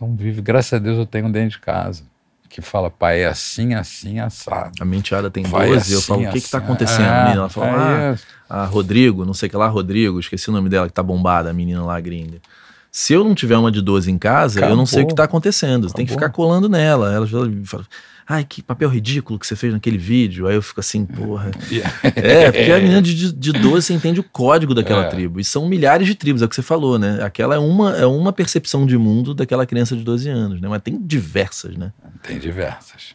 Não 0.00 0.14
vive. 0.14 0.40
Graças 0.40 0.74
a 0.74 0.78
Deus 0.78 0.98
eu 0.98 1.06
tenho 1.06 1.26
um 1.26 1.32
dentro 1.32 1.50
de 1.50 1.58
casa. 1.58 2.04
Que 2.48 2.62
fala, 2.62 2.90
pai, 2.90 3.22
é 3.22 3.26
assim, 3.26 3.74
assim, 3.74 4.20
assado. 4.20 4.72
A 4.80 4.84
minha 4.84 4.98
enteada 5.00 5.30
tem 5.30 5.42
Vai 5.42 5.68
12, 5.68 5.92
eu 5.92 5.98
assim, 5.98 6.06
falo, 6.06 6.20
o 6.22 6.32
que 6.32 6.40
que 6.40 6.48
tá 6.48 6.58
assim. 6.58 6.66
acontecendo? 6.66 7.02
É, 7.04 7.22
menina, 7.24 7.40
ela 7.40 7.48
fala, 7.48 7.66
é 7.66 8.16
ah, 8.48 8.62
a 8.62 8.64
Rodrigo, 8.66 9.24
não 9.24 9.34
sei 9.34 9.48
o 9.48 9.50
que 9.50 9.56
lá, 9.56 9.66
Rodrigo, 9.66 10.20
esqueci 10.20 10.48
o 10.48 10.52
nome 10.52 10.68
dela, 10.68 10.86
que 10.86 10.92
tá 10.92 11.02
bombada, 11.02 11.50
a 11.50 11.52
menina 11.52 11.82
lá 11.84 11.98
gringa. 12.00 12.38
Se 12.98 13.12
eu 13.12 13.22
não 13.22 13.34
tiver 13.34 13.58
uma 13.58 13.70
de 13.70 13.82
12 13.82 14.10
em 14.10 14.16
casa, 14.16 14.64
eu 14.64 14.74
não 14.74 14.86
sei 14.86 15.02
o 15.02 15.06
que 15.06 15.12
Acabou. 15.12 15.16
tá 15.16 15.24
acontecendo. 15.24 15.86
Você 15.86 15.94
tem 15.94 16.06
que 16.06 16.12
Acabou. 16.14 16.28
ficar 16.30 16.34
colando 16.34 16.66
nela. 16.66 17.12
Ela 17.12 17.26
fala, 17.26 17.84
ai, 18.26 18.42
que 18.42 18.62
papel 18.62 18.88
ridículo 18.88 19.38
que 19.38 19.46
você 19.46 19.54
fez 19.54 19.70
naquele 19.70 19.98
vídeo. 19.98 20.46
Aí 20.46 20.54
eu 20.54 20.62
fico 20.62 20.80
assim, 20.80 21.04
porra. 21.04 21.50
É, 22.16 22.50
porque 22.50 22.72
a 22.72 22.78
menina 22.78 23.02
de, 23.02 23.32
de 23.34 23.52
12 23.52 23.88
você 23.88 23.92
entende 23.92 24.18
o 24.18 24.24
código 24.24 24.72
daquela 24.74 25.04
É. 25.04 25.08
tribo. 25.10 25.38
E 25.38 25.44
são 25.44 25.68
milhares 25.68 26.06
de 26.06 26.14
tribos, 26.14 26.40
é 26.40 26.46
o 26.46 26.48
que 26.48 26.54
você 26.54 26.62
falou, 26.62 26.98
né? 26.98 27.22
Aquela 27.22 27.54
é 27.56 27.58
uma, 27.58 27.94
é 27.98 28.06
uma 28.06 28.32
percepção 28.32 28.86
de 28.86 28.96
mundo 28.96 29.34
daquela 29.34 29.66
criança 29.66 29.94
de 29.94 30.02
12 30.02 30.30
anos, 30.30 30.58
né? 30.62 30.66
Mas 30.66 30.80
tem 30.80 30.98
diversas, 30.98 31.76
né? 31.76 31.92
Tem 32.22 32.38
diversas. 32.38 33.14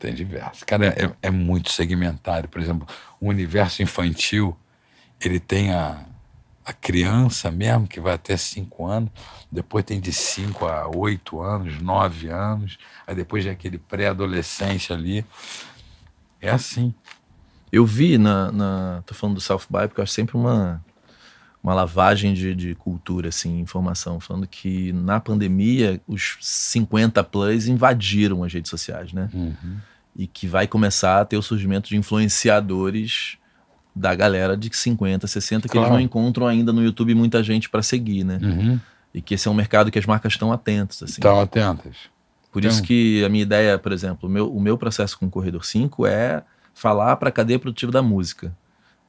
Tem 0.00 0.12
diversas. 0.12 0.64
Cara, 0.64 0.86
é, 0.88 1.08
é 1.22 1.30
muito 1.30 1.70
segmentário. 1.70 2.48
Por 2.48 2.60
exemplo, 2.60 2.84
o 3.20 3.28
universo 3.28 3.80
infantil, 3.80 4.56
ele 5.20 5.38
tem 5.38 5.70
a, 5.72 6.00
a 6.66 6.72
criança 6.72 7.48
mesmo, 7.48 7.86
que 7.86 8.00
vai 8.00 8.14
até 8.14 8.36
5 8.36 8.86
anos, 8.86 9.10
depois 9.50 9.84
tem 9.84 10.00
de 10.00 10.12
5 10.12 10.66
a 10.66 10.88
8 10.88 11.40
anos, 11.40 11.80
9 11.80 12.28
anos, 12.28 12.76
aí 13.06 13.14
depois 13.14 13.44
já 13.44 13.52
aquele 13.52 13.78
pré-adolescente 13.78 14.92
ali. 14.92 15.24
É 16.40 16.50
assim. 16.50 16.92
Eu 17.70 17.86
vi 17.86 18.18
na, 18.18 18.50
na. 18.50 19.02
Tô 19.06 19.14
falando 19.14 19.36
do 19.36 19.40
South 19.40 19.62
By, 19.70 19.86
porque 19.86 20.00
eu 20.00 20.02
acho 20.02 20.12
sempre 20.12 20.36
uma, 20.36 20.84
uma 21.62 21.72
lavagem 21.72 22.34
de, 22.34 22.52
de 22.52 22.74
cultura, 22.74 23.28
assim, 23.28 23.60
informação, 23.60 24.18
falando 24.18 24.48
que 24.48 24.92
na 24.92 25.20
pandemia 25.20 26.00
os 26.06 26.36
50 26.40 27.22
plus 27.22 27.68
invadiram 27.68 28.42
as 28.42 28.52
redes 28.52 28.70
sociais, 28.70 29.12
né? 29.12 29.30
Uhum. 29.32 29.76
E 30.16 30.26
que 30.26 30.48
vai 30.48 30.66
começar 30.66 31.20
a 31.20 31.24
ter 31.24 31.36
o 31.36 31.42
surgimento 31.42 31.88
de 31.88 31.96
influenciadores 31.96 33.38
da 33.98 34.14
galera 34.14 34.56
de 34.56 34.68
50, 34.76 35.26
60, 35.26 35.62
que 35.62 35.72
Claro. 35.72 35.86
eles 35.88 35.92
não 35.94 36.00
encontram 36.00 36.46
ainda 36.46 36.70
no 36.70 36.84
YouTube 36.84 37.14
muita 37.14 37.42
gente 37.42 37.70
para 37.70 37.82
seguir, 37.82 38.24
né? 38.24 38.38
Uhum. 38.42 38.78
E 39.14 39.22
que 39.22 39.32
esse 39.34 39.48
é 39.48 39.50
um 39.50 39.54
mercado 39.54 39.90
que 39.90 39.98
as 39.98 40.04
marcas 40.04 40.34
estão 40.34 40.52
atentas, 40.52 41.02
assim. 41.02 41.12
Estão 41.14 41.40
atentas. 41.40 41.96
Por 42.52 42.58
Então- 42.58 42.70
isso 42.70 42.82
que 42.82 43.24
a 43.24 43.28
minha 43.30 43.42
ideia, 43.42 43.78
por 43.78 43.92
exemplo, 43.92 44.28
o 44.28 44.32
meu, 44.32 44.52
o 44.54 44.60
meu 44.60 44.76
processo 44.76 45.18
com 45.18 45.24
o 45.26 45.30
Corredor 45.30 45.64
5 45.64 46.06
é 46.06 46.42
falar 46.74 47.16
para 47.16 47.30
a 47.30 47.32
cadeia 47.32 47.58
produtiva 47.58 47.90
da 47.90 48.02
música. 48.02 48.54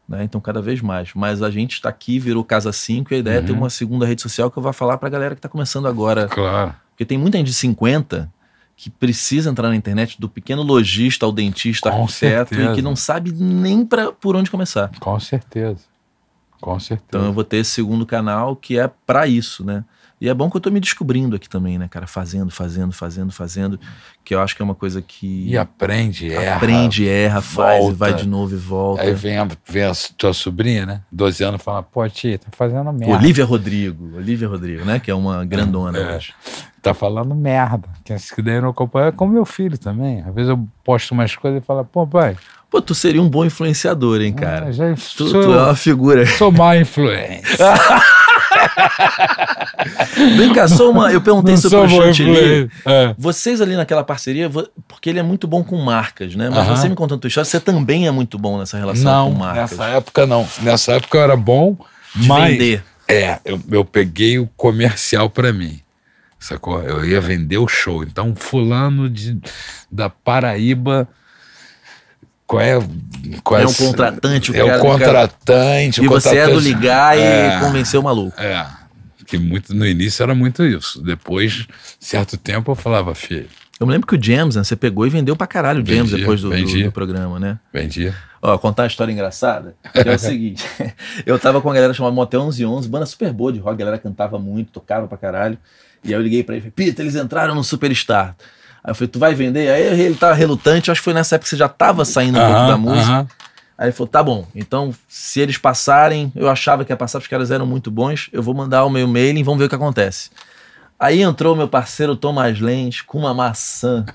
Né? 0.08 0.24
Então, 0.24 0.40
cada 0.40 0.62
vez 0.62 0.80
mais. 0.82 1.12
Mas 1.14 1.44
a 1.44 1.52
gente 1.52 1.74
está 1.74 1.90
aqui, 1.90 2.18
virou 2.18 2.42
Casa 2.42 2.72
5, 2.72 3.14
e 3.14 3.16
a 3.16 3.20
ideia 3.20 3.40
é 3.40 3.42
ter 3.42 3.52
Uhum. 3.52 3.58
uma 3.58 3.70
segunda 3.70 4.06
rede 4.06 4.22
social 4.22 4.50
que 4.50 4.58
eu 4.58 4.64
vou 4.64 4.72
falar 4.72 4.98
para 4.98 5.08
a 5.08 5.12
galera 5.12 5.36
que 5.36 5.40
está 5.40 5.50
começando 5.50 5.86
agora. 5.86 6.30
Claro. 6.30 6.74
Porque 6.92 7.04
tem 7.04 7.18
muita 7.18 7.38
gente 7.38 7.48
de 7.48 7.54
50 7.54 8.32
que 8.78 8.92
precisa 8.92 9.50
entrar 9.50 9.70
na 9.70 9.76
internet, 9.76 10.22
do 10.22 10.30
pequeno 10.30 10.62
lojista 10.62 11.26
ao 11.26 11.32
dentista, 11.32 11.90
Com 11.90 12.04
arquiteto, 12.04 12.54
e 12.54 12.58
certeza. 12.58 12.76
que 12.76 12.82
não 12.84 12.96
sabe 12.96 13.32
nem 13.34 13.84
pra, 13.84 14.12
por 14.12 14.36
onde 14.36 14.52
começar. 14.52 14.92
Com 15.00 15.20
certeza. 15.20 15.84
Com 16.62 16.80
certeza. 16.80 17.08
Então 17.10 17.26
eu 17.26 17.34
vou 17.34 17.44
ter 17.44 17.58
esse 17.58 17.72
segundo 17.72 18.06
canal 18.06 18.56
que 18.56 18.78
é 18.78 18.88
para 18.88 19.26
isso, 19.26 19.66
né? 19.66 19.84
E 20.20 20.28
é 20.28 20.34
bom 20.34 20.50
que 20.50 20.58
eu 20.58 20.62
tô 20.62 20.72
me 20.72 20.80
descobrindo 20.80 21.36
aqui 21.36 21.48
também, 21.48 21.78
né, 21.78 21.88
cara? 21.88 22.08
Fazendo, 22.08 22.50
fazendo, 22.50 22.92
fazendo, 22.92 23.32
fazendo. 23.32 23.80
Que 24.26 24.34
eu 24.34 24.42
acho 24.42 24.56
que 24.56 24.62
é 24.64 24.66
uma 24.66 24.74
coisa 24.74 25.00
que. 25.02 25.48
E 25.48 25.56
aprende, 25.58 26.34
erra. 26.34 26.56
aprende, 26.56 27.08
erra, 27.08 27.40
faz, 27.40 27.80
volta. 27.82 27.96
vai 27.98 28.14
de 28.16 28.28
novo 28.28 28.56
e 28.56 28.58
volta. 28.58 29.04
Aí 29.04 29.14
vem 29.14 29.38
a, 29.38 29.48
vem 29.68 29.84
a 29.84 29.92
tua 30.18 30.34
sobrinha, 30.34 30.86
né? 30.88 31.02
12 31.12 31.44
anos, 31.44 31.62
fala, 31.62 31.84
pô, 31.84 32.08
tia, 32.10 32.40
tá 32.40 32.48
fazendo 32.52 32.92
merda. 32.92 33.16
Olivia 33.16 33.46
Rodrigo, 33.46 34.18
Olivia 34.18 34.48
Rodrigo, 34.48 34.84
né? 34.86 35.00
Que 35.00 35.12
é 35.12 35.14
uma 35.16 35.46
grandona 35.46 35.98
É. 36.00 36.16
hoje. 36.16 36.34
Tá 36.82 36.94
falando 36.96 37.36
merda. 37.36 37.88
Que 38.04 38.14
esse 38.14 38.42
daí 38.42 38.60
não 38.60 38.70
acompanha. 38.70 39.08
É 39.10 39.12
como 39.12 39.32
meu 39.34 39.46
filho 39.46 39.78
também. 39.78 40.22
Às 40.22 40.34
vezes 40.34 40.50
eu 40.50 40.68
posto 40.84 41.12
umas 41.12 41.36
coisas 41.36 41.62
e 41.62 41.66
falo, 41.66 41.86
pô, 41.86 42.08
pai, 42.08 42.36
Pô, 42.70 42.82
tu 42.82 42.94
seria 42.94 43.22
um 43.22 43.30
bom 43.30 43.46
influenciador, 43.46 44.20
hein, 44.22 44.34
ah, 44.38 44.42
cara? 44.42 44.72
já 44.74 44.94
Tu, 44.94 45.00
sou, 45.00 45.30
tu 45.44 45.54
é 45.54 45.64
uma 45.64 45.76
figura. 45.76 46.26
sou 46.26 46.52
má 46.52 46.76
influência. 46.76 47.56
Vem 50.38 50.54
cá, 50.54 50.68
sou 50.68 50.92
uma. 50.92 51.12
Eu 51.12 51.22
perguntei 51.22 51.56
não 51.56 51.62
sobre 51.62 51.86
o 51.86 51.90
Chantilly. 51.90 52.70
É. 52.86 53.16
Vocês 53.18 53.62
ali 53.62 53.76
naquela 53.76 54.04
parceria, 54.04 54.50
porque 54.88 55.10
ele 55.10 55.20
é 55.20 55.24
muito 55.24 55.48
bom 55.48 55.64
com 55.64 55.78
marcas, 55.78 56.36
né? 56.36 56.50
Mas 56.50 56.60
Aham. 56.60 56.76
você 56.76 56.90
me 56.90 56.96
contando 56.96 57.18
a 57.18 57.22
tua 57.22 57.28
história, 57.28 57.46
você 57.46 57.60
também 57.60 58.08
é 58.08 58.12
muito 58.12 58.38
bom 58.38 58.58
nessa 58.58 58.78
relação 58.78 59.04
Não, 59.04 59.32
com 59.32 59.40
marcas. 59.40 59.72
nessa 59.72 59.86
época 59.86 60.26
não. 60.26 60.48
Nessa 60.62 60.94
época 60.94 61.18
eu 61.18 61.22
era 61.24 61.36
bom, 61.36 61.78
de 62.16 62.28
mas... 62.28 62.52
vender. 62.52 62.84
É, 63.08 63.40
eu, 63.46 63.60
eu 63.72 63.86
peguei 63.86 64.38
o 64.38 64.48
comercial 64.58 65.30
pra 65.30 65.54
mim. 65.54 65.80
Sacou? 66.40 66.82
Eu 66.84 67.06
ia 67.06 67.20
vender 67.20 67.58
o 67.58 67.68
show. 67.68 68.04
Então, 68.04 68.36
fulano 68.36 69.10
de, 69.10 69.40
da 69.92 70.10
Paraíba. 70.10 71.08
Qual 72.48 72.62
é, 72.62 72.80
qual 73.44 73.60
É 73.62 73.66
um 73.66 73.70
esse- 73.70 73.86
contratante, 73.86 74.52
o 74.52 74.56
É 74.56 74.64
o 74.78 74.80
contratante. 74.80 76.02
E 76.02 76.08
o 76.08 76.10
você 76.10 76.30
é 76.38 76.46
do 76.48 76.54
contratante- 76.54 76.68
ligar 76.74 77.18
e 77.18 77.22
É. 77.22 77.60
convencer 77.60 78.00
o 78.00 78.04
maluco. 78.04 78.40
É. 78.40 78.66
Que 79.26 79.38
muito, 79.38 79.76
no 79.76 79.86
início 79.86 80.24
era 80.24 80.34
muito 80.34 80.64
isso. 80.66 81.02
Depois, 81.04 81.68
certo 82.00 82.38
tempo, 82.38 82.72
eu 82.72 82.76
falava, 82.76 83.14
filho, 83.14 83.48
Eu 83.80 83.86
me 83.86 83.94
lembro 83.94 84.08
que 84.08 84.16
o 84.16 84.24
James, 84.24 84.56
né? 84.56 84.64
Você 84.64 84.76
pegou 84.76 85.06
e 85.06 85.10
vendeu 85.12 85.36
pra 85.36 85.46
caralho 85.46 85.84
o 85.84 85.86
James 85.86 86.10
Vendi, 86.10 86.22
depois 86.24 86.42
do, 86.42 86.50
do- 86.50 86.56
vendi. 86.56 86.84
do 86.86 86.92
programa, 86.92 87.40
né? 87.40 87.60
vendia. 87.72 88.12
Ó, 88.42 88.58
contar 88.58 88.82
uma 88.84 88.88
história 88.88 89.12
engraçada, 89.12 89.76
é 89.94 90.16
o 90.16 90.18
seguinte. 90.18 90.66
eu 91.28 91.38
tava 91.38 91.62
com 91.62 91.70
a 91.70 91.74
galera 91.76 91.94
chamada 91.94 92.16
Motel 92.16 92.40
1111, 92.42 92.88
banda 92.90 93.06
super 93.06 93.32
boa 93.32 93.54
de 93.54 93.60
rock, 93.60 93.76
a 93.76 93.78
galera 93.78 93.98
cantava 94.00 94.40
muito, 94.40 94.72
tocava 94.72 95.08
pra 95.08 95.16
caralho. 95.16 95.60
E 96.04 96.08
aí 96.08 96.14
eu 96.16 96.22
liguei 96.24 96.44
pra 96.44 96.56
ele 96.56 96.66
e 96.68 96.72
falei, 96.72 96.88
Pita, 96.90 97.04
eles 97.04 97.14
entraram 97.16 97.54
no 97.54 97.64
Superstar. 97.64 98.36
Aí 98.88 98.92
eu 98.92 98.96
falei, 98.96 99.10
tu 99.10 99.20
vai 99.20 99.36
vender? 99.36 99.70
Aí 99.70 100.00
ele 100.00 100.16
tava 100.16 100.34
relutante, 100.34 100.90
acho 100.90 101.02
que 101.02 101.04
foi 101.04 101.14
nessa 101.14 101.36
época 101.36 101.44
que 101.44 101.50
você 101.50 101.58
já 101.58 101.68
tava 101.68 102.06
saindo 102.06 102.40
um 102.40 102.46
pouco 102.46 102.68
da 102.68 102.78
música. 102.78 103.28
Aí 103.78 103.88
ele 103.88 103.92
falou, 103.92 104.08
tá 104.08 104.24
bom, 104.24 104.48
então 104.56 104.96
se 105.10 105.42
eles 105.42 105.58
passarem, 105.58 106.32
eu 106.34 106.50
achava 106.50 106.86
que 106.86 106.94
ia 106.94 106.96
passar, 106.96 107.20
porque 107.20 107.28
os 107.28 107.30
caras 107.30 107.52
eram 107.52 107.66
muito 107.66 107.92
bons, 107.92 108.30
eu 108.32 108.42
vou 108.42 108.54
mandar 108.54 108.86
o 108.86 108.90
meu 108.90 109.06
e-mail 109.06 109.38
e 109.38 109.44
vamos 109.44 109.60
ver 109.60 109.66
o 109.66 109.70
que 109.70 109.76
acontece. 109.76 110.30
Aí 110.98 111.22
entrou 111.22 111.54
meu 111.54 111.68
parceiro 111.68 112.16
Thomas 112.16 112.62
Lens 112.62 113.02
com 113.02 113.20
uma 113.20 113.34
maçã. 113.34 114.06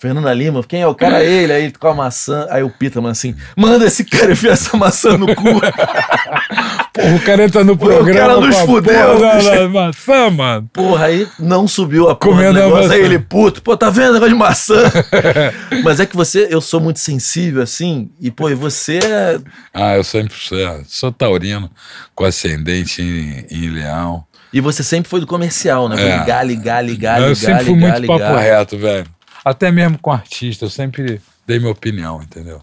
Fernanda 0.00 0.32
Lima, 0.32 0.64
quem 0.66 0.80
é 0.80 0.86
o 0.86 0.94
cara? 0.94 1.22
Ele, 1.22 1.52
aí 1.52 1.70
com 1.72 1.86
a 1.88 1.94
maçã. 1.94 2.46
Aí 2.50 2.62
o 2.62 2.70
Pita, 2.70 3.00
mano, 3.02 3.12
assim, 3.12 3.34
manda 3.54 3.84
esse 3.84 4.02
cara 4.02 4.32
enfiar 4.32 4.52
essa 4.54 4.74
maçã 4.76 5.18
no 5.18 5.26
cu. 5.34 5.44
Porra, 6.92 7.14
o 7.14 7.20
cara 7.20 7.44
entra 7.44 7.62
no 7.64 7.76
Pô, 7.76 7.84
o 7.86 7.88
programa. 7.88 8.18
cara 8.18 8.40
nos 8.40 8.56
fudeu, 8.60 9.20
da- 9.20 9.38
da 9.38 9.68
maçã, 9.68 10.30
mano. 10.30 10.68
Porra, 10.72 11.04
aí 11.06 11.28
não 11.38 11.68
subiu 11.68 12.08
a 12.08 12.14
porra 12.16 12.32
do 12.32 12.36
Comendo 12.38 12.58
a 12.58 12.64
negócio. 12.64 12.88
maçã. 12.88 12.94
Aí 12.94 13.00
ele, 13.04 13.18
puto, 13.18 13.62
pô, 13.62 13.76
tá 13.76 13.90
vendo 13.90 14.14
negócio 14.14 14.32
de 14.34 14.38
maçã? 14.38 14.82
Mas 15.84 16.00
é 16.00 16.06
que 16.06 16.16
você, 16.16 16.48
eu 16.50 16.60
sou 16.60 16.80
muito 16.80 16.98
sensível, 16.98 17.62
assim, 17.62 18.10
e, 18.20 18.30
pô, 18.30 18.50
e 18.50 18.54
você 18.54 18.98
é 18.98 19.38
Ah, 19.72 19.96
eu 19.96 20.04
sempre 20.04 20.34
é, 20.52 20.80
sou 20.86 21.12
taurino, 21.12 21.70
com 22.14 22.24
ascendente 22.24 23.02
em, 23.02 23.44
em 23.50 23.68
leão. 23.70 24.24
E 24.52 24.60
você 24.60 24.82
sempre 24.82 25.08
foi 25.08 25.20
do 25.20 25.26
comercial, 25.28 25.88
né? 25.88 25.96
É. 26.02 26.18
Ligar, 26.18 26.44
ligar, 26.46 26.84
ligar, 26.84 27.20
eu 27.20 27.28
ligar, 27.28 27.36
sempre 27.36 27.64
fui 27.66 27.74
ligar, 27.74 27.92
muito 27.92 28.06
papo 28.08 28.18
ligar. 28.24 28.38
reto, 28.40 28.76
velho. 28.78 29.06
Até 29.44 29.70
mesmo 29.70 29.98
com 29.98 30.10
artista, 30.10 30.64
eu 30.66 30.70
sempre 30.70 31.20
dei 31.46 31.58
minha 31.58 31.72
opinião, 31.72 32.22
entendeu? 32.22 32.62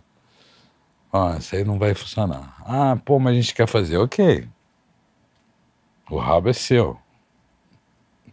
Ó, 1.12 1.36
isso 1.36 1.56
aí 1.56 1.64
não 1.64 1.80
vai 1.80 1.94
funcionar. 1.94 2.56
Ah, 2.66 2.98
pô, 3.04 3.20
mas 3.20 3.34
a 3.34 3.36
gente 3.36 3.54
quer 3.54 3.68
fazer. 3.68 3.98
Ok. 3.98 4.48
O 6.10 6.18
rabo 6.18 6.50
é 6.50 6.54
seu. 6.54 6.98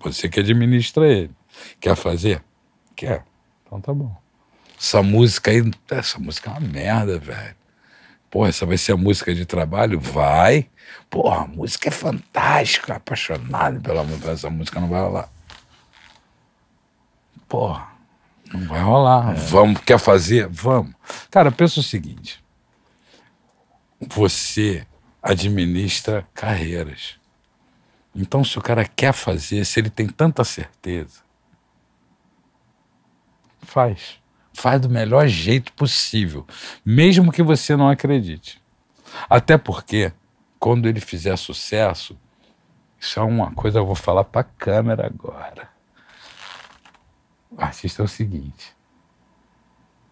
Você 0.00 0.28
que 0.28 0.40
administra 0.40 1.06
ele. 1.06 1.30
Quer 1.80 1.96
fazer? 1.96 2.42
Quer. 2.94 3.24
Então 3.64 3.80
tá 3.80 3.92
bom. 3.92 4.14
Essa 4.78 5.02
música 5.02 5.50
aí, 5.50 5.62
essa 5.90 6.18
música 6.18 6.50
é 6.50 6.52
uma 6.52 6.60
merda, 6.60 7.18
velho. 7.18 7.56
Pô, 8.30 8.44
essa 8.44 8.66
vai 8.66 8.76
ser 8.76 8.92
a 8.92 8.96
música 8.96 9.34
de 9.34 9.46
trabalho? 9.46 9.98
Vai. 9.98 10.68
Pô, 11.08 11.30
a 11.30 11.46
música 11.46 11.88
é 11.88 11.92
fantástica, 11.92 12.96
apaixonado 12.96 13.80
pela 13.80 14.04
música. 14.04 14.32
Essa 14.32 14.50
música 14.50 14.80
não 14.80 14.88
vai 14.88 15.00
rolar. 15.00 15.28
Pô, 17.48 17.80
não 18.52 18.66
vai 18.66 18.80
rolar. 18.80 19.34
Vamos, 19.34 19.80
quer 19.80 19.98
fazer? 19.98 20.48
Vamos. 20.48 20.94
Cara, 21.30 21.50
pensa 21.50 21.80
o 21.80 21.82
seguinte. 21.82 22.42
Você 24.00 24.86
administra 25.22 26.26
carreiras. 26.34 27.18
Então, 28.14 28.44
se 28.44 28.58
o 28.58 28.62
cara 28.62 28.84
quer 28.84 29.12
fazer, 29.12 29.64
se 29.64 29.80
ele 29.80 29.90
tem 29.90 30.06
tanta 30.06 30.44
certeza, 30.44 31.20
faz. 33.62 34.20
Faz 34.52 34.80
do 34.80 34.88
melhor 34.88 35.26
jeito 35.26 35.72
possível, 35.72 36.46
mesmo 36.84 37.32
que 37.32 37.42
você 37.42 37.74
não 37.74 37.88
acredite. 37.88 38.62
Até 39.28 39.58
porque, 39.58 40.12
quando 40.60 40.88
ele 40.88 41.00
fizer 41.00 41.36
sucesso, 41.36 42.16
isso 43.00 43.18
é 43.18 43.22
uma 43.22 43.52
coisa 43.52 43.78
que 43.78 43.82
eu 43.82 43.86
vou 43.86 43.96
falar 43.96 44.22
para 44.22 44.42
a 44.42 44.44
câmera 44.44 45.06
agora. 45.06 45.73
O 47.56 47.62
artista 47.62 48.02
é 48.02 48.05
o 48.05 48.09
seguinte: 48.09 48.74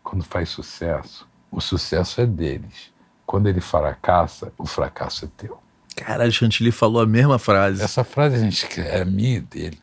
quando 0.03 0.25
faz 0.25 0.49
sucesso, 0.49 1.29
o 1.51 1.61
sucesso 1.61 2.21
é 2.21 2.27
deles. 2.27 2.93
Quando 3.27 3.49
ele 3.49 3.61
fracassa, 3.61 4.53
o 4.59 4.67
fracasso 4.67 5.25
é 5.25 5.29
teu. 5.37 5.61
Caralho, 5.97 6.33
Chantilly 6.33 6.73
falou 6.73 7.03
a 7.03 7.07
mesma 7.07 7.39
frase. 7.39 7.83
Essa 7.83 8.05
frase, 8.05 8.39
gente, 8.39 8.81
é 8.81 9.05
minha 9.05 9.39
e 9.39 9.41
dele. 9.41 9.83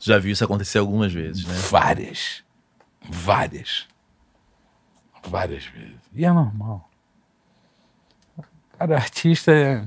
Já 0.00 0.18
viu 0.18 0.32
isso 0.32 0.44
acontecer 0.44 0.78
algumas 0.78 1.12
vezes, 1.12 1.44
né? 1.44 1.54
Várias. 1.54 2.42
Várias. 3.08 3.86
Várias 5.24 5.64
vezes. 5.66 6.00
E 6.12 6.24
é 6.24 6.32
normal. 6.32 6.88
Cara, 8.76 8.96
artista 8.96 9.52
é. 9.52 9.84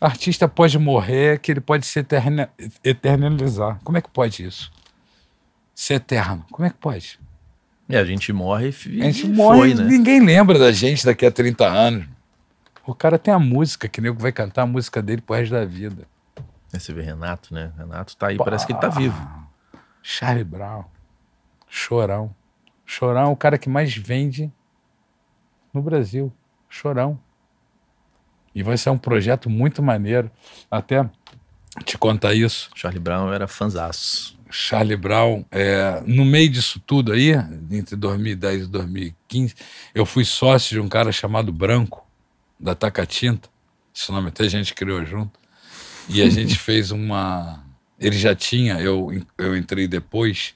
artista 0.00 0.48
pode 0.48 0.78
morrer, 0.78 1.38
que 1.38 1.52
ele 1.52 1.60
pode 1.60 1.86
se 1.86 2.00
eterna, 2.00 2.50
eternalizar. 2.82 3.78
Como 3.84 3.98
é 3.98 4.00
que 4.00 4.10
pode 4.10 4.44
isso? 4.44 4.72
Ser 5.80 5.94
eterno. 5.94 6.44
Como 6.52 6.66
é 6.66 6.68
que 6.68 6.76
pode? 6.76 7.18
É, 7.88 7.96
a 7.96 8.04
gente 8.04 8.34
morre 8.34 8.68
e 8.86 9.00
A 9.00 9.04
gente 9.06 9.24
e 9.24 9.30
morre, 9.30 9.58
foi, 9.58 9.74
né? 9.74 9.84
ninguém 9.84 10.20
lembra 10.20 10.58
da 10.58 10.70
gente 10.70 11.06
daqui 11.06 11.24
a 11.24 11.30
30 11.30 11.66
anos. 11.66 12.06
O 12.84 12.94
cara 12.94 13.18
tem 13.18 13.32
a 13.32 13.38
música, 13.38 13.88
que 13.88 13.98
nego 13.98 14.20
vai 14.20 14.30
cantar 14.30 14.64
a 14.64 14.66
música 14.66 15.00
dele 15.00 15.22
pro 15.22 15.36
resto 15.36 15.52
da 15.52 15.64
vida. 15.64 16.06
Você 16.68 16.92
vê 16.92 17.00
Renato, 17.00 17.54
né? 17.54 17.72
Renato 17.78 18.14
tá 18.14 18.26
aí, 18.26 18.36
parece 18.36 18.66
que 18.66 18.72
ele 18.72 18.78
tá 18.78 18.90
vivo. 18.90 19.18
Charlie 20.02 20.44
Brown. 20.44 20.84
Chorão. 21.66 22.36
Chorão 22.84 23.30
é 23.30 23.32
o 23.32 23.36
cara 23.36 23.56
que 23.56 23.70
mais 23.70 23.96
vende 23.96 24.52
no 25.72 25.80
Brasil. 25.80 26.30
Chorão. 26.68 27.18
E 28.54 28.62
vai 28.62 28.76
ser 28.76 28.90
um 28.90 28.98
projeto 28.98 29.48
muito 29.48 29.82
maneiro. 29.82 30.30
Até 30.70 31.08
te 31.86 31.96
contar 31.96 32.34
isso. 32.34 32.68
Charlie 32.74 33.00
Brown 33.00 33.32
era 33.32 33.48
fanzaço. 33.48 34.38
Charlie 34.50 34.96
Brown, 34.96 35.44
é, 35.50 36.02
no 36.06 36.24
meio 36.24 36.50
disso 36.50 36.80
tudo 36.86 37.12
aí, 37.12 37.32
entre 37.70 37.96
2010 37.96 38.64
e 38.64 38.66
2015, 38.66 39.54
eu 39.94 40.04
fui 40.04 40.24
sócio 40.24 40.70
de 40.70 40.80
um 40.80 40.88
cara 40.88 41.12
chamado 41.12 41.52
Branco, 41.52 42.06
da 42.58 42.74
Taca 42.74 43.06
Tinta. 43.06 43.48
Esse 43.94 44.10
nome 44.12 44.28
até 44.28 44.44
a 44.44 44.48
gente 44.48 44.74
criou 44.74 45.04
junto. 45.04 45.38
E 46.08 46.22
a 46.22 46.28
gente 46.28 46.58
fez 46.60 46.90
uma. 46.90 47.64
Ele 47.98 48.16
já 48.16 48.34
tinha, 48.34 48.80
eu, 48.80 49.10
eu 49.36 49.56
entrei 49.56 49.86
depois, 49.86 50.54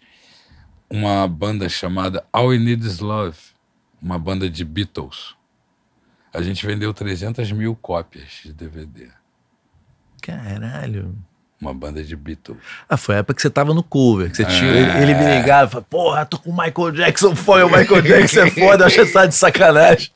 uma 0.89 1.27
banda 1.29 1.69
chamada 1.69 2.25
All 2.33 2.49
We 2.49 2.59
Need 2.59 2.87
Is 2.87 3.01
Love, 3.01 3.39
uma 4.01 4.19
banda 4.19 4.49
de 4.49 4.65
Beatles. 4.65 5.35
A 6.33 6.43
gente 6.43 6.67
vendeu 6.67 6.93
300 6.93 7.53
mil 7.53 7.77
cópias 7.77 8.41
de 8.45 8.53
DVD. 8.53 9.09
Caralho. 10.21 11.15
Uma 11.65 11.75
banda 11.75 12.03
de 12.05 12.15
Beatles. 12.15 12.59
Ah, 12.89 12.97
foi 12.97 13.15
a 13.15 13.19
época 13.19 13.35
que 13.35 13.43
você 13.43 13.49
tava 13.51 13.73
no 13.73 13.83
cover. 13.83 14.31
Que 14.31 14.37
você 14.37 14.45
tinha, 14.45 14.71
É. 14.71 15.03
ele, 15.03 15.11
ele 15.11 15.15
me 15.15 15.37
ligava 15.41 15.69
e 15.69 15.71
falava, 15.71 15.87
porra, 15.89 16.27
tô 16.27 16.39
com 16.39 16.51
o 16.51 16.53
Michael 16.57 16.91
Jackson 16.93 17.35
foda, 17.35 17.67
o 17.67 17.71
Michael 17.71 18.03
Jackson 18.03 18.41
é 18.41 18.51
foda, 18.51 18.83
eu 18.83 18.87
acho 18.87 18.97
que 18.97 19.07
você 19.07 19.13
tá 19.13 19.27
de 19.27 19.35
sacanagem. 19.35 20.11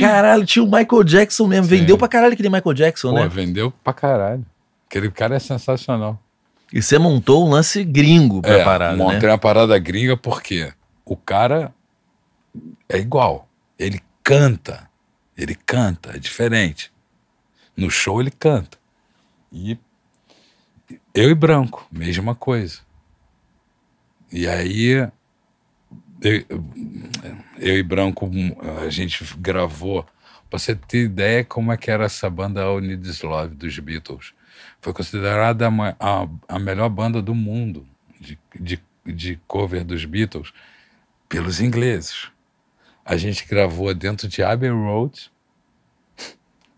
Caralho, 0.00 0.44
tinha 0.44 0.62
o 0.62 0.66
Michael 0.70 1.02
Jackson 1.04 1.46
mesmo. 1.46 1.66
Vendeu 1.66 1.96
pra 1.96 2.08
caralho 2.08 2.34
aquele 2.34 2.50
Michael 2.50 2.74
Jackson, 2.74 3.10
Pô, 3.10 3.14
né? 3.20 3.28
vendeu 3.28 3.70
pra 3.82 3.92
caralho. 3.92 4.44
Aquele 4.88 5.10
cara 5.10 5.36
é 5.36 5.38
sensacional. 5.38 6.20
E 6.72 6.82
você 6.82 6.98
montou 6.98 7.46
um 7.46 7.50
lance 7.50 7.84
gringo 7.84 8.40
pra 8.42 8.58
é, 8.58 8.64
parada, 8.64 8.96
montei 8.96 9.20
né? 9.20 9.28
uma 9.30 9.38
parada 9.38 9.78
gringa 9.78 10.16
porque 10.16 10.72
o 11.04 11.16
cara 11.16 11.72
é 12.88 12.98
igual. 12.98 13.48
Ele 13.78 14.00
canta. 14.22 14.88
Ele 15.36 15.54
canta, 15.54 16.10
é 16.14 16.18
diferente. 16.18 16.90
No 17.76 17.90
show 17.90 18.20
ele 18.20 18.30
canta. 18.30 18.76
E 19.50 19.78
eu 21.14 21.30
e 21.30 21.34
Branco, 21.34 21.86
mesma 21.90 22.34
coisa. 22.34 22.80
E 24.30 24.46
aí 24.48 25.10
eu, 26.22 26.44
eu 27.58 27.78
e 27.78 27.82
Branco, 27.82 28.30
a 28.82 28.88
gente 28.88 29.24
gravou. 29.38 30.06
Pra 30.48 30.58
você 30.58 30.74
ter 30.74 31.04
ideia 31.04 31.44
como 31.44 31.72
é 31.72 31.76
que 31.76 31.90
era 31.90 32.04
essa 32.04 32.28
banda 32.28 32.62
All 32.62 32.78
Love 32.78 33.54
dos 33.54 33.78
Beatles. 33.78 34.34
Foi 34.80 34.92
considerada 34.92 35.66
a, 35.68 35.96
a, 35.98 36.28
a 36.48 36.58
melhor 36.58 36.88
banda 36.88 37.22
do 37.22 37.34
mundo 37.34 37.86
de, 38.20 38.38
de, 38.58 38.80
de 39.04 39.40
cover 39.46 39.84
dos 39.84 40.04
Beatles 40.04 40.52
pelos 41.28 41.60
ingleses. 41.60 42.30
A 43.04 43.16
gente 43.16 43.46
gravou 43.46 43.92
dentro 43.94 44.28
de 44.28 44.42
Abbey 44.42 44.70
Road, 44.70 45.30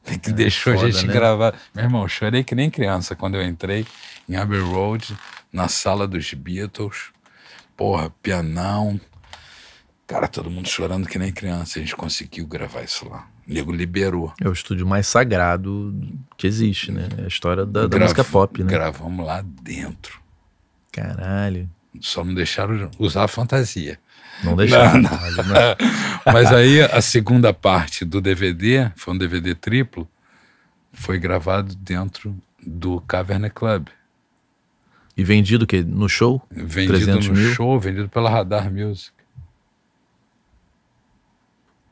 que 0.23 0.33
deixou 0.33 0.75
foda, 0.75 0.87
a 0.87 0.91
gente 0.91 1.07
né? 1.07 1.13
gravar. 1.13 1.55
Meu 1.75 1.85
irmão, 1.85 2.07
chorei 2.09 2.45
que 2.45 2.55
nem 2.55 2.71
criança 2.71 3.17
quando 3.17 3.37
eu 3.37 3.43
entrei 3.43 3.87
em 4.29 4.37
Abbey 4.37 4.61
Road, 4.61 5.17
na 5.53 5.69
sala 5.69 6.07
dos 6.07 6.33
Beatles. 6.35 7.13
Porra, 7.77 8.11
pianão. 8.23 9.01
Cara, 10.07 10.29
todo 10.29 10.51
mundo 10.51 10.69
chorando 10.69 11.09
que 11.09 11.19
nem 11.19 11.33
criança. 11.33 11.79
A 11.79 11.83
gente 11.83 11.97
conseguiu 11.97 12.47
gravar 12.47 12.83
isso 12.83 13.09
lá. 13.09 13.27
O 13.49 13.53
nego 13.53 13.73
liberou. 13.73 14.33
É 14.41 14.49
o 14.49 14.53
estúdio 14.53 14.87
mais 14.87 15.07
sagrado 15.07 15.95
que 16.37 16.47
existe, 16.47 16.93
né? 16.93 17.09
É 17.19 17.25
a 17.25 17.27
história 17.27 17.65
da, 17.65 17.83
da 17.83 17.89
Grava- 17.89 18.05
música 18.05 18.25
pop, 18.25 18.63
né? 18.63 18.71
Gravamos 18.71 19.27
lá 19.27 19.43
dentro. 19.63 20.21
Caralho. 20.93 21.69
Só 22.01 22.25
não 22.25 22.35
deixaram 22.35 22.91
usar 22.99 23.25
a 23.25 23.29
fantasia. 23.29 23.99
Não 24.43 24.57
deixaram. 24.57 25.01
Não, 25.01 25.11
né? 25.11 25.77
Mas 26.27 26.53
aí 26.53 26.81
a 26.81 27.01
segunda 27.01 27.53
parte 27.53 28.05
do 28.05 28.21
DVD, 28.21 28.91
foi 28.97 29.15
um 29.15 29.19
DVD 29.19 29.55
triplo, 29.55 30.09
foi 30.93 31.19
gravado 31.19 31.75
dentro 31.75 32.37
do 32.65 33.01
Cavern 33.03 33.49
Club. 33.51 33.89
E 35.17 35.23
vendido 35.23 35.65
o 35.65 35.67
quê? 35.67 35.83
No 35.83 36.09
show? 36.09 36.43
Vendido 36.51 36.99
300 36.99 37.29
no 37.29 37.35
mil? 37.35 37.55
show, 37.55 37.79
vendido 37.79 38.09
pela 38.09 38.29
Radar 38.29 38.73
Music. 38.73 39.13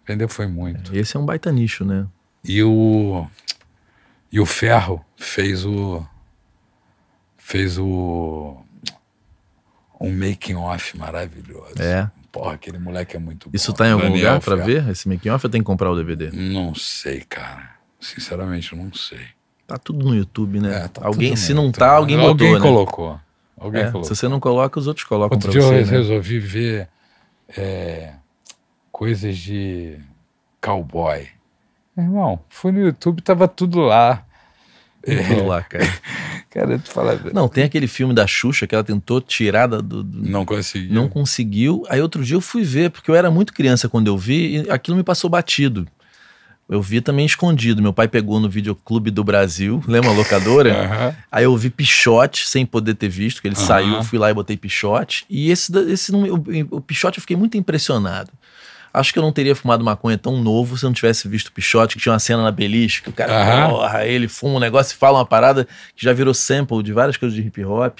Vendeu 0.06 0.28
foi 0.28 0.48
muito. 0.48 0.94
Esse 0.96 1.16
é 1.16 1.20
um 1.20 1.24
baita 1.24 1.52
nicho, 1.52 1.84
né? 1.84 2.06
E 2.44 2.62
o 2.62 3.26
e 4.32 4.40
o 4.40 4.46
Ferro 4.46 5.04
fez 5.16 5.64
o 5.64 6.04
fez 7.36 7.78
o 7.78 8.56
um 10.00 10.10
making 10.10 10.56
off 10.56 10.98
maravilhoso. 10.98 11.80
É. 11.80 12.10
Porra, 12.32 12.54
aquele 12.54 12.78
moleque 12.78 13.14
é 13.14 13.18
muito 13.20 13.50
bom. 13.50 13.54
Isso 13.54 13.72
tá 13.74 13.86
em 13.86 13.92
algum 13.92 14.04
Daniel 14.04 14.18
lugar 14.34 14.40
pra 14.40 14.56
Ferro. 14.56 14.66
ver? 14.66 14.88
Esse 14.88 15.06
making 15.08 15.28
off 15.28 15.44
eu 15.44 15.50
tenho 15.50 15.62
que 15.62 15.66
comprar 15.66 15.90
o 15.90 15.94
DVD? 15.96 16.30
Não 16.32 16.74
sei, 16.74 17.20
cara. 17.20 17.72
Sinceramente, 18.00 18.72
eu 18.72 18.78
não 18.82 18.92
sei. 18.94 19.20
Tá 19.66 19.76
tudo 19.76 20.04
no 20.06 20.14
YouTube, 20.14 20.58
né? 20.58 20.84
É, 20.84 20.88
tá 20.88 21.06
alguém, 21.06 21.36
se 21.36 21.52
não 21.54 21.70
tá, 21.70 21.92
alguém 21.92 22.16
botou, 22.16 22.30
Alguém 22.30 22.52
né? 22.54 22.60
colocou. 22.60 23.20
Alguém 23.58 23.82
É, 23.82 23.84
colocou. 23.90 24.04
se 24.04 24.16
você 24.16 24.28
não 24.28 24.40
coloca, 24.40 24.78
os 24.80 24.86
outros 24.86 25.06
colocam 25.06 25.36
Outro 25.36 25.52
pra 25.52 25.60
dia 25.60 25.68
eu 25.68 25.84
você. 25.84 25.90
né? 25.92 25.98
resolvi 25.98 26.38
ver 26.38 26.88
é, 27.56 28.14
coisas 28.90 29.36
de 29.36 29.98
cowboy. 30.60 31.28
Meu 31.96 32.06
irmão, 32.06 32.40
fui 32.48 32.72
no 32.72 32.80
YouTube, 32.80 33.20
tava 33.22 33.46
tudo 33.46 33.80
lá. 33.80 34.24
Tudo 35.04 35.46
lá, 35.46 35.62
cara. 35.62 35.84
Cara, 36.50 36.78
tu 36.78 36.90
fala. 36.90 37.18
Não, 37.32 37.48
tem 37.48 37.64
aquele 37.64 37.86
filme 37.86 38.12
da 38.12 38.26
Xuxa 38.26 38.66
que 38.66 38.74
ela 38.74 38.84
tentou 38.84 39.22
tirar 39.22 39.66
da- 39.66 39.80
do, 39.80 40.02
do- 40.02 40.28
Não 40.30 40.44
consegui. 40.44 40.92
não 40.92 41.08
conseguiu. 41.08 41.82
Aí 41.88 42.00
outro 42.02 42.22
dia 42.22 42.36
eu 42.36 42.42
fui 42.42 42.62
ver, 42.62 42.90
porque 42.90 43.10
eu 43.10 43.14
era 43.14 43.30
muito 43.30 43.54
criança 43.54 43.88
quando 43.88 44.06
eu 44.08 44.18
vi, 44.18 44.58
e 44.66 44.70
aquilo 44.70 44.96
me 44.98 45.02
passou 45.02 45.30
batido. 45.30 45.88
Eu 46.68 46.80
vi 46.82 47.00
também 47.00 47.24
escondido. 47.24 47.82
Meu 47.82 47.92
pai 47.92 48.06
pegou 48.06 48.38
no 48.38 48.50
videoclube 48.50 49.10
do 49.10 49.24
Brasil, 49.24 49.82
lembra 49.88 50.10
a 50.10 50.12
locadora? 50.14 50.72
Aham. 50.84 51.16
Aí 51.32 51.44
eu 51.44 51.56
vi 51.56 51.70
Pichote, 51.70 52.46
sem 52.46 52.66
poder 52.66 52.94
ter 52.96 53.08
visto, 53.08 53.40
que 53.40 53.48
ele 53.48 53.56
Aham. 53.56 53.66
saiu, 53.66 54.02
fui 54.04 54.18
lá 54.18 54.30
e 54.30 54.34
botei 54.34 54.56
Pichote. 54.56 55.24
E 55.30 55.50
esse, 55.50 55.72
esse 55.90 56.12
o, 56.14 56.34
o 56.70 56.80
Pichote 56.82 57.18
eu 57.18 57.22
fiquei 57.22 57.36
muito 57.36 57.56
impressionado. 57.56 58.30
Acho 58.94 59.12
que 59.12 59.18
eu 59.18 59.22
não 59.22 59.32
teria 59.32 59.56
fumado 59.56 59.82
maconha 59.84 60.18
tão 60.18 60.36
novo 60.36 60.76
se 60.76 60.84
eu 60.84 60.88
não 60.88 60.94
tivesse 60.94 61.26
visto 61.26 61.48
o 61.48 61.52
Pichote, 61.52 61.96
que 61.96 62.02
tinha 62.02 62.12
uma 62.12 62.18
cena 62.18 62.42
na 62.42 62.50
beliche, 62.50 63.02
que 63.02 63.08
o 63.08 63.12
cara, 63.12 63.32
Aham. 63.32 63.68
porra, 63.70 64.04
ele 64.06 64.28
fuma 64.28 64.56
um 64.56 64.60
negócio 64.60 64.94
e 64.94 64.98
fala 64.98 65.18
uma 65.18 65.26
parada 65.26 65.66
que 65.96 66.04
já 66.04 66.12
virou 66.12 66.34
sample 66.34 66.82
de 66.82 66.92
várias 66.92 67.16
coisas 67.16 67.34
de 67.34 67.42
hip 67.46 67.64
hop. 67.64 67.98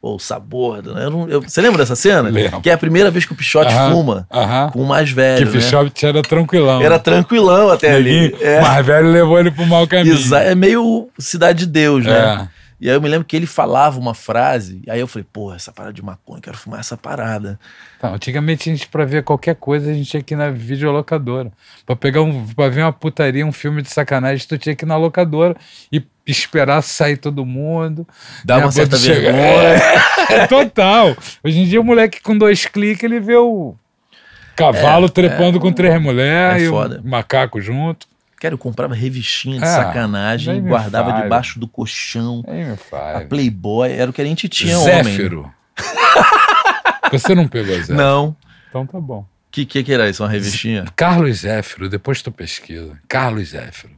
Pô, 0.00 0.14
o 0.14 0.18
sabor. 0.18 0.80
do- 0.80 0.98
eu 0.98 1.10
não- 1.10 1.28
eu- 1.28 1.42
você 1.42 1.60
lembra 1.60 1.76
dessa 1.76 1.94
cena? 1.94 2.30
Lembro. 2.30 2.62
Que 2.62 2.70
é 2.70 2.72
a 2.72 2.78
primeira 2.78 3.10
vez 3.10 3.26
que 3.26 3.32
o 3.32 3.36
Pichote 3.36 3.70
Aham. 3.74 3.90
fuma 3.92 4.26
Aham. 4.32 4.70
com 4.70 4.80
o 4.82 4.86
mais 4.88 5.10
Que 5.10 5.14
velho. 5.14 5.46
o 5.46 5.52
né? 5.52 6.06
Era 6.06 6.22
tranquilão. 6.22 6.80
Era 6.80 6.98
tranquilão 6.98 7.68
até 7.68 7.92
ali. 7.94 8.30
Neguinho, 8.30 8.42
É, 8.42 8.62
mais 8.62 8.86
velho 8.86 9.10
levou 9.12 9.38
ele 9.38 9.50
pro 9.50 9.66
mau 9.66 9.86
caminho. 9.86 10.14
exa- 10.14 10.40
é 10.40 10.54
meio 10.54 11.10
Cidade 11.18 11.66
de 11.66 11.66
Deus, 11.66 12.06
né? 12.06 12.48
É. 12.56 12.59
E 12.80 12.88
aí 12.88 12.96
eu 12.96 13.00
me 13.00 13.08
lembro 13.08 13.26
que 13.26 13.36
ele 13.36 13.46
falava 13.46 13.98
uma 13.98 14.14
frase, 14.14 14.80
e 14.86 14.90
aí 14.90 14.98
eu 14.98 15.06
falei, 15.06 15.26
porra, 15.30 15.56
essa 15.56 15.70
parada 15.70 15.92
de 15.92 16.02
maconha, 16.02 16.40
quero 16.40 16.56
fumar 16.56 16.80
essa 16.80 16.96
parada. 16.96 17.60
Então, 17.98 18.14
antigamente 18.14 18.70
a 18.70 18.72
gente, 18.72 18.88
pra 18.88 19.04
ver 19.04 19.22
qualquer 19.22 19.54
coisa, 19.54 19.90
a 19.90 19.94
gente 19.94 20.08
tinha 20.08 20.22
que 20.22 20.32
ir 20.32 20.36
na 20.36 20.48
videolocadora. 20.50 21.52
Pra 21.84 21.94
pegar 21.94 22.22
um, 22.22 22.46
pra 22.46 22.70
ver 22.70 22.82
uma 22.82 22.92
putaria, 22.92 23.44
um 23.44 23.52
filme 23.52 23.82
de 23.82 23.90
sacanagem, 23.90 24.46
tu 24.48 24.56
tinha 24.56 24.74
que 24.74 24.86
ir 24.86 24.88
na 24.88 24.96
locadora 24.96 25.54
e 25.92 26.02
esperar 26.26 26.80
sair 26.82 27.18
todo 27.18 27.44
mundo. 27.44 28.08
Dá 28.44 28.58
uma 28.58 28.72
certa 28.72 28.96
vergonha. 28.96 29.34
É, 30.30 30.46
total. 30.46 31.14
Hoje 31.44 31.60
em 31.60 31.66
dia 31.66 31.80
o 31.80 31.84
moleque 31.84 32.22
com 32.22 32.38
dois 32.38 32.64
cliques, 32.64 33.02
ele 33.02 33.20
vê 33.20 33.36
o 33.36 33.74
cavalo 34.56 35.08
trepando 35.08 35.58
com 35.58 35.72
três 35.72 36.00
mulheres 36.00 36.62
é 36.62 36.66
e 36.66 36.68
o 36.68 37.04
macaco 37.04 37.60
junto. 37.60 38.09
Cara, 38.40 38.54
eu 38.54 38.58
comprava 38.58 38.94
revistinha 38.94 39.58
de 39.58 39.64
Ah, 39.64 39.68
sacanagem 39.68 40.56
e 40.56 40.60
guardava 40.62 41.10
fale. 41.10 41.22
debaixo 41.24 41.60
do 41.60 41.68
colchão. 41.68 42.42
A. 43.14 43.20
Playboy, 43.20 43.92
era 43.92 44.10
o 44.10 44.14
que 44.14 44.22
a 44.22 44.24
gente 44.24 44.48
tinha 44.48 44.78
homem. 44.78 45.04
Zéfiro. 45.04 45.54
Você 47.12 47.34
não 47.34 47.46
pegou 47.46 47.74
Zéfiro? 47.76 47.96
Não. 47.98 48.34
Então 48.68 48.86
tá 48.86 48.98
bom. 48.98 49.26
Que 49.50 49.66
que 49.66 49.82
que 49.84 49.92
era 49.92 50.08
isso? 50.08 50.22
Uma 50.22 50.28
revistinha? 50.30 50.86
Carlos 50.96 51.38
Zéfiro, 51.40 51.88
depois 51.88 52.22
tu 52.22 52.32
pesquisa. 52.32 52.98
Carlos 53.06 53.48
Zéfiro. 53.50 53.92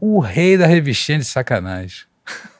O 0.00 0.20
rei 0.20 0.56
da 0.56 0.66
revistinha 0.66 1.18
de 1.18 1.24
sacanagem. 1.24 2.02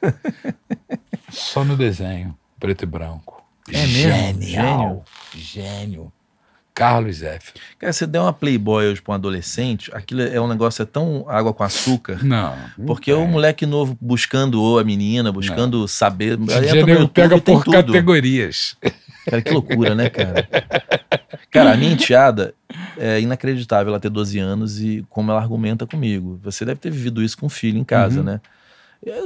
Só 1.31 1.63
no 1.65 1.77
desenho, 1.77 2.37
preto 2.59 2.83
e 2.83 2.87
branco. 2.87 3.41
É 3.71 3.73
mesmo? 3.87 3.93
Genial. 4.43 5.05
Gênio. 5.35 6.13
Carlos 6.79 7.17
Zéfiro. 7.17 7.59
Cara, 7.79 7.93
você 7.93 8.07
der 8.07 8.21
uma 8.21 8.33
Playboy 8.33 8.87
hoje 8.87 9.03
pra 9.03 9.13
um 9.13 9.15
adolescente, 9.17 9.91
aquilo 9.93 10.23
é 10.23 10.41
um 10.41 10.47
negócio, 10.47 10.81
é 10.83 10.87
tão 10.87 11.25
água 11.29 11.53
com 11.53 11.65
açúcar. 11.65 12.19
Não. 12.25 12.55
não 12.79 12.87
Porque 12.87 13.13
o 13.13 13.17
tem. 13.19 13.29
moleque 13.29 13.67
novo 13.67 13.99
buscando 14.01 14.63
ou 14.63 14.79
a 14.79 14.85
menina, 14.85 15.33
buscando 15.33 15.89
saber. 15.89 16.39
No 16.39 16.47
nego 16.47 16.91
YouTube 16.91 17.09
pega 17.13 17.41
por 17.41 17.65
tudo. 17.65 17.73
categorias. 17.73 18.77
Cara, 19.29 19.43
que 19.43 19.51
loucura, 19.53 19.95
né, 19.95 20.09
cara? 20.09 20.49
Cara, 21.51 21.73
a 21.73 21.77
minha 21.77 21.93
enteada 21.93 22.55
é 22.97 23.21
inacreditável 23.21 23.89
ela 23.91 24.01
ter 24.01 24.09
12 24.11 24.39
anos 24.39 24.81
e 24.81 25.05
como 25.11 25.31
ela 25.31 25.41
argumenta 25.41 25.87
comigo. 25.87 26.39
Você 26.45 26.65
deve 26.65 26.79
ter 26.81 26.91
vivido 26.91 27.23
isso 27.23 27.37
com 27.37 27.47
um 27.47 27.51
filho 27.51 27.79
em 27.79 27.85
casa, 27.85 28.21
Uhum. 28.21 28.25
né? 28.25 28.41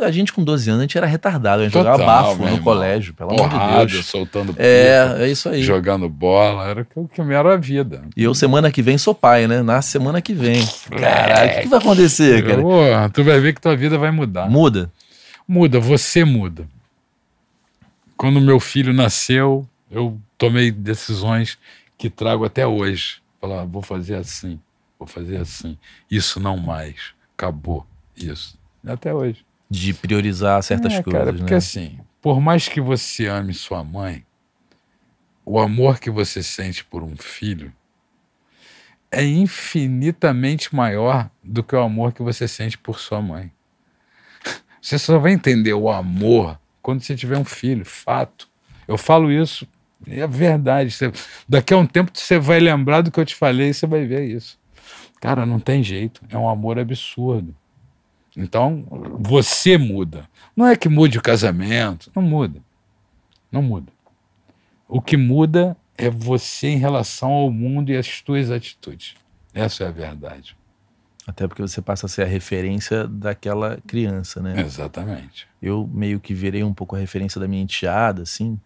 A 0.02 0.10
gente 0.10 0.32
com 0.32 0.44
12 0.44 0.68
anos, 0.68 0.80
a 0.80 0.82
gente 0.84 0.98
era 0.98 1.06
retardado, 1.06 1.62
a 1.62 1.64
gente 1.64 1.72
Total, 1.72 1.98
jogava 1.98 2.22
bafo 2.28 2.38
no 2.42 2.46
irmão. 2.48 2.62
colégio, 2.62 3.14
pelo 3.14 3.30
amor 3.32 3.48
de 3.86 3.92
Deus. 3.92 4.06
soltando 4.06 4.48
pipa, 4.52 4.62
É, 4.62 5.16
é 5.24 5.28
isso 5.28 5.48
aí. 5.48 5.62
jogando 5.62 6.08
bola. 6.08 6.66
Era 6.68 6.86
o 6.94 7.08
que 7.08 7.22
me 7.22 7.34
era 7.34 7.54
a 7.54 7.56
vida. 7.56 8.04
E 8.16 8.22
eu, 8.22 8.34
semana 8.34 8.70
que 8.70 8.82
vem, 8.82 8.98
sou 8.98 9.14
pai, 9.14 9.46
né? 9.48 9.62
Nasce 9.62 9.90
semana 9.90 10.20
que 10.20 10.34
vem. 10.34 10.62
Caralho, 10.90 11.50
o 11.50 11.54
que, 11.54 11.60
que 11.62 11.68
vai 11.68 11.78
acontecer, 11.78 12.44
cara? 12.46 12.60
Pô, 12.60 12.80
tu 13.12 13.24
vai 13.24 13.40
ver 13.40 13.54
que 13.54 13.60
tua 13.60 13.74
vida 13.74 13.96
vai 13.98 14.10
mudar. 14.10 14.48
Muda. 14.48 14.92
Muda, 15.48 15.80
você 15.80 16.22
muda. 16.24 16.68
Quando 18.16 18.40
meu 18.40 18.60
filho 18.60 18.92
nasceu, 18.92 19.66
eu 19.90 20.20
tomei 20.38 20.70
decisões 20.70 21.58
que 21.98 22.08
trago 22.10 22.44
até 22.44 22.66
hoje. 22.66 23.16
Falar, 23.40 23.64
vou 23.64 23.82
fazer 23.82 24.14
assim, 24.16 24.60
vou 24.98 25.08
fazer 25.08 25.38
assim. 25.38 25.76
Isso 26.10 26.38
não 26.38 26.56
mais. 26.56 26.94
Acabou. 27.36 27.84
Isso. 28.16 28.56
Até 28.86 29.12
hoje. 29.12 29.44
De 29.74 29.94
priorizar 29.94 30.62
certas 30.62 30.92
É, 30.92 31.02
coisas, 31.02 31.20
cara, 31.24 31.32
porque 31.32 31.52
né? 31.54 31.56
assim, 31.58 31.98
por 32.20 32.40
mais 32.40 32.68
que 32.68 32.78
você 32.80 33.26
ame 33.26 33.54
sua 33.54 33.82
mãe, 33.82 34.22
o 35.46 35.58
amor 35.58 35.98
que 35.98 36.10
você 36.10 36.42
sente 36.42 36.84
por 36.84 37.02
um 37.02 37.16
filho 37.16 37.72
é 39.10 39.24
infinitamente 39.24 40.74
maior 40.74 41.30
do 41.42 41.62
que 41.62 41.74
o 41.74 41.80
amor 41.80 42.12
que 42.12 42.22
você 42.22 42.46
sente 42.46 42.76
por 42.76 42.98
sua 42.98 43.20
mãe. 43.22 43.50
Você 44.80 44.98
só 44.98 45.18
vai 45.18 45.32
entender 45.32 45.74
o 45.74 45.88
amor 45.88 46.58
quando 46.82 47.00
você 47.02 47.14
tiver 47.14 47.38
um 47.38 47.44
filho, 47.44 47.84
fato. 47.84 48.48
Eu 48.88 48.98
falo 48.98 49.30
isso, 49.30 49.66
é 50.08 50.26
verdade. 50.26 50.90
Você- 50.90 51.12
daqui 51.48 51.72
a 51.72 51.76
um 51.78 51.86
tempo 51.86 52.10
você 52.12 52.36
vai 52.38 52.58
lembrar 52.58 53.00
do 53.00 53.10
que 53.10 53.20
eu 53.20 53.24
te 53.24 53.34
falei 53.36 53.68
e 53.68 53.74
você 53.74 53.86
vai 53.86 54.04
ver 54.04 54.24
isso. 54.28 54.58
Cara, 55.20 55.46
não 55.46 55.60
tem 55.60 55.82
jeito. 55.84 56.20
É 56.28 56.36
um 56.36 56.48
amor 56.48 56.78
absurdo. 56.80 57.54
Então, 58.36 58.84
você 59.18 59.76
muda. 59.76 60.28
Não 60.56 60.66
é 60.66 60.76
que 60.76 60.88
mude 60.88 61.18
o 61.18 61.22
casamento, 61.22 62.10
não 62.14 62.22
muda. 62.22 62.60
Não 63.50 63.62
muda. 63.62 63.92
O 64.88 65.00
que 65.00 65.16
muda 65.16 65.76
é 65.96 66.08
você 66.10 66.68
em 66.68 66.78
relação 66.78 67.30
ao 67.30 67.50
mundo 67.50 67.90
e 67.90 67.96
às 67.96 68.06
suas 68.06 68.50
atitudes. 68.50 69.14
Essa 69.54 69.84
é 69.84 69.88
a 69.88 69.90
verdade. 69.90 70.56
Até 71.26 71.46
porque 71.46 71.62
você 71.62 71.80
passa 71.80 72.06
a 72.06 72.08
ser 72.08 72.22
a 72.22 72.26
referência 72.26 73.06
daquela 73.06 73.78
criança, 73.86 74.42
né? 74.42 74.60
Exatamente. 74.60 75.46
Eu 75.60 75.88
meio 75.92 76.18
que 76.18 76.34
virei 76.34 76.64
um 76.64 76.74
pouco 76.74 76.96
a 76.96 76.98
referência 76.98 77.40
da 77.40 77.46
minha 77.46 77.62
enteada, 77.62 78.22
assim. 78.22 78.58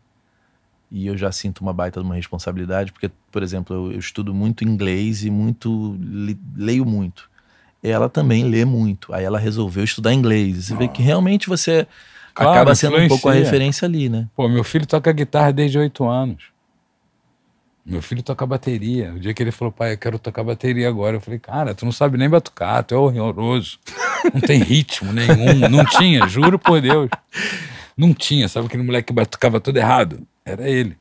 E 0.90 1.06
eu 1.06 1.16
já 1.16 1.30
sinto 1.30 1.60
uma 1.60 1.72
baita 1.72 2.00
de 2.00 2.06
uma 2.06 2.14
responsabilidade, 2.14 2.92
porque, 2.92 3.10
por 3.30 3.42
exemplo, 3.42 3.76
eu, 3.76 3.92
eu 3.92 3.98
estudo 3.98 4.32
muito 4.32 4.64
inglês 4.64 5.24
e 5.24 5.30
muito 5.30 5.98
leio 6.56 6.86
muito. 6.86 7.28
Ela 7.82 8.08
também 8.08 8.44
lê 8.44 8.64
muito. 8.64 9.12
Aí 9.14 9.24
ela 9.24 9.38
resolveu 9.38 9.84
estudar 9.84 10.12
inglês. 10.12 10.64
Você 10.66 10.74
vê 10.74 10.88
que 10.88 11.02
realmente 11.02 11.48
você 11.48 11.86
Claro, 12.34 12.50
acaba 12.52 12.74
sendo 12.74 12.96
um 12.96 13.08
pouco 13.08 13.28
a 13.28 13.32
influencia. 13.32 13.44
referência 13.44 13.86
ali, 13.86 14.08
né? 14.08 14.28
Pô, 14.34 14.48
meu 14.48 14.62
filho 14.64 14.84
toca 14.86 15.10
guitarra 15.12 15.52
desde 15.52 15.78
oito 15.78 16.04
anos. 16.04 16.44
Meu 17.84 18.02
filho 18.02 18.22
toca 18.22 18.44
bateria. 18.44 19.12
O 19.14 19.20
dia 19.20 19.32
que 19.32 19.40
ele 19.42 19.52
falou, 19.52 19.70
pai, 19.70 19.92
eu 19.92 19.98
quero 19.98 20.18
tocar 20.18 20.42
bateria 20.42 20.88
agora. 20.88 21.16
Eu 21.16 21.20
falei, 21.20 21.38
cara, 21.38 21.74
tu 21.74 21.84
não 21.84 21.92
sabe 21.92 22.18
nem 22.18 22.28
batucar, 22.28 22.82
tu 22.82 22.94
é 22.94 22.98
horroroso. 22.98 23.78
Não 24.34 24.40
tem 24.40 24.60
ritmo 24.60 25.12
nenhum. 25.12 25.68
Não 25.70 25.84
tinha, 25.84 26.26
juro 26.26 26.58
por 26.58 26.80
Deus. 26.80 27.08
Não 27.96 28.12
tinha, 28.12 28.48
sabe 28.48 28.66
aquele 28.66 28.82
moleque 28.82 29.06
que 29.06 29.12
batucava 29.12 29.60
tudo 29.60 29.76
errado? 29.78 30.26
Era 30.44 30.68
ele. 30.68 30.96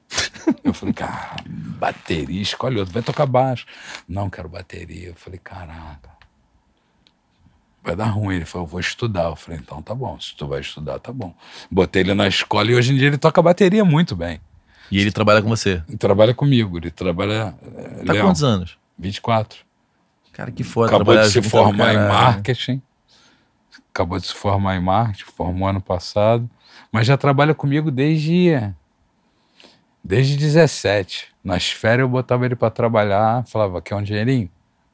Eu 0.63 0.73
falei, 0.73 0.93
cara, 0.93 1.35
bateria, 1.45 2.41
escolhe 2.41 2.77
outro, 2.79 2.93
vai 2.93 3.01
tocar 3.01 3.25
baixo. 3.25 3.65
Não, 4.07 4.29
quero 4.29 4.47
bateria. 4.47 5.09
Eu 5.09 5.15
falei, 5.15 5.39
caraca. 5.43 6.14
Vai 7.85 7.95
dar 7.95 8.05
ruim. 8.05 8.35
Ele 8.37 8.45
falou, 8.45 8.65
vou 8.65 8.79
estudar. 8.79 9.25
Eu 9.25 9.35
falei, 9.35 9.59
então 9.61 9.81
tá 9.81 9.93
bom. 9.93 10.19
Se 10.19 10.35
tu 10.35 10.47
vai 10.47 10.59
estudar, 10.59 10.99
tá 10.99 11.13
bom. 11.13 11.33
Botei 11.69 12.01
ele 12.01 12.13
na 12.13 12.27
escola 12.27 12.71
e 12.71 12.75
hoje 12.75 12.93
em 12.93 12.97
dia 12.97 13.07
ele 13.07 13.17
toca 13.17 13.41
bateria 13.41 13.85
muito 13.85 14.15
bem. 14.15 14.41
E 14.91 14.99
ele 14.99 15.11
trabalha 15.11 15.41
com 15.41 15.49
você. 15.49 15.83
Ele 15.87 15.97
trabalha 15.97 16.33
comigo, 16.33 16.77
ele 16.77 16.91
trabalha. 16.91 17.55
eh, 17.63 18.03
Tá 18.05 18.13
Leão, 18.13 18.27
quantos 18.27 18.43
anos? 18.43 18.77
24. 18.97 19.59
Cara, 20.33 20.51
que 20.51 20.63
foda. 20.63 20.87
Acabou 20.87 21.15
de 21.15 21.29
se 21.31 21.41
formar 21.41 21.93
em 21.93 21.97
marketing. 22.09 22.81
Acabou 23.93 24.19
de 24.19 24.27
se 24.27 24.33
formar 24.33 24.75
em 24.75 24.81
marketing, 24.81 25.31
formou 25.31 25.67
ano 25.67 25.81
passado. 25.81 26.49
Mas 26.91 27.07
já 27.07 27.15
trabalha 27.17 27.53
comigo 27.53 27.89
desde. 27.91 28.51
Desde 30.03 30.37
17. 30.37 31.33
Nas 31.43 31.67
férias 31.71 32.01
eu 32.05 32.09
botava 32.09 32.45
ele 32.45 32.55
para 32.55 32.69
trabalhar, 32.69 33.43
falava, 33.47 33.81
quer 33.81 33.95
um 33.95 34.03
dinheirinho? 34.03 34.49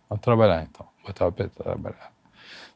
Vamos 0.09 0.21
trabalhar 0.23 0.63
então. 0.69 0.85
Botava 1.05 1.31
para 1.31 1.47
trabalhar. 1.49 2.10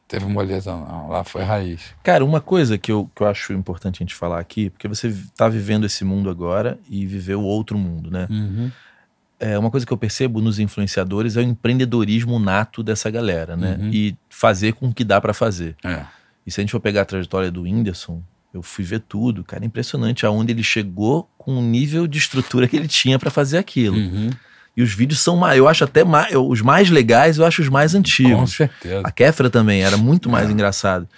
Teve 0.08 0.26
moleza, 0.26 0.72
não. 0.72 1.08
Lá 1.08 1.24
foi 1.24 1.42
raiz. 1.42 1.94
Cara, 2.02 2.24
uma 2.24 2.40
coisa 2.40 2.78
que 2.78 2.92
eu, 2.92 3.10
que 3.14 3.22
eu 3.22 3.26
acho 3.26 3.52
importante 3.52 3.96
a 3.96 4.02
gente 4.04 4.14
falar 4.14 4.38
aqui, 4.38 4.70
porque 4.70 4.86
você 4.86 5.12
tá 5.36 5.48
vivendo 5.48 5.84
esse 5.84 6.04
mundo 6.04 6.30
agora 6.30 6.78
e 6.88 7.04
viveu 7.04 7.42
outro 7.42 7.76
mundo, 7.76 8.10
né? 8.10 8.28
É, 9.38 9.58
uma 9.58 9.70
coisa 9.70 9.84
que 9.84 9.92
eu 9.92 9.98
percebo 9.98 10.40
nos 10.40 10.58
influenciadores 10.58 11.36
é 11.36 11.40
o 11.40 11.42
empreendedorismo 11.42 12.38
nato 12.38 12.82
dessa 12.82 13.10
galera, 13.10 13.56
né? 13.56 13.76
Uhum. 13.80 13.90
E 13.92 14.16
fazer 14.30 14.74
com 14.74 14.88
o 14.88 14.94
que 14.94 15.04
dá 15.04 15.20
pra 15.20 15.34
fazer. 15.34 15.76
É. 15.84 16.04
E 16.46 16.50
se 16.50 16.60
a 16.60 16.62
gente 16.62 16.70
for 16.70 16.80
pegar 16.80 17.02
a 17.02 17.04
trajetória 17.04 17.50
do 17.50 17.62
Whindersson, 17.62 18.22
eu 18.54 18.62
fui 18.62 18.84
ver 18.84 19.00
tudo, 19.00 19.44
cara, 19.44 19.64
é 19.64 19.66
impressionante 19.66 20.24
aonde 20.24 20.52
ele 20.52 20.62
chegou 20.62 21.28
com 21.36 21.58
o 21.58 21.62
nível 21.62 22.06
de 22.06 22.16
estrutura 22.16 22.66
que 22.66 22.76
ele 22.76 22.88
tinha 22.88 23.18
pra 23.18 23.30
fazer 23.30 23.58
aquilo. 23.58 23.96
Uhum. 23.96 24.30
E 24.76 24.82
os 24.82 24.92
vídeos 24.92 25.20
são 25.20 25.36
mais, 25.36 25.56
eu 25.56 25.66
acho 25.66 25.84
até 25.84 26.04
mais, 26.04 26.34
os 26.34 26.60
mais 26.60 26.90
legais, 26.90 27.38
eu 27.38 27.46
acho 27.46 27.62
os 27.62 27.68
mais 27.68 27.94
antigos. 27.94 28.32
Com 28.38 28.46
certeza. 28.46 29.00
A 29.04 29.10
Kéfera 29.10 29.48
também 29.48 29.82
era 29.82 29.96
muito 29.96 30.28
mais 30.28 30.48
É. 30.48 30.52
engraçado. 30.52 31.08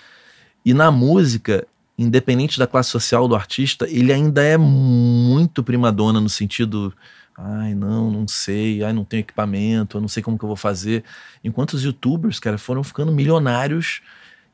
E 0.65 0.73
na 0.73 0.91
música, 0.93 1.67
independente 1.99 2.59
da 2.59 2.67
classe 2.67 2.91
social 2.91 3.27
do 3.27 3.35
artista, 3.35 3.87
ele 3.89 4.13
ainda 4.13 4.43
é 4.43 4.57
muito 4.57 5.63
primadona 5.65 6.21
no 6.21 6.29
sentido, 6.29 6.95
ai, 7.37 7.75
não, 7.75 8.11
não 8.11 8.29
sei, 8.29 8.85
ai, 8.85 8.93
não 8.93 9.05
tenho 9.05 9.21
equipamento, 9.23 9.97
eu 9.97 10.01
não 10.01 10.09
sei 10.09 10.23
como 10.23 10.39
que 10.39 10.45
eu 10.45 10.49
vou 10.49 10.57
fazer. 10.57 11.03
Enquanto 11.43 11.73
os 11.75 11.83
youtubers, 11.83 12.39
cara, 12.39 12.59
foram 12.59 12.85
ficando 12.85 13.11
milionários 13.11 14.01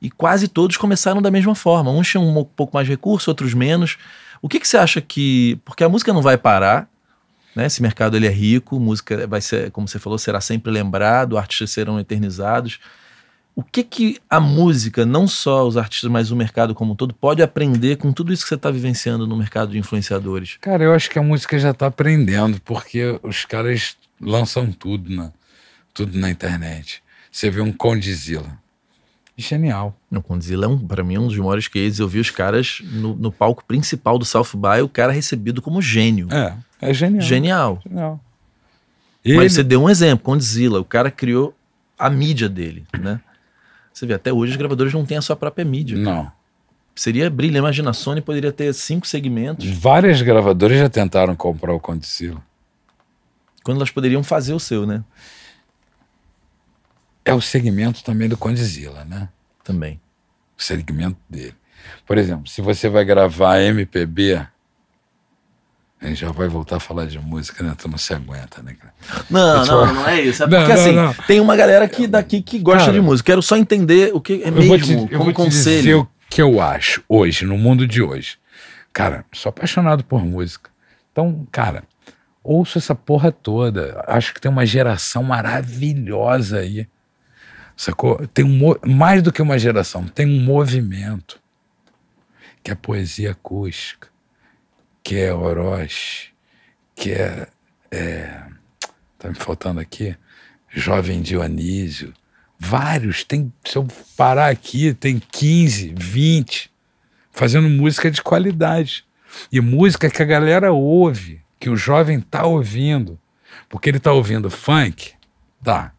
e 0.01 0.11
quase 0.11 0.49
todos 0.49 0.77
começaram 0.79 1.21
da 1.21 1.31
mesma 1.31 1.55
forma. 1.55 1.91
Uns 1.91 2.09
tinham 2.09 2.27
um 2.27 2.45
pouco 2.45 2.75
mais 2.75 2.87
de 2.87 2.93
recurso, 2.95 3.31
outros 3.31 3.53
menos. 3.53 3.99
O 4.41 4.49
que 4.49 4.59
que 4.61 4.67
você 4.69 4.77
acha 4.79 5.01
que, 5.03 5.59
porque 5.65 5.85
a 5.85 5.89
música 5.89 6.13
não 6.13 6.23
vai 6.23 6.39
parar, 6.39 6.89
né? 7.55 7.67
Esse 7.67 7.81
mercado 7.83 8.17
ele 8.17 8.27
é 8.27 8.31
rico, 8.31 8.81
música 8.81 9.27
vai 9.27 9.41
ser, 9.41 9.71
como 9.71 9.87
você 9.87 9.99
falou, 9.99 10.19
será 10.19 10.41
sempre 10.41 10.73
lembrado, 10.73 11.39
artistas 11.39 11.71
serão 11.71 11.99
eternizados. 12.01 12.81
O 13.57 13.63
que 13.63 13.85
que 13.85 14.19
a 14.29 14.41
música, 14.41 15.07
não 15.07 15.29
só 15.29 15.67
os 15.67 15.77
artistas, 15.77 16.11
mas 16.11 16.33
o 16.33 16.37
mercado 16.37 16.75
como 16.75 16.93
um 16.93 16.97
todo, 16.97 17.15
pode 17.15 17.41
aprender 17.41 17.97
com 17.97 18.13
tudo 18.13 18.33
isso 18.33 18.43
que 18.43 18.49
você 18.49 18.57
está 18.57 18.69
vivenciando 18.71 19.29
no 19.29 19.37
mercado 19.37 19.71
de 19.71 19.79
influenciadores? 19.79 20.57
Cara, 20.61 20.83
eu 20.83 20.93
acho 20.93 21.09
que 21.09 21.21
a 21.21 21.23
música 21.23 21.57
já 21.57 21.73
tá 21.73 21.87
aprendendo, 21.87 22.61
porque 22.63 23.19
os 23.23 23.45
caras 23.45 23.97
lançam 24.21 24.73
tudo 24.73 25.15
na, 25.15 25.31
tudo 25.93 26.19
na 26.19 26.31
internet. 26.31 27.01
Você 27.31 27.49
vê 27.49 27.61
um 27.61 27.73
Condzilla. 27.73 28.64
Genial. 29.37 29.97
O 30.11 30.23
Condzilla 30.23 30.67
é, 30.67 30.69
um, 30.69 30.79
para 30.79 31.03
mim, 31.03 31.19
um 31.19 31.27
dos 31.27 31.37
maiores 31.37 31.67
cases. 31.67 31.99
Eu 31.99 32.07
vi 32.07 32.21
os 32.21 32.31
caras 32.31 32.81
no, 32.85 33.15
no 33.15 33.33
palco 33.33 33.65
principal 33.65 34.19
do 34.19 34.25
South 34.25 34.51
By, 34.55 34.83
o 34.83 34.89
cara 34.89 35.13
recebido 35.13 35.61
como 35.61 35.83
gênio. 35.83 36.29
É, 36.33 36.57
é 36.81 36.95
genial. 36.95 37.21
Genial. 37.21 37.83
Genial. 37.85 38.21
Ele, 39.25 39.39
Mas 39.39 39.55
você 39.55 39.65
deu 39.65 39.83
um 39.83 39.91
exemplo, 39.91 40.25
Condzilla, 40.25 40.79
o 40.79 40.85
cara 40.85 41.11
criou 41.11 41.55
a 41.99 42.11
mídia 42.11 42.49
dele, 42.49 42.85
né? 43.01 43.21
Você 43.93 44.07
vê, 44.07 44.15
até 44.15 44.33
hoje 44.33 44.53
os 44.53 44.57
gravadores 44.59 44.93
não 44.93 45.05
têm 45.05 45.17
a 45.17 45.23
sua 45.23 45.35
própria 45.35 45.65
mídia. 45.65 45.97
Não. 45.97 46.31
Seria 46.95 47.29
brilho, 47.31 47.57
imagina, 47.57 47.91
a 47.91 47.93
Sony 47.93 48.21
poderia 48.21 48.53
ter 48.53 48.73
cinco 48.73 49.07
segmentos, 49.07 49.67
Várias 49.69 50.21
gravadoras 50.23 50.79
já 50.79 50.89
tentaram 50.89 51.35
comprar 51.35 51.73
o 51.73 51.81
Condzilla. 51.81 52.41
quando 53.65 53.79
elas 53.79 53.91
poderiam 53.91 54.23
fazer 54.23 54.53
o 54.53 54.61
seu, 54.61 54.87
né? 54.87 55.03
É 57.25 57.33
o 57.33 57.41
segmento 57.41 58.03
também 58.05 58.29
do 58.29 58.37
Condzilla, 58.37 59.05
né? 59.05 59.29
Também. 59.63 60.01
O 60.59 60.63
segmento 60.63 61.17
dele. 61.29 61.55
Por 62.07 62.19
exemplo, 62.19 62.47
se 62.47 62.61
você 62.61 62.89
vai 62.89 63.05
gravar 63.05 63.61
MPB, 63.61 64.47
a 66.01 66.07
gente 66.07 66.21
já 66.21 66.31
vai 66.31 66.49
voltar 66.49 66.77
a 66.77 66.81
falar 66.81 67.07
de 67.07 67.19
música, 67.19 67.65
né? 67.65 67.75
Tu 67.77 67.89
não 67.89 67.97
se 67.97 68.13
aguenta, 68.13 68.63
né? 68.63 68.77
cara? 68.79 68.95
Não, 69.31 69.65
não, 69.65 69.95
não 69.95 70.09
é 70.09 70.21
isso. 70.21 70.43
É 70.43 70.47
Não, 70.49 70.59
porque 70.59 70.75
não, 70.75 70.81
assim, 70.81 70.95
não. 70.95 71.15
tem 71.27 71.41
uma 71.41 71.57
galera 71.57 71.89
que 71.89 72.07
daqui 72.07 72.43
que 72.43 72.59
gosta 72.59 72.87
Cara, 72.87 72.93
de 72.93 73.01
música. 73.01 73.27
Quero 73.33 73.43
só 73.43 73.57
entender 73.57 74.15
o 74.15 74.21
que 74.21 74.43
é 74.43 74.49
eu 74.49 74.53
vou 74.53 74.79
te, 74.79 74.89
mesmo, 74.89 75.09
eu 75.11 75.19
vou 75.19 75.33
te 75.33 75.49
dizer 75.49 75.95
o 75.95 76.09
que 76.29 76.43
eu 76.43 76.61
acho 76.61 77.03
hoje, 77.09 77.45
no 77.47 77.57
mundo 77.57 77.87
de 77.87 78.03
hoje. 78.03 78.37
Cara, 78.93 79.25
sou 79.33 79.51
apaixonado 79.51 80.05
por 80.05 80.25
música. 80.25 80.71
Então, 81.11 81.47
cara, 81.51 81.85
Ouço 82.45 82.77
essa 82.77 82.95
porra 82.95 83.33
toda. 83.33 84.05
Acho 84.07 84.35
que 84.35 84.41
tem 84.41 84.51
uma 84.51 84.67
geração 84.67 85.23
maravilhosa 85.23 86.59
aí. 86.59 86.87
Sacou? 87.77 88.27
Tem 88.29 88.45
um, 88.45 88.75
mais 88.87 89.23
do 89.23 89.33
que 89.33 89.43
uma 89.43 89.59
geração, 89.59 90.07
tem 90.07 90.27
um 90.27 90.43
movimento. 90.43 91.41
Que 92.63 92.71
é 92.71 92.75
poesia 92.75 93.33
acústica, 93.33 94.09
que 95.03 95.17
é 95.17 95.35
Orochi, 95.35 96.33
que 96.95 97.13
é, 97.13 97.47
é. 97.91 98.43
Tá 99.19 99.29
me 99.29 99.35
faltando 99.35 99.81
aqui? 99.81 100.17
Jovem 100.71 101.21
Dionísio. 101.21 102.15
Vários. 102.59 103.23
Tem, 103.25 103.53
se 103.65 103.77
eu 103.77 103.87
parar 104.17 104.49
aqui, 104.49 104.95
tem 104.95 105.21
15, 105.21 105.95
20 105.97 106.73
fazendo 107.31 107.69
música 107.69 108.11
de 108.11 108.23
qualidade. 108.23 109.05
E 109.51 109.61
música 109.61 110.09
que 110.09 110.23
a 110.23 110.27
galera 110.27 110.73
ouve, 110.73 111.43
que 111.59 111.69
o 111.69 111.77
jovem 111.77 112.21
tá 112.21 112.47
ouvindo. 112.47 113.19
Porque 113.69 113.89
ele 113.91 114.01
tá 114.01 114.13
ouvindo 114.13 114.51
funk? 114.51 115.13
Tá. 115.63 115.93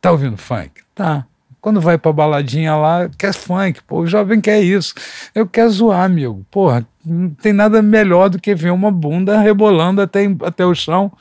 Tá 0.00 0.10
ouvindo 0.10 0.36
funk? 0.36 0.81
Tá. 0.94 1.26
Quando 1.60 1.80
vai 1.80 1.96
pra 1.96 2.12
baladinha 2.12 2.74
lá, 2.74 3.08
quer 3.16 3.32
funk. 3.32 3.82
Pô, 3.84 4.00
o 4.00 4.06
jovem 4.06 4.40
quer 4.40 4.60
isso. 4.62 4.94
Eu 5.34 5.46
quero 5.46 5.70
zoar, 5.70 6.04
amigo. 6.04 6.44
Porra, 6.50 6.86
não 7.04 7.30
tem 7.30 7.52
nada 7.52 7.80
melhor 7.80 8.28
do 8.28 8.40
que 8.40 8.54
ver 8.54 8.70
uma 8.70 8.90
bunda 8.90 9.38
rebolando 9.40 10.02
até, 10.02 10.24
até 10.44 10.66
o 10.66 10.74
chão 10.74 11.12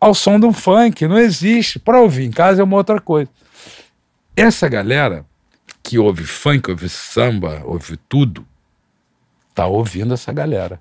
ao 0.00 0.14
som 0.14 0.40
de 0.40 0.46
um 0.46 0.52
funk. 0.52 1.06
Não 1.06 1.18
existe. 1.18 1.78
Pra 1.78 2.00
ouvir 2.00 2.24
em 2.24 2.30
casa 2.30 2.62
é 2.62 2.64
uma 2.64 2.76
outra 2.76 3.00
coisa. 3.00 3.30
Essa 4.34 4.66
galera 4.66 5.26
que 5.82 5.98
ouve 5.98 6.24
funk, 6.24 6.70
ouve 6.70 6.88
samba, 6.88 7.60
ouve 7.64 7.98
tudo, 8.08 8.46
tá 9.54 9.66
ouvindo 9.66 10.14
essa 10.14 10.32
galera. 10.32 10.80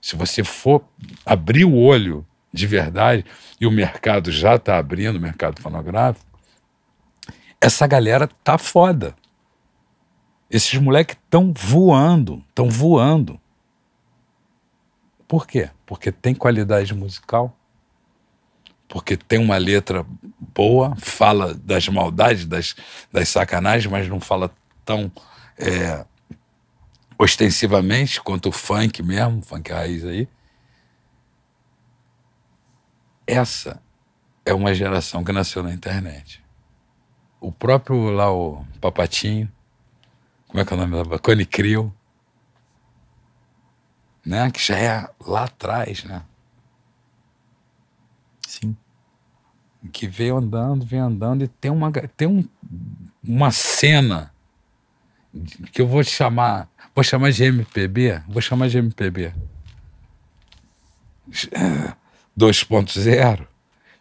Se 0.00 0.16
você 0.16 0.42
for 0.42 0.82
abrir 1.24 1.64
o 1.64 1.76
olho 1.76 2.26
de 2.52 2.66
verdade, 2.66 3.24
e 3.60 3.66
o 3.66 3.70
mercado 3.70 4.30
já 4.30 4.56
está 4.56 4.78
abrindo, 4.78 5.16
o 5.16 5.20
mercado 5.20 5.60
fonográfico, 5.62 6.31
essa 7.62 7.86
galera 7.86 8.26
tá 8.26 8.58
foda. 8.58 9.14
Esses 10.50 10.78
moleques 10.80 11.16
estão 11.16 11.52
voando, 11.52 12.44
estão 12.48 12.68
voando. 12.68 13.40
Por 15.28 15.46
quê? 15.46 15.70
Porque 15.86 16.10
tem 16.10 16.34
qualidade 16.34 16.92
musical, 16.92 17.56
porque 18.88 19.16
tem 19.16 19.38
uma 19.38 19.56
letra 19.58 20.04
boa, 20.52 20.96
fala 20.96 21.54
das 21.54 21.88
maldades, 21.88 22.46
das, 22.46 22.74
das 23.12 23.28
sacanagens, 23.28 23.90
mas 23.90 24.08
não 24.08 24.20
fala 24.20 24.50
tão 24.84 25.10
é, 25.56 26.04
ostensivamente 27.16 28.20
quanto 28.20 28.48
o 28.48 28.52
funk 28.52 29.04
mesmo, 29.04 29.40
funk 29.40 29.70
raiz 29.72 30.04
aí. 30.04 30.28
Essa 33.24 33.80
é 34.44 34.52
uma 34.52 34.74
geração 34.74 35.22
que 35.22 35.30
nasceu 35.30 35.62
na 35.62 35.72
internet. 35.72 36.41
O 37.42 37.50
próprio 37.50 38.10
lá, 38.10 38.32
o 38.32 38.64
Papatinho, 38.80 39.50
como 40.46 40.60
é 40.60 40.64
que 40.64 40.72
é 40.72 40.76
o 40.76 40.78
nome 40.78 41.08
da 41.08 41.18
Cone 41.18 41.44
Crio, 41.44 41.92
né? 44.24 44.48
Que 44.48 44.60
já 44.60 44.78
é 44.78 45.10
lá 45.26 45.44
atrás, 45.44 46.04
né? 46.04 46.22
Sim. 48.46 48.76
que 49.92 50.06
veio 50.06 50.36
andando, 50.36 50.86
veio 50.86 51.02
andando, 51.02 51.42
e 51.42 51.48
tem 51.48 51.70
uma, 51.70 51.90
tem 51.90 52.28
um, 52.28 52.48
uma 53.26 53.50
cena 53.50 54.32
que 55.72 55.82
eu 55.82 55.88
vou 55.88 56.04
chamar, 56.04 56.68
vou 56.94 57.02
chamar 57.02 57.32
de 57.32 57.42
MPB, 57.42 58.22
vou 58.28 58.40
chamar 58.40 58.68
de 58.68 58.78
MPB 58.78 59.34
2.0, 62.38 63.48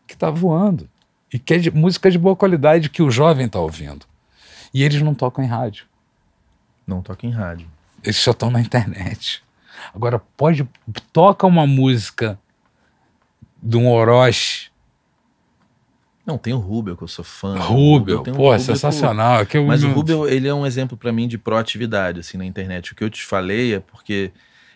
que 0.05 0.15
tá 0.15 0.29
voando, 0.29 0.89
e 1.33 1.39
que 1.39 1.53
é 1.53 1.57
de, 1.57 1.71
música 1.71 2.09
de 2.11 2.17
boa 2.17 2.35
qualidade 2.35 2.89
que 2.89 3.01
o 3.01 3.09
jovem 3.11 3.47
tá 3.47 3.59
ouvindo. 3.59 4.05
E 4.73 4.83
eles 4.83 5.01
não 5.01 5.13
tocam 5.13 5.43
em 5.43 5.47
rádio, 5.47 5.85
Não 6.87 7.01
toca 7.01 7.25
em 7.27 7.31
rádio. 7.31 7.67
eles 8.03 8.17
só 8.17 8.31
estão 8.31 8.49
na 8.49 8.61
internet. 8.61 9.43
Agora, 9.93 10.21
pode, 10.37 10.67
toca 11.11 11.45
uma 11.47 11.65
música 11.65 12.39
de 13.61 13.77
um 13.77 13.89
Orochi, 13.89 14.71
Não, 16.25 16.37
tem 16.37 16.53
o 16.53 16.57
Rubel, 16.57 16.95
que 16.95 17.03
eu 17.03 17.07
sou 17.07 17.25
fã. 17.25 17.57
Rubel, 17.57 18.19
tenho 18.19 18.35
pô, 18.35 18.53
é 18.53 18.57
Rubel, 18.57 18.59
sensacional. 18.59 19.41
É 19.41 19.59
Mas 19.65 19.83
o 19.83 19.91
Rubel, 19.91 20.27
ele 20.27 20.47
é 20.47 20.53
um 20.53 20.65
exemplo 20.65 20.95
pra 20.95 21.11
mim 21.11 21.27
de 21.27 21.37
proatividade, 21.37 22.19
assim, 22.19 22.37
na 22.37 22.45
internet. 22.45 22.91
O 22.91 22.95
que 22.95 23.03
eu 23.03 23.09
te 23.09 23.25
falei 23.25 23.75
é 23.75 23.79
porque 23.79 24.31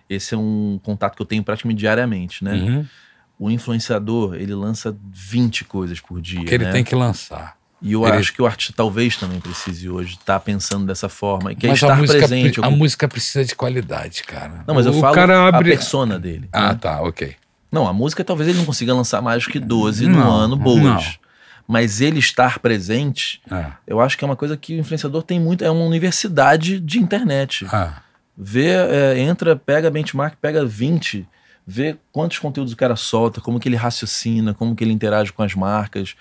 esse 0.10 0.34
é 0.34 0.38
um 0.38 0.80
contato 0.84 1.16
que 1.16 1.22
eu 1.22 1.26
tenho 1.26 1.44
praticamente 1.44 1.80
diariamente, 1.80 2.44
né? 2.44 2.54
Uhum. 2.54 2.86
O 3.38 3.50
influenciador, 3.52 4.36
ele 4.36 4.54
lança 4.56 4.96
20 5.12 5.66
coisas 5.66 6.00
por 6.00 6.22
dia, 6.22 6.44
que 6.46 6.54
ele 6.54 6.66
né? 6.66 6.72
tem 6.72 6.84
que 6.84 6.96
lançar. 6.96 7.56
E 7.82 7.92
eu 7.92 8.08
ele- 8.08 8.18
acho 8.18 8.34
que 8.34 8.42
o 8.42 8.46
artista 8.46 8.74
talvez 8.76 9.18
também 9.18 9.40
precise 9.42 9.90
hoje 9.90 10.14
estar 10.14 10.40
pensando 10.40 10.86
dessa 10.86 11.10
forma. 11.10 11.52
E 11.52 11.56
que 11.56 11.68
é 11.68 11.70
Mas 11.70 11.84
a 11.84 11.88
estar 11.88 11.98
música, 12.00 12.18
presente. 12.20 12.60
a 12.64 12.70
música 12.70 13.08
precisa 13.08 13.44
de 13.44 13.54
qualidade, 13.54 14.24
cara. 14.24 14.64
Não, 14.66 14.74
mas 14.74 14.86
eu 14.86 14.94
o 14.94 15.00
falo 15.02 15.14
cara 15.14 15.48
abre... 15.48 15.74
a 15.74 15.76
persona 15.76 16.18
dele. 16.18 16.48
Ah, 16.54 16.70
né? 16.70 16.78
tá, 16.82 17.02
ok. 17.02 17.36
Não, 17.72 17.86
a 17.88 17.92
música 17.94 18.24
talvez 18.24 18.48
ele 18.50 18.58
não 18.58 18.66
consiga 18.66 18.94
lançar 18.94 19.22
mais 19.22 19.46
que 19.46 19.60
12 19.60 20.08
no 20.08 20.18
Não, 20.18 20.32
ano 20.32 20.56
boas. 20.56 20.82
não. 20.82 21.04
Mas 21.68 22.00
ele 22.00 22.20
estar 22.20 22.60
presente, 22.60 23.42
É. 23.52 23.66
eu 23.86 24.00
acho 24.00 24.18
que 24.18 24.24
é 24.24 24.28
uma 24.28 24.36
coisa 24.36 24.56
que 24.56 24.76
o 24.76 24.80
influenciador 24.80 25.24
tem 25.24 25.40
muito. 25.40 25.64
É 25.64 25.70
uma 25.70 25.84
universidade 25.84 26.80
de 26.80 27.00
internet. 27.00 27.66
Ah, 27.72 28.02
Vê, 28.38 28.68
é, 28.68 29.18
entra, 29.20 29.56
pega 29.56 29.90
benchmark, 29.90 30.36
pega 30.42 30.66
20, 30.66 31.26
vê 31.66 31.98
quantos 32.12 32.40
conteúdos 32.40 32.74
o 32.74 32.78
cara 32.78 32.96
solta, 32.96 33.42
como 33.42 33.60
que 33.60 33.68
ele 33.68 33.76
raciocina, 33.76 34.54
como 34.54 34.76
que 34.76 34.84
ele 34.84 34.94
interage 34.94 35.34
com 35.34 35.44
as 35.44 35.56
marcas. 35.56 36.16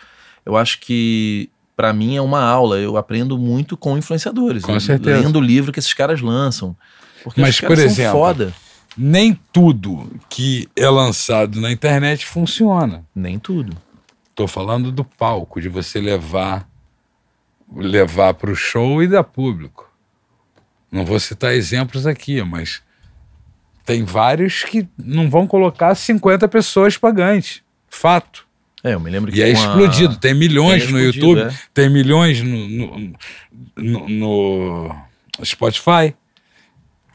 Eu 0.45 0.57
acho 0.57 0.81
que, 0.81 1.51
pra 1.77 1.93
mim, 1.93 2.17
é 2.17 2.21
uma 2.21 2.43
aula. 2.43 2.79
Eu 2.79 2.97
aprendo 2.97 3.39
muito 3.39 3.77
com 3.77 3.99
influenciadores. 3.99 4.63
Com 4.63 4.79
certeza. 4.81 5.21
Lendo 5.21 5.39
o 5.39 5.43
livro 5.43 5.73
que 5.73 5.79
esses 5.79 5.95
caras 5.95 6.21
lançam. 6.21 6.77
Porque 7.23 7.41
Mas, 7.41 7.61
por 7.61 7.77
são 7.77 7.87
exemplo, 7.87 8.19
foda. 8.19 8.55
nem 8.97 9.39
tudo 9.53 10.11
que 10.29 10.69
é 10.77 10.89
lançado 10.89 11.61
na 11.61 11.71
internet 11.73 12.27
funciona. 12.27 13.05
Nem 13.15 13.39
tudo. 13.39 13.77
Tô 14.35 14.47
falando 14.47 14.91
do 14.91 15.05
palco, 15.05 15.61
de 15.61 15.69
você 15.69 16.01
levar 16.01 16.69
levar 17.75 18.35
para 18.35 18.51
o 18.51 18.55
show 18.55 19.03
e 19.03 19.09
dar 19.09 19.25
público. 19.25 19.91
Não 20.91 21.05
vou 21.05 21.19
citar 21.19 21.55
exemplos 21.55 22.07
aqui, 22.07 22.43
mas 22.43 22.83
tem 23.85 24.05
vários 24.05 24.63
que 24.65 24.89
não 24.99 25.29
vão 25.31 25.47
colocar 25.47 25.95
50 25.95 26.49
pessoas 26.49 26.97
pagantes. 26.97 27.63
Fato. 27.89 28.47
É, 28.83 28.95
eu 28.95 29.01
me 29.01 29.11
lembro 29.11 29.33
que 29.33 29.39
E 29.39 29.43
é 29.43 29.53
com 29.55 29.59
a- 29.61 29.65
explodido. 29.65 30.17
Tem 30.17 30.35
milhões 30.35 30.85
Tem 30.85 30.93
no 30.93 30.99
explodido, 31.01 31.27
YouTube, 31.27 31.53
é. 31.53 31.59
tem 31.73 31.89
milhões 31.89 32.43
no, 32.43 32.69
no, 32.69 33.13
no- 33.77 34.09
no 34.09 34.97
Spotify. 35.45 36.15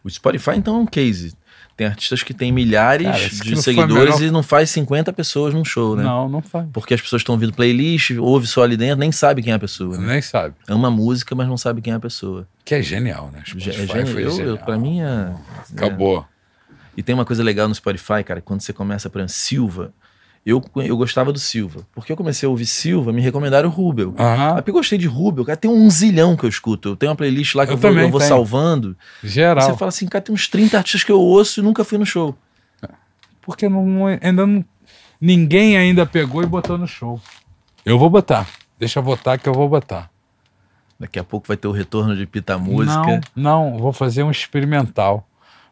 O 0.03 0.09
Spotify, 0.09 0.51
então, 0.55 0.77
é 0.77 0.79
um 0.79 0.85
case. 0.85 1.33
Tem 1.77 1.87
artistas 1.87 2.23
que 2.23 2.33
têm 2.33 2.51
milhares 2.51 3.07
Cara, 3.07 3.29
de 3.29 3.61
seguidores 3.61 4.19
e 4.19 4.29
não 4.31 4.43
faz 4.43 4.69
50 4.69 5.13
pessoas 5.13 5.53
num 5.53 5.63
show, 5.63 5.95
né? 5.95 6.03
Não, 6.03 6.27
não 6.27 6.41
faz. 6.41 6.67
Porque 6.73 6.93
as 6.93 6.99
pessoas 7.01 7.21
estão 7.21 7.35
ouvindo 7.35 7.53
playlist, 7.53 8.11
ouve 8.17 8.47
só 8.47 8.63
ali 8.63 8.75
dentro, 8.75 8.97
nem 8.99 9.11
sabe 9.13 9.41
quem 9.41 9.53
é 9.53 9.55
a 9.55 9.59
pessoa. 9.59 9.97
Né? 9.97 10.05
Nem 10.13 10.21
sabe. 10.21 10.55
Ama 10.67 10.91
música, 10.91 11.33
mas 11.35 11.47
não 11.47 11.55
sabe 11.57 11.81
quem 11.81 11.93
é 11.93 11.95
a 11.95 11.99
pessoa. 11.99 12.45
Que 12.65 12.75
é 12.75 12.81
genial, 12.81 13.29
né? 13.31 13.43
Spotify 13.45 13.69
é 13.69 13.73
genial. 13.87 14.07
foi 14.07 14.23
Eu, 14.25 14.31
genial. 14.31 14.47
eu, 14.49 14.57
pra 14.57 14.77
mim 14.77 14.99
é. 15.01 15.33
Acabou. 15.73 16.25
E 16.99 17.03
tem 17.03 17.15
uma 17.15 17.23
coisa 17.23 17.41
legal 17.41 17.65
no 17.65 17.73
Spotify, 17.73 18.26
cara, 18.26 18.41
quando 18.41 18.59
você 18.59 18.73
começa, 18.73 19.09
por 19.09 19.19
exemplo, 19.19 19.34
Silva. 19.34 19.93
Eu, 20.45 20.61
eu 20.77 20.97
gostava 20.97 21.31
do 21.31 21.39
Silva. 21.39 21.88
Porque 21.95 22.11
eu 22.11 22.17
comecei 22.17 22.45
a 22.45 22.49
ouvir 22.49 22.65
Silva, 22.65 23.13
me 23.13 23.21
recomendaram 23.21 23.69
o 23.69 23.71
Rubel. 23.71 24.13
Aham, 24.19 24.55
Aí 24.57 24.63
eu 24.65 24.73
gostei 24.73 24.97
de 24.97 25.07
Rubel, 25.07 25.45
cara, 25.45 25.55
tem 25.55 25.71
um 25.71 25.89
zilhão 25.89 26.35
que 26.35 26.43
eu 26.45 26.49
escuto. 26.49 26.89
Eu 26.89 26.95
tenho 26.97 27.09
uma 27.11 27.15
playlist 27.15 27.55
lá 27.55 27.65
que 27.65 27.71
Eu 27.71 27.76
eu, 27.76 27.80
vou, 27.80 27.91
eu 27.91 28.09
vou 28.09 28.19
salvando. 28.19 28.97
geral. 29.23 29.71
Você 29.71 29.77
fala 29.77 29.88
assim, 29.89 30.07
cara, 30.07 30.21
tem 30.21 30.35
uns 30.35 30.49
30 30.49 30.77
artistas 30.77 31.03
que 31.05 31.11
eu 31.11 31.21
ouço 31.21 31.61
e 31.61 31.63
nunca 31.63 31.85
fui 31.85 31.97
no 31.97 32.05
show. 32.05 32.35
Porque 33.41 33.69
não, 33.69 33.85
não- 33.85 34.07
ainda 34.07 34.45
não, 34.45 34.65
ninguém 35.21 35.77
ainda 35.77 36.05
pegou 36.05 36.43
e 36.43 36.45
botou 36.45 36.77
no 36.77 36.88
show. 36.88 37.21
Eu 37.85 37.97
vou 37.97 38.09
botar. 38.09 38.45
Deixa 38.77 38.99
eu 38.99 39.03
votar 39.03 39.39
que 39.39 39.47
eu 39.47 39.53
vou 39.53 39.69
botar. 39.69 40.09
Daqui 40.99 41.17
a 41.17 41.23
pouco 41.23 41.47
vai 41.47 41.55
ter 41.55 41.67
o 41.67 41.71
retorno 41.71 42.13
de 42.15 42.26
Pita 42.26 42.57
Música. 42.57 43.21
Não, 43.35 43.71
não, 43.71 43.77
vou 43.77 43.93
fazer 43.93 44.23
um 44.23 44.31
experimental. 44.31 45.26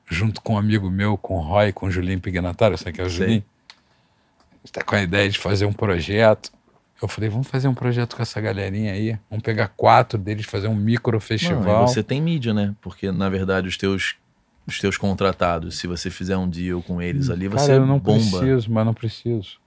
Junto 0.10 0.42
com 0.42 0.54
um 0.54 0.58
amigo 0.58 0.90
meu, 0.90 1.18
com 1.18 1.36
o 1.38 1.42
Roy, 1.42 1.72
com 1.74 1.88
o 1.88 1.92
Julinho 1.92 2.20
Pignatário, 2.20 2.78
sabe 2.78 2.94
que 2.94 3.02
é 3.02 3.04
o 3.04 3.10
Sei. 3.10 3.18
Julinho? 3.20 3.44
Está 4.64 4.82
com 4.84 4.96
a 4.96 5.02
ideia 5.02 5.30
de 5.30 5.38
fazer 5.38 5.66
um 5.66 5.74
projeto. 5.74 6.52
Eu 7.02 7.08
falei, 7.08 7.30
vamos 7.30 7.48
fazer 7.48 7.68
um 7.68 7.74
projeto 7.74 8.16
com 8.16 8.22
essa 8.22 8.42
galerinha 8.42 8.94
aí. 8.94 9.18
Vamos 9.30 9.44
pegar 9.44 9.68
quatro 9.70 10.18
deles, 10.18 10.46
fazer 10.46 10.68
um 10.68 10.76
micro 10.76 11.14
Não, 11.14 11.20
festival. 11.20 11.86
e 11.86 11.88
você 11.88 12.02
tem 12.02 12.22
mídia, 12.22 12.54
né? 12.54 12.74
Porque, 12.82 13.12
na 13.12 13.30
verdade, 13.30 13.68
os 13.68 13.78
teus, 13.78 14.16
os 14.66 14.80
teus 14.80 14.98
contratados, 14.98 15.78
se 15.78 15.86
você 15.88 16.10
fizer 16.10 16.38
um 16.38 16.50
deal 16.50 16.82
com 16.82 17.02
eles 17.02 17.30
ali, 17.30 17.48
você 17.48 17.68
Cara, 17.68 17.80
eu 17.80 17.86
não 17.86 18.00
bomba. 18.00 18.40
preciso, 18.40 18.72
mas 18.72 18.86
não 18.86 18.94
preciso. 18.94 19.58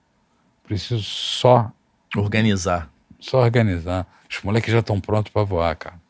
Preciso 0.65 1.03
só 1.03 1.71
Organizar. 2.17 2.91
Só 3.21 3.39
organizar. 3.43 4.07
Os 4.29 4.43
moleques 4.43 4.73
já 4.73 4.81
estão 4.81 5.01
prontos 5.01 5.33
para 5.33 5.45
voar, 5.45 5.77
cara. 5.77 6.01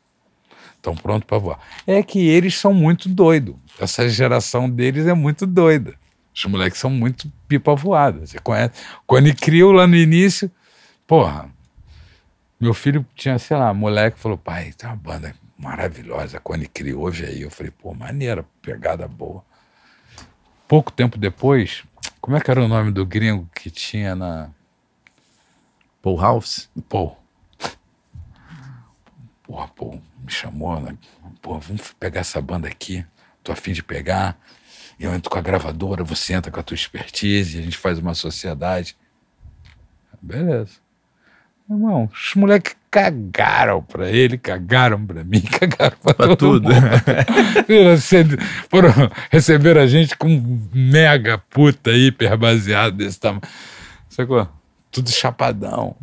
Estão 0.76 0.94
prontos 0.94 1.26
para 1.26 1.36
voar. 1.38 1.58
É 1.86 2.02
que 2.02 2.26
eles 2.26 2.54
são 2.54 2.72
muito 2.72 3.08
doidos. 3.08 3.54
Essa 3.84 4.08
geração 4.08 4.68
deles 4.68 5.06
é 5.06 5.14
muito 5.14 5.46
doida. 5.46 5.94
Os 6.34 6.44
moleques 6.44 6.78
são 6.78 6.90
muito 6.90 7.30
pipa 7.48 7.74
voada. 7.74 8.26
Você 8.26 8.38
conhece? 8.38 8.72
Quando 9.06 9.34
criou 9.34 9.72
lá 9.72 9.86
no 9.86 9.96
início, 9.96 10.50
porra, 11.06 11.50
meu 12.60 12.74
filho 12.74 13.06
tinha, 13.14 13.38
sei 13.38 13.56
lá, 13.56 13.72
moleque 13.72 14.18
falou, 14.18 14.36
pai, 14.38 14.72
tem 14.76 14.88
uma 14.88 14.96
banda 14.96 15.34
maravilhosa, 15.58 16.40
Cone 16.40 16.66
criou, 16.66 17.02
ouve 17.02 17.24
aí. 17.24 17.42
Eu 17.42 17.50
falei, 17.50 17.70
pô, 17.70 17.94
maneira, 17.94 18.44
pegada 18.62 19.08
boa. 19.08 19.42
Pouco 20.68 20.92
tempo 20.92 21.18
depois, 21.18 21.82
como 22.20 22.36
é 22.36 22.40
que 22.40 22.50
era 22.50 22.62
o 22.62 22.68
nome 22.68 22.92
do 22.92 23.04
gringo 23.04 23.48
que 23.54 23.70
tinha 23.70 24.14
na. 24.14 24.50
Paul 26.02 26.20
House? 26.20 26.70
Paul. 26.88 27.18
Porra, 29.42 29.68
Paul, 29.68 30.00
me 30.22 30.30
chamou, 30.30 30.80
né? 30.80 30.96
Pô, 31.42 31.58
vamos 31.58 31.92
pegar 31.98 32.20
essa 32.20 32.40
banda 32.40 32.68
aqui. 32.68 33.04
Tô 33.50 33.54
afim 33.54 33.72
de 33.72 33.82
pegar. 33.82 34.38
Eu 34.98 35.12
entro 35.12 35.28
com 35.28 35.36
a 35.36 35.42
gravadora, 35.42 36.04
você 36.04 36.34
entra 36.34 36.52
com 36.52 36.60
a 36.60 36.62
tua 36.62 36.76
expertise, 36.76 37.58
a 37.58 37.62
gente 37.62 37.76
faz 37.76 37.98
uma 37.98 38.14
sociedade. 38.14 38.96
Beleza. 40.22 40.74
Irmão, 41.68 42.08
os 42.12 42.34
moleques 42.36 42.76
cagaram 42.88 43.82
pra 43.82 44.08
ele, 44.08 44.38
cagaram 44.38 45.04
pra 45.04 45.24
mim, 45.24 45.40
cagaram 45.58 45.96
pra, 46.00 46.14
pra 46.14 46.36
tudo. 46.36 46.68
Foram 48.70 48.90
receber 49.32 49.76
a 49.78 49.86
gente 49.88 50.16
com 50.16 50.28
mega 50.72 51.38
puta 51.38 51.90
hiper 51.90 52.36
baseado 52.38 52.98
desse 52.98 53.18
tamanho. 53.18 53.42
Sacou? 54.08 54.48
Tudo 54.92 55.10
chapadão. 55.10 55.96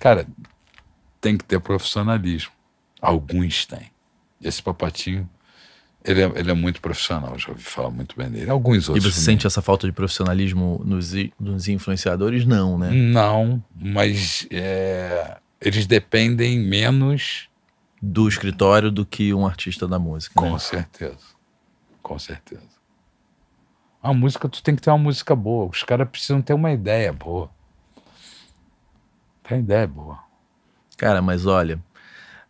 Cara, 0.00 0.26
tem 1.20 1.36
que 1.36 1.44
ter 1.44 1.60
profissionalismo. 1.60 2.52
Alguns 3.02 3.66
têm. 3.66 3.90
Esse 4.40 4.62
papatinho, 4.62 5.28
ele 6.08 6.22
é, 6.22 6.32
ele 6.36 6.50
é 6.50 6.54
muito 6.54 6.80
profissional, 6.80 7.38
já 7.38 7.50
ouvi 7.50 7.62
falar 7.62 7.90
muito 7.90 8.16
bem 8.16 8.30
dele. 8.30 8.50
Alguns 8.50 8.88
outros. 8.88 9.04
E 9.04 9.12
você 9.12 9.20
sente 9.20 9.46
essa 9.46 9.60
falta 9.60 9.86
de 9.86 9.92
profissionalismo 9.92 10.80
nos, 10.82 11.12
nos 11.38 11.68
influenciadores? 11.68 12.46
Não, 12.46 12.78
né? 12.78 12.90
Não, 12.90 13.62
mas 13.76 14.46
é, 14.50 15.36
eles 15.60 15.86
dependem 15.86 16.58
menos 16.58 17.50
do 18.00 18.26
escritório 18.26 18.90
do 18.90 19.04
que 19.04 19.34
um 19.34 19.46
artista 19.46 19.86
da 19.86 19.98
música. 19.98 20.34
Com 20.34 20.52
né? 20.52 20.58
certeza. 20.58 21.18
Com 22.02 22.18
certeza. 22.18 22.78
A 24.02 24.14
música, 24.14 24.48
tu 24.48 24.62
tem 24.62 24.74
que 24.74 24.80
ter 24.80 24.88
uma 24.88 24.96
música 24.96 25.36
boa. 25.36 25.66
Os 25.66 25.82
caras 25.82 26.08
precisam 26.08 26.40
ter 26.40 26.54
uma 26.54 26.72
ideia 26.72 27.12
boa. 27.12 27.50
Tem 29.42 29.58
ideia 29.58 29.86
boa. 29.86 30.18
Cara, 30.96 31.20
mas 31.20 31.44
olha, 31.44 31.78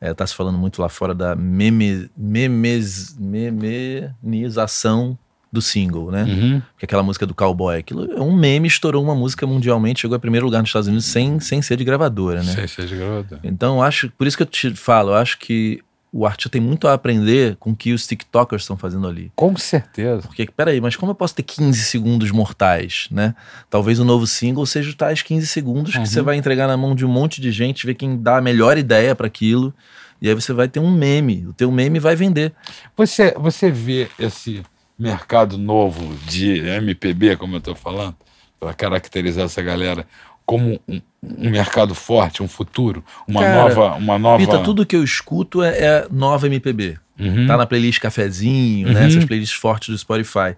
é, 0.01 0.15
tá 0.15 0.27
se 0.27 0.35
falando 0.35 0.59
muito 0.59 0.81
lá 0.81 0.89
fora 0.89 1.15
da 1.15 1.35
meme, 1.35 2.11
memes, 2.17 3.17
memenização 3.19 5.19
do 5.51 5.63
single, 5.63 6.11
né? 6.11 6.25
Uhum. 6.25 6.63
Que 6.79 6.85
é 6.85 6.87
aquela 6.87 7.03
música 7.03 7.27
do 7.27 7.35
cowboy, 7.35 7.79
aquilo 7.79 8.13
é 8.13 8.21
um 8.21 8.35
meme, 8.35 8.69
estourou 8.69 9.03
uma 9.03 9.15
música 9.15 9.47
mundialmente, 9.47 10.03
chegou 10.03 10.15
a 10.15 10.21
primeiro 10.21 10.47
lugar 10.47 10.61
nos 10.61 10.69
Estados 10.69 10.89
Unidos 10.89 11.07
sem, 11.07 11.41
sem 11.41 11.63
ser 11.63 11.77
de 11.77 11.85
gravadora, 11.85 12.43
né? 12.43 12.53
Sem 12.53 12.67
ser 12.67 12.87
de 12.87 12.97
gravadora. 12.97 13.41
Então, 13.43 13.83
acho, 13.83 14.11
por 14.11 14.27
isso 14.27 14.37
que 14.37 14.43
eu 14.43 14.47
te 14.47 14.75
falo, 14.75 15.11
eu 15.11 15.15
acho 15.15 15.39
que 15.39 15.83
o 16.13 16.27
artista 16.27 16.49
tem 16.51 16.61
muito 16.61 16.89
a 16.89 16.95
aprender 16.95 17.57
com 17.57 17.71
o 17.71 17.77
que 17.77 17.93
os 17.93 18.07
TikTokers 18.07 18.63
estão 18.63 18.77
fazendo 18.77 19.07
ali. 19.07 19.31
Com 19.37 19.57
certeza. 19.57 20.23
Porque, 20.23 20.47
peraí, 20.47 20.81
mas 20.81 20.97
como 20.97 21.13
eu 21.13 21.15
posso 21.15 21.35
ter 21.35 21.43
15 21.43 21.79
segundos 21.85 22.31
mortais, 22.31 23.09
né? 23.11 23.35
Talvez 23.69 23.99
o 23.99 24.05
novo 24.05 24.27
single 24.27 24.65
seja 24.65 24.95
tais 24.97 25.21
15 25.23 25.47
segundos 25.47 25.95
Uhum. 25.95 26.03
que 26.03 26.09
você 26.09 26.23
vai 26.23 26.37
entregar 26.37 26.67
na 26.67 26.77
mão 26.77 26.95
de 26.95 27.05
um 27.05 27.09
monte 27.09 27.41
de 27.41 27.53
gente, 27.53 27.85
ver 27.87 27.95
quem 27.95 28.17
dá 28.21 28.39
a 28.39 28.41
melhor 28.41 28.79
ideia 28.79 29.15
para 29.15 29.27
aquilo, 29.27 29.73
e 30.21 30.29
aí 30.29 30.35
você 30.35 30.53
vai 30.53 30.67
ter 30.67 30.81
um 30.81 30.91
meme. 30.91 31.47
O 31.47 31.53
teu 31.53 31.71
meme 31.71 31.99
vai 31.99 32.17
vender. 32.17 32.53
Você, 32.97 33.35
você 33.39 33.71
vê 33.71 34.09
esse 34.19 34.63
mercado 34.99 35.57
novo 35.59 36.17
de 36.27 36.59
MPB, 36.59 37.37
como 37.37 37.55
eu 37.55 37.59
estou 37.59 37.75
falando, 37.75 38.17
para 38.59 38.75
caracterizar 38.75 39.45
essa 39.45 39.63
galera, 39.63 40.05
como 40.49 40.81
um, 40.89 41.03
um 41.23 41.51
mercado 41.51 41.95
forte, 41.95 42.43
um 42.43 42.49
futuro, 42.49 43.05
uma 43.29 43.43
Cara, 43.43 43.55
nova. 43.55 43.97
Uma 43.97 44.19
nova... 44.19 44.39
Pita, 44.39 44.63
tudo 44.63 44.87
que 44.87 44.97
eu 44.97 45.05
escuto 45.05 45.63
é, 45.63 45.79
é 45.79 46.07
nova 46.11 46.47
MPB. 46.47 46.99
Uhum. 47.21 47.47
Tá 47.47 47.59
na 47.59 47.67
playlist 47.67 48.01
cafezinho, 48.01 48.91
né? 48.91 49.01
Uhum. 49.03 49.07
Essas 49.09 49.25
playlists 49.27 49.59
fortes 49.59 49.91
do 49.91 49.99
Spotify. 49.99 50.57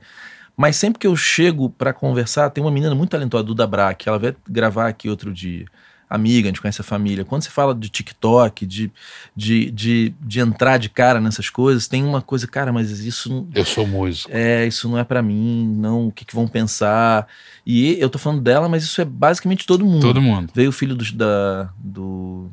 Mas 0.56 0.76
sempre 0.76 1.00
que 1.00 1.08
eu 1.08 1.16
chego 1.16 1.70
para 1.70 1.92
conversar, 1.92 2.50
tem 2.50 2.62
uma 2.62 2.70
menina 2.70 2.94
muito 2.94 3.10
talentosa, 3.10 3.42
Duda 3.42 3.66
Braque, 3.66 4.08
ela 4.08 4.16
veio 4.16 4.36
gravar 4.48 4.86
aqui 4.86 5.10
outro 5.10 5.32
dia. 5.32 5.64
Amiga, 6.10 6.48
a 6.48 6.50
gente 6.50 6.60
conhece 6.60 6.80
a 6.80 6.84
família. 6.84 7.24
Quando 7.24 7.42
você 7.42 7.50
fala 7.50 7.72
de 7.72 7.88
TikTok, 7.88 8.66
de, 8.66 8.90
de, 9.36 9.70
de, 9.70 10.12
de 10.20 10.40
entrar 10.40 10.76
de 10.76 10.88
cara 10.88 11.20
nessas 11.20 11.48
coisas, 11.48 11.86
tem 11.86 12.02
uma 12.02 12.20
coisa, 12.20 12.48
cara, 12.48 12.72
mas 12.72 12.90
isso 12.98 13.30
não, 13.30 13.48
Eu 13.54 13.64
sou 13.64 13.86
músico. 13.86 14.28
é, 14.34 14.66
isso 14.66 14.88
não 14.88 14.98
é 14.98 15.04
para 15.04 15.22
mim, 15.22 15.72
não, 15.78 16.08
o 16.08 16.12
que, 16.12 16.24
que 16.24 16.34
vão 16.34 16.48
pensar? 16.48 17.28
E 17.64 17.96
eu 18.00 18.10
tô 18.10 18.18
falando 18.18 18.40
dela, 18.42 18.68
mas 18.68 18.82
isso 18.82 19.00
é 19.00 19.04
basicamente 19.04 19.64
todo 19.64 19.86
mundo. 19.86 20.02
Todo 20.02 20.20
mundo. 20.20 20.50
Veio 20.52 20.70
o 20.70 20.72
filho 20.72 20.96
do, 20.96 21.12
da, 21.12 21.70
do, 21.78 22.50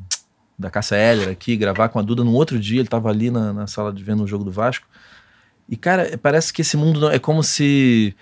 da 0.56 0.70
Cássia 0.70 0.94
Eller 0.96 1.28
aqui 1.28 1.56
gravar 1.56 1.88
com 1.88 1.98
a 1.98 2.02
Duda 2.02 2.22
no 2.22 2.32
outro 2.34 2.60
dia, 2.60 2.78
ele 2.78 2.88
tava 2.88 3.10
ali 3.10 3.28
na, 3.28 3.52
na 3.52 3.66
sala 3.66 3.92
de 3.92 4.04
vendo 4.04 4.22
o 4.22 4.26
jogo 4.28 4.44
do 4.44 4.52
Vasco. 4.52 4.86
E, 5.68 5.76
cara, 5.76 6.16
parece 6.22 6.52
que 6.52 6.62
esse 6.62 6.76
mundo 6.76 7.00
não- 7.00 7.10
é 7.10 7.18
como 7.18 7.42
se 7.42 8.14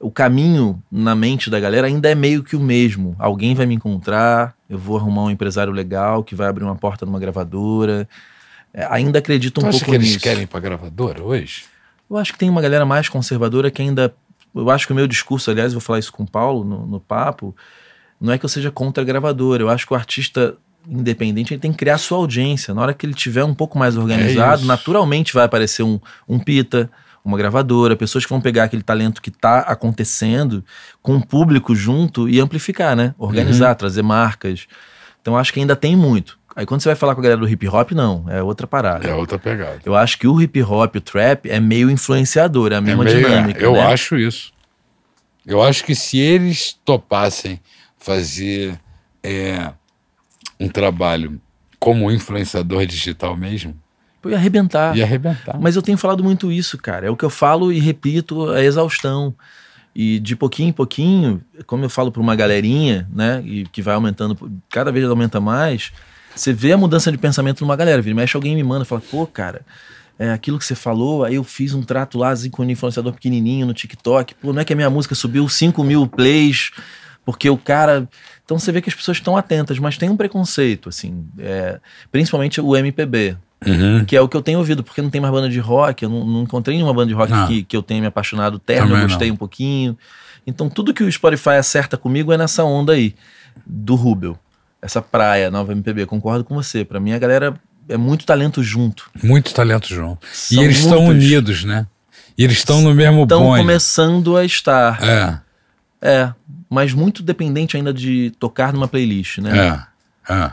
o 0.00 0.10
caminho 0.10 0.82
na 0.90 1.14
mente 1.14 1.50
da 1.50 1.60
galera 1.60 1.86
ainda 1.86 2.08
é 2.10 2.14
meio 2.14 2.42
que 2.42 2.56
o 2.56 2.60
mesmo. 2.60 3.14
Alguém 3.18 3.54
vai 3.54 3.66
me 3.66 3.74
encontrar, 3.74 4.54
eu 4.68 4.78
vou 4.78 4.96
arrumar 4.96 5.24
um 5.24 5.30
empresário 5.30 5.72
legal 5.72 6.24
que 6.24 6.34
vai 6.34 6.48
abrir 6.48 6.64
uma 6.64 6.74
porta 6.74 7.04
numa 7.04 7.20
gravadora. 7.20 8.08
É, 8.72 8.86
ainda 8.90 9.18
acredito 9.18 9.58
um 9.58 9.64
Tu 9.64 9.66
acha 9.68 9.78
pouco 9.78 9.90
que 9.90 9.96
eles 9.96 10.08
nisso. 10.08 10.20
querem 10.20 10.44
ir 10.44 10.46
pra 10.46 10.58
gravadora 10.58 11.22
hoje? 11.22 11.64
Eu 12.08 12.16
acho 12.16 12.32
que 12.32 12.38
tem 12.38 12.48
uma 12.48 12.62
galera 12.62 12.86
mais 12.86 13.08
conservadora 13.08 13.70
que 13.70 13.82
ainda. 13.82 14.14
Eu 14.54 14.70
acho 14.70 14.86
que 14.86 14.92
o 14.92 14.96
meu 14.96 15.06
discurso, 15.06 15.50
aliás, 15.50 15.74
vou 15.74 15.80
falar 15.80 15.98
isso 15.98 16.12
com 16.12 16.22
o 16.22 16.26
Paulo 16.26 16.64
no, 16.64 16.86
no 16.86 16.98
papo, 16.98 17.54
não 18.20 18.32
é 18.32 18.38
que 18.38 18.44
eu 18.44 18.48
seja 18.48 18.70
contra 18.70 19.02
a 19.02 19.06
gravadora. 19.06 19.62
Eu 19.62 19.68
acho 19.68 19.86
que 19.86 19.92
o 19.92 19.96
artista 19.96 20.56
independente 20.88 21.52
ele 21.52 21.60
tem 21.60 21.72
que 21.72 21.78
criar 21.78 21.98
sua 21.98 22.18
audiência. 22.18 22.72
Na 22.72 22.80
hora 22.82 22.94
que 22.94 23.04
ele 23.04 23.14
tiver 23.14 23.44
um 23.44 23.54
pouco 23.54 23.78
mais 23.78 23.96
organizado, 23.96 24.60
isso. 24.60 24.66
naturalmente 24.66 25.34
vai 25.34 25.44
aparecer 25.44 25.82
um, 25.82 26.00
um 26.26 26.38
pita, 26.38 26.90
uma 27.24 27.36
gravadora, 27.36 27.94
pessoas 27.96 28.24
que 28.24 28.30
vão 28.30 28.40
pegar 28.40 28.64
aquele 28.64 28.82
talento 28.82 29.20
que 29.20 29.28
está 29.30 29.60
acontecendo 29.60 30.64
com 31.02 31.16
o 31.16 31.26
público 31.26 31.74
junto 31.74 32.28
e 32.28 32.40
amplificar, 32.40 32.96
né? 32.96 33.14
Organizar, 33.18 33.74
trazer 33.74 34.02
marcas. 34.02 34.66
Então 35.20 35.36
acho 35.36 35.52
que 35.52 35.60
ainda 35.60 35.76
tem 35.76 35.94
muito. 35.96 36.38
Aí 36.56 36.66
quando 36.66 36.80
você 36.80 36.88
vai 36.88 36.96
falar 36.96 37.14
com 37.14 37.20
a 37.20 37.22
galera 37.24 37.40
do 37.40 37.48
hip 37.48 37.68
hop, 37.68 37.92
não, 37.92 38.24
é 38.28 38.42
outra 38.42 38.66
parada. 38.66 39.06
É 39.06 39.14
outra 39.14 39.38
pegada. 39.38 39.80
Eu 39.84 39.94
acho 39.94 40.18
que 40.18 40.26
o 40.26 40.40
hip 40.40 40.62
hop, 40.62 40.96
o 40.96 41.00
trap, 41.00 41.48
é 41.48 41.60
meio 41.60 41.90
influenciador, 41.90 42.72
é 42.72 42.74
a 42.74 42.78
É 42.78 42.80
mesma 42.80 43.04
meio- 43.04 43.16
dinâmica. 43.16 43.60
eu 43.62 43.72
né? 43.74 43.82
acho 43.86 44.16
isso. 44.16 44.52
Eu 45.46 45.62
acho 45.62 45.84
que 45.84 45.94
se 45.94 46.18
eles 46.18 46.78
topassem 46.84 47.60
fazer 47.98 48.78
é, 49.22 49.70
um 50.58 50.68
trabalho 50.68 51.40
como 51.78 52.10
influenciador 52.10 52.84
digital 52.84 53.36
mesmo, 53.36 53.74
Pô, 54.20 54.28
ia 54.28 54.36
arrebentar. 54.36 54.96
ia 54.96 55.04
arrebentar. 55.04 55.58
Mas 55.58 55.76
eu 55.76 55.82
tenho 55.82 55.96
falado 55.96 56.22
muito 56.22 56.52
isso, 56.52 56.76
cara. 56.76 57.06
É 57.06 57.10
o 57.10 57.16
que 57.16 57.24
eu 57.24 57.30
falo 57.30 57.72
e 57.72 57.78
repito 57.78 58.50
a 58.50 58.62
exaustão. 58.62 59.34
E 59.94 60.20
de 60.20 60.36
pouquinho 60.36 60.68
em 60.68 60.72
pouquinho, 60.72 61.42
como 61.66 61.84
eu 61.84 61.90
falo 61.90 62.12
para 62.12 62.22
uma 62.22 62.36
galerinha, 62.36 63.08
né, 63.12 63.42
e 63.44 63.64
que 63.66 63.82
vai 63.82 63.94
aumentando, 63.94 64.38
cada 64.68 64.92
vez 64.92 65.04
aumenta 65.04 65.40
mais, 65.40 65.92
você 66.34 66.52
vê 66.52 66.72
a 66.72 66.76
mudança 66.76 67.10
de 67.10 67.18
pensamento 67.18 67.62
numa 67.62 67.74
galera. 67.74 68.00
Vira 68.00 68.14
mexe, 68.14 68.36
alguém 68.36 68.54
me 68.54 68.62
manda, 68.62 68.84
fala, 68.84 69.02
pô, 69.10 69.26
cara, 69.26 69.62
é 70.18 70.30
aquilo 70.30 70.58
que 70.58 70.64
você 70.64 70.74
falou, 70.74 71.24
aí 71.24 71.34
eu 71.34 71.44
fiz 71.44 71.74
um 71.74 71.82
trato 71.82 72.18
lá 72.18 72.30
assim, 72.30 72.50
com 72.50 72.62
um 72.62 72.70
influenciador 72.70 73.12
pequenininho 73.12 73.66
no 73.66 73.74
TikTok, 73.74 74.34
pô, 74.36 74.52
não 74.52 74.60
é 74.60 74.64
que 74.64 74.72
a 74.72 74.76
minha 74.76 74.90
música 74.90 75.14
subiu 75.14 75.48
5 75.48 75.82
mil 75.82 76.06
plays, 76.06 76.70
porque 77.24 77.50
o 77.50 77.56
cara... 77.56 78.08
Então 78.44 78.58
você 78.58 78.70
vê 78.72 78.80
que 78.80 78.88
as 78.88 78.94
pessoas 78.94 79.16
estão 79.16 79.36
atentas, 79.36 79.78
mas 79.78 79.96
tem 79.96 80.08
um 80.08 80.16
preconceito, 80.16 80.88
assim, 80.88 81.26
é, 81.38 81.80
principalmente 82.10 82.60
o 82.60 82.76
MPB, 82.76 83.36
Uhum. 83.66 84.04
que 84.06 84.16
é 84.16 84.20
o 84.20 84.28
que 84.28 84.36
eu 84.36 84.40
tenho 84.42 84.58
ouvido, 84.58 84.82
porque 84.82 85.02
não 85.02 85.10
tem 85.10 85.20
mais 85.20 85.32
banda 85.32 85.48
de 85.48 85.58
rock, 85.58 86.02
eu 86.02 86.08
não, 86.08 86.24
não 86.24 86.42
encontrei 86.42 86.76
nenhuma 86.76 86.94
banda 86.94 87.08
de 87.08 87.14
rock 87.14 87.30
Não. 87.30 87.46
que, 87.46 87.62
que 87.62 87.76
eu 87.76 87.82
tenha 87.82 88.00
me 88.00 88.06
apaixonado 88.06 88.58
terno, 88.58 88.96
eu 88.96 89.02
gostei 89.02 89.28
não. 89.28 89.34
um 89.34 89.36
pouquinho. 89.38 89.98
Então 90.46 90.68
tudo 90.70 90.94
que 90.94 91.04
o 91.04 91.12
Spotify 91.12 91.50
acerta 91.58 91.96
comigo 91.96 92.32
é 92.32 92.38
nessa 92.38 92.64
onda 92.64 92.94
aí, 92.94 93.14
do 93.66 93.94
Rubel. 93.94 94.38
Essa 94.80 95.02
praia, 95.02 95.50
nova 95.50 95.72
MPB, 95.72 96.06
concordo 96.06 96.42
com 96.42 96.54
você. 96.54 96.84
Pra 96.86 96.98
mim 96.98 97.12
a 97.12 97.18
galera 97.18 97.54
é 97.86 97.96
muito 97.98 98.24
talento 98.24 98.62
junto. 98.62 99.10
Muito 99.22 99.52
talento 99.52 99.88
junto. 99.88 100.26
E 100.50 100.58
eles 100.58 100.78
estão 100.78 101.02
muitos. 101.02 101.24
unidos, 101.24 101.64
né? 101.64 101.86
E 102.38 102.44
eles 102.44 102.56
estão 102.56 102.80
no 102.80 102.94
mesmo 102.94 103.24
Estão 103.24 103.42
bonde. 103.42 103.60
começando 103.60 104.36
a 104.38 104.44
estar. 104.44 104.98
É, 105.02 105.38
É, 106.00 106.32
mas 106.70 106.94
muito 106.94 107.22
dependente 107.22 107.76
ainda 107.76 107.92
de 107.92 108.32
tocar 108.40 108.72
numa 108.72 108.88
playlist, 108.88 109.38
né? 109.38 109.84
é, 110.26 110.32
é. 110.32 110.52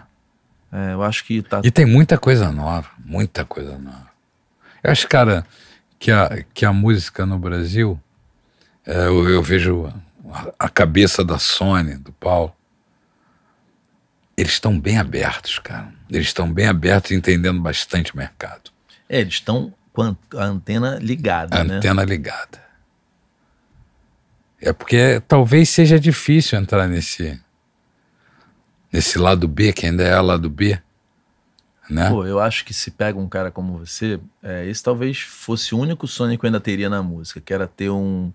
É, 0.72 0.94
eu 0.94 1.04
acho 1.04 1.24
que 1.24 1.42
tá. 1.42 1.62
E 1.64 1.72
tem 1.72 1.86
muita 1.86 2.18
coisa 2.18 2.52
nova, 2.52 2.90
muita 3.04 3.46
coisa 3.46 3.78
nova. 3.78 4.08
Eu 4.84 4.92
acho, 4.92 5.08
cara, 5.08 5.46
que 5.98 6.12
a, 6.12 6.44
que 6.54 6.66
a 6.66 6.74
música 6.74 7.26
no 7.26 7.40
Brasil, 7.40 8.00
é, 8.86 9.08
eu, 9.08 9.30
eu 9.30 9.42
vejo 9.42 9.92
a, 10.32 10.54
a 10.60 10.70
cabeça 10.70 11.24
da 11.24 11.40
Sony, 11.40 11.96
do 11.96 12.12
Paulo, 12.12 12.54
eles 14.36 14.54
estão 14.54 14.80
bem 14.80 14.98
abertos, 15.00 15.58
cara. 15.60 15.92
Eles 16.10 16.28
estão 16.28 16.52
bem 16.52 16.68
abertos, 16.68 17.12
entendendo 17.12 17.60
bastante 17.60 18.14
o 18.14 18.18
mercado. 18.18 18.70
É, 19.10 19.20
eles 19.20 19.36
estão 19.36 19.74
com 19.92 20.16
a 20.36 20.44
antena 20.44 21.00
ligada, 21.02 21.60
A 21.60 21.64
né? 21.64 21.76
antena 21.76 22.04
ligada. 22.04 22.62
É 24.62 24.72
porque 24.72 25.22
talvez 25.28 25.70
seja 25.70 26.00
difícil 26.00 26.60
entrar 26.60 26.88
nesse 26.88 27.40
nesse 28.92 29.18
lado 29.18 29.48
B, 29.48 29.74
que 29.74 29.86
ainda 29.86 30.04
é 30.04 30.20
lado 30.20 30.50
B, 30.50 30.80
né? 31.90 32.10
Pô, 32.10 32.26
eu 32.26 32.40
acho 32.40 32.66
que 32.66 32.74
se 32.74 32.92
pega 32.92 33.18
um 33.18 33.30
cara 33.30 33.50
como 33.50 33.78
você, 33.78 34.20
é, 34.44 34.66
esse 34.68 34.84
talvez 34.84 35.20
fosse 35.20 35.74
o 35.74 35.80
único 35.80 36.08
sonho 36.08 36.38
que 36.38 36.46
eu 36.46 36.48
ainda 36.48 36.60
teria 36.60 36.90
na 36.90 37.02
música, 37.02 37.40
que 37.40 37.54
era 37.54 37.68
ter 37.68 37.90
um. 37.90 38.32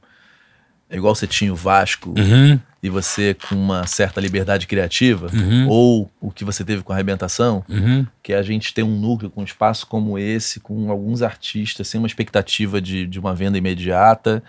É 0.89 0.97
igual 0.97 1.15
você 1.15 1.27
tinha 1.27 1.51
o 1.51 1.57
Vasco 1.57 2.11
Uhum, 2.19 2.61
e 2.83 2.91
você 2.91 3.35
com 3.49 3.55
uma 3.55 3.87
certa 3.87 4.21
liberdade 4.21 4.67
criativa, 4.67 5.31
Uhum. 5.33 5.67
ou 5.67 6.11
o 6.21 6.31
que 6.31 6.45
você 6.45 6.63
teve 6.65 6.83
com 6.83 6.93
a 6.93 6.97
arrebentação, 6.97 7.65
uhum, 7.67 8.07
que 8.23 8.33
é 8.35 8.37
a 8.37 8.43
gente 8.43 8.75
ter 8.75 8.83
um 8.83 8.99
núcleo 8.99 9.31
com 9.31 9.41
um 9.41 9.45
espaço 9.45 9.87
como 9.87 10.19
esse, 10.19 10.61
com 10.61 10.91
alguns 10.91 11.23
artistas, 11.23 11.89
sem 11.89 11.99
uma 11.99 12.07
expectativa 12.07 12.79
de, 12.81 13.07
de 13.07 13.19
uma 13.19 13.35
venda 13.35 13.57
imediata, 13.57 14.43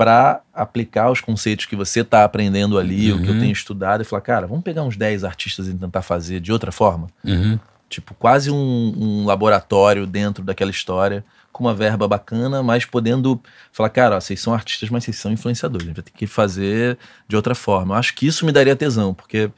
para 0.00 0.40
aplicar 0.54 1.10
os 1.10 1.20
conceitos 1.20 1.66
que 1.66 1.76
você 1.76 2.00
está 2.00 2.24
aprendendo 2.24 2.78
ali, 2.78 3.12
o 3.12 3.20
que 3.20 3.28
eu 3.28 3.34
Uhum. 3.34 3.40
tenho 3.40 3.52
estudado, 3.52 4.00
e 4.00 4.04
falar, 4.06 4.22
cara, 4.22 4.46
vamos 4.46 4.64
pegar 4.64 4.82
uns 4.82 4.96
10 4.96 5.24
artistas 5.24 5.68
e 5.68 5.74
tentar 5.74 6.00
fazer 6.00 6.40
de 6.40 6.50
outra 6.50 6.72
forma? 6.72 7.08
uhum. 7.22 7.58
Tipo, 7.86 8.14
quase 8.14 8.50
um, 8.50 8.94
um 8.96 9.26
laboratório 9.26 10.06
dentro 10.06 10.42
daquela 10.42 10.70
história, 10.70 11.22
com 11.52 11.64
uma 11.64 11.74
verba 11.74 12.08
bacana, 12.08 12.62
mas 12.62 12.86
podendo 12.86 13.38
falar, 13.72 13.90
cara, 13.90 14.16
ó, 14.16 14.20
vocês 14.20 14.40
são 14.40 14.54
artistas, 14.54 14.88
mas 14.88 15.04
vocês 15.04 15.18
são 15.18 15.30
influenciadores. 15.32 15.84
A 15.84 15.88
gente 15.90 15.96
vai 15.96 16.04
ter 16.04 16.12
que 16.16 16.26
fazer 16.26 16.96
de 17.28 17.36
outra 17.36 17.54
forma. 17.54 17.94
Eu 17.94 17.98
acho 17.98 18.14
que 18.14 18.26
isso 18.26 18.46
me 18.46 18.52
daria 18.52 18.74
tesão, 18.74 19.12
porque 19.12 19.50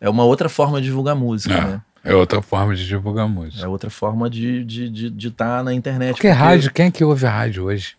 é 0.00 0.10
uma 0.10 0.24
outra 0.24 0.48
forma 0.48 0.80
de 0.80 0.88
divulgar 0.88 1.14
música, 1.14 1.54
É. 1.54 1.60
né? 1.60 1.80
É 2.02 2.12
outra 2.14 2.42
forma 2.42 2.74
de 2.74 2.84
divulgar 2.88 3.28
música. 3.28 3.64
É 3.64 3.68
outra 3.68 3.90
forma 3.90 4.28
de 4.28 4.62
estar 4.62 4.66
de, 4.66 4.88
de, 4.90 5.10
de 5.10 5.30
tá 5.30 5.62
na 5.62 5.72
internet. 5.72 6.14
Porque 6.14 6.28
rádio, 6.28 6.72
quem 6.72 6.86
é 6.86 6.90
que 6.90 7.04
ouve 7.04 7.24
rádio 7.26 7.64
hoje? 7.64 7.94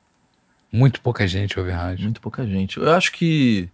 Muito 0.72 1.02
pouca 1.02 1.28
gente 1.28 1.58
ouve 1.60 1.72
rádio. 1.72 2.04
Muito 2.04 2.22
pouca 2.22 2.46
gente. 2.46 2.78
Eu 2.78 2.92
acho 2.92 3.12
que, 3.12 3.70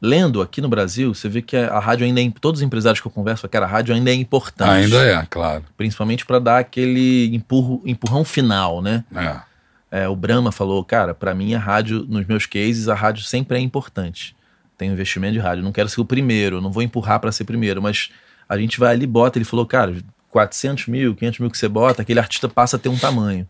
lendo 0.00 0.40
aqui 0.40 0.60
no 0.60 0.68
Brasil, 0.68 1.14
você 1.14 1.28
vê 1.28 1.42
que 1.42 1.56
a, 1.56 1.78
rádio 1.78 2.06
ainda 2.06 2.22
é. 2.22 2.30
Todos 2.40 2.60
os 2.60 2.66
empresários 2.66 3.00
que 3.00 3.06
eu 3.06 3.10
converso, 3.10 3.48
cara, 3.48 3.66
a 3.66 3.68
rádio 3.68 3.94
ainda 3.94 4.10
é 4.10 4.14
importante. 4.14 4.70
Ainda 4.70 5.04
é, 5.04 5.26
claro. 5.28 5.64
Principalmente 5.76 6.24
para 6.24 6.38
dar 6.38 6.58
aquele 6.58 7.34
empurro, 7.34 7.82
empurrão 7.84 8.24
final, 8.24 8.80
né? 8.80 9.04
É. 9.14 9.56
É, 9.88 10.08
o 10.08 10.16
Brahma 10.16 10.50
falou, 10.50 10.84
cara, 10.84 11.14
pra 11.14 11.34
mim 11.34 11.54
a 11.54 11.58
rádio, 11.58 12.04
nos 12.08 12.26
meus 12.26 12.44
cases, 12.44 12.88
a 12.88 12.94
rádio 12.94 13.24
sempre 13.24 13.56
é 13.56 13.60
importante. 13.60 14.36
Tem 14.76 14.90
investimento 14.90 15.32
de 15.32 15.38
rádio. 15.38 15.64
Não 15.64 15.72
quero 15.72 15.88
ser 15.88 16.00
o 16.00 16.04
primeiro, 16.04 16.60
não 16.60 16.70
vou 16.70 16.82
empurrar 16.82 17.20
pra 17.20 17.32
ser 17.32 17.44
primeiro, 17.44 17.80
mas 17.80 18.10
a 18.48 18.58
gente 18.58 18.78
vai 18.78 18.92
ali 18.92 19.04
e 19.04 19.06
bota. 19.06 19.38
Ele 19.38 19.44
falou, 19.44 19.64
cara, 19.64 19.94
400 20.36 20.88
mil, 20.88 21.14
500 21.14 21.40
mil 21.40 21.50
que 21.50 21.56
você 21.56 21.66
bota, 21.66 22.02
aquele 22.02 22.20
artista 22.20 22.46
passa 22.46 22.76
a 22.76 22.78
ter 22.78 22.90
um 22.90 22.98
tamanho. 22.98 23.48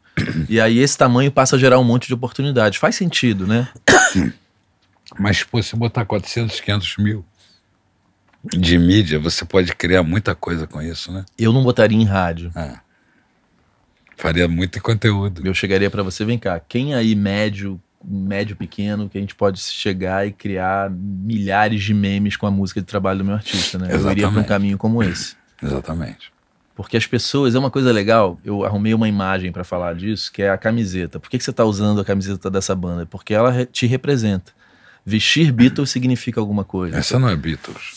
e 0.48 0.60
aí 0.60 0.78
esse 0.78 0.96
tamanho 0.96 1.32
passa 1.32 1.56
a 1.56 1.58
gerar 1.58 1.80
um 1.80 1.84
monte 1.84 2.06
de 2.06 2.14
oportunidades. 2.14 2.78
Faz 2.78 2.94
sentido, 2.94 3.44
né? 3.44 3.68
Mas 5.18 5.42
pô, 5.42 5.60
se 5.60 5.74
botar 5.74 6.04
400, 6.04 6.60
500 6.60 6.96
mil 6.98 7.24
de 8.44 8.78
mídia, 8.78 9.18
você 9.18 9.44
pode 9.44 9.74
criar 9.74 10.04
muita 10.04 10.32
coisa 10.32 10.64
com 10.64 10.80
isso, 10.80 11.10
né? 11.10 11.24
Eu 11.36 11.52
não 11.52 11.64
botaria 11.64 11.98
em 11.98 12.04
rádio. 12.04 12.52
Faria 14.16 14.46
muito 14.46 14.80
conteúdo. 14.80 15.44
Eu 15.44 15.54
chegaria 15.54 15.90
pra 15.90 16.04
você, 16.04 16.24
vem 16.24 16.38
cá, 16.38 16.60
quem 16.60 16.94
aí 16.94 17.16
médio, 17.16 17.80
médio 18.04 18.54
pequeno, 18.54 19.08
que 19.08 19.18
a 19.18 19.20
gente 19.20 19.34
pode 19.34 19.58
chegar 19.58 20.24
e 20.24 20.30
criar 20.30 20.88
milhares 20.88 21.82
de 21.82 21.92
memes 21.92 22.36
com 22.36 22.46
a 22.46 22.50
música 22.50 22.80
de 22.80 22.86
trabalho 22.86 23.18
do 23.18 23.24
meu 23.24 23.34
artista, 23.34 23.76
né? 23.76 23.88
Eu 23.90 23.98
iria 23.98 23.98
pra 23.98 24.12
um 24.12 24.14
Exatamente. 24.14 24.46
caminho 24.46 24.78
como 24.78 25.02
esse. 25.02 25.34
Exatamente. 25.60 26.35
Porque 26.76 26.94
as 26.94 27.06
pessoas, 27.06 27.54
é 27.54 27.58
uma 27.58 27.70
coisa 27.70 27.90
legal, 27.90 28.38
eu 28.44 28.62
arrumei 28.62 28.92
uma 28.92 29.08
imagem 29.08 29.50
pra 29.50 29.64
falar 29.64 29.94
disso, 29.94 30.30
que 30.30 30.42
é 30.42 30.50
a 30.50 30.58
camiseta. 30.58 31.18
Por 31.18 31.30
que, 31.30 31.38
que 31.38 31.44
você 31.44 31.52
tá 31.52 31.64
usando 31.64 32.02
a 32.02 32.04
camiseta 32.04 32.50
dessa 32.50 32.74
banda? 32.74 33.06
Porque 33.06 33.32
ela 33.32 33.64
te 33.64 33.86
representa. 33.86 34.52
Vestir 35.04 35.50
Beatles 35.52 35.88
significa 35.88 36.38
alguma 36.38 36.64
coisa. 36.64 36.98
Essa 36.98 37.18
não 37.18 37.30
é 37.30 37.34
Beatles. 37.34 37.96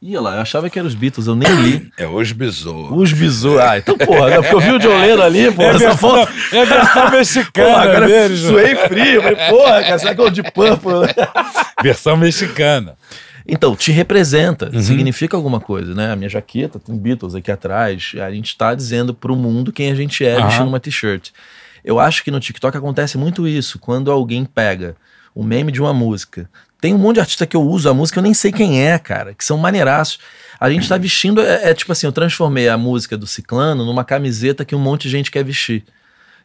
Ih, 0.00 0.16
olha 0.16 0.20
lá, 0.20 0.34
eu 0.36 0.42
achava 0.42 0.70
que 0.70 0.78
era 0.78 0.86
os 0.86 0.94
Beatles, 0.94 1.26
eu 1.26 1.34
nem 1.34 1.52
li. 1.62 1.90
É 1.98 2.06
os 2.06 2.30
besouros. 2.30 2.96
Os 2.96 3.12
Bizu. 3.12 3.58
Ah, 3.58 3.78
então 3.78 3.98
porra, 3.98 4.28
né? 4.28 4.36
porque 4.36 4.54
eu 4.54 4.60
vi 4.60 4.70
o 4.72 4.78
John 4.78 5.00
Lennon 5.00 5.22
ali, 5.22 5.50
porra, 5.50 5.70
essa 5.70 5.96
foto. 5.96 6.32
é 6.52 6.60
a 6.60 6.64
versão 6.64 7.10
mexicana 7.10 7.68
Porra, 7.70 7.82
agora 7.82 8.06
deles, 8.06 8.42
né? 8.42 8.48
suei 8.48 8.76
frio. 8.76 9.22
Falei, 9.22 9.50
porra, 9.50 9.82
cara, 9.82 9.98
será 9.98 10.14
que 10.14 10.20
é 10.20 10.24
o 10.24 10.30
de 10.30 10.42
Purple? 10.44 10.92
Versão 11.82 12.16
mexicana. 12.16 12.96
Então, 13.48 13.76
te 13.76 13.92
representa, 13.92 14.70
Uhum. 14.72 14.82
significa 14.82 15.36
alguma 15.36 15.60
coisa, 15.60 15.94
né? 15.94 16.12
A 16.12 16.16
minha 16.16 16.28
jaqueta 16.28 16.78
tem 16.78 16.96
Beatles 16.96 17.34
aqui 17.34 17.50
atrás. 17.50 18.12
A 18.24 18.30
gente 18.30 18.48
está 18.48 18.74
dizendo 18.74 19.14
pro 19.14 19.36
mundo 19.36 19.72
quem 19.72 19.90
a 19.90 19.94
gente 19.94 20.24
é 20.24 20.36
Aham. 20.36 20.46
vestindo 20.46 20.68
uma 20.68 20.80
t-shirt. 20.80 21.30
Eu 21.84 22.00
acho 22.00 22.24
que 22.24 22.30
no 22.30 22.40
TikTok 22.40 22.76
acontece 22.76 23.16
muito 23.16 23.46
isso. 23.46 23.78
Quando 23.78 24.10
alguém 24.10 24.44
pega 24.44 24.96
o 25.34 25.44
meme 25.44 25.70
de 25.70 25.80
uma 25.80 25.92
música. 25.92 26.48
Tem 26.80 26.94
um 26.94 26.98
monte 26.98 27.14
de 27.16 27.20
artista 27.20 27.46
que 27.46 27.56
eu 27.56 27.62
uso 27.62 27.88
a 27.88 27.94
música, 27.94 28.18
eu 28.18 28.22
nem 28.22 28.32
sei 28.34 28.50
quem 28.50 28.82
é, 28.86 28.98
cara, 28.98 29.34
que 29.34 29.44
são 29.44 29.56
maneiraços. 29.58 30.18
A 30.58 30.70
gente 30.70 30.88
tá 30.88 30.96
vestindo, 30.96 31.40
é, 31.42 31.70
é 31.70 31.74
tipo 31.74 31.92
assim, 31.92 32.06
eu 32.06 32.12
transformei 32.12 32.68
a 32.68 32.76
música 32.78 33.16
do 33.16 33.26
Ciclano 33.26 33.84
numa 33.84 34.04
camiseta 34.04 34.64
que 34.64 34.74
um 34.74 34.78
monte 34.78 35.02
de 35.02 35.10
gente 35.10 35.30
quer 35.30 35.44
vestir. 35.44 35.84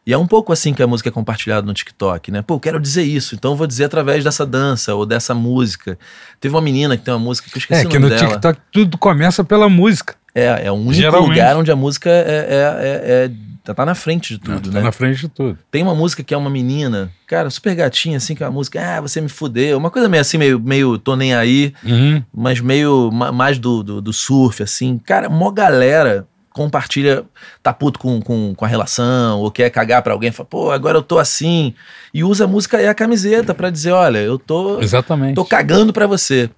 E 0.04 0.12
é 0.12 0.18
um 0.18 0.26
pouco 0.26 0.52
assim 0.52 0.74
que 0.74 0.82
a 0.82 0.86
música 0.86 1.08
é 1.08 1.12
compartilhada 1.12 1.64
no 1.64 1.72
TikTok, 1.72 2.32
né? 2.32 2.42
Pô, 2.42 2.54
eu 2.54 2.60
quero 2.60 2.80
dizer 2.80 3.04
isso, 3.04 3.34
então 3.36 3.52
eu 3.52 3.56
vou 3.56 3.66
dizer 3.68 3.84
através 3.84 4.24
dessa 4.24 4.44
dança 4.44 4.94
ou 4.96 5.06
dessa 5.06 5.32
música. 5.32 5.96
Teve 6.40 6.54
uma 6.54 6.60
menina 6.60 6.96
que 6.96 7.04
tem 7.04 7.14
uma 7.14 7.20
música 7.20 7.48
que 7.48 7.56
eu 7.56 7.60
esqueci 7.60 7.84
É 7.84 7.86
o 7.86 7.88
que 7.88 7.98
nome 8.00 8.12
no 8.12 8.16
dela. 8.20 8.32
TikTok 8.32 8.60
tudo 8.72 8.98
começa 8.98 9.44
pela 9.44 9.68
música. 9.68 10.16
É, 10.34 10.66
é 10.66 10.70
o 10.72 10.74
único 10.74 10.94
Geralmente. 10.94 11.28
lugar 11.30 11.56
onde 11.56 11.70
a 11.70 11.76
música 11.76 12.10
é, 12.10 12.14
é, 12.20 13.26
é- 13.28 13.30
é- 13.66 13.74
tá 13.74 13.86
na 13.86 13.94
frente 13.94 14.34
de 14.34 14.40
tudo, 14.40 14.70
tá 14.72 14.78
né? 14.78 14.82
na 14.82 14.90
frente 14.90 15.20
de 15.20 15.28
tudo. 15.28 15.56
Tem 15.70 15.84
uma 15.84 15.94
música 15.94 16.24
que 16.24 16.34
é 16.34 16.36
uma 16.36 16.50
menina, 16.50 17.12
cara, 17.28 17.48
super 17.48 17.72
gatinha, 17.76 18.16
assim, 18.16 18.34
que 18.34 18.42
é 18.42 18.46
uma 18.46 18.52
música, 18.52 18.80
ah, 18.96 19.00
você 19.00 19.20
me 19.20 19.28
fudeu. 19.28 19.78
Uma 19.78 19.88
coisa 19.90 20.08
meio 20.08 20.20
assim, 20.20 20.36
meio, 20.36 20.58
meio 20.58 20.98
tô 20.98 21.14
nem 21.14 21.32
aí, 21.32 21.72
Uhum. 21.84 22.20
mas 22.34 22.60
meio 22.60 23.08
ma- 23.12 23.30
mais 23.30 23.58
do, 23.60 23.84
do, 23.84 24.00
do 24.00 24.12
surf, 24.12 24.64
assim. 24.64 24.98
Cara, 24.98 25.28
mó 25.28 25.48
galera 25.52 26.26
compartilha, 26.52 27.24
tá 27.62 27.72
puto 27.72 27.98
com, 27.98 28.20
com, 28.20 28.54
com 28.54 28.64
a 28.64 28.68
relação, 28.68 29.40
ou 29.40 29.50
quer 29.50 29.70
cagar 29.70 30.02
pra 30.02 30.12
alguém, 30.12 30.30
fala, 30.30 30.46
pô, 30.48 30.70
agora 30.70 30.98
eu 30.98 31.02
tô 31.02 31.18
assim. 31.18 31.74
E 32.12 32.22
usa 32.22 32.44
a 32.44 32.48
música 32.48 32.80
e 32.80 32.86
a 32.86 32.94
camiseta 32.94 33.54
pra 33.54 33.70
dizer, 33.70 33.92
olha, 33.92 34.18
eu 34.18 34.38
tô, 34.38 34.80
Exatamente. 34.80 35.34
tô 35.34 35.44
cagando 35.44 35.92
pra 35.92 36.06
você. 36.06 36.50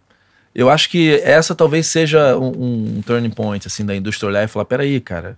Eu 0.54 0.70
acho 0.70 0.88
que 0.88 1.20
essa 1.24 1.54
talvez 1.54 1.86
seja 1.86 2.36
um, 2.38 2.96
um 2.98 3.02
turning 3.02 3.30
point, 3.30 3.66
assim, 3.66 3.84
da 3.84 3.94
indústria 3.94 4.28
olhar 4.28 4.44
e 4.44 4.48
falar, 4.48 4.64
peraí, 4.64 5.00
cara, 5.00 5.36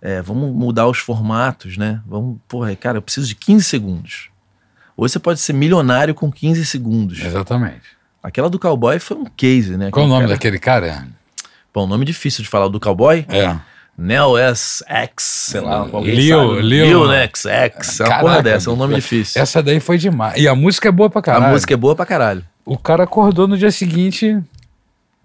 é, 0.00 0.22
vamos 0.22 0.54
mudar 0.54 0.86
os 0.86 0.98
formatos, 0.98 1.76
né? 1.76 2.00
Vamos, 2.06 2.38
porra, 2.46 2.74
cara, 2.76 2.98
eu 2.98 3.02
preciso 3.02 3.26
de 3.26 3.34
15 3.34 3.64
segundos. 3.64 4.28
Hoje 4.96 5.12
você 5.12 5.18
pode 5.18 5.40
ser 5.40 5.52
milionário 5.52 6.14
com 6.14 6.30
15 6.30 6.64
segundos. 6.66 7.20
Exatamente. 7.20 7.82
Aquela 8.22 8.48
do 8.48 8.58
cowboy 8.58 8.98
foi 8.98 9.16
um 9.16 9.24
case, 9.24 9.76
né? 9.76 9.90
Qual 9.90 10.06
o 10.06 10.08
nome 10.08 10.22
cara- 10.22 10.32
daquele 10.34 10.58
cara? 10.58 11.08
Bom, 11.74 11.86
nome 11.86 12.04
difícil 12.04 12.44
de 12.44 12.48
falar. 12.48 12.66
O 12.66 12.68
do 12.68 12.78
cowboy? 12.78 13.26
É. 13.28 13.58
Neo 13.96 14.34
SX, 14.36 15.22
sei 15.22 15.60
lá. 15.60 15.76
alguém 15.92 16.14
Leo- 16.14 16.48
sabe. 16.56 16.62
Leo- 16.62 17.02
Leo 17.04 17.28
XX, 17.36 18.00
é 18.00 18.04
uma 18.04 18.18
porra 18.20 18.42
dessa, 18.42 18.68
é 18.68 18.72
um 18.72 18.76
nome 18.76 18.94
difícil. 18.96 19.40
Essa 19.40 19.62
daí 19.62 19.78
foi 19.80 19.98
demais. 19.98 20.36
E 20.40 20.48
a 20.48 20.54
música 20.54 20.88
é 20.88 20.92
boa 20.92 21.08
pra 21.08 21.22
caralho. 21.22 21.46
A 21.46 21.50
música 21.50 21.74
é 21.74 21.76
boa 21.76 21.94
pra 21.94 22.04
caralho. 22.04 22.44
O 22.64 22.76
cara 22.76 23.04
acordou 23.04 23.46
no 23.46 23.56
dia 23.56 23.70
seguinte. 23.70 24.36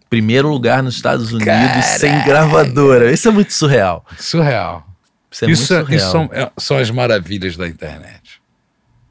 Primeiro 0.10 0.50
lugar 0.50 0.82
nos 0.84 0.96
Estados 0.96 1.32
Unidos 1.32 1.46
Caralho. 1.46 1.84
sem 2.00 2.24
gravadora. 2.24 3.12
Isso 3.12 3.28
é 3.28 3.32
muito 3.32 3.54
surreal. 3.54 4.04
Surreal. 4.18 4.86
Isso 5.32 5.46
é 5.46 5.50
isso 5.52 5.74
muito 5.74 5.86
surreal. 5.86 5.98
isso 6.00 6.12
são, 6.12 6.30
é- 6.32 6.52
são 6.58 6.78
as 6.78 6.90
maravilhas 6.90 7.56
da 7.56 7.68
internet. 7.68 8.42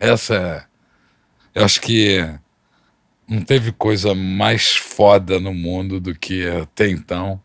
Essa 0.01 0.35
é. 0.35 0.63
Eu 1.61 1.65
acho 1.65 1.81
que 1.81 2.29
não 3.29 3.41
teve 3.43 3.71
coisa 3.73 4.15
mais 4.15 4.77
foda 4.77 5.39
no 5.41 5.55
mundo 5.55 6.01
do 6.01 6.15
que 6.15 6.47
até 6.49 6.89
então 6.89 7.41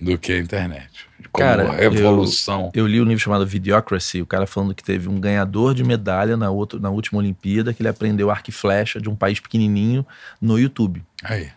do 0.00 0.16
que 0.18 0.32
a 0.32 0.38
internet. 0.38 1.06
Como 1.32 1.46
Cara, 1.46 1.70
revolução. 1.72 2.70
Eu 2.74 2.86
li 2.86 3.00
um 3.00 3.04
livro 3.04 3.22
chamado 3.22 3.46
Videocracy, 3.46 4.20
o 4.20 4.26
cara 4.26 4.46
falando 4.46 4.74
que 4.74 4.82
teve 4.82 5.08
um 5.08 5.20
ganhador 5.20 5.74
de 5.74 5.84
medalha 5.84 6.36
na, 6.36 6.50
outro, 6.50 6.80
na 6.80 6.90
última 6.90 7.20
Olimpíada, 7.20 7.72
que 7.72 7.82
ele 7.82 7.88
aprendeu 7.88 8.30
arco 8.30 8.50
e 8.50 8.52
flecha 8.52 9.00
de 9.00 9.08
um 9.08 9.14
país 9.14 9.38
pequenininho 9.38 10.04
no 10.40 10.58
YouTube. 10.58 11.02
Aí. 11.22 11.48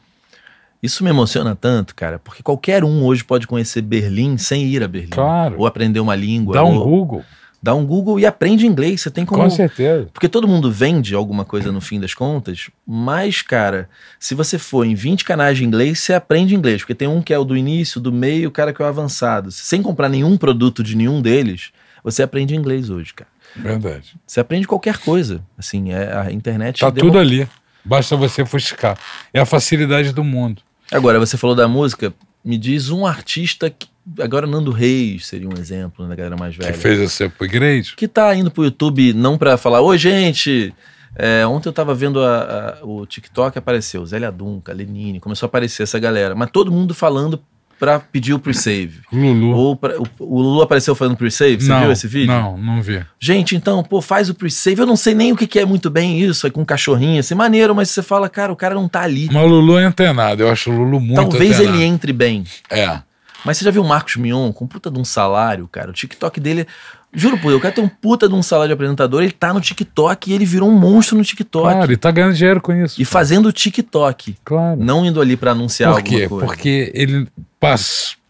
Isso 0.81 1.03
me 1.03 1.09
emociona 1.09 1.55
tanto, 1.55 1.95
cara, 1.95 2.19
porque 2.19 2.43
qualquer 2.43 2.83
um 2.83 3.03
hoje 3.03 3.23
pode 3.23 3.47
conhecer 3.47 3.81
Berlim 3.81 4.37
sem 4.37 4.65
ir 4.65 4.83
a 4.83 4.87
Berlim. 4.87 5.09
Claro. 5.09 5.55
Ou 5.57 5.65
aprender 5.65 6.01
uma 6.01 6.15
língua. 6.15 6.53
Dá 6.53 6.63
um 6.63 6.75
ou 6.75 6.83
Google. 6.83 7.23
Dá 7.63 7.73
um 7.73 7.85
Google 7.85 8.19
e 8.19 8.25
aprende 8.25 8.67
inglês. 8.67 8.99
Você 8.99 9.09
tem 9.09 9.25
como. 9.25 9.41
Com 9.41 9.49
certeza. 9.49 10.09
Porque 10.11 10.27
todo 10.27 10.45
mundo 10.45 10.69
vende 10.69 11.15
alguma 11.15 11.45
coisa 11.45 11.71
no 11.71 11.79
fim 11.79 11.97
das 11.97 12.13
contas, 12.13 12.69
mas, 12.85 13.41
cara, 13.41 13.89
se 14.19 14.35
você 14.35 14.59
for 14.59 14.85
em 14.85 14.93
20 14.93 15.23
canais 15.23 15.57
de 15.57 15.63
inglês, 15.63 15.99
você 15.99 16.13
aprende 16.13 16.53
inglês. 16.53 16.81
Porque 16.81 16.93
tem 16.93 17.07
um 17.07 17.21
que 17.21 17.33
é 17.33 17.39
o 17.39 17.45
do 17.45 17.55
início, 17.55 18.01
do 18.01 18.11
meio 18.11 18.49
o 18.49 18.51
cara 18.51 18.73
que 18.73 18.81
é 18.81 18.85
o 18.85 18.87
avançado. 18.87 19.49
Sem 19.49 19.81
comprar 19.81 20.09
nenhum 20.09 20.35
produto 20.35 20.83
de 20.83 20.93
nenhum 20.97 21.21
deles, 21.21 21.71
você 22.03 22.21
aprende 22.21 22.53
inglês 22.53 22.89
hoje, 22.89 23.13
cara. 23.13 23.29
Verdade. 23.55 24.15
Você 24.27 24.41
aprende 24.41 24.67
qualquer 24.67 24.97
coisa. 24.97 25.41
Assim, 25.57 25.93
é, 25.93 26.11
a 26.13 26.31
internet. 26.33 26.81
Tá 26.81 26.91
tudo 26.91 27.17
ali. 27.17 27.47
Basta 27.85 28.17
você 28.17 28.45
fuscar. 28.45 28.97
É 29.33 29.39
a 29.39 29.45
facilidade 29.45 30.11
do 30.11 30.23
mundo. 30.23 30.61
Agora, 30.91 31.17
você 31.17 31.37
falou 31.37 31.55
da 31.55 31.67
música, 31.67 32.13
me 32.43 32.57
diz 32.57 32.89
um 32.89 33.05
artista 33.05 33.69
que. 33.69 33.87
Agora, 34.19 34.45
Nando 34.45 34.71
Reis 34.71 35.25
seria 35.27 35.47
um 35.47 35.53
exemplo 35.57 36.03
né, 36.03 36.09
da 36.09 36.15
galera 36.15 36.35
mais 36.37 36.55
velha. 36.55 36.71
Que 36.73 36.77
fez 36.77 36.99
esse 36.99 37.23
upgrade. 37.23 37.93
que 37.95 38.07
tá 38.07 38.35
indo 38.35 38.51
pro 38.51 38.65
YouTube 38.65 39.13
não 39.13 39.37
pra 39.37 39.57
falar, 39.57 39.81
oi 39.81 39.97
gente, 39.97 40.73
É, 41.15 41.45
ontem 41.45 41.69
eu 41.69 41.73
tava 41.73 41.93
vendo 41.93 42.19
a- 42.23 42.79
a- 42.81 42.85
o 42.85 43.05
TikTok, 43.05 43.55
apareceu 43.55 44.03
Zélia 44.03 44.31
Dunca, 44.31 44.73
Lenine, 44.73 45.19
começou 45.19 45.45
a 45.45 45.47
aparecer 45.47 45.83
essa 45.83 45.99
galera. 45.99 46.33
Mas 46.33 46.49
todo 46.51 46.71
mundo 46.71 46.91
falando 46.95 47.39
pra 47.79 47.99
pedir 47.99 48.33
o 48.33 48.39
pre-save. 48.39 49.01
Lulu. 49.13 49.55
Ou 49.55 49.75
pra- 49.75 49.95
o, 50.01 50.07
o 50.17 50.41
Lulu 50.41 50.63
apareceu 50.63 50.95
fazendo 50.95 51.15
pre-save, 51.15 51.61
você 51.61 51.69
não, 51.69 51.81
viu 51.81 51.91
esse 51.91 52.07
vídeo? 52.07 52.33
Não, 52.33 52.57
não 52.57 52.81
vi. 52.81 53.05
Gente, 53.19 53.55
então, 53.55 53.83
pô, 53.83 54.01
faz 54.01 54.27
o 54.27 54.33
pre-save. 54.33 54.81
Eu 54.81 54.87
não 54.87 54.95
sei 54.95 55.13
nem 55.13 55.31
o 55.31 55.35
que, 55.37 55.45
que 55.45 55.59
é 55.59 55.65
muito 55.65 55.87
bem 55.91 56.19
isso, 56.19 56.47
aí 56.47 56.51
com 56.51 56.61
um 56.61 56.65
cachorrinho, 56.65 57.19
assim, 57.19 57.35
maneiro, 57.35 57.75
mas 57.75 57.91
você 57.91 58.01
fala, 58.01 58.27
cara, 58.27 58.51
o 58.51 58.55
cara 58.55 58.73
não 58.73 58.89
tá 58.89 59.01
ali. 59.01 59.29
Mas 59.31 59.43
o 59.43 59.47
Lulu 59.47 59.77
é 59.77 59.83
antenado. 59.83 60.41
Eu 60.41 60.49
acho 60.49 60.71
o 60.71 60.75
Lulu 60.75 60.99
muito 60.99 61.13
Talvez 61.21 61.57
antenado. 61.59 61.77
ele 61.77 61.83
entre 61.83 62.11
bem. 62.11 62.43
É. 62.71 62.99
Mas 63.45 63.57
você 63.57 63.65
já 63.65 63.71
viu 63.71 63.81
o 63.81 63.87
Marcos 63.87 64.15
Mion 64.15 64.51
com 64.51 64.65
puta 64.67 64.89
de 64.89 64.99
um 64.99 65.03
salário, 65.05 65.67
cara? 65.67 65.89
O 65.89 65.93
TikTok 65.93 66.39
dele. 66.39 66.67
Juro 67.15 67.37
por 67.37 67.49
Deus, 67.49 67.59
o 67.59 67.61
cara 67.61 67.75
tem 67.75 67.83
um 67.83 67.87
puta 67.87 68.27
de 68.27 68.33
um 68.33 68.41
salário 68.41 68.69
de 68.69 68.73
apresentador, 68.73 69.21
ele 69.21 69.31
tá 69.31 69.53
no 69.53 69.61
TikTok 69.61 70.31
e 70.31 70.33
ele 70.33 70.45
virou 70.45 70.67
um 70.67 70.73
monstro 70.73 71.15
no 71.15 71.23
TikTok. 71.23 71.71
Claro, 71.71 71.91
e 71.91 71.95
tá 71.97 72.09
ganhando 72.09 72.33
dinheiro 72.33 72.59
com 72.59 72.73
isso. 72.73 72.99
E 72.99 73.05
fazendo 73.05 73.45
o 73.49 73.51
TikTok. 73.51 74.35
Claro. 74.43 74.83
Não 74.83 75.05
indo 75.05 75.21
ali 75.21 75.37
pra 75.37 75.51
anunciar 75.51 75.93
Por 75.93 76.01
quê? 76.01 76.23
alguma 76.23 76.29
coisa. 76.29 76.45
Porque 76.47 76.91
ele 76.95 77.27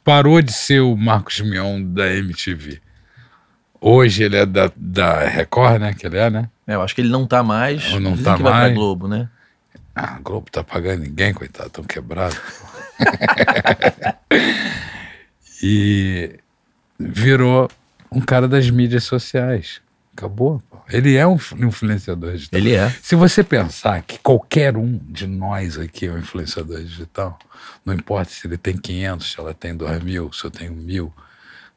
parou 0.04 0.42
de 0.42 0.52
ser 0.52 0.82
o 0.82 0.98
Marcos 0.98 1.40
Mion 1.40 1.82
da 1.82 2.14
MTV. 2.14 2.82
Hoje 3.80 4.24
ele 4.24 4.36
é 4.36 4.46
da, 4.46 4.70
da 4.76 5.20
Record, 5.30 5.80
né? 5.80 5.94
Que 5.94 6.06
ele 6.06 6.18
é, 6.18 6.30
né? 6.30 6.50
É, 6.68 6.76
eu 6.76 6.82
acho 6.82 6.94
que 6.94 7.00
ele 7.00 7.10
não 7.10 7.26
tá 7.26 7.42
mais. 7.42 7.94
Ou 7.94 8.02
não 8.02 8.12
Dizem 8.12 8.26
tá 8.26 8.36
que 8.36 8.44
vai 8.44 8.52
mais. 8.52 8.66
pra 8.66 8.74
Globo, 8.76 9.08
né? 9.08 9.30
Ah, 9.96 10.16
a 10.16 10.20
Globo 10.20 10.48
tá 10.52 10.64
pagando 10.64 11.04
ninguém, 11.04 11.34
coitado, 11.34 11.70
tão 11.70 11.84
quebrado. 11.86 12.36
e 15.66 16.40
virou 17.00 17.72
um 18.12 18.20
cara 18.20 18.50
das 18.50 18.70
mídias 18.70 19.06
sociais. 19.06 19.82
Acabou. 20.16 20.62
Ele 20.90 21.16
é 21.16 21.26
um 21.26 21.38
influenciador 21.58 22.34
digital. 22.34 22.60
Ele 22.60 22.74
é. 22.76 22.90
Se 23.02 23.16
você 23.16 23.44
pensar 23.44 24.02
que 24.04 24.20
qualquer 24.20 24.76
um 24.76 25.00
de 25.08 25.26
nós 25.26 25.80
aqui 25.80 26.06
é 26.06 26.12
um 26.12 26.20
influenciador 26.20 26.84
digital, 26.84 27.40
não 27.86 27.94
importa 27.94 28.30
se 28.30 28.46
ele 28.46 28.58
tem 28.58 28.78
500, 28.78 29.32
se 29.32 29.40
ela 29.40 29.54
tem 29.54 29.74
2 29.76 30.04
mil, 30.04 30.32
se 30.34 30.44
eu 30.44 30.52
tenho 30.52 30.74
mil, 30.74 31.12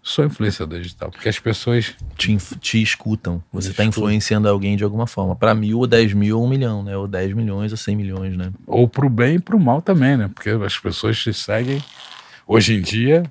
sou 0.03 0.25
influenciador 0.25 0.81
digital, 0.81 1.11
porque 1.11 1.29
as 1.29 1.39
pessoas 1.39 1.95
Te, 2.17 2.37
te 2.61 2.83
escutam. 2.83 3.43
Você 3.53 3.69
tá 3.69 3.85
escutam. 3.85 3.87
influenciando 3.87 4.49
alguém 4.49 4.77
de 4.77 4.83
alguma 4.83 5.07
forma. 5.07 5.37
Pra 5.37 5.55
mil, 5.55 5.79
ou 5.79 5.87
10 5.87 6.13
mil, 6.13 6.39
ou 6.39 6.45
um 6.45 6.49
milhão, 6.49 6.83
né? 6.83 6.97
Ou 6.97 7.07
10 7.07 7.33
milhões, 7.35 7.71
ou 7.71 7.79
100 7.79 7.97
milhões, 7.97 8.37
né? 8.37 8.53
ou 8.67 8.89
pro 8.89 9.09
bem 9.09 9.37
e 9.37 9.39
pro 9.39 9.61
mal 9.61 9.81
também, 9.81 10.17
né? 10.17 10.29
Porque 10.35 10.51
as 10.51 10.77
pessoas 10.77 11.17
te 11.17 11.33
seguem. 11.33 11.83
Hoje 12.47 12.75
em 12.75 12.83
dia, 12.83 13.23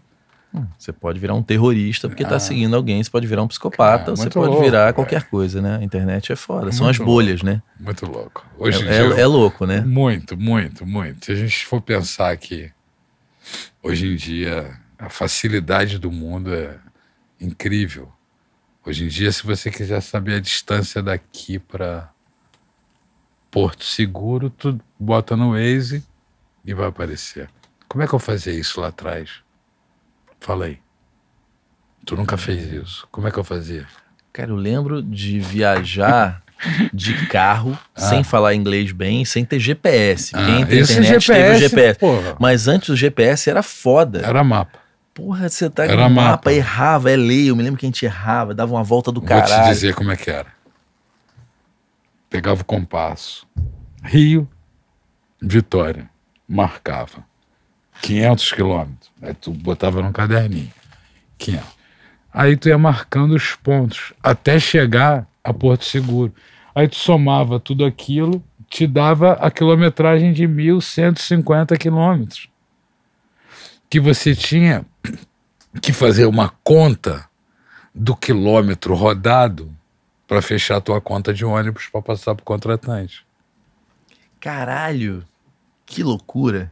Você 0.77 0.91
pode 0.93 1.19
virar 1.19 1.33
um 1.33 1.43
terrorista 1.43 2.07
porque 2.07 2.23
tá 2.25 2.35
Ah. 2.35 2.39
seguindo 2.39 2.75
alguém, 2.75 3.03
você 3.03 3.09
pode 3.09 3.25
virar 3.27 3.43
um 3.43 3.47
psicopata, 3.47 4.11
Ah, 4.11 4.15
você 4.15 4.29
pode 4.29 4.47
louco, 4.49 4.63
virar 4.63 4.93
qualquer 4.93 5.23
coisa, 5.29 5.61
né? 5.61 5.77
A 5.77 5.83
internet 5.83 6.31
é 6.31 6.35
foda. 6.35 6.71
São 6.71 6.87
as 6.87 6.97
bolhas, 6.97 7.41
né? 7.41 7.61
muito 7.79 8.05
louco. 8.05 8.45
Hoje 8.57 8.83
em 8.83 8.87
É, 8.87 9.07
dia, 9.07 9.17
é- 9.17 9.21
é 9.21 9.25
louco, 9.25 9.65
né? 9.65 9.81
muito, 9.81 10.37
muito, 10.37 10.85
muito. 10.85 11.25
Se 11.25 11.31
a 11.31 11.35
gente 11.35 11.65
for 11.65 11.81
pensar 11.81 12.35
que 12.37 12.71
hoje 13.83 14.07
em 14.13 14.15
dia 14.15 14.77
a 14.97 15.09
facilidade 15.09 15.99
do 15.99 16.11
mundo 16.11 16.53
é 16.53 16.77
incrível. 17.39 18.11
Hoje 18.85 19.03
em 19.05 19.07
dia, 19.07 19.31
se 19.31 19.43
você 19.45 19.69
quiser 19.71 19.99
saber 20.01 20.35
a 20.35 20.39
distância 20.39 21.01
daqui 21.01 21.57
para 21.59 22.09
Porto 23.51 23.83
Seguro, 23.83 24.49
tu 24.49 24.79
bota 24.99 25.35
no 25.35 25.51
Waze 25.53 26.03
e 26.63 26.73
vai 26.73 26.87
aparecer. 26.87 27.49
Como 27.87 28.03
é 28.03 28.07
que 28.07 28.13
eu 28.13 28.19
fazia 28.19 28.53
isso 28.53 28.81
lá 28.81 28.87
atrás? 28.89 29.29
Fala 30.45 30.65
aí. 30.65 30.77
Tu 32.05 32.15
nunca 32.15 32.37
fez 32.37 32.71
isso. 32.71 33.07
Como 33.11 33.27
é 33.27 33.31
que 33.31 33.39
eu 33.39 33.43
fazia? 33.43 33.87
Cara, 34.31 34.51
eu 34.51 34.55
lembro 34.55 35.01
de 35.01 35.39
viajar 35.39 36.43
de 36.93 37.25
carro 37.25 37.75
sem 37.95 38.23
falar 38.23 38.53
inglês 38.53 38.91
bem, 38.91 39.25
sem 39.25 39.43
ter 39.43 39.57
GPS. 39.57 40.31
Quem 40.33 40.61
Ah, 40.61 40.65
tem 40.67 40.79
esse 40.81 40.93
internet 40.99 41.25
teve 41.25 41.49
o 41.55 41.57
GPS. 41.57 41.99
porra, 41.99 42.35
Mas 42.39 42.67
antes 42.67 42.89
o 42.89 42.95
GPS 42.95 43.49
era 43.49 43.63
foda. 43.63 44.21
era 44.23 44.43
mapa. 44.43 44.77
Porra, 45.15 45.49
você 45.49 45.67
tá 45.67 45.83
Era 45.85 46.07
no 46.07 46.13
mapa, 46.13 46.29
mapa. 46.29 46.53
errava, 46.53 47.09
é 47.09 47.15
lei. 47.15 47.49
Eu 47.49 47.55
me 47.55 47.63
lembro 47.63 47.79
que 47.79 47.85
a 47.87 47.89
gente 47.89 48.05
errava, 48.05 48.53
dava 48.53 48.71
uma 48.71 48.83
volta 48.83 49.11
do 49.11 49.21
Vou 49.21 49.27
te 49.27 49.29
caralho. 49.49 49.73
dizer 49.73 49.95
como 49.95 50.11
é 50.11 50.15
que 50.15 50.29
era. 50.29 50.53
Pegava 52.29 52.61
o 52.61 52.65
compasso. 52.65 53.47
Rio, 54.03 54.47
Vitória. 55.41 56.07
Marcava. 56.47 57.25
500 58.01 58.51
quilômetros. 58.51 59.09
Aí 59.25 59.33
tu 59.33 59.51
botava 59.51 60.03
no 60.03 60.13
caderninho. 60.13 60.71
500. 61.39 61.67
Aí 62.31 62.55
tu 62.55 62.69
ia 62.69 62.77
marcando 62.77 63.33
os 63.33 63.55
pontos 63.55 64.13
até 64.21 64.59
chegar 64.59 65.27
a 65.43 65.51
Porto 65.51 65.83
Seguro. 65.83 66.33
Aí 66.75 66.87
tu 66.87 66.95
somava 66.95 67.59
tudo 67.59 67.85
aquilo, 67.85 68.43
te 68.69 68.85
dava 68.85 69.33
a 69.33 69.49
quilometragem 69.49 70.31
de 70.31 70.43
1.150 70.43 71.75
quilômetros. 71.77 72.49
Que 73.89 73.99
você 73.99 74.35
tinha 74.35 74.85
que 75.81 75.91
fazer 75.91 76.25
uma 76.25 76.49
conta 76.63 77.27
do 77.93 78.15
quilômetro 78.15 78.93
rodado 78.93 79.73
para 80.27 80.41
fechar 80.41 80.77
a 80.77 80.81
tua 80.81 81.01
conta 81.01 81.33
de 81.33 81.45
ônibus 81.45 81.87
para 81.87 82.01
passar 82.01 82.35
pro 82.35 82.45
contratante. 82.45 83.25
Caralho, 84.39 85.25
que 85.85 86.03
loucura. 86.03 86.71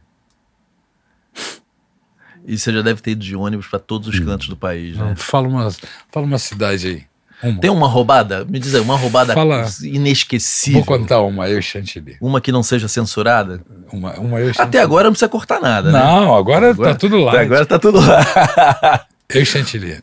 E 2.46 2.58
você 2.58 2.72
já 2.72 2.82
deve 2.82 3.00
ter 3.00 3.12
ido 3.12 3.24
de 3.24 3.34
ônibus 3.34 3.66
pra 3.66 3.78
todos 3.78 4.08
os 4.08 4.18
cantos 4.20 4.48
do 4.48 4.56
país, 4.56 4.96
né? 4.96 5.14
Fala 5.16 5.48
uma, 5.48 5.70
fala 6.12 6.26
uma 6.26 6.38
cidade 6.38 6.86
aí. 6.88 7.04
Uma. 7.42 7.60
Tem 7.60 7.70
uma 7.70 7.88
roubada? 7.88 8.44
Me 8.44 8.58
diz 8.58 8.74
aí, 8.74 8.80
uma 8.80 8.96
roubada 8.96 9.34
Fala. 9.34 9.66
inesquecível. 9.82 10.82
Vou 10.82 10.98
contar 10.98 11.20
uma, 11.22 11.48
eu 11.48 11.60
Chantilly. 11.60 12.16
Uma 12.20 12.40
que 12.40 12.52
não 12.52 12.62
seja 12.62 12.86
censurada? 12.88 13.60
Uma, 13.92 14.12
uma 14.18 14.38
eu 14.40 14.46
e 14.46 14.50
Até 14.50 14.62
Chantilly. 14.62 14.82
agora 14.82 15.04
não 15.04 15.12
precisa 15.12 15.28
cortar 15.28 15.60
nada, 15.60 15.90
né? 15.92 15.98
Não, 15.98 16.34
agora, 16.34 16.70
Agora- 16.70 16.92
tá 16.92 16.98
tudo 16.98 17.18
lá. 17.18 17.32
Até 17.32 17.40
agora 17.42 17.66
tá 17.66 17.78
tudo 17.78 17.98
lá. 18.00 19.06
Eu 19.28 19.44
Chantilly. 19.44 20.00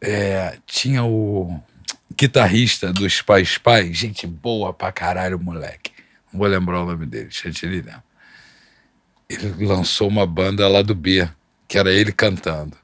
É, 0.00 0.56
tinha 0.66 1.02
o 1.04 1.60
guitarrista 2.16 2.92
do 2.92 3.06
Spy 3.08 3.42
Spy, 3.42 3.92
gente 3.92 4.26
boa 4.26 4.72
pra 4.72 4.92
caralho, 4.92 5.38
moleque. 5.38 5.92
Não 6.32 6.38
vou 6.40 6.48
lembrar 6.48 6.82
o 6.82 6.86
nome 6.86 7.06
dele, 7.06 7.28
Chantilly 7.30 7.82
não. 7.86 8.07
Ele 9.28 9.66
lançou 9.66 10.08
uma 10.08 10.26
banda 10.26 10.66
lá 10.68 10.80
do 10.82 10.94
B, 10.94 11.28
que 11.66 11.76
era 11.78 11.92
ele 11.92 12.12
cantando. 12.12 12.76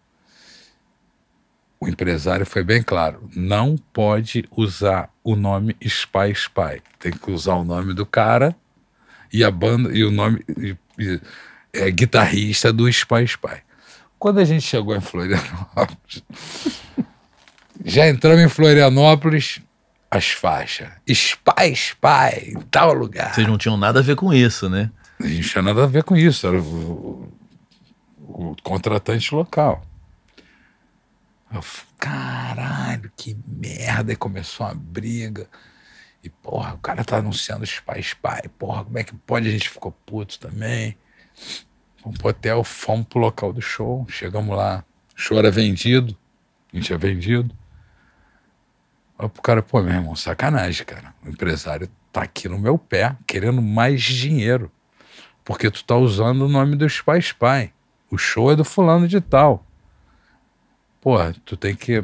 O 1.81 1.89
empresário 1.89 2.45
foi 2.47 2.63
bem 2.63 2.83
claro: 2.83 3.29
não 3.35 3.77
pode 3.93 4.45
usar 4.51 5.11
o 5.23 5.35
nome 5.37 5.77
Spy 5.81 6.31
Spy. 6.33 6.83
Tem 6.99 7.13
que 7.13 7.31
usar 7.31 7.55
o 7.55 7.65
nome 7.65 7.95
do 7.95 8.05
cara 8.07 8.55
e 9.33 9.43
a 9.43 9.51
banda 9.51 9.91
e 9.97 10.05
o 10.05 10.11
nome 10.11 10.43
e- 10.59 10.77
e- 10.99 11.21
é 11.73 11.91
guitarrista 11.91 12.73
do 12.73 12.89
Spy 12.89 13.25
Spy. 13.25 13.63
Quando 14.19 14.39
a 14.39 14.45
gente 14.45 14.63
chegou 14.63 14.95
em 14.95 15.01
Florianópolis, 15.01 16.23
já 17.85 18.09
entramos 18.09 18.43
em 18.43 18.49
Florianópolis, 18.49 19.61
as 20.11 20.29
faixas. 20.31 20.89
Spy 21.07 21.73
Spy, 21.73 22.51
em 22.53 22.61
tal 22.71 22.93
lugar. 22.95 23.35
Vocês 23.35 23.47
não 23.47 23.59
tinham 23.59 23.77
nada 23.77 23.99
a 24.01 24.03
ver 24.03 24.15
com 24.17 24.33
isso, 24.33 24.69
né? 24.71 24.91
A 25.25 25.29
gente 25.29 25.49
tinha 25.49 25.63
nada 25.63 25.85
a 25.85 25.87
ver 25.87 26.05
com 26.05 26.17
isso, 26.17 26.47
era 26.47 26.61
o, 26.61 27.33
o- 28.21 28.57
contratante 28.63 29.35
local. 29.35 29.83
Eu, 31.53 31.63
f- 31.63 31.87
caralho, 31.99 33.11
que 33.17 33.37
merda! 33.47 34.13
E 34.13 34.17
começou 34.17 34.67
uma 34.67 34.75
briga. 34.75 35.49
E, 36.23 36.29
porra, 36.29 36.75
o 36.75 36.79
cara 36.79 37.05
tá 37.05 37.19
anunciando 37.19 37.65
Spy 37.65 38.01
Spy. 38.01 38.49
Porra, 38.59 38.85
como 38.85 38.99
é 38.99 39.05
que 39.05 39.15
pode? 39.15 39.49
A 39.49 39.51
gente 39.53 39.69
ficou 39.69 39.93
puto 40.05 40.39
também. 40.39 40.97
Fomos 42.03 42.19
pro 42.19 42.29
hotel, 42.29 42.65
fomos 42.65 43.07
pro 43.07 43.19
local 43.19 43.53
do 43.53 43.61
show. 43.63 44.07
Chegamos 44.09 44.57
lá, 44.57 44.85
o 45.17 45.21
show 45.21 45.39
era 45.39 45.51
vendido. 45.51 46.17
A 46.73 46.77
gente 46.77 46.87
tinha 46.87 46.99
vendido. 46.99 47.55
Olha 49.19 49.29
pro 49.29 49.43
cara, 49.43 49.63
pô, 49.63 49.81
meu 49.83 49.95
irmão, 49.95 50.17
sacanagem, 50.17 50.85
cara. 50.85 51.15
O 51.25 51.29
empresário 51.29 51.89
tá 52.13 52.23
aqui 52.23 52.49
no 52.49 52.59
meu 52.59 52.77
pé, 52.77 53.17
querendo 53.27 53.63
mais 53.63 54.03
dinheiro. 54.03 54.71
Porque 55.45 55.71
tu 55.71 55.85
tá 55.85 55.97
usando 55.97 56.43
o 56.43 56.49
nome 56.49 56.75
dos 56.77 57.01
pais 57.01 57.33
pai. 57.33 57.73
O 58.11 58.17
show 58.17 58.51
é 58.51 58.57
do 58.57 58.65
fulano 58.65 59.07
de 59.07 59.21
tal. 59.21 59.65
Pô, 61.01 61.17
tu 61.45 61.57
tem 61.57 61.75
que 61.77 62.03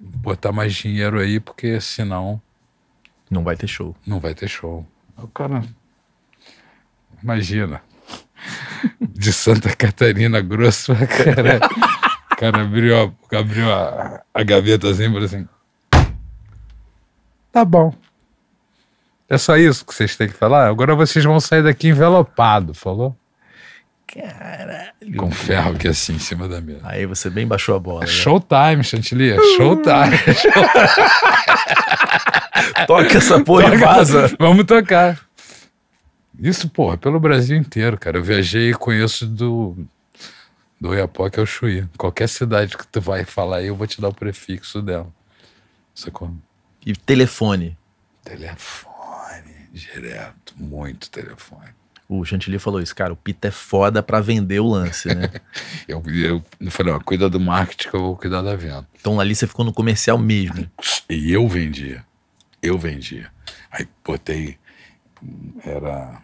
botar 0.00 0.50
mais 0.52 0.72
dinheiro 0.74 1.18
aí, 1.20 1.38
porque 1.38 1.78
senão 1.80 2.40
Não 3.30 3.44
vai 3.44 3.54
ter 3.56 3.66
show. 3.66 3.94
não 4.06 4.18
vai 4.18 4.34
ter 4.34 4.48
show. 4.48 4.86
O 5.18 5.28
cara. 5.28 5.62
Imagina. 7.22 7.82
De 9.00 9.30
Santa 9.32 9.76
Catarina, 9.76 10.40
grosso 10.40 10.94
pra 10.94 11.06
caralho. 11.06 11.60
O 12.32 12.36
cara 12.36 12.62
abriu, 12.62 12.96
a, 12.96 13.36
abriu 13.38 13.70
a, 13.70 14.22
a 14.32 14.42
gavetazinha 14.42 15.08
e 15.10 15.12
falou 15.12 15.26
assim: 15.26 15.46
Tá 17.52 17.62
bom. 17.62 17.92
É 19.30 19.38
só 19.38 19.56
isso 19.56 19.86
que 19.86 19.94
vocês 19.94 20.16
têm 20.16 20.28
que 20.28 20.34
falar? 20.34 20.68
Agora 20.68 20.94
vocês 20.94 21.24
vão 21.24 21.40
sair 21.40 21.62
daqui 21.62 21.88
envelopado, 21.88 22.74
falou? 22.74 23.16
Caralho. 24.06 25.16
Com 25.16 25.30
ferro 25.30 25.70
aqui 25.72 25.86
assim 25.86 26.14
em 26.14 26.18
cima 26.18 26.48
da 26.48 26.60
mesa. 26.60 26.80
Aí 26.82 27.06
você 27.06 27.30
bem 27.30 27.46
baixou 27.46 27.76
a 27.76 27.78
bola. 27.78 28.00
né? 28.00 28.06
Showtime, 28.08 28.82
Chantilly. 28.82 29.36
Showtime. 29.56 30.18
Toca 32.86 33.18
essa 33.18 33.40
porra 33.42 33.68
e 33.68 33.78
Toca- 33.78 33.86
vaza. 33.86 34.36
Vamos 34.38 34.64
tocar. 34.64 35.18
Isso, 36.38 36.68
porra, 36.68 36.96
pelo 36.96 37.20
Brasil 37.20 37.56
inteiro, 37.56 37.98
cara. 37.98 38.18
Eu 38.18 38.22
viajei 38.22 38.70
e 38.70 38.74
conheço 38.74 39.26
do, 39.26 39.76
do 40.80 40.88
Oiapoque 40.90 41.38
ao 41.38 41.46
Chuí. 41.46 41.86
Qualquer 41.98 42.28
cidade 42.28 42.76
que 42.76 42.86
tu 42.86 43.00
vai 43.00 43.24
falar 43.24 43.58
aí, 43.58 43.66
eu 43.66 43.76
vou 43.76 43.86
te 43.86 44.00
dar 44.00 44.08
o 44.08 44.14
prefixo 44.14 44.80
dela. 44.82 45.06
Sacou? 45.94 46.32
E 46.84 46.94
telefone. 46.96 47.76
Telefone, 48.24 48.89
direto, 49.80 50.54
muito 50.56 51.10
telefone. 51.10 51.70
O 52.08 52.24
Chantilly 52.24 52.58
falou 52.58 52.80
isso, 52.80 52.94
cara, 52.94 53.12
o 53.12 53.16
Pita 53.16 53.48
é 53.48 53.50
foda 53.52 54.02
pra 54.02 54.20
vender 54.20 54.58
o 54.58 54.66
lance, 54.66 55.14
né? 55.14 55.30
Eu, 55.86 56.02
eu, 56.12 56.44
eu 56.60 56.70
falei, 56.70 56.92
ó, 56.92 56.98
cuida 56.98 57.30
do 57.30 57.38
marketing 57.38 57.88
que 57.88 57.94
eu 57.94 58.00
vou 58.00 58.16
cuidar 58.16 58.42
da 58.42 58.56
venda. 58.56 58.84
então 58.98 59.20
ali 59.20 59.32
você 59.32 59.46
ficou 59.46 59.64
no 59.64 59.72
comercial 59.72 60.18
mesmo. 60.18 60.68
E 61.08 61.32
eu 61.32 61.46
vendia. 61.46 62.04
Eu 62.60 62.76
vendia. 62.76 63.30
Aí 63.70 63.86
botei. 64.04 64.58
Era. 65.64 66.20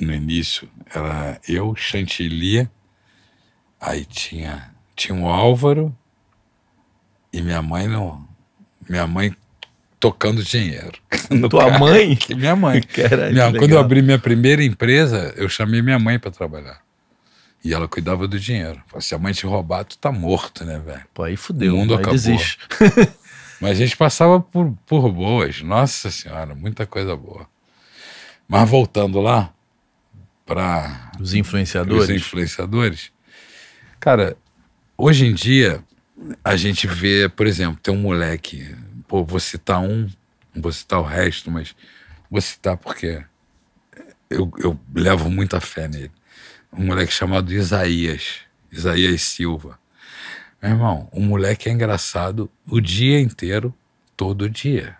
No 0.00 0.12
início, 0.12 0.68
era 0.92 1.40
eu, 1.48 1.74
Chantilly. 1.76 2.68
Aí 3.80 4.04
tinha, 4.04 4.74
tinha 4.96 5.16
o 5.16 5.28
Álvaro. 5.28 5.96
E 7.32 7.40
minha 7.40 7.62
mãe 7.62 7.86
não. 7.86 8.26
Minha 8.88 9.06
mãe 9.06 9.34
tocando 10.00 10.42
dinheiro. 10.42 10.92
Tua 11.50 11.70
carro. 11.70 11.80
mãe? 11.80 12.16
Que 12.16 12.34
minha 12.34 12.54
mãe. 12.56 12.80
Caralho, 12.94 13.32
Minha- 13.32 13.52
quando 13.58 13.72
eu 13.72 13.78
abri 13.78 14.02
minha 14.02 14.18
primeira 14.18 14.62
empresa, 14.64 15.32
eu 15.36 15.48
chamei 15.48 15.82
minha 15.82 15.98
mãe 15.98 16.18
para 16.18 16.30
trabalhar. 16.30 16.80
E 17.64 17.74
ela 17.74 17.88
cuidava 17.88 18.28
do 18.28 18.38
dinheiro. 18.38 18.80
Se 19.00 19.14
a 19.14 19.18
mãe 19.18 19.32
te 19.32 19.44
roubar, 19.44 19.84
tu 19.84 19.98
tá 19.98 20.12
morto, 20.12 20.64
né, 20.64 20.78
velho? 20.78 21.02
Pô, 21.12 21.24
aí 21.24 21.36
fudeu. 21.36 21.74
O 21.74 21.78
mundo 21.78 21.94
acabou. 21.94 22.12
desiste. 22.12 22.58
Mas 23.60 23.72
a 23.72 23.74
gente 23.74 23.96
passava 23.96 24.38
por, 24.40 24.72
por 24.86 25.10
boas. 25.10 25.60
Nossa 25.62 26.10
Senhora, 26.10 26.54
muita 26.54 26.86
coisa 26.86 27.16
boa. 27.16 27.48
Mas 28.46 28.70
voltando 28.70 29.20
lá 29.20 29.52
para 30.46 31.10
Os 31.20 31.30
os 31.30 31.34
influenciadores. 31.34 32.08
influenciadores, 32.08 33.10
cara, 34.00 34.36
hoje 34.96 35.26
em 35.26 35.34
dia 35.34 35.82
a 36.42 36.56
gente 36.56 36.86
vê, 36.86 37.28
por 37.28 37.46
exemplo, 37.46 37.78
tem 37.82 37.92
um 37.92 37.98
moleque, 38.00 38.74
pô, 39.08 39.24
vou 39.24 39.40
citar 39.40 39.80
um, 39.80 40.06
não 40.54 40.62
vou 40.62 40.70
citar 40.70 41.00
o 41.00 41.02
resto, 41.02 41.50
mas 41.50 41.74
vou 42.30 42.40
citar 42.40 42.76
porque 42.76 43.24
eu, 44.28 44.52
eu 44.58 44.78
levo 44.94 45.30
muita 45.30 45.60
fé 45.60 45.88
nele. 45.88 46.12
Um 46.72 46.84
moleque 46.84 47.12
chamado 47.12 47.52
Isaías, 47.52 48.40
Isaías 48.70 49.22
Silva. 49.22 49.78
Meu 50.60 50.72
irmão, 50.72 51.08
o 51.12 51.20
moleque 51.20 51.68
é 51.68 51.72
engraçado 51.72 52.50
o 52.66 52.80
dia 52.80 53.18
inteiro, 53.18 53.74
todo 54.16 54.50
dia. 54.50 54.96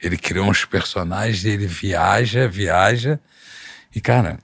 Ele 0.00 0.16
criou 0.16 0.48
uns 0.48 0.64
personagens, 0.64 1.44
ele 1.44 1.66
viaja, 1.66 2.46
viaja. 2.46 3.18
E, 3.94 4.00
cara, 4.00 4.38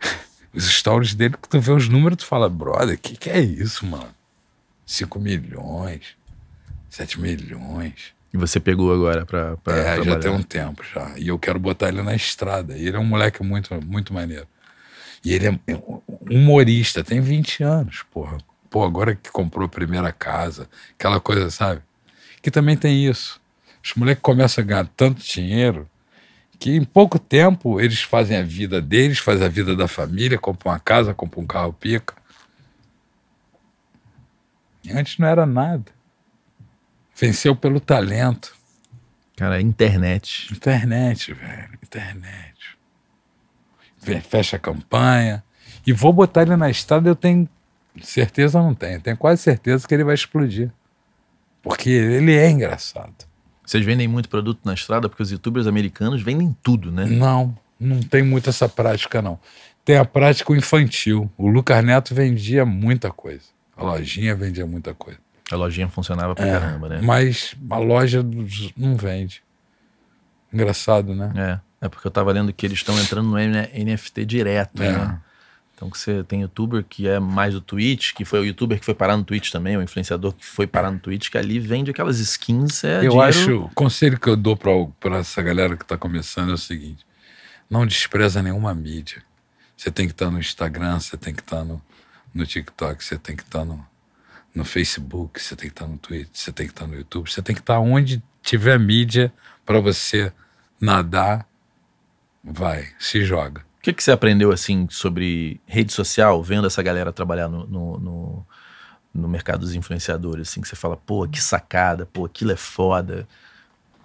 os 0.52 0.64
stories 0.64 1.14
dele, 1.14 1.36
que 1.40 1.48
tu 1.48 1.60
vê 1.60 1.72
os 1.72 1.88
números, 1.88 2.18
tu 2.18 2.26
fala, 2.26 2.48
brother, 2.48 2.98
que 2.98 3.16
que 3.16 3.30
é 3.30 3.40
isso, 3.40 3.86
mano? 3.86 4.14
5 4.84 5.18
milhões, 5.18 6.16
7 6.96 7.20
milhões. 7.20 8.14
E 8.32 8.38
você 8.38 8.58
pegou 8.58 8.92
agora 8.92 9.26
pra, 9.26 9.56
pra 9.58 9.76
é, 9.76 9.84
já 9.84 9.94
trabalhar. 9.96 10.18
tem 10.18 10.30
um 10.30 10.42
tempo 10.42 10.82
já. 10.82 11.12
E 11.18 11.28
eu 11.28 11.38
quero 11.38 11.58
botar 11.58 11.88
ele 11.88 12.00
na 12.02 12.14
estrada. 12.14 12.76
E 12.76 12.86
ele 12.86 12.96
é 12.96 12.98
um 12.98 13.04
moleque 13.04 13.42
muito, 13.42 13.74
muito 13.84 14.14
maneiro. 14.14 14.46
E 15.22 15.34
ele 15.34 15.46
é 15.46 15.50
um 15.50 16.00
humorista, 16.30 17.04
tem 17.04 17.20
20 17.20 17.62
anos, 17.62 18.02
porra. 18.10 18.38
Pô, 18.70 18.82
agora 18.82 19.14
que 19.14 19.30
comprou 19.30 19.66
a 19.66 19.68
primeira 19.68 20.10
casa, 20.10 20.68
aquela 20.98 21.20
coisa, 21.20 21.50
sabe? 21.50 21.82
Que 22.40 22.50
também 22.50 22.76
tem 22.76 23.06
isso. 23.06 23.38
Os 23.84 23.94
moleques 23.94 24.22
começam 24.22 24.64
a 24.64 24.66
ganhar 24.66 24.88
tanto 24.96 25.22
dinheiro 25.22 25.88
que 26.58 26.70
em 26.70 26.84
pouco 26.84 27.18
tempo 27.18 27.78
eles 27.78 28.02
fazem 28.02 28.38
a 28.38 28.42
vida 28.42 28.80
deles, 28.80 29.18
fazem 29.18 29.46
a 29.46 29.50
vida 29.50 29.76
da 29.76 29.86
família, 29.86 30.38
compram 30.38 30.72
uma 30.72 30.80
casa, 30.80 31.12
compram 31.12 31.42
um 31.42 31.46
carro 31.46 31.74
pica. 31.74 32.14
E 34.82 34.90
antes 34.92 35.18
não 35.18 35.28
era 35.28 35.44
nada. 35.44 35.95
Venceu 37.18 37.56
pelo 37.56 37.80
talento. 37.80 38.54
Cara, 39.36 39.60
internet. 39.60 40.52
Internet, 40.52 41.32
velho. 41.32 41.78
Internet. 41.82 42.76
Fecha 44.28 44.56
a 44.56 44.58
campanha. 44.58 45.42
E 45.86 45.92
vou 45.92 46.12
botar 46.12 46.42
ele 46.42 46.56
na 46.56 46.70
estrada, 46.70 47.08
eu 47.08 47.16
tenho 47.16 47.48
certeza, 48.02 48.60
não 48.60 48.74
tenho. 48.74 49.00
Tenho 49.00 49.16
quase 49.16 49.42
certeza 49.42 49.86
que 49.86 49.94
ele 49.94 50.04
vai 50.04 50.14
explodir. 50.14 50.70
Porque 51.62 51.90
ele 51.90 52.34
é 52.34 52.48
engraçado. 52.50 53.26
Vocês 53.64 53.84
vendem 53.84 54.06
muito 54.06 54.28
produto 54.28 54.60
na 54.64 54.74
estrada 54.74 55.08
porque 55.08 55.22
os 55.22 55.30
youtubers 55.32 55.66
americanos 55.66 56.22
vendem 56.22 56.56
tudo, 56.62 56.92
né? 56.92 57.04
Não, 57.06 57.56
não 57.80 58.00
tem 58.00 58.22
muito 58.22 58.48
essa 58.48 58.68
prática, 58.68 59.20
não. 59.20 59.40
Tem 59.84 59.96
a 59.96 60.04
prática 60.04 60.52
infantil. 60.52 61.30
O 61.36 61.48
Lucas 61.48 61.84
Neto 61.84 62.14
vendia 62.14 62.64
muita 62.64 63.10
coisa. 63.10 63.44
A 63.76 63.82
lojinha 63.82 64.34
vendia 64.34 64.66
muita 64.66 64.94
coisa. 64.94 65.18
A 65.50 65.56
lojinha 65.56 65.88
funcionava 65.88 66.34
pra 66.34 66.46
É, 66.46 66.52
caramba, 66.58 66.88
né? 66.88 67.00
Mas 67.02 67.54
a 67.70 67.78
loja 67.78 68.22
dos- 68.22 68.72
não 68.76 68.96
vende. 68.96 69.42
Engraçado, 70.52 71.14
né? 71.14 71.60
É, 71.80 71.86
é 71.86 71.88
porque 71.88 72.06
eu 72.06 72.10
tava 72.10 72.32
lendo 72.32 72.52
que 72.52 72.66
eles 72.66 72.78
estão 72.78 72.98
entrando 73.00 73.28
no 73.28 73.36
NFT 73.38 74.24
direto, 74.24 74.82
É. 74.82 74.92
né? 74.92 75.20
Então 75.74 75.90
que 75.90 75.98
você 75.98 76.24
tem 76.24 76.40
youtuber 76.40 76.82
que 76.88 77.06
é 77.06 77.18
mais 77.20 77.52
do 77.52 77.60
Twitch, 77.60 78.14
que 78.14 78.24
foi 78.24 78.40
o 78.40 78.44
youtuber 78.46 78.78
que 78.78 78.84
foi 78.84 78.94
parar 78.94 79.14
no 79.16 79.22
Twitch 79.24 79.50
também, 79.50 79.76
o 79.76 79.82
influenciador 79.82 80.32
que 80.32 80.44
foi 80.46 80.66
parar 80.66 80.90
no 80.90 80.98
Twitch, 80.98 81.28
que 81.30 81.36
ali 81.36 81.58
vende 81.58 81.90
aquelas 81.90 82.18
skins, 82.18 82.82
é 82.82 82.96
Eu 83.04 83.10
dinheiro... 83.10 83.20
acho, 83.20 83.56
o 83.64 83.68
conselho 83.74 84.18
que 84.18 84.26
eu 84.26 84.36
dou 84.36 84.56
para 84.56 85.18
essa 85.18 85.42
galera 85.42 85.76
que 85.76 85.82
está 85.84 85.98
começando 85.98 86.50
é 86.50 86.54
o 86.54 86.58
seguinte: 86.58 87.04
não 87.68 87.86
despreza 87.86 88.42
nenhuma 88.42 88.74
mídia. 88.74 89.22
Você 89.76 89.90
tem 89.90 90.06
que 90.06 90.12
estar 90.14 90.30
no 90.30 90.38
Instagram, 90.38 90.98
você 90.98 91.18
tem 91.18 91.34
que 91.34 91.42
estar 91.42 91.62
no, 91.62 91.82
no 92.34 92.46
TikTok, 92.46 93.04
você 93.04 93.18
tem 93.18 93.36
que 93.36 93.42
estar 93.42 93.62
no, 93.66 93.86
no 94.56 94.64
Facebook, 94.64 95.40
você 95.40 95.54
tem 95.54 95.68
que 95.68 95.74
estar 95.74 95.86
no 95.86 95.98
Twitter, 95.98 96.30
você 96.32 96.50
tem 96.50 96.66
que 96.66 96.72
estar 96.72 96.86
no 96.86 96.94
YouTube, 96.94 97.30
você 97.30 97.42
tem 97.42 97.54
que 97.54 97.60
estar 97.60 97.78
onde 97.78 98.22
tiver 98.42 98.78
mídia 98.78 99.32
para 99.66 99.78
você 99.80 100.32
nadar. 100.80 101.46
Vai, 102.42 102.86
se 102.98 103.22
joga. 103.24 103.60
O 103.78 103.82
que, 103.82 103.92
que 103.92 104.02
você 104.02 104.10
aprendeu, 104.12 104.50
assim, 104.50 104.86
sobre 104.90 105.60
rede 105.66 105.92
social, 105.92 106.42
vendo 106.42 106.66
essa 106.66 106.82
galera 106.82 107.12
trabalhar 107.12 107.48
no, 107.48 107.66
no, 107.66 107.98
no, 107.98 108.46
no 109.14 109.28
mercado 109.28 109.60
dos 109.60 109.74
influenciadores, 109.74 110.48
assim, 110.48 110.60
que 110.60 110.68
você 110.68 110.74
fala, 110.76 110.96
pô, 110.96 111.26
que 111.28 111.40
sacada, 111.40 112.06
pô, 112.06 112.24
aquilo 112.24 112.50
é 112.52 112.56
foda. 112.56 113.28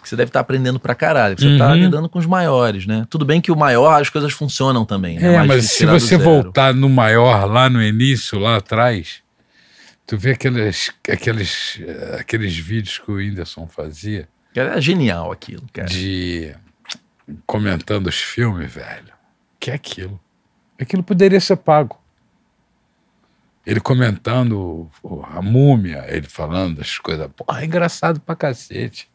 Que 0.03 0.09
você 0.09 0.15
deve 0.15 0.29
estar 0.29 0.39
aprendendo 0.39 0.79
pra 0.79 0.95
caralho, 0.95 1.35
que 1.35 1.43
você 1.43 1.57
tá 1.57 1.69
Uhum. 1.69 1.75
lidando 1.75 2.09
com 2.09 2.17
os 2.19 2.25
maiores, 2.25 2.85
né? 2.87 3.05
Tudo 3.09 3.23
bem 3.23 3.39
que 3.39 3.51
o 3.51 3.55
maior, 3.55 4.01
as 4.01 4.09
coisas 4.09 4.33
funcionam 4.33 4.83
também, 4.83 5.19
né? 5.19 5.35
É, 5.35 5.43
mas 5.43 5.61
difícil 5.63 5.87
se 5.87 5.99
você 5.99 6.17
voltar 6.17 6.73
no 6.73 6.89
maior, 6.89 7.45
lá 7.45 7.69
no 7.69 7.81
início, 7.81 8.37
lá 8.39 8.57
atrás, 8.57 9.21
tu 10.11 10.17
vê 10.17 10.31
aqueles, 10.31 10.91
aqueles, 11.09 11.79
aqueles 12.19 12.57
vídeos 12.57 12.97
que 12.97 13.09
o 13.09 13.15
Whindersson 13.15 13.65
fazia. 13.65 14.27
Era 14.53 14.81
genial 14.81 15.31
aquilo, 15.31 15.65
cara. 15.71 15.87
de 15.87 16.53
comentando 17.45 18.07
os 18.07 18.21
filmes, 18.21 18.73
velho. 18.73 19.13
Que 19.57 19.71
é 19.71 19.73
aquilo? 19.73 20.19
Aquilo 20.77 21.01
poderia 21.01 21.39
ser 21.39 21.55
pago. 21.55 21.97
Ele 23.65 23.79
comentando 23.79 24.91
a 25.33 25.41
múmia, 25.41 26.03
ele 26.09 26.27
falando 26.27 26.79
das 26.79 26.97
coisas. 26.97 27.29
Porra, 27.33 27.61
é 27.61 27.65
engraçado 27.65 28.19
pra 28.19 28.35
cacete. 28.35 29.09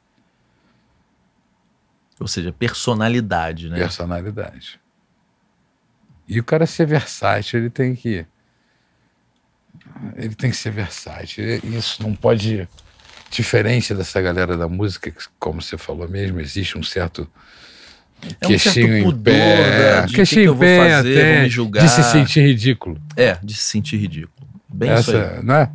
Ou 2.18 2.26
seja, 2.26 2.54
personalidade, 2.54 3.68
né? 3.68 3.76
Personalidade. 3.76 4.80
E 6.26 6.40
o 6.40 6.44
cara 6.44 6.64
ser 6.64 6.86
versátil, 6.86 7.60
ele 7.60 7.68
tem 7.68 7.94
que. 7.94 8.26
Ele 10.16 10.34
tem 10.34 10.50
que 10.50 10.56
ser 10.56 10.70
versátil. 10.70 11.44
Isso 11.64 12.02
não 12.02 12.14
pode. 12.14 12.68
Diferente 13.30 13.92
dessa 13.92 14.20
galera 14.20 14.56
da 14.56 14.68
música, 14.68 15.10
que, 15.10 15.24
como 15.38 15.60
você 15.60 15.76
falou 15.76 16.08
mesmo, 16.08 16.40
existe 16.40 16.78
um 16.78 16.82
certo 16.82 17.28
É 18.22 18.26
um 18.26 18.30
certo 18.30 18.62
queixinho 18.62 18.96
em 18.98 19.02
pudor, 19.02 19.34
pé, 19.34 20.00
né, 20.00 20.06
de 20.06 20.14
queixinho 20.14 20.52
que 20.54 20.58
que 20.58 20.62
eu 20.62 20.66
em 20.66 20.76
vou 20.76 20.90
fazer, 20.90 21.18
até, 21.18 21.34
vão 21.34 21.42
me 21.42 21.48
julgar. 21.48 21.84
de 21.84 21.90
se 21.90 22.02
sentir 22.04 22.40
ridículo. 22.46 23.00
É, 23.16 23.38
de 23.42 23.54
se 23.54 23.62
sentir 23.62 23.96
ridículo. 23.96 24.48
Bem 24.68 24.94
isso 24.94 25.10
aí. 25.10 25.16
Essa, 25.16 25.42
né? 25.42 25.70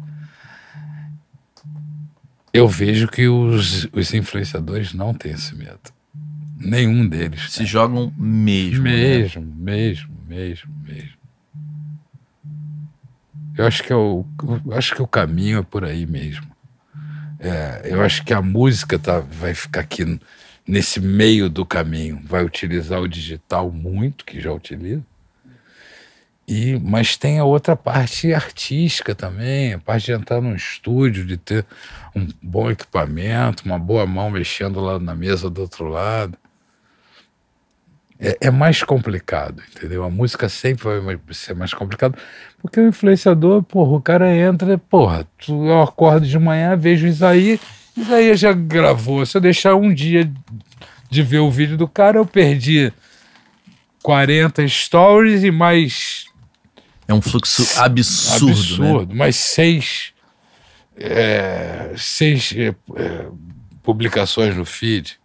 Eu 2.54 2.68
vejo 2.68 3.08
que 3.08 3.28
os, 3.28 3.88
os 3.94 4.14
influenciadores 4.14 4.94
não 4.94 5.14
têm 5.14 5.32
esse 5.34 5.56
medo. 5.56 5.80
Nenhum 6.58 7.08
deles. 7.08 7.52
Se 7.52 7.60
tem. 7.60 7.68
jogam 7.68 8.14
mesmo. 8.18 8.84
né? 8.84 8.92
Mesmo, 8.92 9.42
mesmo, 9.42 10.10
mesmo, 10.28 10.72
mesmo. 10.86 11.21
Eu 13.58 13.66
acho 13.66 13.84
que, 13.84 13.92
é 13.92 13.96
o, 13.96 14.26
acho 14.72 14.96
que 14.96 15.02
o 15.02 15.08
caminho 15.08 15.60
é 15.60 15.64
por 15.64 15.84
aí 15.84 16.06
mesmo. 16.06 16.50
É, 17.40 17.82
eu 17.86 18.02
acho 18.02 18.24
que 18.24 18.34
a 18.34 18.42
música 18.42 18.98
tá, 19.00 19.20
vai 19.20 19.54
ficar 19.54 19.82
aqui 19.82 20.20
nesse 20.68 21.00
meio 21.00 21.50
do 21.50 21.66
caminho. 21.66 22.22
Vai 22.24 22.46
utilizar 22.46 23.02
o 23.02 23.08
digital 23.08 23.72
muito, 23.72 24.24
que 24.24 24.40
já 24.40 24.52
utiliza. 24.52 25.04
E, 26.48 26.78
mas 26.80 27.16
tem 27.16 27.40
a 27.40 27.46
outra 27.46 27.76
parte 27.76 28.34
artística 28.34 29.16
também, 29.16 29.74
a 29.74 29.80
parte 29.80 30.08
de 30.08 30.12
entrar 30.12 30.42
num 30.42 30.56
estúdio, 30.56 31.26
de 31.26 31.38
ter 31.38 31.66
um 32.16 32.28
bom 32.42 32.70
equipamento, 32.70 33.64
uma 33.66 33.80
boa 33.80 34.06
mão 34.06 34.30
mexendo 34.30 34.80
lá 34.80 35.00
na 35.00 35.16
mesa 35.16 35.50
do 35.50 35.62
outro 35.62 35.88
lado. 35.88 36.38
É, 38.24 38.38
é 38.40 38.52
mais 38.52 38.84
complicado, 38.84 39.64
entendeu? 39.76 40.04
A 40.04 40.10
música 40.10 40.48
sempre 40.48 41.00
vai 41.00 41.20
ser 41.32 41.56
mais 41.56 41.74
complicado, 41.74 42.16
porque 42.62 42.80
o 42.80 42.88
influenciador, 42.88 43.64
porra, 43.64 43.98
o 43.98 44.02
cara 44.02 44.32
entra, 44.36 44.78
porra, 44.78 45.28
eu 45.50 45.82
acordo 45.82 46.28
de 46.28 46.38
manhã, 46.38 46.78
vejo 46.78 47.08
isso 47.08 47.26
aí, 47.26 47.60
isso 47.98 48.14
aí 48.14 48.36
já 48.36 48.54
gravou. 48.54 49.26
Se 49.26 49.36
eu 49.36 49.42
deixar 49.42 49.74
um 49.74 49.92
dia 49.92 50.32
de 51.10 51.24
ver 51.24 51.40
o 51.40 51.50
vídeo 51.50 51.76
do 51.76 51.88
cara, 51.88 52.20
eu 52.20 52.26
perdi 52.26 52.94
40 54.04 54.68
stories 54.68 55.44
e 55.44 55.50
mais. 55.50 56.26
É 57.08 57.14
um 57.16 57.22
fluxo 57.22 57.64
absurdo. 57.80 58.52
Absurdo, 58.52 59.14
né? 59.14 59.16
mais 59.16 59.36
seis, 59.36 60.14
é, 60.96 61.92
seis 61.98 62.54
é, 62.56 62.76
é, 62.96 63.26
publicações 63.82 64.56
no 64.56 64.64
feed. 64.64 65.20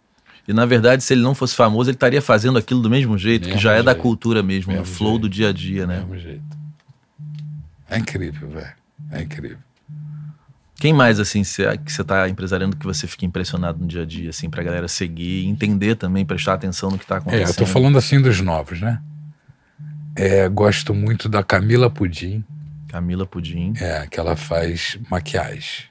E 0.47 0.53
na 0.53 0.65
verdade, 0.65 1.03
se 1.03 1.13
ele 1.13 1.21
não 1.21 1.35
fosse 1.35 1.55
famoso, 1.55 1.89
ele 1.89 1.95
estaria 1.95 2.21
fazendo 2.21 2.57
aquilo 2.57 2.81
do 2.81 2.89
mesmo 2.89 3.17
jeito, 3.17 3.43
mesmo 3.43 3.57
que 3.57 3.63
já 3.63 3.71
jeito. 3.73 3.81
é 3.81 3.83
da 3.83 3.95
cultura 3.95 4.41
mesmo, 4.41 4.71
mesmo 4.71 4.85
do 4.85 4.89
flow 4.89 5.11
jeito. 5.11 5.21
do 5.23 5.29
dia 5.29 5.49
a 5.49 5.53
dia, 5.53 5.85
né? 5.85 5.99
Do 5.99 6.07
mesmo 6.07 6.19
jeito. 6.19 6.57
É 7.89 7.97
incrível, 7.97 8.49
velho. 8.49 8.73
É 9.11 9.21
incrível. 9.21 9.57
Quem 10.79 10.93
mais, 10.93 11.19
assim, 11.19 11.43
cê, 11.43 11.63
que 11.77 11.91
você 11.91 12.01
está 12.01 12.29
empresariando 12.29 12.75
que 12.75 12.85
você 12.85 13.07
fica 13.07 13.25
impressionado 13.25 13.79
no 13.79 13.87
dia 13.87 14.03
a 14.03 14.05
dia, 14.05 14.29
assim, 14.29 14.49
pra 14.49 14.61
galera 14.61 14.87
seguir, 14.87 15.45
entender 15.47 15.95
também, 15.95 16.23
prestar 16.23 16.53
atenção 16.53 16.91
no 16.91 16.97
que 16.97 17.03
está 17.03 17.17
acontecendo? 17.17 17.47
É, 17.47 17.49
eu 17.49 17.55
tô 17.55 17.65
falando 17.65 17.97
assim 17.97 18.21
dos 18.21 18.39
novos, 18.41 18.79
né? 18.79 19.01
É, 20.15 20.47
gosto 20.47 20.93
muito 20.93 21.27
da 21.27 21.43
Camila 21.43 21.89
Pudim. 21.89 22.43
Camila 22.87 23.25
Pudim. 23.25 23.73
É, 23.79 24.07
que 24.07 24.19
ela 24.19 24.35
faz 24.35 24.97
maquiagem. 25.09 25.85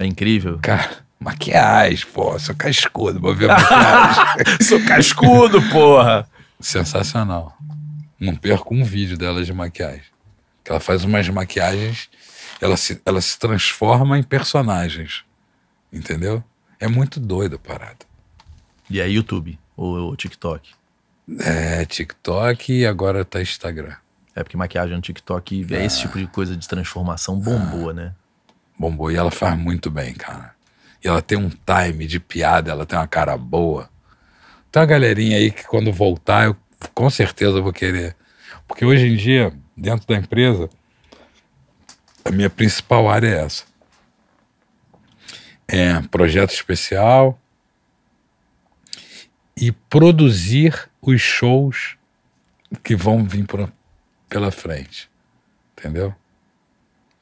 É 0.00 0.06
incrível. 0.06 0.58
Cara, 0.60 0.98
Maquiagem, 1.18 2.06
pô, 2.12 2.38
sou 2.38 2.54
cascudo, 2.54 3.20
vou 3.20 3.34
ver 3.34 3.48
maquiagem. 3.48 4.24
sou 4.62 4.84
cascudo, 4.84 5.60
porra! 5.70 6.28
Sensacional. 6.60 7.56
Não 8.20 8.36
perco 8.36 8.74
um 8.74 8.84
vídeo 8.84 9.16
dela 9.16 9.44
de 9.44 9.52
maquiagem. 9.52 10.02
Ela 10.64 10.80
faz 10.80 11.02
umas 11.04 11.28
maquiagens, 11.28 12.08
ela 12.60 12.76
se, 12.76 13.00
ela 13.04 13.20
se 13.20 13.38
transforma 13.38 14.18
em 14.18 14.22
personagens. 14.22 15.24
Entendeu? 15.92 16.44
É 16.78 16.86
muito 16.86 17.18
doido 17.18 17.56
a 17.56 17.58
parada. 17.58 18.06
E 18.90 19.00
é 19.00 19.08
YouTube 19.08 19.58
ou, 19.76 19.96
ou 19.98 20.16
TikTok? 20.16 20.70
É, 21.40 21.84
TikTok 21.84 22.72
e 22.72 22.86
agora 22.86 23.24
tá 23.24 23.40
Instagram. 23.40 23.94
É 24.34 24.42
porque 24.42 24.56
maquiagem 24.56 24.94
no 24.94 25.02
TikTok 25.02 25.66
é 25.74 25.84
esse 25.84 26.00
tipo 26.00 26.18
de 26.18 26.26
coisa 26.26 26.56
de 26.56 26.66
transformação 26.68 27.38
bombou, 27.38 27.90
ah, 27.90 27.92
né? 27.92 28.14
Bombou. 28.78 29.10
E 29.10 29.16
ela 29.16 29.30
faz 29.30 29.58
muito 29.58 29.90
bem, 29.90 30.14
cara. 30.14 30.54
E 31.02 31.08
ela 31.08 31.22
tem 31.22 31.38
um 31.38 31.48
time 31.50 32.06
de 32.06 32.18
piada, 32.18 32.70
ela 32.70 32.84
tem 32.84 32.98
uma 32.98 33.06
cara 33.06 33.36
boa. 33.36 33.88
Tem 34.70 34.80
uma 34.80 34.86
galerinha 34.86 35.36
aí 35.36 35.50
que 35.50 35.64
quando 35.64 35.92
voltar, 35.92 36.46
eu 36.46 36.56
com 36.94 37.08
certeza 37.08 37.60
vou 37.60 37.72
querer. 37.72 38.16
Porque 38.66 38.84
hoje 38.84 39.06
em 39.06 39.16
dia, 39.16 39.52
dentro 39.76 40.06
da 40.06 40.16
empresa, 40.16 40.68
a 42.24 42.30
minha 42.30 42.50
principal 42.50 43.08
área 43.08 43.28
é 43.28 43.44
essa. 43.44 43.64
É 45.66 46.00
projeto 46.10 46.52
especial 46.52 47.38
e 49.56 49.72
produzir 49.72 50.88
os 51.00 51.20
shows 51.20 51.96
que 52.82 52.94
vão 52.94 53.24
vir 53.24 53.46
pra, 53.46 53.68
pela 54.28 54.50
frente. 54.50 55.10
Entendeu? 55.76 56.14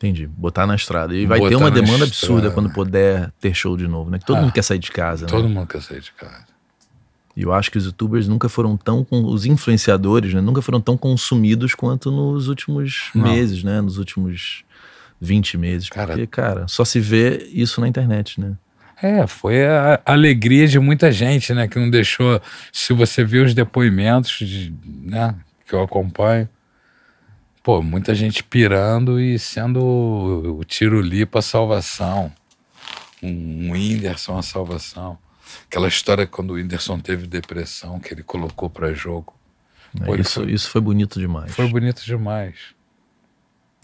Entendi. 0.07 0.27
Botar 0.27 0.67
na 0.67 0.75
estrada. 0.75 1.15
E 1.15 1.27
vai 1.27 1.39
Botar 1.39 1.51
ter 1.51 1.57
uma 1.57 1.71
demanda 1.71 2.05
absurda 2.05 2.51
quando 2.51 2.71
puder 2.71 3.33
ter 3.41 3.55
show 3.55 3.77
de 3.77 3.89
novo, 3.89 4.11
né? 4.11 4.19
Que 4.19 4.25
todo 4.25 4.39
ah, 4.39 4.43
mundo 4.43 4.53
quer 4.53 4.63
sair 4.63 4.79
de 4.79 4.91
casa, 4.91 5.27
Todo 5.27 5.49
né? 5.49 5.55
mundo 5.55 5.67
quer 5.67 5.83
sair 5.83 6.01
de 6.01 6.13
casa. 6.13 6.47
E 7.37 7.43
eu 7.43 7.53
acho 7.53 7.71
que 7.71 7.77
os 7.77 7.85
youtubers 7.85 8.29
nunca 8.29 8.49
foram 8.49 8.77
tão. 8.77 9.07
Os 9.11 9.45
influenciadores, 9.45 10.33
né? 10.33 10.41
Nunca 10.41 10.63
foram 10.63 10.81
tão 10.81 10.97
consumidos 10.97 11.75
quanto 11.75 12.11
nos 12.11 12.49
últimos 12.49 13.11
Não. 13.15 13.25
meses, 13.25 13.63
né? 13.63 13.81
Nos 13.81 13.99
últimos 13.99 14.65
20 15.21 15.59
meses. 15.59 15.89
Cara, 15.89 16.09
Porque, 16.09 16.27
cara, 16.27 16.67
só 16.69 16.85
se 16.85 17.01
vê 17.01 17.49
isso 17.53 17.81
na 17.81 17.89
internet, 17.89 18.41
né? 18.41 18.55
É, 19.03 19.27
foi 19.27 19.67
a 19.67 20.01
alegria 20.07 20.67
de 20.67 20.79
muita 20.79 21.13
gente, 21.13 21.53
né? 21.53 21.69
Que 21.69 21.79
não 21.79 21.91
deixou. 21.91 22.41
Se 22.73 22.95
você 22.95 23.23
vê 23.23 23.41
os 23.41 23.53
depoimentos, 23.53 24.39
de, 24.39 24.73
né? 24.85 25.35
Que 25.67 25.75
eu 25.75 25.83
acompanho 25.83 26.49
pô, 27.67 27.83
muita 27.83 28.15
gente 28.15 28.45
pirando 28.45 29.21
e 29.21 29.41
sendo 29.41 29.83
o, 29.83 30.61
o 30.61 30.65
tiro 30.65 31.01
lipa 31.01 31.41
a 31.41 31.43
salvação. 31.43 32.33
Um, 33.21 33.71
um 33.71 33.73
Whindersson 33.73 34.39
a 34.39 34.43
salvação. 34.43 35.19
Aquela 35.67 35.89
história 35.89 36.29
quando 36.29 36.51
o 36.51 36.55
Whindersson 36.55 37.01
teve 37.01 37.27
depressão, 37.27 37.99
que 37.99 38.15
ele 38.15 38.23
colocou 38.23 38.71
para 38.71 38.95
jogo. 38.95 39.35
É, 40.01 40.05
pô, 40.05 40.15
isso, 40.15 40.43
foi, 40.43 40.53
isso 40.53 40.71
foi 40.71 40.81
bonito 40.81 41.19
demais. 41.19 41.53
Foi 41.57 41.67
bonito 41.69 42.05
demais. 42.05 42.77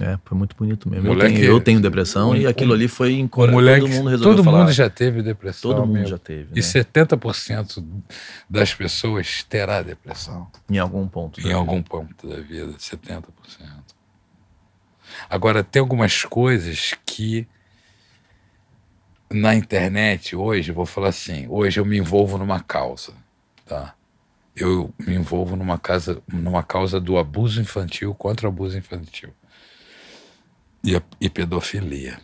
É, 0.01 0.19
foi 0.25 0.37
muito 0.37 0.57
bonito 0.57 0.89
mesmo. 0.89 1.07
Moleque, 1.07 1.35
eu, 1.35 1.39
tenho, 1.39 1.53
eu 1.53 1.61
tenho 1.61 1.81
depressão 1.81 2.31
um, 2.31 2.37
e 2.37 2.47
aquilo 2.47 2.73
ali 2.73 2.89
foi. 2.89 3.29
Moleque, 3.37 3.83
todo 3.83 3.91
mundo 3.91 4.09
resolveu 4.11 4.37
Todo 4.37 4.45
falar. 4.45 4.59
mundo 4.61 4.73
já 4.73 4.91
teve 4.91 5.23
depressão. 5.23 5.71
Todo 5.71 5.87
mundo 5.87 6.09
já 6.09 6.19
teve. 6.19 6.49
E 6.53 6.57
né? 6.57 6.61
70% 6.61 7.85
das 8.51 8.75
pessoas 8.75 9.45
terá 9.49 9.81
depressão. 9.81 10.49
Em 10.69 10.79
algum 10.79 11.07
ponto. 11.07 11.41
Em 11.41 11.53
algum 11.53 11.77
vida. 11.77 11.89
ponto 11.89 12.29
da 12.29 12.41
vida, 12.41 12.73
70%. 12.73 13.23
Agora, 15.29 15.65
tem 15.65 15.81
algumas 15.81 16.25
coisas 16.25 16.95
que 17.05 17.47
na 19.31 19.55
internet 19.55 20.37
hoje, 20.37 20.73
vou 20.73 20.87
falar 20.87 21.09
assim, 21.09 21.47
hoje 21.49 21.81
eu 21.81 21.85
me 21.85 21.99
envolvo 21.99 22.37
numa 22.39 22.61
causa, 22.61 23.15
tá? 23.65 23.95
Eu 24.55 24.93
me 24.99 25.15
envolvo 25.15 25.57
numa, 25.57 25.79
casa, 25.79 26.23
numa 26.31 26.63
causa 26.63 27.01
do 27.01 27.17
abuso 27.17 27.61
infantil 27.61 28.15
contra 28.15 28.47
o 28.47 28.51
abuso 28.51 28.77
infantil 28.77 29.33
e, 30.85 30.95
a, 30.95 31.03
e 31.21 31.31
pedofilia. 31.31 32.19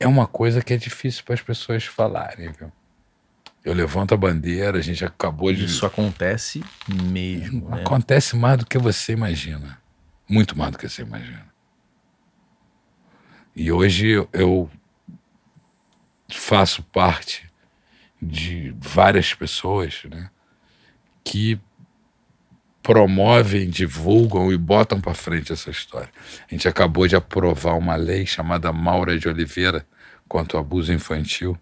É 0.00 0.06
uma 0.06 0.26
coisa 0.26 0.62
que 0.62 0.72
é 0.72 0.76
difícil 0.76 1.24
para 1.24 1.34
as 1.34 1.42
pessoas 1.42 1.84
falarem, 1.84 2.50
viu? 2.52 2.72
Eu 3.64 3.74
levanto 3.74 4.14
a 4.14 4.16
bandeira, 4.16 4.78
a 4.78 4.80
gente 4.80 5.04
acabou 5.04 5.52
de. 5.52 5.64
Isso 5.64 5.84
acontece 5.84 6.62
mesmo. 6.88 7.68
Né? 7.68 7.82
Acontece 7.82 8.36
mais 8.36 8.58
do 8.58 8.66
que 8.66 8.78
você 8.78 9.12
imagina. 9.12 9.80
Muito 10.28 10.56
mais 10.56 10.70
do 10.70 10.78
que 10.78 10.88
você 10.88 11.02
imagina. 11.02 11.46
E 13.56 13.72
hoje 13.72 14.28
eu 14.34 14.70
faço 16.28 16.82
parte 16.82 17.50
de 18.20 18.74
várias 18.78 19.32
pessoas 19.32 20.02
né, 20.10 20.30
que 21.24 21.58
promovem, 22.82 23.70
divulgam 23.70 24.52
e 24.52 24.58
botam 24.58 25.00
para 25.00 25.14
frente 25.14 25.54
essa 25.54 25.70
história. 25.70 26.10
A 26.46 26.54
gente 26.54 26.68
acabou 26.68 27.08
de 27.08 27.16
aprovar 27.16 27.78
uma 27.78 27.96
lei 27.96 28.26
chamada 28.26 28.70
Maura 28.72 29.18
de 29.18 29.26
Oliveira 29.26 29.86
contra 30.28 30.58
o 30.58 30.60
abuso 30.60 30.92
infantil. 30.92 31.58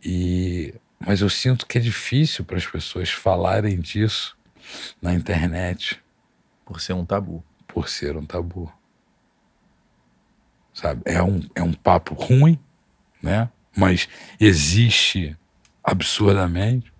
E 0.00 0.72
mas 0.98 1.20
eu 1.20 1.28
sinto 1.28 1.66
que 1.66 1.76
é 1.76 1.80
difícil 1.80 2.44
para 2.44 2.56
as 2.56 2.66
pessoas 2.66 3.10
falarem 3.10 3.78
disso 3.78 4.36
na 5.02 5.12
internet 5.12 6.00
por 6.64 6.80
ser 6.80 6.94
um 6.94 7.04
tabu. 7.04 7.44
Por 7.66 7.88
ser 7.88 8.16
um 8.16 8.24
tabu. 8.24 8.72
Sabe? 10.74 11.00
É 11.04 11.22
um, 11.22 11.40
é 11.54 11.62
um 11.62 11.72
papo 11.72 12.14
ruim, 12.14 12.58
né? 13.22 13.48
Mas 13.76 14.08
existe 14.40 15.36
absurdamente. 15.82 16.92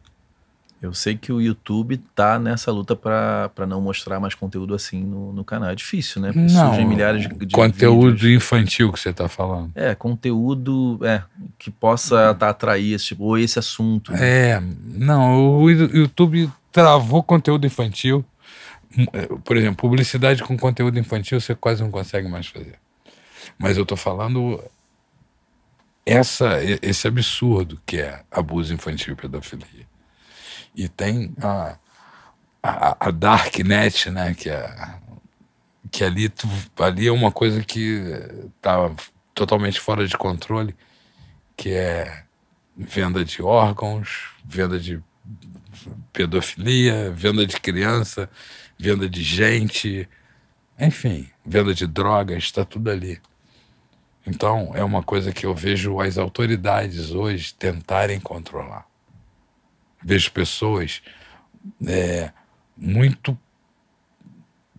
Eu 0.80 0.92
sei 0.92 1.16
que 1.16 1.32
o 1.32 1.40
YouTube 1.40 1.96
tá 2.14 2.38
nessa 2.38 2.70
luta 2.70 2.94
para 2.94 3.66
não 3.66 3.80
mostrar 3.80 4.20
mais 4.20 4.34
conteúdo 4.34 4.74
assim 4.74 5.02
no, 5.02 5.32
no 5.32 5.42
canal. 5.42 5.70
É 5.70 5.74
difícil, 5.74 6.20
né? 6.20 6.30
Porque 6.30 6.52
não, 6.52 6.66
surgem 6.68 6.86
milhares 6.86 7.22
de, 7.22 7.46
de 7.46 7.54
Conteúdo 7.54 8.18
vídeos. 8.18 8.42
infantil 8.42 8.92
que 8.92 9.00
você 9.00 9.10
tá 9.10 9.26
falando. 9.26 9.72
É, 9.74 9.94
conteúdo 9.94 11.00
é, 11.02 11.22
que 11.58 11.70
possa 11.70 12.34
tá, 12.34 12.50
atrair 12.50 12.92
esse 12.92 13.06
tipo, 13.06 13.24
ou 13.24 13.38
esse 13.38 13.58
assunto. 13.58 14.12
Né? 14.12 14.18
É, 14.20 14.62
não, 14.84 15.62
o 15.62 15.70
YouTube 15.70 16.50
travou 16.70 17.22
conteúdo 17.22 17.66
infantil. 17.66 18.22
Por 19.42 19.56
exemplo, 19.56 19.76
publicidade 19.76 20.42
com 20.42 20.56
conteúdo 20.56 20.98
infantil 20.98 21.40
você 21.40 21.54
quase 21.54 21.82
não 21.82 21.90
consegue 21.90 22.28
mais 22.28 22.46
fazer. 22.46 22.83
Mas 23.58 23.76
eu 23.76 23.86
tô 23.86 23.96
falando 23.96 24.62
essa, 26.04 26.58
esse 26.82 27.06
absurdo 27.06 27.80
que 27.86 27.98
é 27.98 28.22
abuso 28.30 28.74
infantil 28.74 29.14
e 29.14 29.16
pedofilia. 29.16 29.86
E 30.74 30.88
tem 30.88 31.34
a, 31.40 31.78
a, 32.62 33.08
a 33.08 33.10
Darknet, 33.10 34.10
né? 34.10 34.34
Que, 34.34 34.50
é, 34.50 34.94
que 35.90 36.04
ali, 36.04 36.28
tu, 36.28 36.48
ali 36.78 37.06
é 37.06 37.12
uma 37.12 37.30
coisa 37.30 37.62
que 37.62 38.02
tá 38.60 38.90
totalmente 39.34 39.80
fora 39.80 40.06
de 40.06 40.16
controle, 40.16 40.74
que 41.56 41.70
é 41.72 42.24
venda 42.76 43.24
de 43.24 43.42
órgãos, 43.42 44.30
venda 44.44 44.78
de 44.78 45.02
pedofilia, 46.12 47.10
venda 47.10 47.46
de 47.46 47.58
criança, 47.60 48.28
venda 48.78 49.08
de 49.08 49.22
gente, 49.22 50.08
Enfim, 50.78 51.28
venda 51.46 51.72
de 51.72 51.86
drogas, 51.86 52.44
está 52.44 52.64
tudo 52.64 52.90
ali. 52.90 53.20
Então, 54.26 54.72
é 54.74 54.82
uma 54.82 55.02
coisa 55.02 55.32
que 55.32 55.44
eu 55.44 55.54
vejo 55.54 56.00
as 56.00 56.16
autoridades 56.16 57.10
hoje 57.10 57.54
tentarem 57.54 58.18
controlar. 58.18 58.86
Vejo 60.02 60.32
pessoas 60.32 61.02
é, 61.86 62.32
muito 62.76 63.38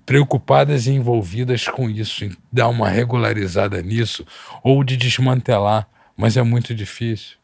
preocupadas 0.05 0.85
e 0.87 0.91
envolvidas 0.91 1.67
com 1.67 1.89
isso, 1.89 2.25
em 2.25 2.35
dar 2.51 2.67
uma 2.67 2.89
regularizada 2.89 3.81
nisso, 3.81 4.25
ou 4.63 4.83
de 4.83 4.95
desmantelar, 4.95 5.87
mas 6.15 6.37
é 6.37 6.43
muito 6.43 6.73
difícil. 6.75 7.37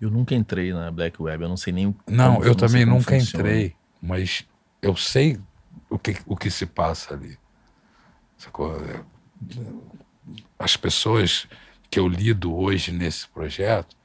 Eu 0.00 0.10
nunca 0.10 0.34
entrei 0.34 0.72
na 0.72 0.90
Black 0.90 1.20
Web, 1.22 1.44
eu 1.44 1.48
não 1.48 1.56
sei 1.56 1.72
nem. 1.72 1.96
Não, 2.06 2.42
eu 2.44 2.54
também 2.54 2.84
nunca 2.84 3.18
funciona. 3.18 3.48
entrei, 3.48 3.74
mas 4.00 4.46
eu 4.82 4.94
sei 4.94 5.40
o 5.88 5.98
que, 5.98 6.16
o 6.26 6.36
que 6.36 6.50
se 6.50 6.66
passa 6.66 7.14
ali. 7.14 7.38
As 10.58 10.76
pessoas 10.76 11.46
que 11.90 11.98
eu 11.98 12.08
lido 12.08 12.54
hoje 12.54 12.92
nesse 12.92 13.28
projeto 13.28 13.96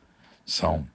são 0.46 0.88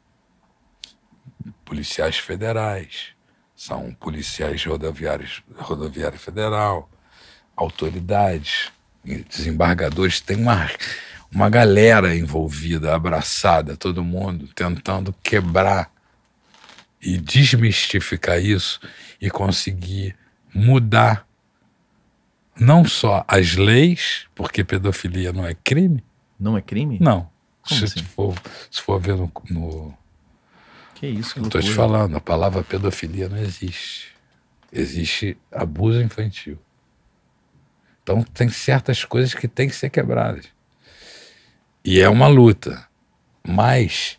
policiais 1.64 2.16
federais, 2.16 3.08
são 3.54 3.92
policiais 3.94 4.64
rodoviários, 4.64 5.42
rodoviária 5.56 6.18
federal, 6.18 6.88
autoridades, 7.56 8.70
desembargadores, 9.04 10.20
tem 10.20 10.36
uma, 10.36 10.70
uma 11.32 11.48
galera 11.48 12.14
envolvida, 12.14 12.94
abraçada, 12.94 13.76
todo 13.76 14.04
mundo 14.04 14.48
tentando 14.54 15.14
quebrar 15.22 15.90
e 17.00 17.16
desmistificar 17.16 18.40
isso 18.40 18.80
e 19.20 19.30
conseguir 19.30 20.16
mudar 20.52 21.25
não 22.58 22.84
só 22.84 23.24
as 23.28 23.54
leis, 23.54 24.26
porque 24.34 24.64
pedofilia 24.64 25.32
não 25.32 25.46
é 25.46 25.54
crime. 25.54 26.02
Não 26.38 26.56
é 26.56 26.62
crime? 26.62 26.98
Não. 27.00 27.28
se, 27.64 27.84
assim? 27.84 28.02
for, 28.02 28.34
se 28.70 28.80
for 28.80 29.00
ver 29.00 29.16
no, 29.16 29.30
no 29.50 29.94
que 30.96 31.06
isso, 31.06 31.38
Estou 31.40 31.60
te 31.60 31.70
falando, 31.72 32.16
a 32.16 32.20
palavra 32.20 32.62
pedofilia 32.62 33.28
não 33.28 33.36
existe. 33.36 34.14
Existe 34.72 35.36
abuso 35.52 36.00
infantil. 36.00 36.58
Então 38.02 38.22
tem 38.22 38.48
certas 38.48 39.04
coisas 39.04 39.34
que 39.34 39.46
têm 39.46 39.68
que 39.68 39.74
ser 39.74 39.90
quebradas. 39.90 40.46
E 41.84 42.00
é 42.00 42.08
uma 42.08 42.28
luta. 42.28 42.86
Mas 43.46 44.18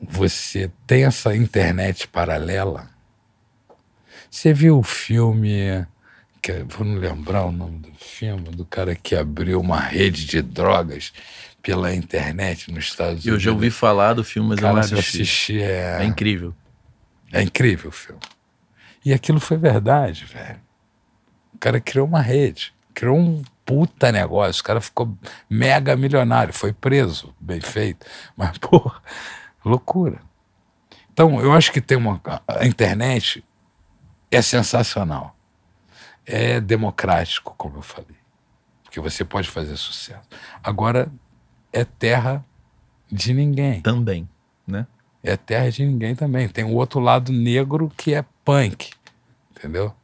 você 0.00 0.72
tem 0.86 1.04
essa 1.04 1.36
internet 1.36 2.08
paralela. 2.08 2.88
Você 4.30 4.54
viu 4.54 4.78
o 4.78 4.82
filme, 4.82 5.86
que, 6.40 6.64
vou 6.64 6.86
não 6.86 6.96
lembrar 6.96 7.44
o 7.44 7.52
nome 7.52 7.78
do 7.78 7.92
filme, 7.94 8.50
do 8.50 8.64
cara 8.64 8.94
que 8.94 9.14
abriu 9.14 9.60
uma 9.60 9.78
rede 9.78 10.26
de 10.26 10.42
drogas 10.42 11.12
pela 11.62 11.94
internet 11.94 12.72
nos 12.72 12.84
Estados 12.84 13.24
Unidos. 13.24 13.26
Eu 13.26 13.38
já 13.38 13.52
ouvi 13.52 13.70
falar 13.70 14.14
do 14.14 14.24
filme, 14.24 14.50
mas 14.50 14.58
eu 14.58 14.68
não 14.68 14.78
assisti. 14.78 15.22
assisti 15.22 15.62
é... 15.62 15.98
é 16.00 16.04
incrível. 16.04 16.54
É 17.32 17.42
incrível 17.42 17.90
o 17.90 17.92
filme. 17.92 18.20
E 19.04 19.12
aquilo 19.12 19.40
foi 19.40 19.56
verdade, 19.56 20.24
velho. 20.24 20.60
O 21.54 21.58
cara 21.58 21.80
criou 21.80 22.06
uma 22.06 22.20
rede, 22.20 22.72
criou 22.94 23.16
um 23.16 23.42
puta 23.64 24.10
negócio. 24.10 24.60
O 24.60 24.64
cara 24.64 24.80
ficou 24.80 25.16
mega 25.48 25.96
milionário, 25.96 26.52
foi 26.52 26.72
preso, 26.72 27.34
bem 27.38 27.60
feito. 27.60 28.04
Mas, 28.36 28.58
pô, 28.58 28.92
loucura. 29.64 30.20
Então, 31.12 31.40
eu 31.40 31.52
acho 31.52 31.72
que 31.72 31.80
tem 31.80 31.96
uma. 31.96 32.20
A 32.48 32.66
internet 32.66 33.44
é 34.30 34.42
sensacional. 34.42 35.36
É 36.26 36.60
democrático, 36.60 37.54
como 37.56 37.78
eu 37.78 37.82
falei. 37.82 38.16
Porque 38.84 39.00
você 39.00 39.24
pode 39.24 39.48
fazer 39.48 39.76
sucesso. 39.76 40.28
Agora, 40.62 41.10
é 41.72 41.84
terra 41.84 42.44
de 43.10 43.32
ninguém. 43.32 43.80
Também, 43.80 44.28
né? 44.66 44.86
É 45.22 45.36
terra 45.36 45.70
de 45.70 45.84
ninguém 45.84 46.14
também. 46.14 46.48
Tem 46.48 46.64
o 46.64 46.74
outro 46.74 47.00
lado 47.00 47.32
negro 47.32 47.90
que 47.96 48.14
é 48.14 48.24
punk, 48.44 48.90
entendeu? 49.50 49.94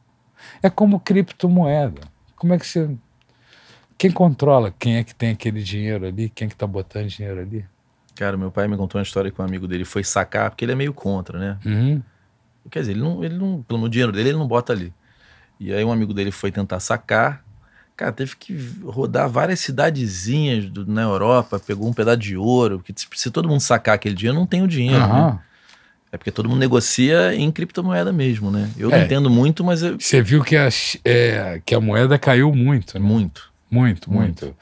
É 0.63 0.71
como 0.71 1.01
criptomoeda. 1.01 2.03
Como 2.37 2.53
é 2.55 2.59
que 2.59 2.67
você... 2.67 2.91
Quem 3.99 4.11
controla 4.11 4.75
quem 4.79 4.97
é 4.97 5.05
que 5.05 5.15
tem 5.15 5.31
aquele 5.31 5.63
dinheiro 5.63 6.07
ali? 6.07 6.29
Quem 6.29 6.47
é 6.47 6.49
que 6.49 6.57
tá 6.57 6.67
botando 6.67 7.09
dinheiro 7.09 7.41
ali? 7.41 7.65
Cara, 8.15 8.37
meu 8.37 8.51
pai 8.51 8.69
me 8.69 8.77
contou 8.77 8.99
uma 8.99 9.03
história 9.03 9.31
que 9.31 9.41
um 9.41 9.45
amigo 9.45 9.67
dele 9.67 9.85
foi 9.85 10.05
sacar, 10.05 10.51
porque 10.51 10.65
ele 10.65 10.73
é 10.73 10.75
meio 10.75 10.93
contra, 10.93 11.39
né? 11.39 11.59
Uhum. 11.65 12.03
Quer 12.71 12.81
dizer, 12.81 12.93
ele 12.93 13.01
não, 13.01 13.25
ele 13.25 13.37
não, 13.37 13.63
pelo 13.63 13.89
dinheiro 13.89 14.13
dele, 14.13 14.31
ele 14.31 14.39
não 14.39 14.47
bota 14.47 14.73
ali. 14.73 14.93
E 15.59 15.73
aí 15.73 15.85
um 15.85 15.93
amigo 15.93 16.13
dele 16.13 16.31
foi 16.31 16.53
tentar 16.53 16.81
sacar, 16.81 17.45
Cara, 17.97 18.13
teve 18.13 18.37
que 18.37 18.55
rodar 18.85 19.27
várias 19.27 19.61
cidadezinhas 19.61 20.67
do, 20.67 20.87
na 20.87 21.03
Europa, 21.03 21.59
pegou 21.59 21.89
um 21.89 21.95
pedaço 21.95 22.19
de 22.19 22.37
ouro, 22.37 22.79
porque 22.79 22.93
se 23.15 23.31
todo 23.31 23.49
mundo 23.49 23.61
sacar 23.61 23.95
aquele 23.95 24.15
dinheiro, 24.15 24.39
não 24.39 24.47
tem 24.47 24.63
o 24.63 24.69
dinheiro, 24.69 25.03
uhum. 25.03 25.27
né? 25.29 25.39
É 26.13 26.19
porque 26.19 26.31
todo 26.31 26.47
mundo 26.47 26.59
negocia 26.59 27.35
em 27.35 27.51
criptomoeda 27.51 28.13
mesmo, 28.13 28.51
né? 28.51 28.71
Eu 28.77 28.91
é. 28.91 28.99
não 28.99 29.05
entendo 29.05 29.31
muito, 29.31 29.65
mas... 29.65 29.83
Eu... 29.83 29.99
Você 29.99 30.21
viu 30.21 30.45
que 30.45 30.57
a, 30.57 30.69
é, 31.05 31.61
que 31.65 31.75
a 31.75 31.81
moeda 31.81 32.19
caiu 32.19 32.55
muito, 32.55 32.99
né? 32.99 33.05
Muito. 33.05 33.51
Muito, 33.71 34.13
muito. 34.13 34.45
muito. 34.45 34.57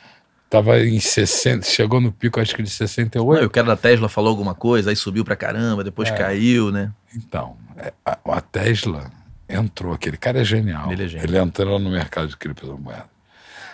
Tava 0.49 0.79
em 0.81 1.01
60, 1.01 1.67
chegou 1.67 2.01
no 2.01 2.13
pico 2.13 2.41
acho 2.41 2.55
que 2.55 2.63
de 2.63 2.71
68. 2.71 3.41
Não, 3.41 3.47
o 3.49 3.51
cara 3.51 3.67
da 3.67 3.77
Tesla 3.77 4.09
falou 4.09 4.31
alguma 4.31 4.55
coisa, 4.55 4.91
aí 4.91 4.97
subiu 4.97 5.25
pra 5.25 5.35
caramba, 5.35 5.83
depois 5.83 6.09
é. 6.09 6.13
caiu, 6.13 6.71
né? 6.71 6.93
Então, 7.15 7.57
é, 7.77 7.93
a, 8.07 8.17
a 8.25 8.41
Tesla 8.41 9.11
entrou, 9.49 9.93
aquele 9.93 10.17
cara 10.17 10.41
é 10.41 10.45
genial. 10.45 10.93
Ele 10.93 11.05
é 11.05 11.09
genial. 11.09 11.27
Ele 11.27 11.39
entrou 11.39 11.79
no 11.79 11.91
mercado 11.91 12.29
de 12.29 12.37
criptomoeda. 12.37 13.09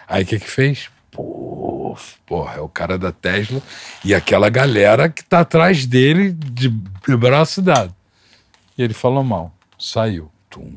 Aí 0.08 0.24
o 0.24 0.26
que 0.26 0.38
que 0.38 0.50
fez? 0.50 0.90
Pô, 1.10 1.96
porra, 2.26 2.54
é 2.54 2.60
o 2.60 2.68
cara 2.68 2.96
da 2.98 3.12
Tesla 3.12 3.60
e 4.04 4.14
aquela 4.14 4.48
galera 4.48 5.08
que 5.08 5.24
tá 5.24 5.40
atrás 5.40 5.86
dele 5.86 6.32
de, 6.32 6.68
de 6.68 7.16
braço 7.16 7.60
dado. 7.60 7.94
E 8.76 8.82
ele 8.82 8.94
falou 8.94 9.22
mal, 9.22 9.52
saiu. 9.78 10.30
Tum. 10.48 10.74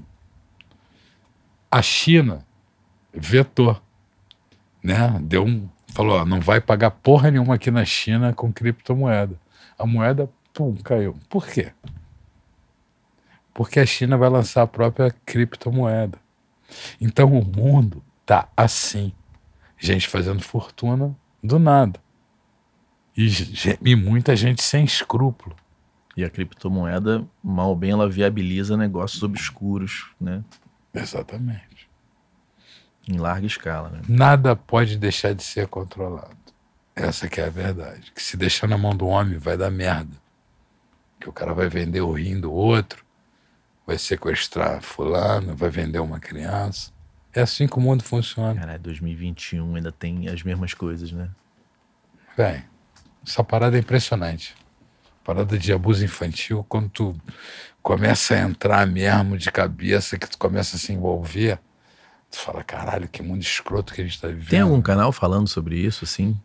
A 1.72 1.82
China 1.82 2.46
vetou, 3.12 3.80
né? 4.84 5.18
Deu 5.22 5.44
um, 5.46 5.68
falou, 5.90 6.20
ó, 6.20 6.26
não 6.26 6.40
vai 6.40 6.62
pagar 6.62 6.92
porra 6.92 7.32
nenhuma 7.32 7.56
aqui 7.56 7.72
na 7.72 7.86
China 7.86 8.34
com 8.34 8.54
criptomoeda. 8.54 9.36
A 9.78 9.86
moeda, 9.86 10.30
pum, 10.54 10.76
caiu. 10.76 11.16
Por 11.30 11.48
quê? 11.48 11.72
Porque 13.54 13.80
a 13.80 13.86
China 13.86 14.18
vai 14.18 14.30
lançar 14.30 14.64
a 14.64 14.68
própria 14.68 15.12
criptomoeda. 15.26 16.18
Então 17.00 17.32
o 17.32 17.46
mundo 17.46 18.04
tá 18.26 18.48
assim 18.56 19.14
gente 19.78 20.08
fazendo 20.08 20.42
fortuna 20.42 21.16
do 21.42 21.60
nada. 21.60 22.00
E, 23.16 23.28
e 23.84 23.96
muita 23.96 24.36
gente 24.36 24.64
sem 24.64 24.86
escrúpulo. 24.86 25.56
E 26.16 26.24
a 26.24 26.30
criptomoeda, 26.30 27.26
mal 27.44 27.70
ou 27.70 27.76
bem, 27.76 27.92
ela 27.92 28.10
viabiliza 28.10 28.78
negócios 28.78 29.22
obscuros, 29.24 30.12
né? 30.20 30.44
Exatamente. 30.94 31.90
Em 33.08 33.18
larga 33.18 33.46
escala, 33.46 33.90
né? 33.90 34.02
Nada 34.08 34.56
pode 34.56 34.98
deixar 34.98 35.34
de 35.34 35.44
ser 35.44 35.68
controlado. 35.68 36.38
Essa 36.96 37.28
que 37.28 37.42
é 37.42 37.48
a 37.48 37.50
verdade. 37.50 38.12
Que 38.14 38.22
se 38.22 38.38
deixar 38.38 38.68
na 38.68 38.78
mão 38.78 38.96
do 38.96 39.08
homem, 39.08 39.38
vai 39.38 39.58
dar 39.58 39.72
merda. 39.72 40.16
Que 41.20 41.28
o 41.28 41.34
cara 41.34 41.54
vai 41.54 41.68
vender 41.68 42.02
o 42.02 42.12
rim 42.12 42.40
do 42.40 42.54
outro, 42.54 43.03
vai 43.86 43.98
sequestrar 43.98 44.82
fulano, 44.82 45.56
vai 45.56 45.70
vender 45.70 46.00
uma 46.00 46.20
criança. 46.20 46.92
É 47.34 47.42
assim 47.42 47.68
que 47.68 47.78
o 47.78 47.82
mundo 47.82 48.04
funciona. 48.04 48.60
Cara, 48.60 48.78
2021 48.78 49.76
ainda 49.76 49.92
tem 49.92 50.28
as 50.28 50.44
mesmas 50.44 50.74
coisas, 50.74 51.12
né? 51.12 51.30
Bem, 52.38 52.64
essa 53.26 53.44
parada 53.44 53.76
é 53.76 53.80
impressionante. 53.80 54.56
Parada 55.24 55.58
de 55.58 55.72
abuso 55.72 56.04
infantil, 56.04 56.66
quando 56.68 56.90
tu 56.90 57.16
começa 57.82 58.36
a 58.36 58.40
entrar 58.40 58.86
mesmo 58.86 59.38
de 59.38 59.52
cabeça, 59.52 60.18
que 60.18 60.30
tu 60.30 60.38
começa 60.38 60.76
a 60.76 60.80
se 60.80 60.94
envolver, 60.94 61.60
tu 62.30 62.38
fala, 62.38 62.64
caralho, 62.64 63.08
que 63.08 63.24
mundo 63.24 63.42
escroto 63.42 63.94
que 63.94 64.02
a 64.02 64.04
gente 64.04 64.20
tá 64.20 64.28
vivendo. 64.28 64.50
Tem 64.50 64.62
algum 64.62 64.82
canal 64.82 65.12
falando 65.12 65.48
sobre 65.48 65.78
isso, 65.78 66.04
assim? 66.04 66.38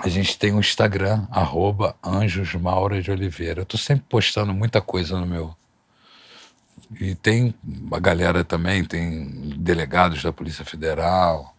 A 0.00 0.08
gente 0.08 0.38
tem 0.38 0.52
um 0.54 0.60
Instagram, 0.60 1.26
arroba 1.30 1.96
Anjos 2.02 2.54
Maura 2.54 3.02
de 3.02 3.10
Oliveira. 3.10 3.62
Eu 3.62 3.66
tô 3.66 3.76
sempre 3.76 4.04
postando 4.08 4.54
muita 4.54 4.80
coisa 4.80 5.18
no 5.18 5.26
meu, 5.26 5.54
e 7.00 7.14
tem 7.14 7.54
a 7.90 7.98
galera 7.98 8.44
também, 8.44 8.84
tem 8.84 9.54
delegados 9.56 10.22
da 10.22 10.32
Polícia 10.32 10.64
Federal. 10.64 11.56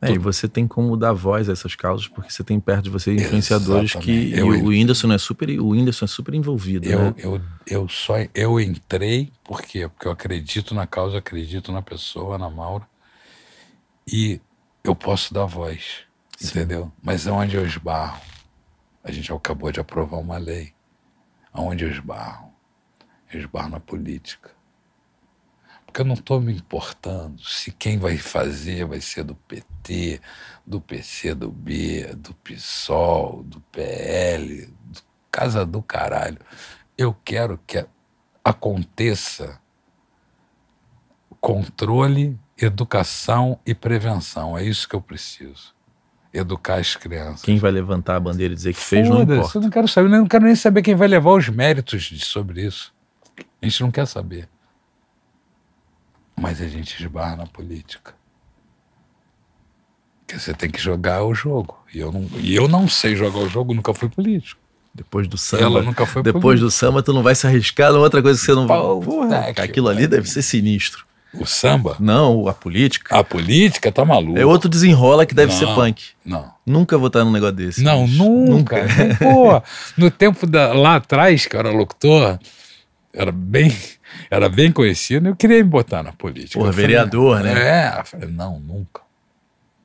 É, 0.00 0.10
e 0.10 0.18
você 0.18 0.48
tem 0.48 0.66
como 0.66 0.96
dar 0.96 1.12
voz 1.12 1.48
a 1.48 1.52
essas 1.52 1.76
causas, 1.76 2.08
porque 2.08 2.28
você 2.28 2.42
tem 2.42 2.58
perto 2.58 2.84
de 2.84 2.90
você 2.90 3.14
influenciadores 3.14 3.92
Exatamente. 3.92 4.32
que. 4.32 4.36
Eu, 4.36 4.48
o 4.48 4.68
Whindersson 4.68 5.12
é 5.12 5.18
super, 5.18 5.48
o 5.60 5.68
Whindersson 5.68 6.06
é 6.06 6.08
super 6.08 6.34
envolvido. 6.34 6.88
Eu, 6.88 6.98
né? 6.98 7.14
eu, 7.18 7.40
eu 7.64 7.88
só 7.88 8.14
eu 8.34 8.58
entrei, 8.58 9.32
por 9.44 9.62
quê? 9.62 9.88
Porque 9.88 10.08
eu 10.08 10.12
acredito 10.12 10.74
na 10.74 10.88
causa, 10.88 11.18
acredito 11.18 11.70
na 11.70 11.82
pessoa, 11.82 12.36
na 12.36 12.50
Maura. 12.50 12.84
E 14.04 14.40
eu 14.82 14.96
posso 14.96 15.32
dar 15.32 15.44
voz, 15.44 16.00
Sim. 16.36 16.48
entendeu? 16.48 16.90
Mas 17.00 17.28
aonde 17.28 17.56
eu 17.56 17.64
esbarro? 17.64 18.20
A 19.04 19.12
gente 19.12 19.32
acabou 19.32 19.70
de 19.70 19.78
aprovar 19.78 20.18
uma 20.18 20.38
lei. 20.38 20.72
Aonde 21.52 21.84
eu 21.84 21.90
esbarro? 21.90 22.51
Esbarro 23.38 23.70
na 23.70 23.80
política. 23.80 24.50
Porque 25.84 26.00
eu 26.00 26.06
não 26.06 26.14
estou 26.14 26.40
me 26.40 26.54
importando 26.54 27.42
se 27.44 27.70
quem 27.70 27.98
vai 27.98 28.16
fazer 28.16 28.86
vai 28.86 29.00
ser 29.00 29.24
do 29.24 29.34
PT, 29.34 30.20
do 30.66 30.80
PC, 30.80 31.34
do 31.34 31.50
B, 31.50 32.14
do 32.16 32.32
PSOL, 32.34 33.42
do 33.42 33.60
PL, 33.60 34.66
do 34.66 35.02
Casa 35.30 35.66
do 35.66 35.82
Caralho. 35.82 36.38
Eu 36.96 37.14
quero 37.22 37.60
que 37.66 37.84
aconteça 38.42 39.60
controle, 41.42 42.38
educação 42.56 43.58
e 43.66 43.74
prevenção. 43.74 44.56
É 44.56 44.64
isso 44.64 44.88
que 44.88 44.94
eu 44.94 45.00
preciso. 45.00 45.74
Educar 46.32 46.76
as 46.76 46.96
crianças. 46.96 47.42
Quem 47.42 47.58
vai 47.58 47.70
levantar 47.70 48.16
a 48.16 48.20
bandeira 48.20 48.54
e 48.54 48.56
dizer 48.56 48.72
que 48.72 48.80
fez 48.80 49.08
não 49.08 49.22
importa. 49.22 49.58
Eu 49.58 49.62
não 49.62 49.70
quero 49.70 49.88
saber, 49.88 50.06
eu 50.06 50.20
não 50.20 50.26
quero 50.26 50.44
nem 50.44 50.54
saber 50.54 50.80
quem 50.80 50.94
vai 50.94 51.08
levar 51.08 51.32
os 51.32 51.48
méritos 51.48 52.04
de, 52.04 52.24
sobre 52.24 52.64
isso. 52.64 52.91
A 53.62 53.66
gente 53.66 53.80
não 53.80 53.90
quer 53.90 54.06
saber. 54.06 54.48
Mas 56.36 56.60
a 56.60 56.66
gente 56.66 57.00
esbarra 57.00 57.36
na 57.36 57.46
política. 57.46 58.12
Porque 60.26 60.38
você 60.40 60.52
tem 60.52 60.68
que 60.70 60.80
jogar 60.80 61.22
o 61.24 61.32
jogo. 61.34 61.78
E 61.94 62.00
eu 62.00 62.10
não, 62.10 62.26
e 62.38 62.54
eu 62.54 62.66
não 62.66 62.88
sei 62.88 63.14
jogar 63.14 63.38
o 63.38 63.48
jogo, 63.48 63.72
nunca 63.72 63.94
fui 63.94 64.08
político. 64.08 64.60
Depois 64.94 65.26
do 65.28 65.38
samba. 65.38 65.62
Ela 65.62 65.82
nunca 65.82 66.04
foi 66.04 66.22
Depois 66.22 66.42
política. 66.42 66.66
do 66.66 66.70
samba, 66.70 67.02
tu 67.02 67.12
não 67.12 67.22
vai 67.22 67.34
se 67.34 67.46
arriscar 67.46 67.92
numa 67.92 68.02
outra 68.02 68.20
coisa 68.20 68.38
que 68.38 68.44
você 68.44 68.52
não 68.54 68.66
vai. 68.66 68.78
Porra, 68.78 69.52
que 69.54 69.60
aquilo 69.60 69.88
ali 69.88 70.06
deve 70.06 70.28
ser 70.28 70.42
sinistro. 70.42 71.06
O 71.34 71.46
samba? 71.46 71.96
Não, 71.98 72.46
a 72.46 72.52
política. 72.52 73.16
A 73.16 73.24
política 73.24 73.90
tá 73.90 74.04
maluco. 74.04 74.38
É 74.38 74.44
outro 74.44 74.68
desenrola 74.68 75.24
que 75.24 75.34
deve 75.34 75.50
Não. 75.52 75.58
ser 75.58 75.66
punk. 75.74 76.02
Não. 76.24 76.52
Nunca 76.66 76.98
vou 76.98 77.06
estar 77.06 77.24
num 77.24 77.30
negócio 77.32 77.54
desse. 77.56 77.82
Não, 77.82 78.04
bicho. 78.04 78.22
nunca. 78.22 78.76
Pô, 79.18 79.62
no 79.96 80.10
tempo 80.10 80.46
da, 80.46 80.74
lá 80.74 80.96
atrás, 80.96 81.46
que 81.46 81.56
eu 81.56 81.60
era 81.60 81.70
locutor, 81.70 82.38
era 83.12 83.30
bem, 83.30 83.76
era 84.30 84.48
bem 84.48 84.72
conhecido, 84.72 85.28
eu 85.28 85.36
queria 85.36 85.58
me 85.58 85.68
botar 85.70 86.02
na 86.02 86.12
política. 86.12 86.58
Falei, 86.58 86.74
vereador, 86.74 87.40
né? 87.40 87.52
É, 87.52 88.00
eu 88.00 88.04
falei, 88.04 88.28
não, 88.28 88.58
nunca. 88.58 89.02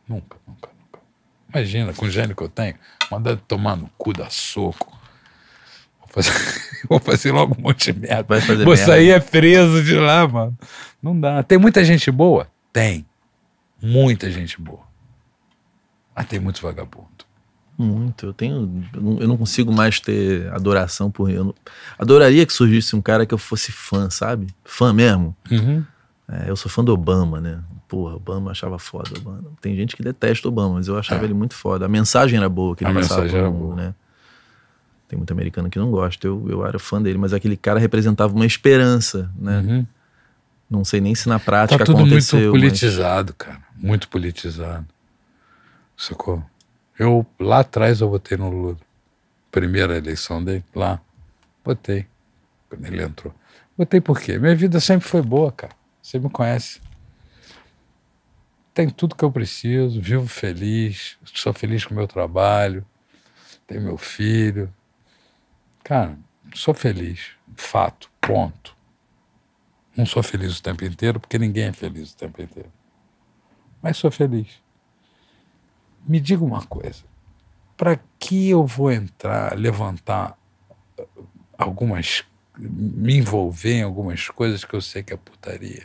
Nunca, 0.08 0.38
nunca, 0.48 0.70
nunca. 0.80 0.99
Imagina, 1.54 1.94
com 1.94 2.06
o 2.06 2.10
gênio 2.10 2.36
que 2.36 2.41
eu 2.44 2.49
tenho, 2.49 2.76
mandar 3.12 3.36
tomar 3.48 3.76
no 3.76 3.90
cu 3.98 4.14
da 4.14 4.30
soco. 4.30 4.98
Vou 5.99 6.08
fazer, 6.10 6.32
vou 6.88 6.99
fazer 6.99 7.32
logo 7.32 7.56
um 7.58 7.62
monte 7.62 7.91
de 7.91 7.99
merda. 7.99 8.24
Vai 8.24 8.41
fazer 8.41 8.64
Vou 8.64 8.76
merda. 8.76 8.86
sair 8.91 9.12
é 9.12 9.20
preso 9.20 9.84
de 9.84 9.95
lá, 9.95 10.28
mano. 10.28 10.58
Não 11.04 11.20
dá. 11.20 11.44
Tem 11.44 11.58
muita 11.58 11.84
gente 11.84 12.10
boa? 12.10 12.49
Tem. 12.72 13.06
Muita 13.82 14.32
gente 14.32 14.60
boa. 14.60 14.88
Mas 16.16 16.26
tem 16.28 16.40
muito 16.40 16.62
vagabundo. 16.62 17.27
Muito. 17.78 18.26
Eu 18.26 18.34
tenho. 18.34 18.84
Eu 19.20 19.28
não, 19.28 19.38
consigo 19.38 19.72
mais 19.72 19.99
ter 19.99 20.52
adoração 20.52 21.12
por. 21.12 21.30
Eu 21.30 21.44
não- 21.45 21.56
adoraria 21.99 22.45
que 22.45 22.52
surgisse 22.54 22.95
um 22.95 23.02
cara 23.02 23.26
que 23.26 23.34
eu 23.34 23.38
fosse 23.38 23.72
fã, 23.72 24.10
sabe? 24.10 24.48
Fã 24.66 24.91
mesmo. 24.91 25.36
Uhum. 25.52 25.84
É, 26.28 26.49
eu 26.49 26.56
sou 26.56 26.72
fã 26.72 26.84
do 26.84 26.91
Obama, 26.91 27.40
né? 27.40 27.60
Porra, 27.88 28.16
Obama 28.16 28.52
achava 28.52 28.80
foda. 28.80 29.12
Obama. 29.18 29.44
Tem 29.62 29.76
gente 29.76 29.95
que 29.95 30.02
detesta 30.04 30.48
Obama, 30.48 30.76
mas 30.76 30.88
eu 30.88 30.98
achava 30.98 31.22
É. 31.22 31.26
ele 31.26 31.34
muito 31.36 31.54
foda. 31.54 31.86
A 31.86 31.88
mensagem 31.88 32.38
era 32.38 32.49
boa 32.49 32.76
que 32.76 32.84
ele 32.84 32.91
A 32.91 32.95
passava 32.95 33.22
mensagem 33.22 33.40
era 33.40 33.49
boa. 33.52 33.76
né? 33.76 33.94
Tem 35.08 35.16
muito 35.16 35.32
americano 35.32 35.70
que 35.70 35.80
não 35.80 35.90
gosta. 35.91 36.28
Eu, 36.28 36.45
eu 36.49 36.66
era 36.66 36.78
fã 36.80 37.02
dele, 37.02 37.18
mas 37.18 37.32
aquele 37.32 37.56
cara 37.56 37.80
representava 37.80 38.34
uma 38.36 38.45
esperança, 38.45 39.32
né? 39.40 39.60
Uhum. 39.60 39.86
Não 40.70 40.84
sei 40.84 40.99
nem 40.99 41.16
se 41.16 41.30
na 41.30 41.40
prática 41.40 41.78
Tá 41.80 41.86
tudo 41.86 41.99
muito 41.99 42.10
aconteceu. 42.12 42.52
mas- 42.52 42.62
politizado, 42.62 43.34
cara. 43.36 43.60
Muito 43.78 44.10
politizado. 44.10 44.86
Sacou? 45.95 46.44
Eu, 46.98 47.26
lá 47.40 47.60
atrás, 47.60 48.02
eu 48.02 48.10
votei 48.10 48.38
no 48.38 48.49
Lula. 48.49 48.78
Primeira 49.52 49.98
eleição 49.98 50.44
dele, 50.44 50.64
lá. 50.74 50.99
Votei. 51.64 52.07
Quando 52.69 52.86
ele 52.86 53.02
entrou. 53.02 53.34
Votei 53.78 54.02
por 54.02 54.19
quê? 54.19 54.40
Minha 54.40 54.56
vida 54.56 54.80
sempre 54.80 55.07
foi 55.07 55.22
boa, 55.22 55.52
cara. 55.52 55.74
Você 56.02 56.19
me 56.19 56.30
conhece. 56.30 56.82
Tem 58.74 58.90
tudo 58.90 59.15
que 59.15 59.24
eu 59.26 59.32
preciso, 59.32 59.99
vivo 59.99 60.28
feliz, 60.28 61.18
sou 61.26 61.52
feliz 61.52 61.84
com 61.84 61.94
o 61.94 61.98
meu 61.98 62.07
trabalho, 62.07 62.86
tenho 63.65 63.82
meu 63.82 63.98
filho. 63.98 64.72
Cara, 65.84 66.18
sou 66.53 66.74
feliz. 66.74 67.32
Fato, 67.56 68.10
ponto. 68.22 68.76
Não 69.95 70.06
sou 70.06 70.22
feliz 70.22 70.60
o 70.60 70.61
tempo 70.61 70.86
inteiro, 70.86 71.19
porque 71.19 71.40
ninguém 71.40 71.65
é 71.65 71.74
feliz 71.74 72.14
o 72.14 72.18
tempo 72.18 72.40
inteiro. 72.41 72.72
Mas 73.82 73.98
sou 73.98 74.11
feliz. 74.11 74.61
Me 76.07 76.19
diga 76.19 76.43
uma 76.43 76.63
coisa. 76.65 77.03
Para 77.75 77.99
que 78.17 78.49
eu 78.49 78.65
vou 78.65 78.91
entrar, 78.91 79.57
levantar 79.57 80.38
eh, 80.97 81.05
algumas. 81.57 82.23
me 82.57 83.17
envolver 83.17 83.73
em 83.73 83.84
algumas 83.84 84.29
coisas 84.29 84.63
que 84.65 84.73
eu 84.73 84.81
sei 84.81 85.03
que 85.03 85.13
é 85.13 85.17
putaria? 85.17 85.84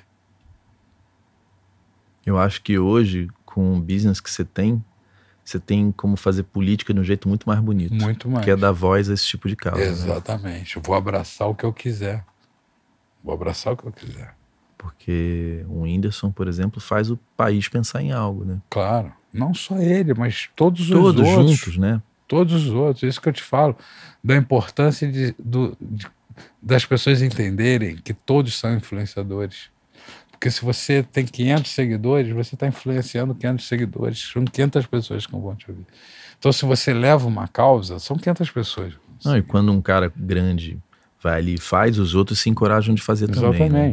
Eu 2.24 2.38
acho 2.38 2.62
que 2.62 2.78
hoje, 2.78 3.28
com 3.44 3.74
o 3.76 3.80
business 3.80 4.20
que 4.20 4.30
você 4.30 4.44
tem, 4.44 4.82
você 5.44 5.58
tem 5.58 5.90
como 5.90 6.16
fazer 6.16 6.44
política 6.44 6.94
de 6.94 7.00
um 7.00 7.04
jeito 7.04 7.28
muito 7.28 7.48
mais 7.48 7.60
bonito. 7.60 7.94
Muito 7.94 8.28
mais. 8.28 8.44
Que 8.44 8.52
é 8.52 8.56
dar 8.56 8.72
voz 8.72 9.10
a 9.10 9.14
esse 9.14 9.26
tipo 9.26 9.48
de 9.48 9.56
causa. 9.56 9.80
né? 9.80 9.86
Exatamente. 9.86 10.76
Eu 10.76 10.82
vou 10.82 10.94
abraçar 10.94 11.48
o 11.48 11.54
que 11.54 11.64
eu 11.64 11.72
quiser. 11.72 12.24
Vou 13.22 13.34
abraçar 13.34 13.72
o 13.72 13.76
que 13.76 13.86
eu 13.86 13.92
quiser. 13.92 14.34
Porque 14.78 15.64
o 15.68 15.82
Whindersson, 15.82 16.30
por 16.30 16.48
exemplo, 16.48 16.80
faz 16.80 17.10
o 17.10 17.16
país 17.36 17.68
pensar 17.68 18.02
em 18.02 18.12
algo, 18.12 18.44
né? 18.44 18.60
Claro. 18.70 19.12
Não 19.32 19.54
só 19.54 19.78
ele, 19.78 20.12
mas 20.14 20.48
todos, 20.54 20.88
Todos 20.88 21.20
os 21.28 21.36
outros. 21.36 21.56
juntos, 21.58 21.76
né? 21.78 22.02
todos 22.28 22.54
os 22.66 22.70
outros. 22.70 23.02
Isso 23.02 23.20
que 23.20 23.28
eu 23.28 23.32
te 23.32 23.42
falo, 23.42 23.76
da 24.24 24.36
importância 24.36 25.10
de, 25.10 25.34
do- 25.38 25.76
de- 25.80 26.06
das 26.62 26.84
pessoas 26.84 27.20
entenderem 27.22 27.96
que 27.96 28.14
todos 28.14 28.58
são 28.58 28.74
influenciadores. 28.74 29.70
Porque 30.30 30.50
se 30.50 30.64
você 30.64 31.02
tem 31.02 31.24
500 31.26 31.70
seguidores, 31.70 32.32
você 32.32 32.54
está 32.56 32.66
influenciando 32.66 33.34
500 33.34 33.68
seguidores. 33.68 34.30
São 34.32 34.44
500 34.44 34.86
pessoas 34.86 35.26
que 35.26 35.32
vão 35.32 35.54
te 35.54 35.70
ouvir. 35.70 35.86
Então, 36.38 36.50
se 36.52 36.64
você 36.64 36.92
leva 36.92 37.26
uma 37.28 37.46
causa, 37.46 37.98
são 37.98 38.16
500 38.16 38.50
pessoas. 38.50 38.94
Não, 39.24 39.36
e 39.36 39.42
quando 39.42 39.70
um 39.70 39.80
cara 39.80 40.12
grande 40.16 40.78
vai 41.22 41.38
ali 41.38 41.54
e 41.54 41.60
faz, 41.60 41.98
os 41.98 42.14
outros 42.16 42.40
se 42.40 42.50
encorajam 42.50 42.94
de 42.94 43.02
fazer 43.02 43.28
também. 43.28 43.70
né? 43.70 43.88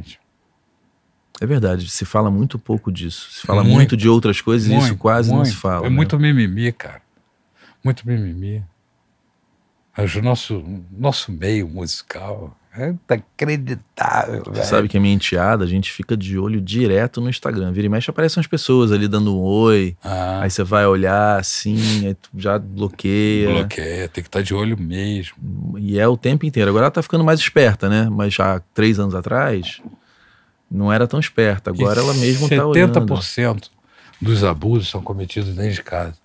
É 1.42 1.46
verdade, 1.46 1.88
se 1.90 2.04
fala 2.06 2.30
muito 2.30 2.60
pouco 2.60 2.92
disso. 2.92 3.30
Se 3.32 3.48
fala 3.48 3.64
Muito. 3.64 3.76
muito, 3.76 3.98
de 3.98 4.10
outras 4.10 4.42
coisas 4.42 4.68
e 4.68 4.72
isso 4.74 4.88
Muito, 4.88 4.98
quase 4.98 5.30
não 5.30 5.38
muito. 5.38 5.50
se 5.52 5.56
fala. 5.56 5.86
É 5.88 5.90
né? 5.90 5.96
muito 5.96 6.20
mimimi, 6.20 6.72
cara. 6.72 7.02
Muito 7.84 8.06
mimimi. 8.08 8.64
Mas 9.98 10.14
o 10.16 10.22
nosso, 10.22 10.64
nosso 10.92 11.32
meio 11.32 11.68
musical 11.68 12.56
é 12.74 12.94
inacreditável. 13.10 14.44
Você 14.48 14.64
sabe 14.64 14.88
que 14.88 14.98
a 14.98 15.00
minha 15.00 15.14
enteada, 15.14 15.64
a 15.64 15.68
gente 15.68 15.92
fica 15.92 16.16
de 16.16 16.38
olho 16.38 16.62
direto 16.62 17.20
no 17.20 17.30
Instagram. 17.30 17.72
Vira 17.72 17.88
e 17.88 17.90
mexe, 17.90 18.10
aparecem 18.10 18.40
umas 18.40 18.48
pessoas 18.48 18.92
ali 18.92 19.08
dando 19.08 19.36
um 19.36 19.42
oi. 19.42 19.98
Ah, 20.04 20.42
Aí 20.44 20.50
você 20.50 20.64
vai 20.64 20.86
olhar 20.86 21.40
assim, 21.40 22.06
aí 22.08 22.14
tu 22.14 22.30
já 22.38 22.58
bloqueia. 22.60 23.50
bloqueia, 23.50 24.08
tem 24.08 24.24
que 24.24 24.28
estar 24.28 24.42
de 24.42 24.54
olho 24.54 24.78
mesmo. 24.80 25.36
E 25.78 26.00
é 26.00 26.08
o 26.08 26.16
tempo 26.16 26.46
inteiro. 26.46 26.70
Agora 26.70 26.86
ela 26.86 26.92
tá 26.92 27.02
ficando 27.02 27.24
mais 27.24 27.40
esperta, 27.40 27.90
né? 27.90 28.08
Mas 28.10 28.40
há 28.40 28.62
três 28.74 29.00
anos 29.00 29.16
atrás, 29.16 29.82
não 30.70 30.92
era 30.92 31.08
tão 31.08 31.20
esperta. 31.20 31.72
Agora 31.72 32.00
E 32.00 32.04
ela 32.04 32.14
mesma 32.14 32.48
tá 32.50 32.66
olhando 32.66 33.00
70% 33.00 33.70
dos 34.22 34.44
abusos 34.44 34.90
são 34.90 35.02
cometidos 35.02 35.56
dentro 35.56 35.74
de 35.74 35.84
casa. 35.84 36.16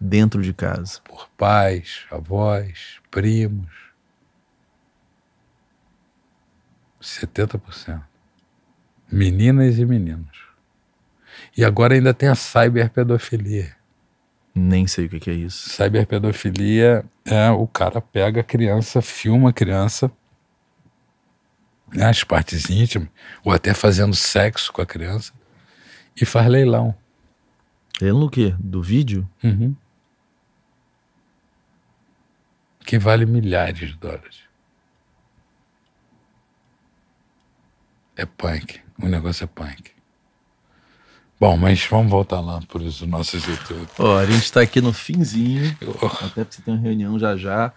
dentro 0.00 0.42
de 0.42 0.52
casa. 0.52 1.00
Por 1.04 1.28
pais, 1.36 2.04
avós, 2.10 2.96
primos. 3.10 3.68
70%. 7.00 8.02
Meninas 9.10 9.78
e 9.78 9.84
meninos. 9.86 10.38
E 11.56 11.64
agora 11.64 11.94
ainda 11.94 12.12
tem 12.12 12.28
a 12.28 12.34
cyberpedofilia. 12.34 13.76
Nem 14.54 14.86
sei 14.86 15.06
o 15.06 15.08
que 15.08 15.30
é 15.30 15.34
isso. 15.34 15.70
Cyberpedofilia 15.70 17.04
é 17.24 17.50
o 17.50 17.66
cara 17.66 18.00
pega 18.00 18.40
a 18.40 18.44
criança, 18.44 19.00
filma 19.00 19.50
a 19.50 19.52
criança, 19.52 20.10
né, 21.92 22.06
as 22.06 22.24
partes 22.24 22.68
íntimas, 22.70 23.08
ou 23.44 23.52
até 23.52 23.74
fazendo 23.74 24.14
sexo 24.14 24.72
com 24.72 24.82
a 24.82 24.86
criança, 24.86 25.32
e 26.20 26.24
faz 26.24 26.48
leilão. 26.48 26.94
Lendo 28.00 28.26
o 28.26 28.30
quê? 28.30 28.54
Do 28.58 28.82
vídeo? 28.82 29.28
Uhum. 29.42 29.74
Que 32.84 32.98
vale 32.98 33.26
milhares 33.26 33.90
de 33.90 33.96
dólares. 33.96 34.38
É 38.16 38.24
punk. 38.24 38.80
O 39.00 39.06
negócio 39.06 39.44
é 39.44 39.46
punk. 39.46 39.92
Bom, 41.38 41.56
mas 41.56 41.86
vamos 41.86 42.10
voltar 42.10 42.40
lá 42.40 42.60
por 42.66 42.80
os 42.80 43.00
nossos 43.02 43.44
youtubers. 43.44 43.88
Ó, 43.98 44.18
a 44.18 44.26
gente 44.26 44.50
tá 44.50 44.60
aqui 44.60 44.80
no 44.80 44.92
finzinho. 44.92 45.70
Até 45.70 46.44
porque 46.44 46.56
você 46.56 46.62
tem 46.62 46.74
uma 46.74 46.82
reunião 46.82 47.16
já 47.18 47.36
já. 47.36 47.72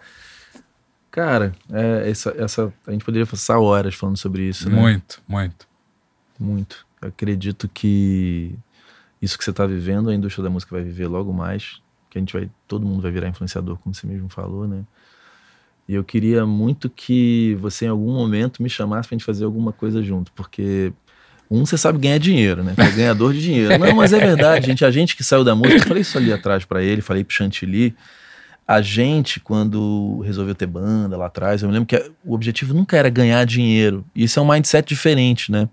Cara, 1.12 1.52
é, 1.70 2.08
essa, 2.10 2.34
essa, 2.38 2.72
a 2.86 2.90
gente 2.90 3.04
poderia 3.04 3.26
passar 3.26 3.60
horas 3.60 3.94
falando 3.94 4.16
sobre 4.16 4.44
isso, 4.48 4.68
né? 4.70 4.80
Muito, 4.80 5.22
muito. 5.28 5.68
Muito. 6.40 6.86
Eu 7.02 7.08
acredito 7.08 7.68
que 7.68 8.56
isso 9.20 9.36
que 9.36 9.44
você 9.44 9.50
está 9.50 9.66
vivendo, 9.66 10.08
a 10.08 10.14
indústria 10.14 10.42
da 10.42 10.48
música 10.50 10.74
vai 10.74 10.82
viver 10.82 11.06
logo 11.06 11.30
mais, 11.30 11.82
que 12.08 12.16
a 12.16 12.20
gente 12.20 12.32
vai, 12.32 12.48
todo 12.66 12.86
mundo 12.86 13.02
vai 13.02 13.12
virar 13.12 13.28
influenciador, 13.28 13.76
como 13.76 13.94
você 13.94 14.06
mesmo 14.06 14.30
falou, 14.30 14.66
né? 14.66 14.84
E 15.86 15.94
eu 15.94 16.02
queria 16.02 16.46
muito 16.46 16.88
que 16.88 17.58
você 17.60 17.84
em 17.84 17.88
algum 17.88 18.14
momento 18.14 18.62
me 18.62 18.70
chamasse 18.70 19.06
pra 19.06 19.14
gente 19.14 19.24
fazer 19.26 19.44
alguma 19.44 19.70
coisa 19.72 20.02
junto, 20.02 20.32
porque 20.32 20.92
Um, 21.50 21.66
você 21.66 21.76
sabe 21.76 21.98
ganhar 21.98 22.16
dinheiro, 22.16 22.64
né? 22.64 22.72
É 22.78 22.88
ganhador 22.96 23.34
de 23.34 23.42
dinheiro. 23.42 23.78
Não, 23.78 23.94
mas 23.94 24.14
é 24.14 24.18
verdade, 24.18 24.64
gente. 24.64 24.82
A 24.82 24.90
gente 24.90 25.14
que 25.14 25.22
saiu 25.22 25.44
da 25.44 25.54
música, 25.54 25.76
eu 25.76 25.86
falei 25.86 26.00
isso 26.00 26.16
ali 26.16 26.32
atrás 26.32 26.64
para 26.64 26.82
ele, 26.82 27.02
falei 27.02 27.22
pro 27.22 27.34
Chantilly. 27.34 27.94
A 28.72 28.80
gente, 28.80 29.38
quando 29.38 30.20
resolveu 30.24 30.54
ter 30.54 30.66
banda 30.66 31.14
lá 31.14 31.26
atrás, 31.26 31.60
eu 31.60 31.68
me 31.68 31.74
lembro 31.74 31.86
que 31.86 32.10
o 32.24 32.32
objetivo 32.32 32.72
nunca 32.72 32.96
era 32.96 33.10
ganhar 33.10 33.44
dinheiro. 33.44 34.02
Isso 34.16 34.38
é 34.38 34.42
um 34.42 34.50
mindset 34.50 34.88
diferente, 34.88 35.52
né? 35.52 35.68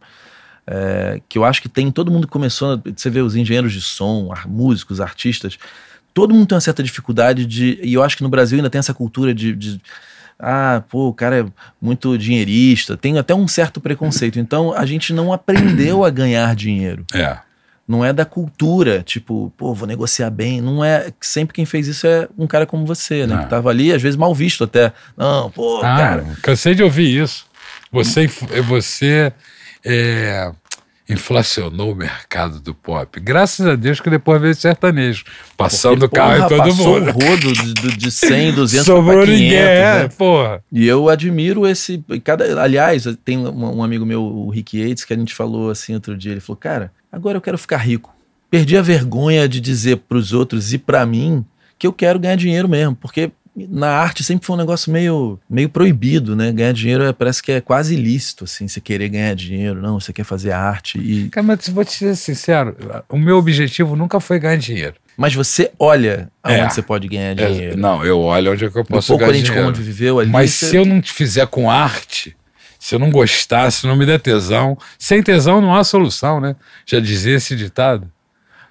É, 0.67 1.21
que 1.30 1.38
eu 1.38 1.45
acho 1.45 1.61
que 1.61 1.69
tem, 1.69 1.89
todo 1.91 2.11
mundo 2.11 2.27
começou, 2.27 2.81
você 2.93 3.09
vê 3.09 3.21
os 3.21 3.38
engenheiros 3.38 3.71
de 3.71 3.80
som, 3.80 4.30
músicos, 4.45 4.99
artistas, 4.99 5.57
todo 6.13 6.34
mundo 6.34 6.45
tem 6.45 6.55
uma 6.57 6.61
certa 6.61 6.84
dificuldade 6.84 7.45
de, 7.45 7.80
e 7.81 7.93
eu 7.93 8.03
acho 8.03 8.17
que 8.17 8.23
no 8.23 8.27
Brasil 8.27 8.57
ainda 8.57 8.69
tem 8.69 8.80
essa 8.80 8.93
cultura 8.93 9.34
de, 9.34 9.55
de 9.55 9.81
ah, 10.38 10.84
pô, 10.89 11.07
o 11.07 11.13
cara 11.13 11.39
é 11.39 11.45
muito 11.81 12.17
dinheirista, 12.17 12.97
tem 12.97 13.17
até 13.17 13.34
um 13.34 13.47
certo 13.47 13.80
preconceito. 13.80 14.38
Então 14.39 14.73
a 14.73 14.85
gente 14.85 15.13
não 15.13 15.31
aprendeu 15.31 16.03
a 16.03 16.09
ganhar 16.09 16.53
dinheiro. 16.53 17.05
É. 17.13 17.39
Não 17.90 18.06
é 18.06 18.14
da 18.14 18.24
cultura, 18.24 19.02
tipo, 19.02 19.52
pô, 19.57 19.74
vou 19.74 19.88
negociar 19.88 20.30
bem. 20.30 20.61
Não 20.61 20.86
é. 20.86 21.11
Sempre 21.20 21.56
quem 21.56 21.66
fez 21.66 21.88
isso 21.88 22.06
é 22.06 22.30
um 22.38 22.45
cara 22.45 22.68
como 22.68 22.86
você, 22.86 23.26
né? 23.26 23.34
Não. 23.34 23.44
Que 23.44 23.49
tava 23.49 23.72
ali, 23.72 23.91
às 23.91 23.99
vezes 23.99 24.16
mal 24.16 24.36
visto 24.36 24.64
até. 24.64 24.94
Não, 25.18 25.49
pô, 25.49 25.80
ah, 25.80 25.98
cara. 25.98 26.26
Cansei 26.44 26.76
de 26.76 26.84
ouvir 26.84 27.20
isso. 27.20 27.48
Você, 27.91 28.28
você 28.68 29.34
é, 29.84 30.52
inflacionou 31.10 31.94
o 31.94 31.95
mercado 31.95 32.60
do 32.60 32.76
pop. 32.76 33.20
Graças 33.20 33.66
a 33.66 33.76
Deus 33.76 33.99
que 33.99 34.11
depois 34.11 34.40
veio 34.40 34.53
sertanejo, 34.53 35.24
passando 35.57 36.03
o 36.03 36.10
carro 36.10 36.45
em 36.45 36.48
todo 36.48 36.76
mundo. 36.76 37.06
Passou 37.11 37.26
o 37.26 37.32
rodo 37.32 37.53
de, 37.53 37.98
de 37.98 38.11
100, 38.11 38.53
200 38.53 38.86
Sobrou 38.86 39.16
pra 39.16 39.26
500, 39.26 39.41
ninguém, 39.41 39.60
né? 39.60 40.03
é, 40.03 40.07
porra. 40.10 40.64
E 40.72 40.88
eu 40.88 41.10
admiro 41.10 41.66
esse... 41.66 42.03
Cada, 42.24 42.61
aliás, 42.61 43.07
tem 43.26 43.40
um, 43.40 43.78
um 43.78 43.84
amigo 43.84 44.06
meu, 44.06 44.22
o 44.22 44.52
Rick 44.52 44.78
Yates, 44.80 45.03
que 45.03 45.11
a 45.11 45.18
gente 45.18 45.34
falou 45.34 45.72
assim 45.72 45.95
outro 45.95 46.16
dia, 46.16 46.34
ele 46.34 46.40
falou, 46.40 46.57
cara, 46.57 46.91
agora 47.11 47.38
eu 47.38 47.41
quero 47.41 47.57
ficar 47.57 47.77
rico. 47.77 48.15
Perdi 48.49 48.77
a 48.77 48.81
vergonha 48.81 49.48
de 49.48 49.60
dizer 49.60 49.98
pros 49.98 50.34
outros 50.34 50.73
e 50.73 50.77
para 50.77 51.06
mim 51.06 51.45
que 51.77 51.86
eu 51.86 51.94
quero 51.94 52.19
ganhar 52.19 52.36
dinheiro 52.36 52.68
mesmo, 52.68 52.95
porque 52.95 53.31
na 53.56 53.90
arte 53.90 54.23
sempre 54.23 54.45
foi 54.45 54.56
um 54.56 54.60
negócio 54.60 54.91
meio, 54.91 55.40
meio 55.49 55.69
proibido, 55.69 56.36
né? 56.36 56.52
Ganhar 56.52 56.73
dinheiro 56.73 57.03
é, 57.03 57.11
parece 57.11 57.41
que 57.41 57.52
é 57.52 57.61
quase 57.61 57.95
ilícito, 57.95 58.44
assim, 58.45 58.68
você 58.68 58.80
querer 58.80 59.10
ganhar 59.10 59.34
dinheiro. 59.36 59.81
Não, 59.81 59.99
você 59.99 60.14
quer 60.14 60.23
fazer 60.23 60.52
arte 60.52 60.98
e... 60.99 61.30
Cara, 61.30 61.45
mas 61.45 61.68
vou 61.69 61.84
te 61.84 61.94
ser 61.94 62.15
sincero, 62.15 62.76
o 63.10 63.18
meu 63.18 63.38
objetivo 63.38 63.95
nunca 63.95 64.19
foi 64.19 64.40
ganhar 64.40 64.57
dinheiro. 64.57 64.95
Mas 65.18 65.36
você 65.36 65.72
olha 65.77 66.31
aonde 66.41 66.61
é. 66.61 66.69
você 66.69 66.81
pode 66.81 67.07
ganhar 67.07 67.34
dinheiro. 67.36 67.73
É, 67.73 67.76
não, 67.76 68.06
eu 68.06 68.19
olho 68.19 68.53
onde 68.53 68.65
é 68.65 68.69
que 68.69 68.77
eu 68.77 68.86
posso 68.86 69.18
ganhar 69.18 69.34
dinheiro. 69.34 69.68
onde 69.68 69.81
viveu 69.81 70.19
ali... 70.19 70.31
Mas 70.31 70.52
você... 70.52 70.68
se 70.68 70.76
eu 70.77 70.86
não 70.86 71.02
te 71.02 71.11
fizer 71.11 71.45
com 71.48 71.69
arte, 71.69 72.38
se 72.80 72.95
eu 72.95 72.99
não 72.99 73.11
gostar, 73.11 73.69
se 73.72 73.85
não 73.85 73.95
me 73.95 74.06
der 74.06 74.19
tesão... 74.19 74.77
Sem 74.97 75.22
tesão 75.22 75.61
não 75.61 75.76
há 75.76 75.84
solução, 75.84 76.39
né? 76.39 76.56
Já 76.85 76.99
dizia 76.99 77.35
esse 77.35 77.56
ditado. 77.56 78.10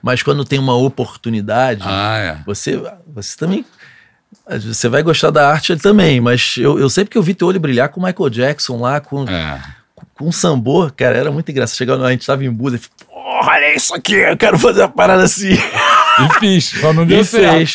Mas 0.02 0.22
quando 0.22 0.44
tem 0.44 0.58
uma 0.58 0.74
oportunidade, 0.74 1.82
ah, 1.84 2.18
é. 2.18 2.38
você, 2.46 2.80
você 3.06 3.36
também 3.36 3.64
você 4.46 4.88
vai 4.88 5.02
gostar 5.02 5.30
da 5.30 5.50
arte 5.50 5.76
também, 5.76 6.20
mas 6.20 6.54
eu, 6.56 6.78
eu 6.78 6.88
sempre 6.88 7.10
que 7.10 7.18
eu 7.18 7.22
vi 7.22 7.34
teu 7.34 7.48
olho 7.48 7.60
brilhar 7.60 7.88
com 7.88 8.00
o 8.00 8.02
Michael 8.02 8.30
Jackson 8.30 8.78
lá, 8.78 9.00
com, 9.00 9.24
é. 9.28 9.60
com, 9.94 10.06
com 10.14 10.32
sambor, 10.32 10.92
cara, 10.92 11.16
era 11.16 11.30
muito 11.30 11.50
engraçado. 11.50 11.76
Chegando, 11.76 12.04
a 12.04 12.10
gente 12.10 12.26
tava 12.26 12.44
em 12.44 12.50
Buda 12.50 12.78
falou, 12.78 13.24
olha 13.46 13.74
isso 13.74 13.94
aqui, 13.94 14.14
eu 14.14 14.36
quero 14.36 14.58
fazer 14.58 14.82
uma 14.82 14.88
parada 14.88 15.22
assim. 15.22 15.52
E 15.52 16.38
fiz, 16.38 16.64
só 16.80 16.92
não 16.92 17.04
deu 17.06 17.20
e 17.20 17.24
certo. 17.24 17.56
Fez. 17.56 17.74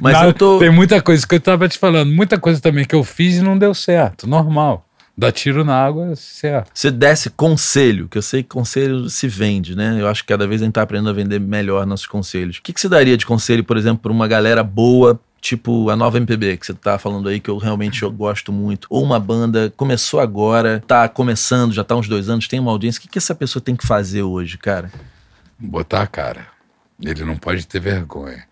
Mas 0.00 0.20
eu 0.22 0.32
tô... 0.32 0.58
Tem 0.58 0.70
muita 0.70 1.00
coisa 1.00 1.26
que 1.26 1.34
eu 1.34 1.40
tava 1.40 1.68
te 1.68 1.78
falando, 1.78 2.12
muita 2.12 2.38
coisa 2.38 2.60
também 2.60 2.84
que 2.84 2.94
eu 2.94 3.04
fiz 3.04 3.36
e 3.36 3.42
não 3.42 3.56
deu 3.56 3.74
certo, 3.74 4.26
normal. 4.26 4.86
Dá 5.20 5.30
tiro 5.30 5.62
na 5.66 5.74
água, 5.74 6.16
certo. 6.16 6.70
Você 6.72 6.90
desse 6.90 7.28
conselho, 7.28 8.08
que 8.08 8.16
eu 8.16 8.22
sei 8.22 8.42
que 8.42 8.48
conselho 8.48 9.06
se 9.10 9.28
vende, 9.28 9.76
né? 9.76 10.00
Eu 10.00 10.08
acho 10.08 10.22
que 10.22 10.28
cada 10.28 10.46
vez 10.46 10.62
a 10.62 10.64
gente 10.64 10.72
tá 10.72 10.80
aprendendo 10.80 11.10
a 11.10 11.12
vender 11.12 11.38
melhor 11.38 11.84
nossos 11.84 12.06
conselhos. 12.06 12.56
O 12.56 12.62
que, 12.62 12.72
que 12.72 12.80
você 12.80 12.88
daria 12.88 13.18
de 13.18 13.26
conselho, 13.26 13.62
por 13.62 13.76
exemplo, 13.76 13.98
para 13.98 14.12
uma 14.12 14.26
galera 14.26 14.62
boa 14.62 15.20
tipo 15.38 15.90
a 15.90 15.96
nova 15.96 16.16
MPB 16.16 16.56
que 16.56 16.64
você 16.64 16.72
tá 16.72 16.98
falando 16.98 17.28
aí, 17.28 17.38
que 17.38 17.50
eu 17.50 17.58
realmente 17.58 18.02
eu 18.02 18.10
gosto 18.10 18.50
muito, 18.50 18.86
ou 18.88 19.02
uma 19.02 19.20
banda 19.20 19.70
começou 19.76 20.20
agora, 20.20 20.82
tá 20.86 21.06
começando, 21.06 21.74
já 21.74 21.84
tá 21.84 21.94
uns 21.94 22.08
dois 22.08 22.30
anos, 22.30 22.48
tem 22.48 22.58
uma 22.58 22.70
audiência, 22.70 22.98
o 22.98 23.02
que, 23.02 23.08
que 23.08 23.18
essa 23.18 23.34
pessoa 23.34 23.62
tem 23.62 23.76
que 23.76 23.86
fazer 23.86 24.22
hoje, 24.22 24.56
cara? 24.56 24.90
Botar 25.58 26.00
a 26.00 26.06
cara. 26.06 26.46
Ele 26.98 27.24
não 27.24 27.36
pode 27.36 27.66
ter 27.66 27.80
vergonha. 27.80 28.48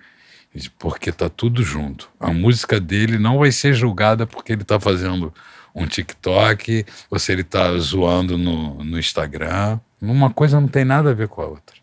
Porque 0.79 1.13
tá 1.13 1.31
tudo 1.31 1.63
junto. 1.63 2.11
A 2.21 2.31
música 2.31 2.79
dele 2.79 3.19
não 3.19 3.39
vai 3.39 3.53
ser 3.53 3.73
julgada 3.73 4.27
porque 4.27 4.53
ele 4.53 4.65
tá 4.65 4.79
fazendo 4.79 5.33
um 5.79 5.87
TikTok 5.87 6.85
ou 7.11 7.19
se 7.19 7.33
ele 7.33 7.45
tá 7.45 7.77
zoando 7.79 8.37
no, 8.37 8.83
no 8.83 8.99
Instagram. 8.99 9.79
Uma 10.01 10.31
coisa 10.31 10.61
não 10.61 10.69
tem 10.69 10.85
nada 10.85 11.11
a 11.11 11.15
ver 11.15 11.29
com 11.29 11.41
a 11.41 11.47
outra. 11.47 11.77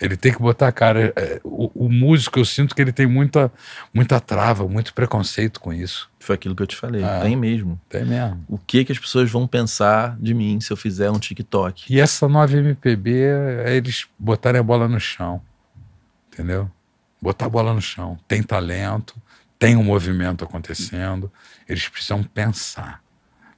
Ele 0.00 0.16
tem 0.16 0.32
que 0.32 0.40
botar 0.40 0.68
a 0.68 0.72
cara. 0.72 1.12
É, 1.16 1.40
o, 1.42 1.86
o, 1.86 1.88
músico, 1.88 2.38
eu 2.38 2.44
sinto 2.44 2.74
que 2.74 2.80
ele 2.80 2.92
tem 2.92 3.06
muita, 3.06 3.52
muita 3.92 4.20
trava, 4.20 4.66
muito 4.68 4.94
preconceito 4.94 5.60
com 5.60 5.72
isso. 5.72 6.08
Foi 6.20 6.34
aquilo 6.34 6.54
que 6.54 6.62
eu 6.62 6.66
te 6.66 6.76
falei. 6.76 7.02
Ah, 7.02 7.20
tem 7.20 7.34
mesmo. 7.36 7.80
Tem 7.88 8.04
mesmo. 8.04 8.44
O 8.48 8.58
que 8.58 8.84
que 8.84 8.92
as 8.92 8.98
pessoas 8.98 9.30
vão 9.30 9.46
pensar 9.46 10.16
de 10.20 10.34
mim 10.34 10.60
se 10.60 10.72
eu 10.72 10.76
fizer 10.76 11.10
um 11.10 11.18
TikTok? 11.18 11.92
E 11.92 12.00
essa 12.00 12.28
nova 12.28 12.56
MPB 12.56 13.10
é 13.66 13.76
eles 13.76 14.06
botarem 14.18 14.60
a 14.60 14.62
bola 14.62 14.86
no 14.86 15.00
chão. 15.00 15.42
Entendeu? 16.32 16.70
Botar 17.20 17.46
a 17.46 17.50
bola 17.50 17.74
no 17.74 17.82
chão. 17.82 18.16
Tem 18.28 18.42
talento, 18.42 19.16
tem 19.58 19.76
um 19.76 19.82
movimento 19.82 20.44
acontecendo. 20.44 21.30
Eles 21.68 21.88
precisam 21.88 22.22
pensar. 22.22 23.02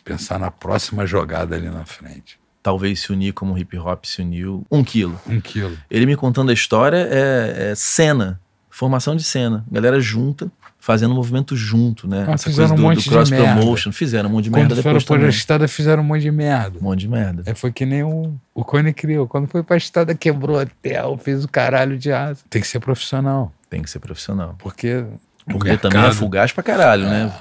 Pensar 0.05 0.39
na 0.39 0.51
próxima 0.51 1.07
jogada 1.07 1.55
ali 1.55 1.69
na 1.71 1.85
frente 1.85 2.41
talvez 2.63 3.01
se 3.01 3.13
unir 3.13 3.33
como 3.33 3.55
o 3.55 3.59
hip 3.59 3.77
hop 3.79 4.05
se 4.05 4.23
uniu. 4.23 4.65
Um 4.71 4.85
quilo. 4.85 5.21
Um 5.27 5.41
quilo. 5.41 5.77
Ele 5.91 6.07
me 6.07 6.17
contando 6.17 6.51
a 6.51 6.53
história 6.53 7.09
é, 7.11 7.71
é 7.71 7.75
cena, 7.75 8.41
formação 8.69 9.17
de 9.17 9.25
cena. 9.25 9.65
Galera 9.71 10.01
junta, 10.01 10.51
fazendo 10.79 11.13
um 11.13 11.15
movimento 11.15 11.57
junto, 11.57 12.09
né? 12.09 12.27
Ah, 12.29 12.39
fizeram 12.39 12.73
um 12.73 12.77
do, 12.77 12.83
monte 12.83 13.05
do 13.05 13.11
cross 13.11 13.31
promotion. 13.31 13.91
Merda. 13.91 13.93
Fizeram 13.93 14.29
um 14.29 14.33
monte 14.33 14.45
de 14.45 14.51
Quando 14.51 14.59
merda 14.61 14.75
depois 14.75 15.05
foram 15.05 15.21
pra 15.23 15.31
estrada, 15.31 15.69
fizeram 15.69 16.03
um 16.03 16.07
monte 16.07 16.23
de 16.23 16.31
merda. 16.31 16.79
Um 16.79 16.83
monte 16.83 17.01
de 17.01 17.09
merda. 17.09 17.43
É, 17.47 17.55
foi 17.55 17.73
que 17.73 17.87
nem 17.87 18.03
o, 18.03 18.35
o 18.55 18.65
Cone 18.65 18.93
criou. 18.93 19.27
Quando 19.27 19.49
foi 19.49 19.63
pra 19.63 19.77
estrada, 19.77 20.15
quebrou 20.15 20.57
o 20.57 20.61
hotel, 20.61 21.19
fez 21.23 21.45
o 21.45 21.49
caralho 21.49 21.99
de 21.99 22.13
asa. 22.13 22.43
Tem 22.49 22.61
que 22.61 22.69
ser 22.69 22.81
profissional. 22.81 23.53
Tem 23.69 23.83
que 23.83 23.91
ser 23.91 23.99
profissional. 23.99 24.57
Porque... 24.59 25.05
Porque 25.47 25.77
também 25.79 26.05
é 26.05 26.13
fugaz 26.13 26.53
pra 26.53 26.63
caralho, 26.63 27.07
é. 27.07 27.09
né? 27.09 27.33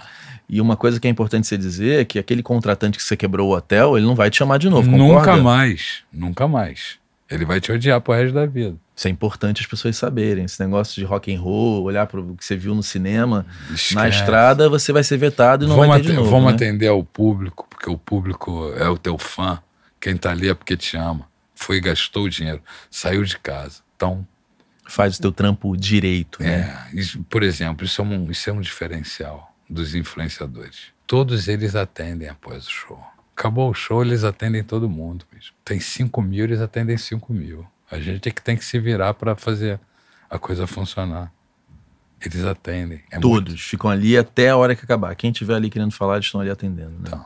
E 0.50 0.60
uma 0.60 0.76
coisa 0.76 1.00
que 1.00 1.08
é 1.08 1.12
importante 1.12 1.46
você 1.46 1.56
dizer 1.56 2.02
é 2.02 2.06
que 2.06 2.18
aquele 2.18 2.42
contratante 2.42 2.98
que 2.98 3.04
você 3.04 3.16
quebrou 3.16 3.50
o 3.50 3.56
hotel, 3.56 3.96
ele 3.96 4.08
não 4.08 4.16
vai 4.16 4.32
te 4.32 4.38
chamar 4.38 4.58
de 4.58 4.68
novo, 4.68 4.90
Nunca 4.90 5.38
mais, 5.38 6.00
nunca 6.12 6.48
mais. 6.48 6.98
Ele 7.30 7.46
vai 7.46 7.62
te 7.62 7.72
odiar 7.72 8.02
pro 8.02 8.16
resto 8.16 8.34
da 8.34 8.48
vida. 8.48 8.76
Isso 8.96 9.08
é 9.08 9.12
importante 9.12 9.62
as 9.62 9.68
pessoas 9.68 9.96
saberem. 9.96 10.46
Esse 10.46 10.60
negócio 10.60 10.96
de 10.96 11.06
rock 11.06 11.32
and 11.34 11.40
roll, 11.40 11.84
olhar 11.84 12.08
para 12.08 12.20
o 12.20 12.36
que 12.36 12.44
você 12.44 12.58
viu 12.58 12.74
no 12.74 12.82
cinema, 12.82 13.46
Esquece. 13.70 13.94
na 13.94 14.10
estrada 14.10 14.68
você 14.68 14.92
vai 14.92 15.04
ser 15.04 15.18
vetado 15.18 15.66
e 15.66 15.68
não 15.68 15.76
vamos 15.76 15.90
vai 15.90 16.02
ter 16.02 16.08
de 16.08 16.14
novo. 16.14 16.32
Vamos 16.32 16.48
né? 16.48 16.56
atender 16.56 16.88
ao 16.88 17.04
público, 17.04 17.68
porque 17.70 17.88
o 17.88 17.98
público 17.98 18.74
é 18.76 18.90
o 18.90 18.98
teu 18.98 19.20
fã. 19.20 19.62
Quem 20.02 20.18
tá 20.18 20.32
ali 20.32 20.50
é 20.50 20.56
porque 20.56 20.76
te 20.76 20.98
ama. 20.98 21.30
Foi 21.54 21.78
e 21.78 21.82
gastou 21.82 22.24
o 22.24 22.30
dinheiro, 22.30 22.62
saiu 22.90 23.24
de 23.24 23.38
casa. 23.38 23.82
Então... 23.96 24.26
Faz 24.88 25.18
o 25.18 25.22
teu 25.22 25.32
trampo 25.32 25.78
direito, 25.78 26.42
né? 26.42 26.90
É, 26.92 26.98
isso, 26.98 27.24
por 27.30 27.44
exemplo, 27.44 27.86
isso 27.86 28.02
é 28.02 28.04
um, 28.04 28.32
isso 28.32 28.50
é 28.50 28.54
um 28.54 28.60
diferencial 28.60 29.49
dos 29.70 29.94
influenciadores. 29.94 30.94
Todos 31.06 31.48
eles 31.48 31.76
atendem 31.76 32.28
após 32.28 32.68
o 32.68 32.72
show. 32.72 33.04
Acabou 33.36 33.70
o 33.70 33.74
show, 33.74 34.02
eles 34.04 34.24
atendem 34.24 34.64
todo 34.64 34.90
mundo. 34.90 35.26
Mesmo. 35.32 35.52
Tem 35.64 35.80
5 35.80 36.22
mil, 36.22 36.44
eles 36.44 36.60
atendem 36.60 36.98
5 36.98 37.34
mil. 37.34 37.66
A 37.90 38.00
gente 38.00 38.28
é 38.28 38.32
que 38.32 38.42
tem 38.42 38.58
que 38.58 38.66
se 38.66 38.80
virar 38.80 39.14
para 39.14 39.36
fazer 39.36 39.80
a 40.30 40.38
coisa 40.38 40.68
funcionar. 40.68 41.32
Eles 42.22 42.44
atendem. 42.44 43.02
É 43.10 43.20
Todos 43.20 43.54
muito... 43.54 43.64
ficam 43.64 43.90
ali 43.90 44.18
até 44.18 44.50
a 44.50 44.58
hora 44.58 44.76
que 44.76 44.84
acabar. 44.84 45.16
Quem 45.16 45.32
estiver 45.32 45.56
ali 45.56 45.70
querendo 45.70 45.92
falar, 45.92 46.16
eles 46.16 46.26
estão 46.26 46.42
ali 46.42 46.50
atendendo. 46.50 46.92
Né? 46.92 47.04
Então, 47.08 47.26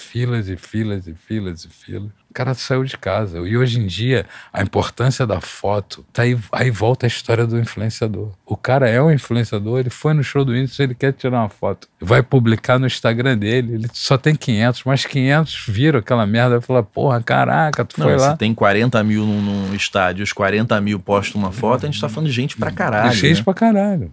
filas 0.00 0.48
e 0.48 0.56
filas 0.56 1.06
e 1.06 1.14
filas 1.14 1.64
e 1.64 1.68
filas 1.68 2.12
cara 2.36 2.52
saiu 2.52 2.84
de 2.84 2.98
casa. 2.98 3.38
E 3.38 3.56
hoje 3.56 3.80
em 3.80 3.86
dia, 3.86 4.26
a 4.52 4.60
importância 4.60 5.26
da 5.26 5.40
foto, 5.40 6.04
tá 6.12 6.22
aí, 6.22 6.38
aí 6.52 6.70
volta 6.70 7.06
a 7.06 7.08
história 7.08 7.46
do 7.46 7.58
influenciador. 7.58 8.30
O 8.44 8.58
cara 8.58 8.90
é 8.90 9.00
um 9.00 9.10
influenciador, 9.10 9.80
ele 9.80 9.88
foi 9.88 10.12
no 10.12 10.22
show 10.22 10.44
do 10.44 10.52
Whindersson, 10.52 10.82
ele 10.82 10.94
quer 10.94 11.14
tirar 11.14 11.40
uma 11.40 11.48
foto. 11.48 11.88
Vai 11.98 12.22
publicar 12.22 12.78
no 12.78 12.86
Instagram 12.86 13.38
dele, 13.38 13.74
ele 13.76 13.88
só 13.94 14.18
tem 14.18 14.34
500, 14.34 14.84
mas 14.84 15.06
500 15.06 15.64
viram 15.66 15.98
aquela 15.98 16.26
merda 16.26 16.56
e 16.56 16.60
falaram, 16.60 16.86
porra, 16.92 17.22
caraca, 17.22 17.86
tu 17.86 17.98
Não, 17.98 18.06
foi 18.06 18.16
lá. 18.18 18.32
Se 18.32 18.36
tem 18.36 18.54
40 18.54 19.02
mil 19.02 19.24
num, 19.24 19.40
num, 19.40 19.74
estádio, 19.74 20.22
os 20.22 20.32
40 20.34 20.78
mil 20.82 21.00
postam 21.00 21.40
uma 21.40 21.52
foto, 21.52 21.86
a 21.86 21.90
gente 21.90 22.00
tá 22.00 22.08
falando 22.08 22.28
de 22.28 22.34
gente 22.34 22.54
pra 22.58 22.70
caralho. 22.70 23.10
De 23.10 23.16
gente 23.16 23.38
né? 23.38 23.44
pra 23.44 23.54
caralho. 23.54 24.12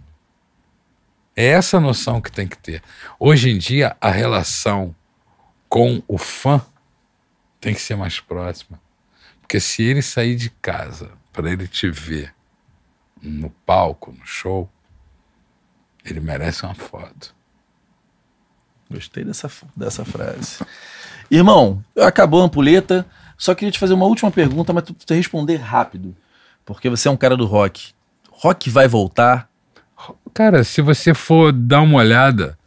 É 1.35 1.47
essa 1.47 1.77
noção 1.77 2.21
que 2.21 2.31
tem 2.31 2.47
que 2.47 2.57
ter. 2.57 2.81
Hoje 3.19 3.49
em 3.49 3.57
dia, 3.57 3.97
a 3.99 4.11
relação 4.11 4.95
com 5.73 6.03
o 6.07 6.19
fã 6.19 6.61
tem 7.59 7.73
que 7.73 7.81
ser 7.81 7.95
mais 7.95 8.19
próxima. 8.19 8.79
Porque 9.41 9.59
se 9.59 9.81
ele 9.81 10.03
sair 10.03 10.35
de 10.35 10.51
casa 10.51 11.09
para 11.31 11.51
ele 11.51 11.67
te 11.67 11.89
ver 11.89 12.31
no 13.19 13.49
palco, 13.49 14.11
no 14.11 14.23
show, 14.23 14.69
ele 16.05 16.19
merece 16.19 16.63
uma 16.63 16.75
foto. 16.75 17.33
Gostei 18.87 19.23
dessa, 19.23 19.49
dessa 19.75 20.05
frase. 20.05 20.63
Irmão, 21.31 21.83
acabou 21.97 22.43
a 22.43 22.45
ampulheta. 22.45 23.03
Só 23.35 23.55
queria 23.55 23.71
te 23.71 23.79
fazer 23.79 23.95
uma 23.95 24.05
última 24.05 24.29
pergunta, 24.29 24.71
mas 24.73 24.83
tu 24.83 24.93
precisa 24.93 25.17
responder 25.17 25.55
rápido. 25.55 26.15
Porque 26.63 26.87
você 26.87 27.07
é 27.07 27.11
um 27.11 27.17
cara 27.17 27.35
do 27.35 27.47
rock. 27.47 27.95
Rock 28.29 28.69
vai 28.69 28.87
voltar? 28.87 29.49
Cara, 30.35 30.63
se 30.63 30.83
você 30.83 31.15
for 31.15 31.51
dar 31.51 31.81
uma 31.81 31.97
olhada, 31.97 32.59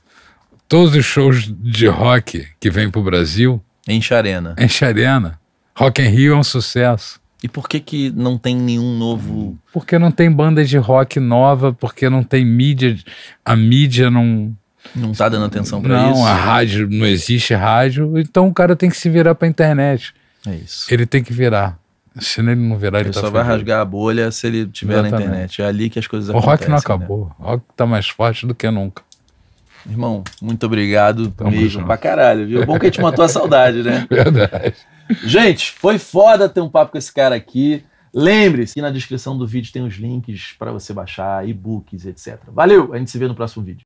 todos 0.68 0.94
os 0.94 1.04
shows 1.04 1.44
de 1.60 1.86
rock 1.86 2.46
que 2.60 2.70
vêm 2.70 2.90
pro 2.90 3.02
Brasil, 3.02 3.62
Enche 3.88 4.14
arena. 4.14 4.54
enche 4.58 4.84
arena. 4.84 5.38
Rock 5.74 6.02
in 6.02 6.06
Rio 6.08 6.34
é 6.34 6.36
um 6.36 6.42
sucesso. 6.42 7.20
E 7.42 7.48
por 7.48 7.68
que 7.68 7.78
que 7.80 8.10
não 8.10 8.36
tem 8.38 8.56
nenhum 8.56 8.96
novo... 8.98 9.56
Porque 9.72 9.98
não 9.98 10.10
tem 10.10 10.30
banda 10.30 10.64
de 10.64 10.76
rock 10.78 11.20
nova, 11.20 11.72
porque 11.72 12.08
não 12.08 12.22
tem 12.24 12.44
mídia, 12.44 12.96
a 13.44 13.54
mídia 13.54 14.10
não, 14.10 14.56
Não 14.94 15.12
tá 15.12 15.28
dando 15.28 15.44
atenção 15.44 15.80
pra 15.82 16.02
não, 16.02 16.12
isso? 16.14 16.24
a 16.24 16.34
rádio 16.34 16.88
não 16.90 17.06
existe 17.06 17.54
rádio, 17.54 18.18
então 18.18 18.48
o 18.48 18.54
cara 18.54 18.74
tem 18.74 18.88
que 18.88 18.96
se 18.96 19.08
virar 19.10 19.34
pra 19.34 19.46
internet. 19.46 20.14
É 20.46 20.54
isso. 20.54 20.86
Ele 20.92 21.04
tem 21.06 21.22
que 21.22 21.32
virar. 21.32 21.78
Se 22.18 22.40
ele 22.40 22.54
não 22.54 22.78
virar, 22.78 23.00
ele, 23.00 23.08
Ele 23.08 23.14
tá 23.14 23.20
só 23.20 23.30
vai 23.30 23.44
rasgar 23.44 23.80
a 23.80 23.84
bolha 23.84 24.30
se 24.32 24.46
ele 24.46 24.60
estiver 24.62 24.94
na 25.02 25.08
Exatamente. 25.08 25.26
internet. 25.28 25.62
É 25.62 25.66
ali 25.66 25.90
que 25.90 25.98
as 25.98 26.06
coisas 26.06 26.30
O 26.30 26.38
rock 26.38 26.64
acontecem. 26.64 26.68
não 26.70 26.76
né? 26.76 26.80
acabou. 26.82 27.30
O 27.38 27.42
rock 27.44 27.64
tá 27.76 27.84
mais 27.86 28.08
forte 28.08 28.46
do 28.46 28.54
que 28.54 28.68
nunca. 28.70 29.02
Irmão, 29.88 30.24
muito 30.42 30.66
obrigado 30.66 31.30
Tamo 31.30 31.50
mesmo 31.50 31.68
junto. 31.68 31.86
pra 31.86 31.96
caralho, 31.96 32.46
viu? 32.46 32.66
Bom 32.66 32.78
que 32.78 32.86
a 32.86 32.88
gente 32.88 33.00
matou 33.00 33.24
a 33.24 33.28
saudade, 33.28 33.82
né? 33.82 34.06
Verdade. 34.10 34.74
Gente, 35.24 35.72
foi 35.72 35.98
foda 35.98 36.48
ter 36.48 36.60
um 36.60 36.68
papo 36.68 36.92
com 36.92 36.98
esse 36.98 37.12
cara 37.12 37.34
aqui. 37.34 37.84
Lembre-se 38.12 38.74
que 38.74 38.82
na 38.82 38.90
descrição 38.90 39.36
do 39.36 39.46
vídeo 39.46 39.72
tem 39.72 39.82
os 39.82 39.94
links 39.94 40.54
pra 40.58 40.72
você 40.72 40.92
baixar, 40.92 41.46
e-books, 41.46 42.06
etc. 42.06 42.38
Valeu, 42.48 42.92
a 42.94 42.98
gente 42.98 43.10
se 43.10 43.18
vê 43.18 43.28
no 43.28 43.34
próximo 43.34 43.64
vídeo. 43.64 43.84